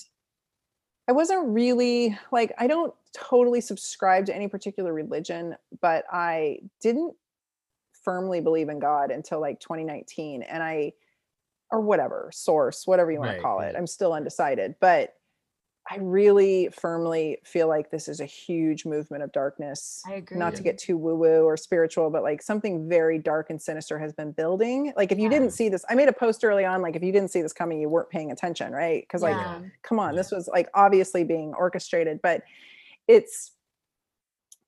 I 1.09 1.12
wasn't 1.12 1.49
really 1.49 2.18
like 2.32 2.53
I 2.59 2.66
don't 2.66 2.93
totally 3.14 3.61
subscribe 3.61 4.26
to 4.26 4.34
any 4.34 4.47
particular 4.49 4.93
religion, 4.93 5.57
but 5.80 6.05
I 6.12 6.59
didn't 6.82 7.14
firmly 8.03 8.40
believe 8.40 8.68
in 8.68 8.78
God 8.78 9.11
until 9.11 9.40
like 9.40 9.61
2019 9.61 10.42
and 10.42 10.62
I 10.62 10.92
or 11.70 11.80
whatever, 11.80 12.30
source, 12.32 12.86
whatever 12.86 13.12
you 13.12 13.18
want 13.18 13.30
Right, 13.30 13.38
to 13.38 13.42
call 13.42 13.61
it. 13.61 13.76
I'm 13.76 13.86
still 13.86 14.12
undecided, 14.12 14.74
but 14.80 15.14
I 15.90 15.96
really 15.98 16.68
firmly 16.72 17.38
feel 17.44 17.66
like 17.68 17.90
this 17.90 18.09
is 18.09 18.20
a 18.20 18.26
huge 18.26 18.84
movement 18.84 19.22
of 19.22 19.32
darkness. 19.32 20.03
I 20.07 20.14
agree. 20.14 20.38
Not 20.38 20.55
to 20.57 20.62
get 20.62 20.78
too 20.78 20.96
woo 20.96 21.16
woo 21.16 21.44
or 21.44 21.57
spiritual, 21.57 22.11
but 22.11 22.22
like 22.22 22.42
something 22.42 22.88
very 22.88 23.18
dark 23.18 23.51
and 23.51 23.61
sinister 23.61 23.98
has 23.98 24.12
been 24.12 24.32
building. 24.32 24.92
Like 24.96 25.11
if 25.11 25.18
you 25.18 25.28
didn't 25.28 25.51
see 25.51 25.68
this, 25.68 25.84
I 25.88 25.94
made 25.94 26.09
a 26.09 26.12
post 26.12 26.44
early 26.44 26.64
on, 26.64 26.82
like 26.82 26.96
if 26.96 27.03
you 27.03 27.12
didn't 27.12 27.30
see 27.30 27.42
this 27.42 27.53
coming, 27.53 27.80
you 27.80 27.88
weren't 27.88 28.11
paying 28.11 28.30
attention, 28.30 28.72
right? 28.72 29.03
Because 29.03 29.22
like 29.22 29.36
Yeah. 29.36 29.61
come 29.82 29.98
on, 29.98 30.14
Yeah. 30.14 30.22
this 30.22 30.30
was 30.30 30.48
like 30.48 30.68
obviously 30.74 31.24
being 31.24 31.55
orchestrated, 31.55 32.20
but 32.22 32.42
it's 33.09 33.53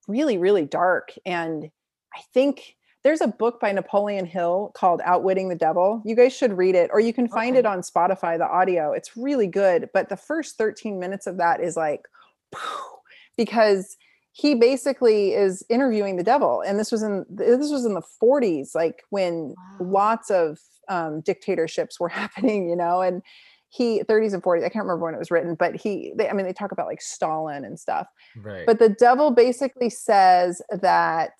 really, 0.08 0.38
really 0.38 0.64
dark. 0.64 1.12
And 1.24 1.70
I 2.14 2.20
think 2.34 2.76
there's 3.04 3.20
a 3.20 3.26
book 3.26 3.60
by 3.60 3.72
Napoleon 3.72 4.26
Hill 4.26 4.72
called 4.74 5.00
Outwitting 5.04 5.48
the 5.48 5.54
Devil. 5.56 6.02
You 6.04 6.14
guys 6.14 6.32
should 6.34 6.56
read 6.56 6.74
it, 6.74 6.90
or 6.92 7.00
you 7.00 7.12
can 7.12 7.28
find 7.28 7.56
Okay. 7.56 7.60
it 7.60 7.66
on 7.66 7.80
Spotify, 7.80 8.38
the 8.38 8.46
audio. 8.48 8.92
It's 8.92 9.16
really 9.16 9.46
good. 9.48 9.90
But 9.92 10.08
the 10.08 10.16
first 10.16 10.56
13 10.56 10.98
minutes 11.00 11.26
of 11.26 11.36
that 11.38 11.60
is 11.60 11.76
like, 11.76 12.06
because 13.36 13.96
he 14.32 14.54
basically 14.54 15.32
is 15.34 15.62
interviewing 15.68 16.16
the 16.16 16.22
devil 16.22 16.62
and 16.66 16.78
this 16.78 16.90
was 16.90 17.02
in 17.02 17.24
this 17.28 17.70
was 17.70 17.84
in 17.84 17.94
the 17.94 18.02
40s 18.22 18.74
like 18.74 19.02
when 19.10 19.54
Wow. 19.56 19.86
lots 19.90 20.30
of 20.30 20.58
um, 20.88 21.20
dictatorships 21.20 22.00
were 22.00 22.08
happening 22.20 22.68
you 22.68 22.76
know 22.76 23.00
and 23.02 23.22
he 23.68 24.02
30s 24.02 24.32
and 24.34 24.42
40s 24.42 24.60
i 24.64 24.68
can't 24.68 24.84
remember 24.84 25.04
when 25.04 25.14
it 25.14 25.18
was 25.18 25.30
written 25.30 25.54
but 25.54 25.76
he 25.76 26.12
they, 26.16 26.28
i 26.28 26.32
mean 26.32 26.46
they 26.46 26.52
talk 26.52 26.72
about 26.72 26.86
like 26.86 27.00
stalin 27.02 27.64
and 27.64 27.78
stuff 27.78 28.06
right. 28.36 28.64
but 28.66 28.78
the 28.78 28.88
devil 28.88 29.30
basically 29.30 29.90
says 29.90 30.60
that 30.70 31.32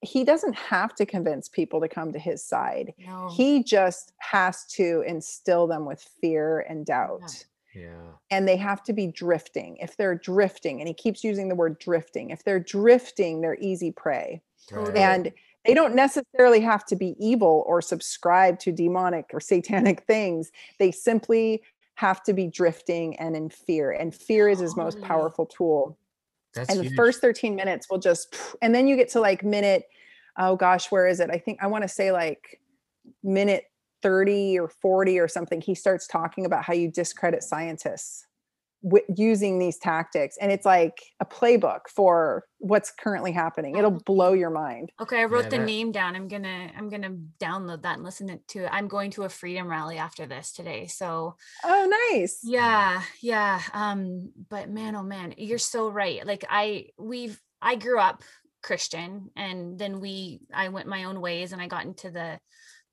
he 0.00 0.24
doesn't 0.24 0.54
have 0.54 0.94
to 0.94 1.04
convince 1.04 1.48
people 1.48 1.80
to 1.80 1.88
come 1.88 2.12
to 2.12 2.18
his 2.18 2.44
side 2.44 2.94
No. 2.98 3.30
he 3.34 3.62
just 3.64 4.12
has 4.18 4.64
to 4.74 5.02
instill 5.06 5.66
them 5.66 5.84
with 5.84 6.00
fear 6.20 6.60
and 6.60 6.86
doubt 6.86 7.44
yeah. 7.74 8.12
and 8.30 8.46
they 8.46 8.56
have 8.56 8.82
to 8.84 8.92
be 8.92 9.06
drifting. 9.06 9.76
If 9.76 9.96
they're 9.96 10.14
drifting, 10.14 10.80
and 10.80 10.88
he 10.88 10.94
keeps 10.94 11.22
using 11.24 11.48
the 11.48 11.54
word 11.54 11.78
drifting, 11.78 12.30
if 12.30 12.44
they're 12.44 12.60
drifting, 12.60 13.40
they're 13.40 13.58
easy 13.60 13.90
prey. 13.90 14.42
Right. 14.70 14.96
And 14.96 15.32
they 15.64 15.74
don't 15.74 15.94
necessarily 15.94 16.60
have 16.60 16.84
to 16.86 16.96
be 16.96 17.14
evil 17.18 17.64
or 17.66 17.82
subscribe 17.82 18.58
to 18.60 18.72
demonic 18.72 19.26
or 19.32 19.40
satanic 19.40 20.02
things. 20.06 20.50
They 20.78 20.90
simply 20.90 21.62
have 21.94 22.22
to 22.24 22.32
be 22.32 22.46
drifting 22.46 23.16
and 23.16 23.36
in 23.36 23.50
fear. 23.50 23.90
And 23.90 24.14
fear 24.14 24.48
is 24.48 24.60
his 24.60 24.76
most 24.76 25.00
powerful 25.00 25.46
tool. 25.46 25.98
That's 26.54 26.70
and 26.70 26.80
the 26.80 26.90
first 26.90 27.20
13 27.20 27.54
minutes 27.54 27.88
will 27.90 27.98
just, 27.98 28.34
and 28.62 28.74
then 28.74 28.86
you 28.86 28.96
get 28.96 29.08
to 29.10 29.20
like 29.20 29.44
minute, 29.44 29.84
oh 30.38 30.56
gosh, 30.56 30.90
where 30.90 31.06
is 31.06 31.20
it? 31.20 31.30
I 31.30 31.38
think 31.38 31.58
I 31.62 31.66
want 31.66 31.82
to 31.82 31.88
say 31.88 32.12
like 32.12 32.60
minute 33.22 33.64
30 34.02 34.58
or 34.58 34.68
40 34.68 35.18
or 35.18 35.28
something. 35.28 35.60
He 35.60 35.74
starts 35.74 36.06
talking 36.06 36.46
about 36.46 36.64
how 36.64 36.74
you 36.74 36.90
discredit 36.90 37.42
scientists 37.42 38.27
wi- 38.82 39.04
using 39.16 39.58
these 39.58 39.78
tactics. 39.78 40.36
And 40.40 40.50
it's 40.52 40.64
like 40.66 41.02
a 41.20 41.24
playbook 41.26 41.80
for 41.88 42.44
what's 42.58 42.90
currently 42.90 43.32
happening. 43.32 43.76
It'll 43.76 43.90
blow 43.90 44.32
your 44.32 44.50
mind. 44.50 44.90
Okay, 45.00 45.20
I 45.20 45.24
wrote 45.24 45.44
Yeah, 45.44 45.50
the 45.50 45.58
that- 45.58 45.64
name 45.66 45.92
down. 45.92 46.16
I'm 46.16 46.28
gonna 46.28 46.70
I'm 46.76 46.88
gonna 46.88 47.16
download 47.40 47.82
that 47.82 47.94
and 47.96 48.04
listen 48.04 48.40
to 48.48 48.58
it. 48.64 48.68
I'm 48.72 48.88
going 48.88 49.10
to 49.12 49.22
a 49.24 49.28
freedom 49.28 49.68
rally 49.68 49.98
after 49.98 50.26
this 50.26 50.52
today. 50.52 50.86
So 50.86 51.36
Oh, 51.64 52.08
nice. 52.12 52.40
yeah, 52.42 53.02
yeah. 53.20 53.60
Um, 53.72 54.32
but 54.48 54.68
man, 54.70 54.96
oh 54.96 55.02
man, 55.02 55.34
you're 55.36 55.58
so 55.58 55.88
right. 55.88 56.24
Like 56.26 56.44
I 56.48 56.86
we've 56.98 57.40
I 57.62 57.76
grew 57.76 57.98
up 57.98 58.22
Christian 58.62 59.30
and 59.36 59.78
then 59.78 60.00
we 60.00 60.40
I 60.52 60.68
went 60.68 60.88
my 60.88 61.04
own 61.04 61.20
ways 61.20 61.52
and 61.52 61.62
I 61.62 61.68
got 61.68 61.84
into 61.84 62.10
the 62.10 62.38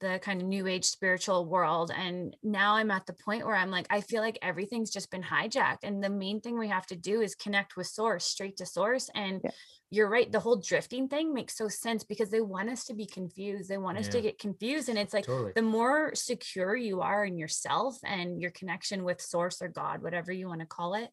the 0.05 0.19
kind 0.19 0.39
of 0.39 0.47
new 0.47 0.67
age 0.67 0.85
spiritual 0.85 1.45
world 1.47 1.91
and 1.95 2.35
now 2.43 2.75
i'm 2.75 2.91
at 2.91 3.05
the 3.07 3.13
point 3.13 3.43
where 3.45 3.55
i'm 3.55 3.71
like 3.71 3.87
i 3.89 3.99
feel 4.01 4.21
like 4.21 4.37
everything's 4.43 4.91
just 4.91 5.09
been 5.09 5.23
hijacked 5.23 5.83
and 5.83 6.03
the 6.03 6.09
main 6.09 6.39
thing 6.39 6.57
we 6.59 6.67
have 6.67 6.85
to 6.85 6.95
do 6.95 7.21
is 7.21 7.33
connect 7.33 7.75
with 7.75 7.87
source 7.87 8.23
straight 8.23 8.57
to 8.57 8.65
source 8.67 9.09
and 9.15 9.41
Yeah. 9.43 9.51
you're 9.89 10.09
right 10.09 10.31
the 10.31 10.39
whole 10.39 10.57
drifting 10.57 11.07
thing 11.07 11.33
makes 11.33 11.57
so 11.57 11.67
sense 11.67 12.03
because 12.03 12.29
they 12.29 12.41
want 12.41 12.69
us 12.69 12.83
to 12.85 12.93
be 12.93 13.07
confused 13.07 13.67
they 13.67 13.79
want 13.79 13.97
us 13.97 14.07
to 14.09 14.21
get 14.21 14.37
confused 14.37 14.89
and 14.89 14.99
it's 14.99 15.13
like 15.13 15.25
totally. 15.25 15.53
the 15.55 15.63
more 15.63 16.13
secure 16.13 16.75
you 16.75 17.01
are 17.01 17.25
in 17.25 17.37
yourself 17.39 17.97
and 18.03 18.39
your 18.39 18.51
connection 18.51 19.03
with 19.03 19.19
source 19.21 19.59
or 19.61 19.69
god 19.69 20.03
whatever 20.03 20.32
you 20.32 20.47
want 20.47 20.61
to 20.61 20.67
call 20.67 20.93
it 20.93 21.09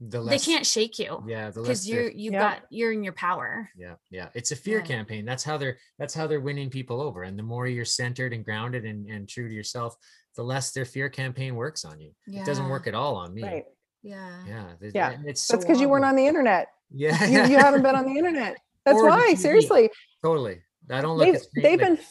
The 0.00 0.22
they 0.22 0.38
can't 0.38 0.64
shake 0.64 0.98
you 1.00 1.24
Yeah. 1.26 1.50
Because 1.50 1.88
you're 1.88 2.08
you've 2.10 2.32
Yeah. 2.34 2.38
got 2.38 2.58
you're 2.70 2.92
in 2.92 3.02
your 3.02 3.14
power 3.14 3.68
yeah 3.76 3.94
yeah 4.10 4.28
it's 4.34 4.52
a 4.52 4.56
fear 4.56 4.78
Yeah. 4.78 4.84
campaign 4.84 5.24
that's 5.24 5.42
how 5.42 5.56
they're 5.58 5.76
that's 5.98 6.14
how 6.14 6.26
they're 6.28 6.40
winning 6.40 6.70
people 6.70 7.00
over 7.00 7.24
and 7.24 7.36
the 7.36 7.42
more 7.42 7.66
you're 7.66 7.84
centered 7.84 8.32
and 8.32 8.44
grounded 8.44 8.84
and, 8.84 9.08
and 9.10 9.28
true 9.28 9.48
to 9.48 9.54
yourself 9.54 9.96
the 10.36 10.42
less 10.44 10.70
their 10.70 10.84
fear 10.84 11.08
campaign 11.08 11.56
works 11.56 11.84
on 11.84 11.98
you 12.00 12.12
yeah 12.28 12.42
it 12.42 12.46
doesn't 12.46 12.68
work 12.68 12.86
at 12.86 12.94
all 12.94 13.16
on 13.16 13.34
me 13.34 13.42
Right. 13.42 13.64
yeah 14.04 14.44
yeah 14.46 14.66
th- 14.80 14.92
Yeah. 14.94 15.10
and 15.10 15.28
it's 15.28 15.44
That's 15.48 15.64
because 15.64 15.80
you 15.80 15.88
weren't 15.88 16.04
on 16.04 16.14
the 16.14 16.26
internet. 16.28 16.68
yeah 16.92 17.24
You, 17.24 17.50
you 17.52 17.58
haven't 17.58 17.82
been 17.82 17.96
on 17.96 18.04
the 18.06 18.16
internet. 18.20 18.56
That's 18.84 18.98
Or 19.00 19.08
why, 19.08 19.34
seriously. 19.34 19.90
totally 20.22 20.62
i 20.90 21.00
don't 21.00 21.16
look 21.18 21.26
they've, 21.26 21.34
at 21.34 21.42
screen- 21.42 21.62
they've 21.64 21.80
like- 21.80 21.96
been 21.96 22.04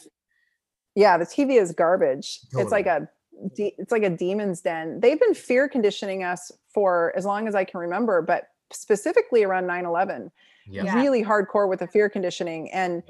yeah 0.94 1.16
the 1.16 1.24
tv 1.24 1.58
is 1.60 1.72
garbage 1.72 2.40
it's 2.52 2.70
like 2.70 2.86
a 2.86 3.08
de- 3.54 3.74
it's 3.78 3.90
like 3.92 4.02
a 4.02 4.10
demon's 4.10 4.60
den 4.60 5.00
they've 5.00 5.18
been 5.20 5.34
fear 5.34 5.68
conditioning 5.68 6.22
us 6.22 6.50
for 6.78 7.12
as 7.16 7.24
long 7.24 7.48
as 7.48 7.56
i 7.56 7.64
can 7.64 7.80
remember 7.80 8.22
but 8.22 8.50
specifically 8.70 9.42
around 9.42 9.64
9-11 9.64 10.30
yeah, 10.70 10.84
Yeah. 10.84 10.94
really 10.94 11.24
hardcore 11.24 11.68
with 11.68 11.80
the 11.80 11.88
fear 11.88 12.08
conditioning 12.08 12.70
and 12.70 13.02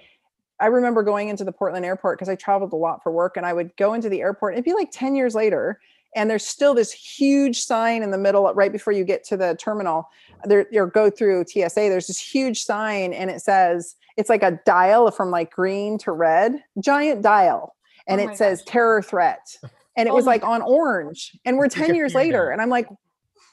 i 0.58 0.66
remember 0.68 1.02
going 1.02 1.28
into 1.28 1.44
the 1.44 1.52
portland 1.52 1.84
airport 1.84 2.16
because 2.18 2.30
i 2.30 2.34
traveled 2.34 2.72
a 2.72 2.76
lot 2.76 3.02
for 3.02 3.12
work 3.12 3.36
and 3.36 3.44
i 3.44 3.52
would 3.52 3.76
go 3.76 3.92
into 3.92 4.08
the 4.08 4.22
airport 4.22 4.54
it'd 4.54 4.64
be 4.64 4.72
like 4.72 4.88
10 4.90 5.14
years 5.14 5.34
later 5.34 5.78
and 6.16 6.30
there's 6.30 6.46
still 6.46 6.72
this 6.72 6.90
huge 6.92 7.60
sign 7.60 8.02
in 8.02 8.10
the 8.10 8.16
middle 8.16 8.50
right 8.54 8.72
before 8.72 8.94
you 8.94 9.04
get 9.04 9.22
to 9.24 9.36
the 9.36 9.54
terminal 9.60 10.08
there 10.44 10.66
or 10.72 10.86
go 10.86 11.10
through 11.10 11.44
tsa 11.44 11.68
there's 11.74 12.06
this 12.06 12.18
huge 12.18 12.62
sign 12.62 13.12
and 13.12 13.28
it 13.30 13.42
says 13.42 13.96
it's 14.16 14.30
like 14.30 14.42
a 14.42 14.58
dial 14.64 15.10
from 15.10 15.30
like 15.30 15.50
green 15.50 15.98
to 15.98 16.10
red 16.10 16.54
giant 16.80 17.20
dial 17.20 17.74
and 18.06 18.18
Oh 18.22 18.28
it 18.28 18.38
says 18.38 18.60
gosh. 18.62 18.72
terror 18.72 19.02
threat 19.02 19.58
and 19.96 20.08
it 20.08 20.12
Oh 20.12 20.14
was 20.14 20.24
my 20.24 20.32
like 20.32 20.44
on 20.44 20.62
orange 20.62 21.36
and 21.44 21.58
we're 21.58 21.68
10 21.68 21.94
years 21.94 22.14
later 22.14 22.48
and 22.48 22.62
i'm 22.62 22.70
like 22.70 22.88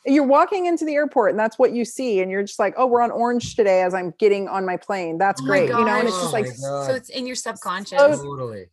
you're 0.06 0.23
walking 0.27 0.65
into 0.68 0.86
the 0.86 0.94
airport 0.94 1.32
and 1.32 1.40
that's 1.40 1.57
what 1.57 1.72
you 1.73 1.84
see 1.86 2.22
and 2.22 2.30
you're 2.30 2.44
just 2.44 2.60
like 2.60 2.73
oh 2.77 2.86
we're 2.86 3.02
on 3.02 3.11
orange 3.11 3.56
today 3.56 3.82
as 3.82 3.94
i'm 3.94 4.14
getting 4.19 4.48
on 4.48 4.65
my 4.65 4.77
plane 4.77 5.18
that's 5.18 5.41
Oh 5.41 5.45
my 5.45 5.48
great 5.48 5.69
you 5.69 5.73
know 5.86 5.88
and 5.88 6.07
it's 6.07 6.19
just 6.19 6.34
like 6.34 6.45
Oh 6.64 6.86
So 6.88 6.94
it's 6.94 7.10
in 7.10 7.26
your 7.26 7.36
subconscious. 7.36 7.98
So- 7.99 8.23
totally. 8.23 8.65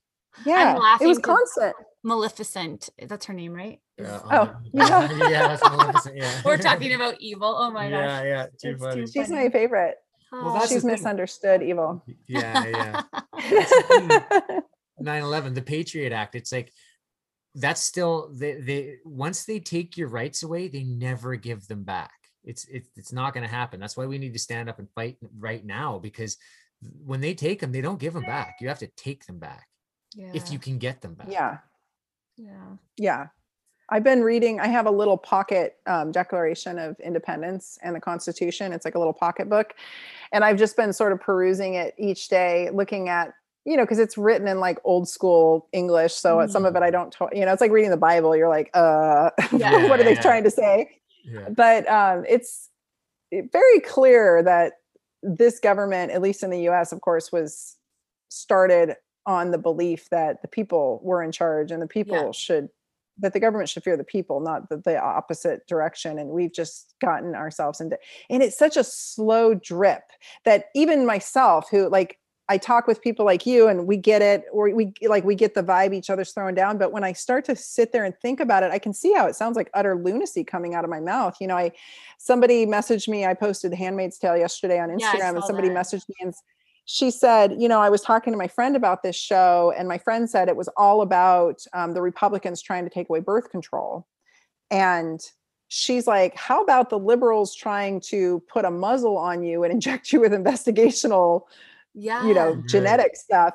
yeah 0.45 0.77
it 0.77 0.79
laughing 0.79 1.09
was 1.09 1.19
'cause- 1.19 1.37
constant 1.55 1.77
Maleficent. 2.05 2.89
That's 3.07 3.27
her 3.27 3.33
name, 3.33 3.53
right? 3.53 3.79
Yeah, 3.97 4.19
Oh, 4.25 4.29
uh-huh. 4.29 4.55
yeah, 4.73 5.13
yeah, 5.31 5.57
that's 5.57 6.09
yeah. 6.13 6.41
We're 6.45 6.57
talking 6.59 6.93
about 6.99 7.21
evil. 7.21 7.55
Oh 7.57 7.71
my 7.71 7.89
gosh. 7.89 8.01
Yeah, 8.01 8.23
yeah, 8.25 8.47
too 8.61 8.77
funny. 8.77 9.03
too 9.03 9.07
she's 9.07 9.29
funny. 9.29 9.45
my 9.45 9.51
favorite 9.51 9.95
Well, 10.33 10.53
that's 10.55 10.69
the 10.71 10.75
she's 10.75 10.85
misunderstood 10.85 11.63
evil 11.63 12.03
Yeah, 12.27 12.67
yeah. 12.67 13.03
That's 13.51 14.63
9/11, 15.01 15.55
the 15.55 15.63
Patriot 15.63 16.13
Act. 16.13 16.35
It's 16.35 16.51
like 16.53 16.73
that's 17.55 17.81
still 17.81 18.31
they 18.33 18.55
they 18.55 18.97
once 19.05 19.45
they 19.45 19.61
take 19.61 19.97
your 19.97 20.09
rights 20.09 20.43
away, 20.43 20.69
they 20.69 20.85
never 20.85 21.37
give 21.37 21.67
them 21.69 21.83
back. 21.85 22.13
It's 22.45 22.65
it's 22.67 22.89
it's 22.97 23.13
not 23.13 23.35
going 23.35 23.47
to 23.47 23.55
happen. 23.55 23.81
That's 23.81 23.97
why 23.97 24.07
we 24.07 24.19
need 24.19 24.33
to 24.33 24.39
stand 24.39 24.69
up 24.69 24.79
and 24.79 24.89
fight 24.95 25.17
right 25.39 25.65
now 25.65 25.99
because 25.99 26.37
when 27.05 27.21
they 27.21 27.35
take 27.35 27.61
them, 27.61 27.73
they 27.73 27.81
don't 27.81 28.01
give 28.01 28.15
them 28.15 28.25
back. 28.25 28.57
You 28.61 28.69
have 28.69 28.81
to 28.81 28.89
take 28.97 29.27
them 29.27 29.39
back 29.39 29.69
yeah. 30.15 30.31
if 30.35 30.51
you 30.51 30.59
can 30.59 30.79
get 30.79 31.01
them 31.01 31.15
back. 31.15 31.29
yeah 31.31 31.59
Yeah. 32.37 32.77
yeah 32.97 33.27
i've 33.89 34.05
been 34.05 34.23
reading 34.23 34.61
i 34.61 34.67
have 34.67 34.87
a 34.87 34.91
little 34.91 35.17
pocket 35.17 35.77
um, 35.87 36.13
declaration 36.13 36.79
of 36.79 36.99
independence 37.01 37.79
and 37.83 37.95
the 37.95 38.01
constitution 38.01 38.73
it's 38.73 38.85
like 38.85 38.95
a 38.95 38.99
little 38.99 39.13
pocket 39.13 39.49
book 39.49 39.75
and 40.33 40.45
i've 40.45 40.59
just 40.59 40.77
been 40.77 40.93
sort 40.93 41.13
of 41.13 41.21
perusing 41.21 41.75
it 41.75 41.95
each 41.99 42.29
day 42.29 42.71
looking 42.73 43.09
at 43.09 43.35
you 43.65 43.77
know 43.77 43.85
because 43.85 43.99
it's 43.99 44.19
written 44.19 44.49
in 44.49 44.59
like 44.61 44.79
old 44.85 45.09
school 45.09 45.69
english 45.73 46.13
so 46.15 46.41
uh, 46.41 46.47
some 46.49 46.65
of 46.65 46.75
it 46.77 46.83
i 46.83 46.91
don't 46.91 47.13
to- 47.13 47.29
you 47.33 47.45
know 47.47 47.53
it's 47.53 47.61
like 47.61 47.71
reading 47.71 47.91
the 47.91 47.97
bible 47.97 48.35
you're 48.37 48.49
like 48.49 48.71
uh 48.75 49.31
Yeah, 49.53 49.89
what 49.89 50.01
are 50.01 50.05
they 50.05 50.15
yeah. 50.15 50.21
trying 50.21 50.45
to 50.45 50.51
say 50.51 50.91
Yeah. 51.25 51.49
but 51.51 51.89
um, 51.89 52.25
it's 52.29 52.69
very 53.31 53.81
clear 53.81 54.43
that 54.43 54.75
this 55.23 55.59
government, 55.61 56.11
at 56.13 56.21
least 56.21 56.43
in 56.43 56.51
the 56.51 56.63
U.S., 56.63 56.93
of 56.93 57.01
course, 57.01 57.31
was 57.33 57.77
started 58.29 58.97
on 59.25 59.53
the 59.53 59.59
belief 59.59 60.09
that 60.11 60.43
the 60.43 60.49
people 60.49 61.01
were 61.03 61.23
in 61.23 61.31
charge 61.31 61.71
and 61.71 61.81
the 61.81 61.87
people 61.87 62.33
should 62.33 62.69
that 63.19 63.35
the 63.35 63.41
government 63.41 63.69
should 63.69 63.85
fear 63.85 63.97
the 63.97 64.03
people, 64.05 64.41
not 64.41 64.69
the, 64.71 64.79
the 64.79 64.99
opposite 64.99 65.67
direction. 65.69 66.19
And 66.19 66.31
we've 66.31 66.53
just 66.53 66.95
gotten 67.01 67.35
ourselves 67.35 67.81
into, 67.81 67.99
and 68.31 68.43
it's 68.43 68.59
such 68.59 68.77
a 68.77 68.83
slow 68.83 69.55
drip 69.55 70.03
that 70.45 70.65
even 70.75 71.07
myself, 71.07 71.69
who 71.71 71.89
like 71.89 72.19
I 72.53 72.59
talk 72.59 72.87
with 72.87 73.01
people 73.01 73.25
like 73.25 73.47
you, 73.47 73.69
and 73.69 73.87
we 73.87 73.97
get 73.97 74.21
it, 74.21 74.45
or 74.53 74.71
we 74.75 74.93
like 75.15 75.25
we 75.25 75.35
get 75.35 75.55
the 75.55 75.63
vibe 75.63 75.95
each 75.95 76.11
other's 76.11 76.33
throwing 76.33 76.55
down. 76.55 76.77
But 76.77 76.93
when 76.93 77.05
I 77.05 77.13
start 77.15 77.45
to 77.47 77.57
sit 77.57 77.93
there 77.93 78.05
and 78.05 78.15
think 78.19 78.41
about 78.41 78.63
it, 78.63 78.71
I 78.71 78.79
can 78.79 78.93
see 78.93 79.13
how 79.13 79.27
it 79.27 79.37
sounds 79.37 79.57
like 79.57 79.71
utter 79.73 79.97
lunacy 79.97 80.45
coming 80.45 80.75
out 80.75 80.85
of 80.85 80.91
my 80.91 81.01
mouth. 81.01 81.37
You 81.41 81.47
know, 81.47 81.57
I 81.57 81.73
somebody 82.19 82.67
messaged 82.67 83.09
me. 83.09 83.25
I 83.25 83.35
posted 83.35 83.73
the 83.73 83.77
*Handmaid's 83.77 84.19
Tale* 84.19 84.37
yesterday 84.37 84.79
on 84.79 84.91
Yeah, 84.91 84.97
Instagram, 84.97 85.35
and 85.37 85.45
somebody 85.45 85.69
that. 85.69 85.79
messaged 85.79 86.09
me 86.11 86.17
and 86.21 86.35
she 86.85 87.11
said, 87.11 87.55
you 87.59 87.69
know, 87.69 87.81
I 87.81 87.89
was 87.89 88.03
talking 88.03 88.33
to 88.33 88.37
my 88.37 88.49
friend 88.49 88.75
about 88.77 89.03
this 89.03 89.17
show, 89.17 89.73
and 89.79 89.89
my 89.89 89.99
friend 89.99 90.29
said 90.29 90.49
it 90.49 90.57
was 90.57 90.69
all 90.77 91.01
about 91.01 91.65
um, 91.73 91.95
the 91.95 92.03
Republicans 92.03 92.61
trying 92.61 92.85
to 92.85 92.91
take 92.91 93.09
away 93.09 93.21
birth 93.21 93.51
control. 93.51 94.07
And 94.71 95.21
she's 95.69 96.07
like, 96.07 96.37
how 96.37 96.63
about 96.63 96.91
the 96.91 96.99
liberals 96.99 97.55
trying 97.55 98.01
to 98.01 98.43
put 98.53 98.65
a 98.65 98.71
muzzle 98.71 99.17
on 99.17 99.43
you 99.43 99.63
and 99.65 99.73
inject 99.73 100.13
you 100.13 100.21
with 100.21 100.33
investigational, 100.33 101.43
Yeah. 101.95 102.27
you 102.27 102.35
know, 102.35 102.63
genetic 102.67 103.17
stuff? 103.17 103.55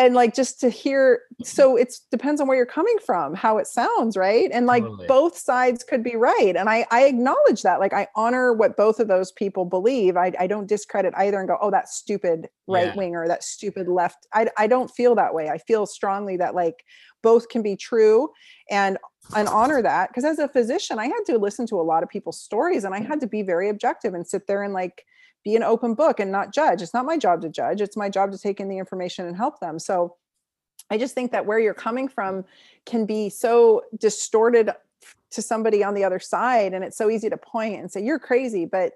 And 0.00 0.14
like 0.14 0.32
just 0.32 0.60
to 0.60 0.70
hear, 0.70 1.22
so 1.42 1.76
it's 1.76 2.06
depends 2.12 2.40
on 2.40 2.46
where 2.46 2.56
you're 2.56 2.66
coming 2.66 2.96
from, 3.04 3.34
how 3.34 3.58
it 3.58 3.66
sounds, 3.66 4.16
right? 4.16 4.48
And 4.52 4.64
like 4.64 4.84
Totally. 4.84 5.08
both 5.08 5.36
sides 5.36 5.82
could 5.82 6.04
be 6.04 6.14
right. 6.14 6.54
And 6.56 6.68
I 6.70 6.86
I 6.92 7.06
acknowledge 7.06 7.62
that. 7.62 7.80
Like 7.80 7.92
I 7.92 8.06
honor 8.14 8.52
what 8.52 8.76
both 8.76 9.00
of 9.00 9.08
those 9.08 9.32
people 9.32 9.64
believe. 9.64 10.16
I, 10.16 10.30
I 10.38 10.46
don't 10.46 10.68
discredit 10.68 11.14
either 11.16 11.40
and 11.40 11.48
go, 11.48 11.58
oh, 11.60 11.72
that 11.72 11.88
stupid 11.88 12.48
right 12.68 12.86
Yeah. 12.86 12.94
wing 12.94 13.16
or 13.16 13.26
that 13.26 13.42
stupid 13.42 13.88
left. 13.88 14.24
I 14.32 14.48
I 14.56 14.68
don't 14.68 14.88
feel 14.88 15.16
that 15.16 15.34
way. 15.34 15.48
I 15.48 15.58
feel 15.58 15.84
strongly 15.84 16.36
that 16.36 16.54
like 16.54 16.84
both 17.24 17.48
can 17.48 17.62
be 17.62 17.74
true 17.74 18.30
and 18.70 18.98
and 19.34 19.48
honor 19.48 19.82
that. 19.82 20.10
Because 20.10 20.24
as 20.24 20.38
a 20.38 20.46
physician, 20.46 21.00
I 21.00 21.06
had 21.06 21.24
to 21.26 21.38
listen 21.38 21.66
to 21.66 21.80
a 21.80 21.82
lot 21.82 22.04
of 22.04 22.08
people's 22.08 22.40
stories 22.40 22.84
and 22.84 22.94
I 22.94 23.00
had 23.00 23.18
to 23.18 23.26
be 23.26 23.42
very 23.42 23.68
objective 23.68 24.14
and 24.14 24.24
sit 24.24 24.46
there 24.46 24.62
and 24.62 24.72
like 24.72 25.04
be 25.48 25.56
an 25.56 25.62
open 25.62 25.94
book 25.94 26.20
and 26.20 26.30
not 26.30 26.52
judge. 26.52 26.82
It's 26.82 26.92
not 26.92 27.06
my 27.06 27.16
job 27.16 27.40
to 27.40 27.48
judge. 27.48 27.80
It's 27.80 27.96
my 27.96 28.10
job 28.10 28.32
to 28.32 28.38
take 28.38 28.60
in 28.60 28.68
the 28.68 28.76
information 28.76 29.24
and 29.26 29.34
help 29.34 29.60
them. 29.60 29.78
So 29.78 30.16
I 30.90 30.98
just 30.98 31.14
think 31.14 31.32
that 31.32 31.46
where 31.46 31.58
you're 31.58 31.72
coming 31.72 32.06
from 32.06 32.44
can 32.84 33.06
be 33.06 33.30
so 33.30 33.84
distorted 33.98 34.70
to 35.30 35.40
somebody 35.40 35.82
on 35.82 35.94
the 35.94 36.04
other 36.04 36.18
side. 36.18 36.74
And 36.74 36.84
it's 36.84 36.98
so 36.98 37.08
easy 37.08 37.30
to 37.30 37.38
point 37.38 37.80
and 37.80 37.90
say, 37.90 38.04
you're 38.04 38.18
crazy. 38.18 38.66
But 38.66 38.92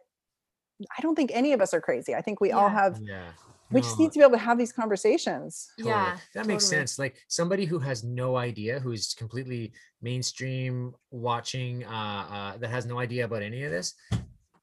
I 0.98 1.00
don't 1.00 1.14
think 1.14 1.30
any 1.32 1.54
of 1.54 1.62
us 1.62 1.72
are 1.72 1.80
crazy. 1.80 2.14
I 2.14 2.20
think 2.20 2.38
we 2.42 2.52
all 2.52 2.68
have, 2.68 2.98
Yeah. 3.00 3.30
we 3.70 3.80
just 3.80 3.98
need 3.98 4.12
to 4.12 4.18
be 4.18 4.22
able 4.22 4.32
to 4.32 4.38
have 4.38 4.58
these 4.58 4.72
conversations. 4.74 5.70
Totally. 5.78 5.94
Yeah. 5.94 6.18
that 6.34 6.44
makes 6.46 6.64
totally. 6.64 6.80
sense. 6.82 6.98
Like 6.98 7.16
somebody 7.28 7.64
who 7.64 7.78
has 7.78 8.04
no 8.04 8.36
idea, 8.36 8.78
who's 8.78 9.14
completely 9.14 9.72
mainstream 10.02 10.92
watching, 11.10 11.86
uh, 11.86 12.24
uh, 12.30 12.56
that 12.58 12.68
has 12.68 12.84
no 12.84 12.98
idea 12.98 13.24
about 13.24 13.40
any 13.42 13.64
of 13.64 13.70
this. 13.70 13.94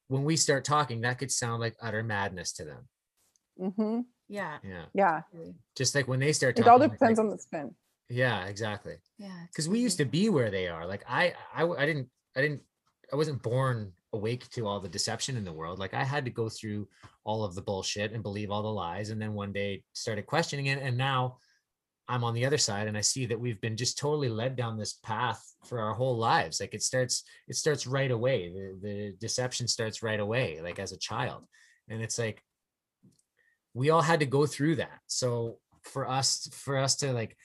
When 0.10 0.24
we 0.24 0.36
start 0.36 0.66
talking, 0.66 1.02
that 1.02 1.20
could 1.20 1.32
sound 1.32 1.62
like 1.62 1.76
utter 1.82 2.04
madness 2.04 2.52
to 2.54 2.66
them. 2.66 2.88
Mm-hmm. 3.60 4.00
Yeah. 4.28 4.58
Yeah, 4.64 4.86
Yeah. 4.94 5.22
just 5.78 5.94
like 5.96 6.08
when 6.08 6.20
they 6.20 6.34
start 6.34 6.58
It 6.60 6.68
all 6.68 6.80
depends 6.80 7.02
like- 7.02 7.20
on 7.20 7.30
the 7.30 7.38
spin. 7.38 7.74
Yeah, 8.10 8.46
exactly. 8.46 8.96
Yeah. 9.20 9.28
it's 9.44 9.52
Because 9.52 9.70
we 9.70 9.80
used 9.80 9.98
to 10.00 10.06
be 10.06 10.30
where 10.30 10.50
they 10.50 10.68
are. 10.68 10.88
Like 10.88 11.04
I, 11.08 11.34
I, 11.54 11.64
I 11.64 11.86
didn't, 11.86 12.10
I 12.36 12.42
didn't, 12.42 12.62
I 13.14 13.16
wasn't 13.16 13.44
born 13.44 13.92
awake 14.14 14.50
to 14.50 14.66
all 14.66 14.80
the 14.80 14.90
deception 14.90 15.38
in 15.38 15.46
the 15.46 15.54
world. 15.54 15.78
Like 15.78 15.94
I 15.94 16.04
had 16.04 16.26
to 16.26 16.32
go 16.32 16.50
through 16.50 16.88
all 17.24 17.44
of 17.44 17.54
the 17.54 17.62
bullshit 17.62 18.12
and 18.12 18.24
believe 18.24 18.50
all 18.50 18.64
the 18.64 18.68
lies, 18.68 19.12
and 19.12 19.22
then 19.22 19.34
one 19.36 19.52
day 19.52 19.84
started 19.94 20.26
questioning 20.26 20.66
it, 20.68 20.80
and 20.82 20.98
now 20.98 21.38
I'm 22.10 22.24
on 22.24 22.34
the 22.34 22.46
other 22.46 22.58
side, 22.58 22.88
and 22.88 22.98
I 22.98 23.02
see 23.02 23.26
that 23.28 23.40
we've 23.40 23.62
been 23.62 23.78
just 23.78 23.98
totally 23.98 24.30
led 24.30 24.56
down 24.56 24.78
this 24.78 24.94
path 24.94 25.42
for 25.66 25.80
our 25.80 25.94
whole 25.94 26.18
lives. 26.18 26.60
Like 26.60 26.74
it 26.74 26.84
starts, 26.84 27.24
it 27.48 27.56
starts 27.56 27.86
right 27.88 28.12
away. 28.12 28.50
The 28.50 28.78
the 28.82 29.16
deception 29.20 29.68
starts 29.68 30.02
right 30.04 30.20
away, 30.20 30.60
like 30.62 30.80
as 30.80 30.92
a 30.92 30.98
child, 30.98 31.46
and 31.88 32.02
it's 32.02 32.18
like 32.20 32.44
we 33.74 33.92
all 33.92 34.02
had 34.02 34.20
to 34.22 34.26
go 34.26 34.46
through 34.46 34.76
that. 34.78 35.00
So 35.08 35.60
for 35.84 36.10
us, 36.10 36.50
for 36.52 36.78
us 36.78 36.96
to 36.98 37.14
like 37.14 37.38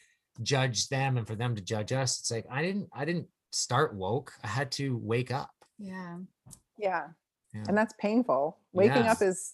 judge 0.43 0.89
them 0.89 1.16
and 1.19 1.27
for 1.28 1.36
them 1.36 1.55
to 1.55 1.62
judge 1.62 1.93
us 1.93 2.19
it's 2.19 2.28
like 2.32 2.45
i 2.51 2.61
didn't 2.61 2.89
i 2.93 3.05
didn't 3.05 3.28
start 3.53 3.95
woke 3.95 4.32
i 4.43 4.49
had 4.49 4.69
to 4.69 4.97
wake 5.01 5.31
up 5.31 5.53
Yeah. 5.78 6.16
Yeah. 6.77 7.07
yeah 7.55 7.65
And 7.69 7.78
that's 7.78 7.95
painful. 8.01 8.59
Waking 8.73 9.05
Yeah. 9.05 9.12
up 9.12 9.23
is 9.23 9.53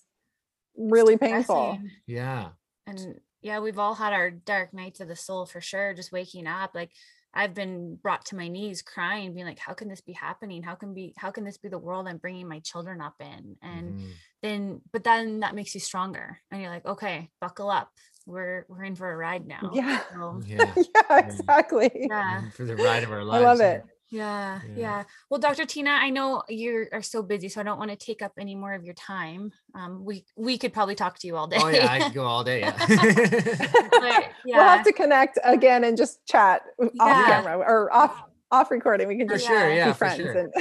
really 0.79 1.19
painful. 1.19 1.79
Yeah 2.07 2.53
And 2.87 3.21
yeah, 3.43 3.61
we've 3.61 3.79
all 3.79 3.95
had 3.95 4.13
our 4.13 4.31
dark 4.31 4.73
nights 4.75 5.01
of 5.01 5.09
the 5.09 5.17
soul 5.17 5.47
for 5.47 5.61
sure. 5.61 5.95
Just 5.95 6.13
waking 6.13 6.47
up, 6.47 6.75
like 6.75 6.91
I've 7.33 7.55
been 7.55 7.95
brought 7.97 8.27
to 8.27 8.37
my 8.37 8.49
knees 8.49 8.83
crying, 8.83 9.35
being 9.35 9.47
like, 9.47 9.59
"How 9.59 9.73
can 9.73 9.89
this 9.89 10.01
be 10.01 10.13
happening? 10.13 10.63
How 10.63 10.75
can 10.75 10.95
be? 10.95 11.15
How 11.17 11.31
can 11.31 11.45
this 11.45 11.59
be 11.59 11.69
the 11.69 11.79
world 11.79 12.09
I'm 12.09 12.19
bringing 12.19 12.49
my 12.49 12.59
children 12.61 13.01
up 13.01 13.15
in?" 13.21 13.57
And 13.63 13.95
Mhm. 13.95 14.13
then, 14.43 14.81
but 14.93 15.05
then 15.05 15.41
that 15.41 15.55
makes 15.55 15.73
you 15.75 15.81
stronger, 15.81 16.41
and 16.51 16.61
you're 16.61 16.71
like, 16.71 16.85
"Okay, 16.87 17.31
buckle 17.41 17.71
up. 17.71 17.93
We're 18.27 18.67
we're 18.69 18.85
in 18.85 18.97
for 18.97 19.11
a 19.11 19.17
ride 19.17 19.47
now." 19.47 19.71
Yeah. 19.73 20.01
So, 20.13 20.43
yeah 20.45 20.75
yeah, 20.95 21.19
exactly. 21.19 21.91
yeah. 21.95 22.51
For 22.51 22.65
the 22.65 22.77
ride 22.77 23.05
of 23.05 23.13
our 23.13 23.23
lives 23.25 23.43
I 23.43 23.47
love 23.47 23.61
yeah. 23.61 23.73
it. 23.75 23.85
Yeah, 24.11 24.61
Yeah. 24.75 24.77
yeah. 24.77 25.05
Well, 25.29 25.39
Dr. 25.41 25.65
Tina, 25.67 25.91
I 25.91 26.11
know 26.11 26.43
you 26.49 26.87
are 26.93 27.03
so 27.03 27.23
busy, 27.23 27.49
so 27.49 27.61
I 27.61 27.65
don't 27.65 27.79
want 27.79 27.91
to 27.91 27.97
take 27.97 28.23
up 28.23 28.33
any 28.39 28.55
more 28.57 28.75
of 28.75 28.85
your 28.85 28.95
time. 28.95 29.53
Um, 29.75 30.05
we 30.05 30.25
we 30.37 30.59
could 30.59 30.73
probably 30.73 30.97
talk 30.97 31.19
to 31.21 31.27
you 31.29 31.37
all 31.37 31.47
day. 31.47 31.59
oh 31.61 31.69
yeah 31.69 31.87
i 31.91 32.01
could 32.01 32.13
go 32.15 32.25
all 32.25 32.43
day 32.43 32.61
yeah 32.61 32.75
but 32.89 34.25
yeah, 34.45 34.57
We'll 34.59 34.69
have 34.69 34.85
to 34.85 34.93
connect 34.93 35.39
again 35.45 35.85
and 35.85 35.97
just 35.97 36.25
chat 36.27 36.63
off 36.81 36.91
Yeah. 36.95 37.27
camera 37.43 37.57
or 37.59 37.93
off 37.93 38.21
off 38.51 38.71
recording. 38.71 39.09
We 39.09 39.17
can 39.19 39.29
for 39.29 39.35
just 39.37 39.47
sure 39.47 39.69
Yeah. 39.71 39.77
yeah 39.77 39.87
be 39.87 39.93
for 39.93 39.99
friends. 39.99 40.17
sure 40.23 40.33
And 40.39 40.53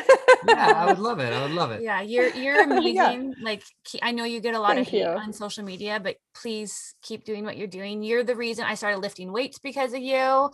yeah 0.47 0.71
i 0.73 0.85
would 0.85 0.99
love 0.99 1.19
it 1.19 1.33
i 1.33 1.41
would 1.41 1.51
love 1.51 1.71
it 1.71 1.81
yeah, 1.81 1.99
you're 2.01 2.29
you're 2.41 2.61
amazing. 2.63 2.93
Yeah. 2.95 3.43
Like 3.43 3.63
I 4.01 4.11
know 4.11 4.23
you 4.23 4.39
get 4.39 4.55
a 4.55 4.59
lot 4.59 4.75
Thank 4.75 4.87
of 4.87 4.91
hate 4.91 4.99
you. 5.01 5.07
on 5.07 5.33
social 5.33 5.63
media, 5.65 5.99
but 6.01 6.15
please 6.33 6.95
keep 7.01 7.25
doing 7.25 7.43
what 7.43 7.57
you're 7.57 7.67
doing. 7.67 8.03
You're 8.03 8.23
the 8.23 8.35
reason 8.35 8.63
I 8.63 8.75
started 8.75 8.99
lifting 8.99 9.31
weights 9.33 9.59
because 9.59 9.91
of 9.93 9.99
you. 10.01 10.15
Um, 10.15 10.51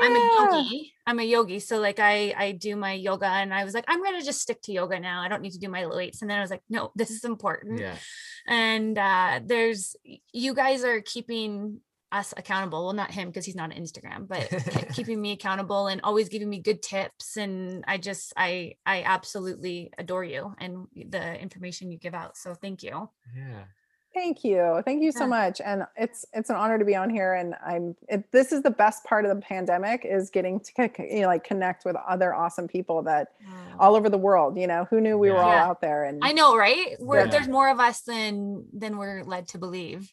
I'm 0.00 0.14
a 0.14 0.18
yogi. 0.38 0.92
I'm 1.06 1.18
a 1.18 1.24
yogi, 1.24 1.58
so 1.58 1.78
like 1.80 1.98
I 1.98 2.32
I 2.36 2.52
do 2.52 2.76
my 2.76 2.92
yoga, 2.92 3.26
and 3.26 3.52
I 3.52 3.64
was 3.64 3.74
like, 3.74 3.86
I'm 3.88 4.02
gonna 4.04 4.22
just 4.22 4.40
stick 4.40 4.60
to 4.62 4.72
yoga 4.72 5.00
now. 5.00 5.20
I 5.22 5.28
don't 5.28 5.42
need 5.42 5.52
to 5.52 5.58
do 5.58 5.68
my 5.68 5.84
weights. 5.86 6.22
And 6.22 6.30
then 6.30 6.38
I 6.38 6.40
was 6.42 6.50
like, 6.50 6.62
no, 6.70 6.92
this 6.94 7.10
is 7.10 7.24
important. 7.24 7.80
yeah 7.80 7.96
and 8.50 8.96
uh 8.96 9.40
there's 9.44 9.94
you 10.32 10.54
guys 10.54 10.82
are 10.82 11.02
keeping 11.02 11.80
us 12.12 12.32
accountable. 12.36 12.84
Well, 12.84 12.94
not 12.94 13.10
him 13.10 13.28
because 13.28 13.44
he's 13.44 13.54
not 13.54 13.72
on 13.72 13.76
Instagram, 13.76 14.26
but 14.28 14.48
keeping 14.94 15.20
me 15.20 15.32
accountable 15.32 15.88
and 15.88 16.00
always 16.02 16.28
giving 16.28 16.48
me 16.48 16.60
good 16.60 16.82
tips. 16.82 17.36
And 17.36 17.84
I 17.86 17.98
just, 17.98 18.32
I, 18.36 18.74
I 18.86 19.02
absolutely 19.02 19.90
adore 19.98 20.24
you 20.24 20.54
and 20.58 20.86
the 20.94 21.40
information 21.40 21.90
you 21.90 21.98
give 21.98 22.14
out. 22.14 22.36
So 22.36 22.54
thank 22.54 22.82
you. 22.82 23.08
Yeah. 23.36 23.64
Thank 24.14 24.42
you. 24.42 24.82
Thank 24.84 25.02
you 25.02 25.12
so 25.12 25.26
much. 25.26 25.60
And 25.64 25.84
it's 25.96 26.24
it's 26.32 26.50
an 26.50 26.56
honor 26.56 26.78
to 26.78 26.84
be 26.84 26.96
on 26.96 27.10
here. 27.10 27.34
And 27.34 27.54
I'm 27.64 27.94
it, 28.08 28.32
this 28.32 28.52
is 28.52 28.62
the 28.62 28.70
best 28.70 29.04
part 29.04 29.24
of 29.24 29.34
the 29.34 29.40
pandemic 29.40 30.04
is 30.04 30.30
getting 30.30 30.60
to 30.60 30.90
you 30.98 31.20
know, 31.20 31.28
like 31.28 31.44
connect 31.44 31.84
with 31.84 31.94
other 32.08 32.34
awesome 32.34 32.66
people 32.66 33.02
that 33.02 33.28
mm. 33.40 33.52
all 33.78 33.94
over 33.94 34.08
the 34.08 34.18
world. 34.18 34.58
You 34.58 34.66
know, 34.66 34.86
who 34.90 35.00
knew 35.00 35.18
we 35.18 35.30
were 35.30 35.38
all 35.38 35.52
Yeah. 35.52 35.66
out 35.66 35.80
there? 35.80 36.04
And 36.04 36.20
I 36.24 36.32
know, 36.32 36.56
right? 36.56 36.96
We're, 36.98 37.26
Yeah. 37.26 37.26
There's 37.26 37.48
more 37.48 37.68
of 37.68 37.78
us 37.78 38.00
than 38.00 38.66
than 38.72 38.96
we're 38.96 39.22
led 39.24 39.46
to 39.48 39.58
believe. 39.58 40.12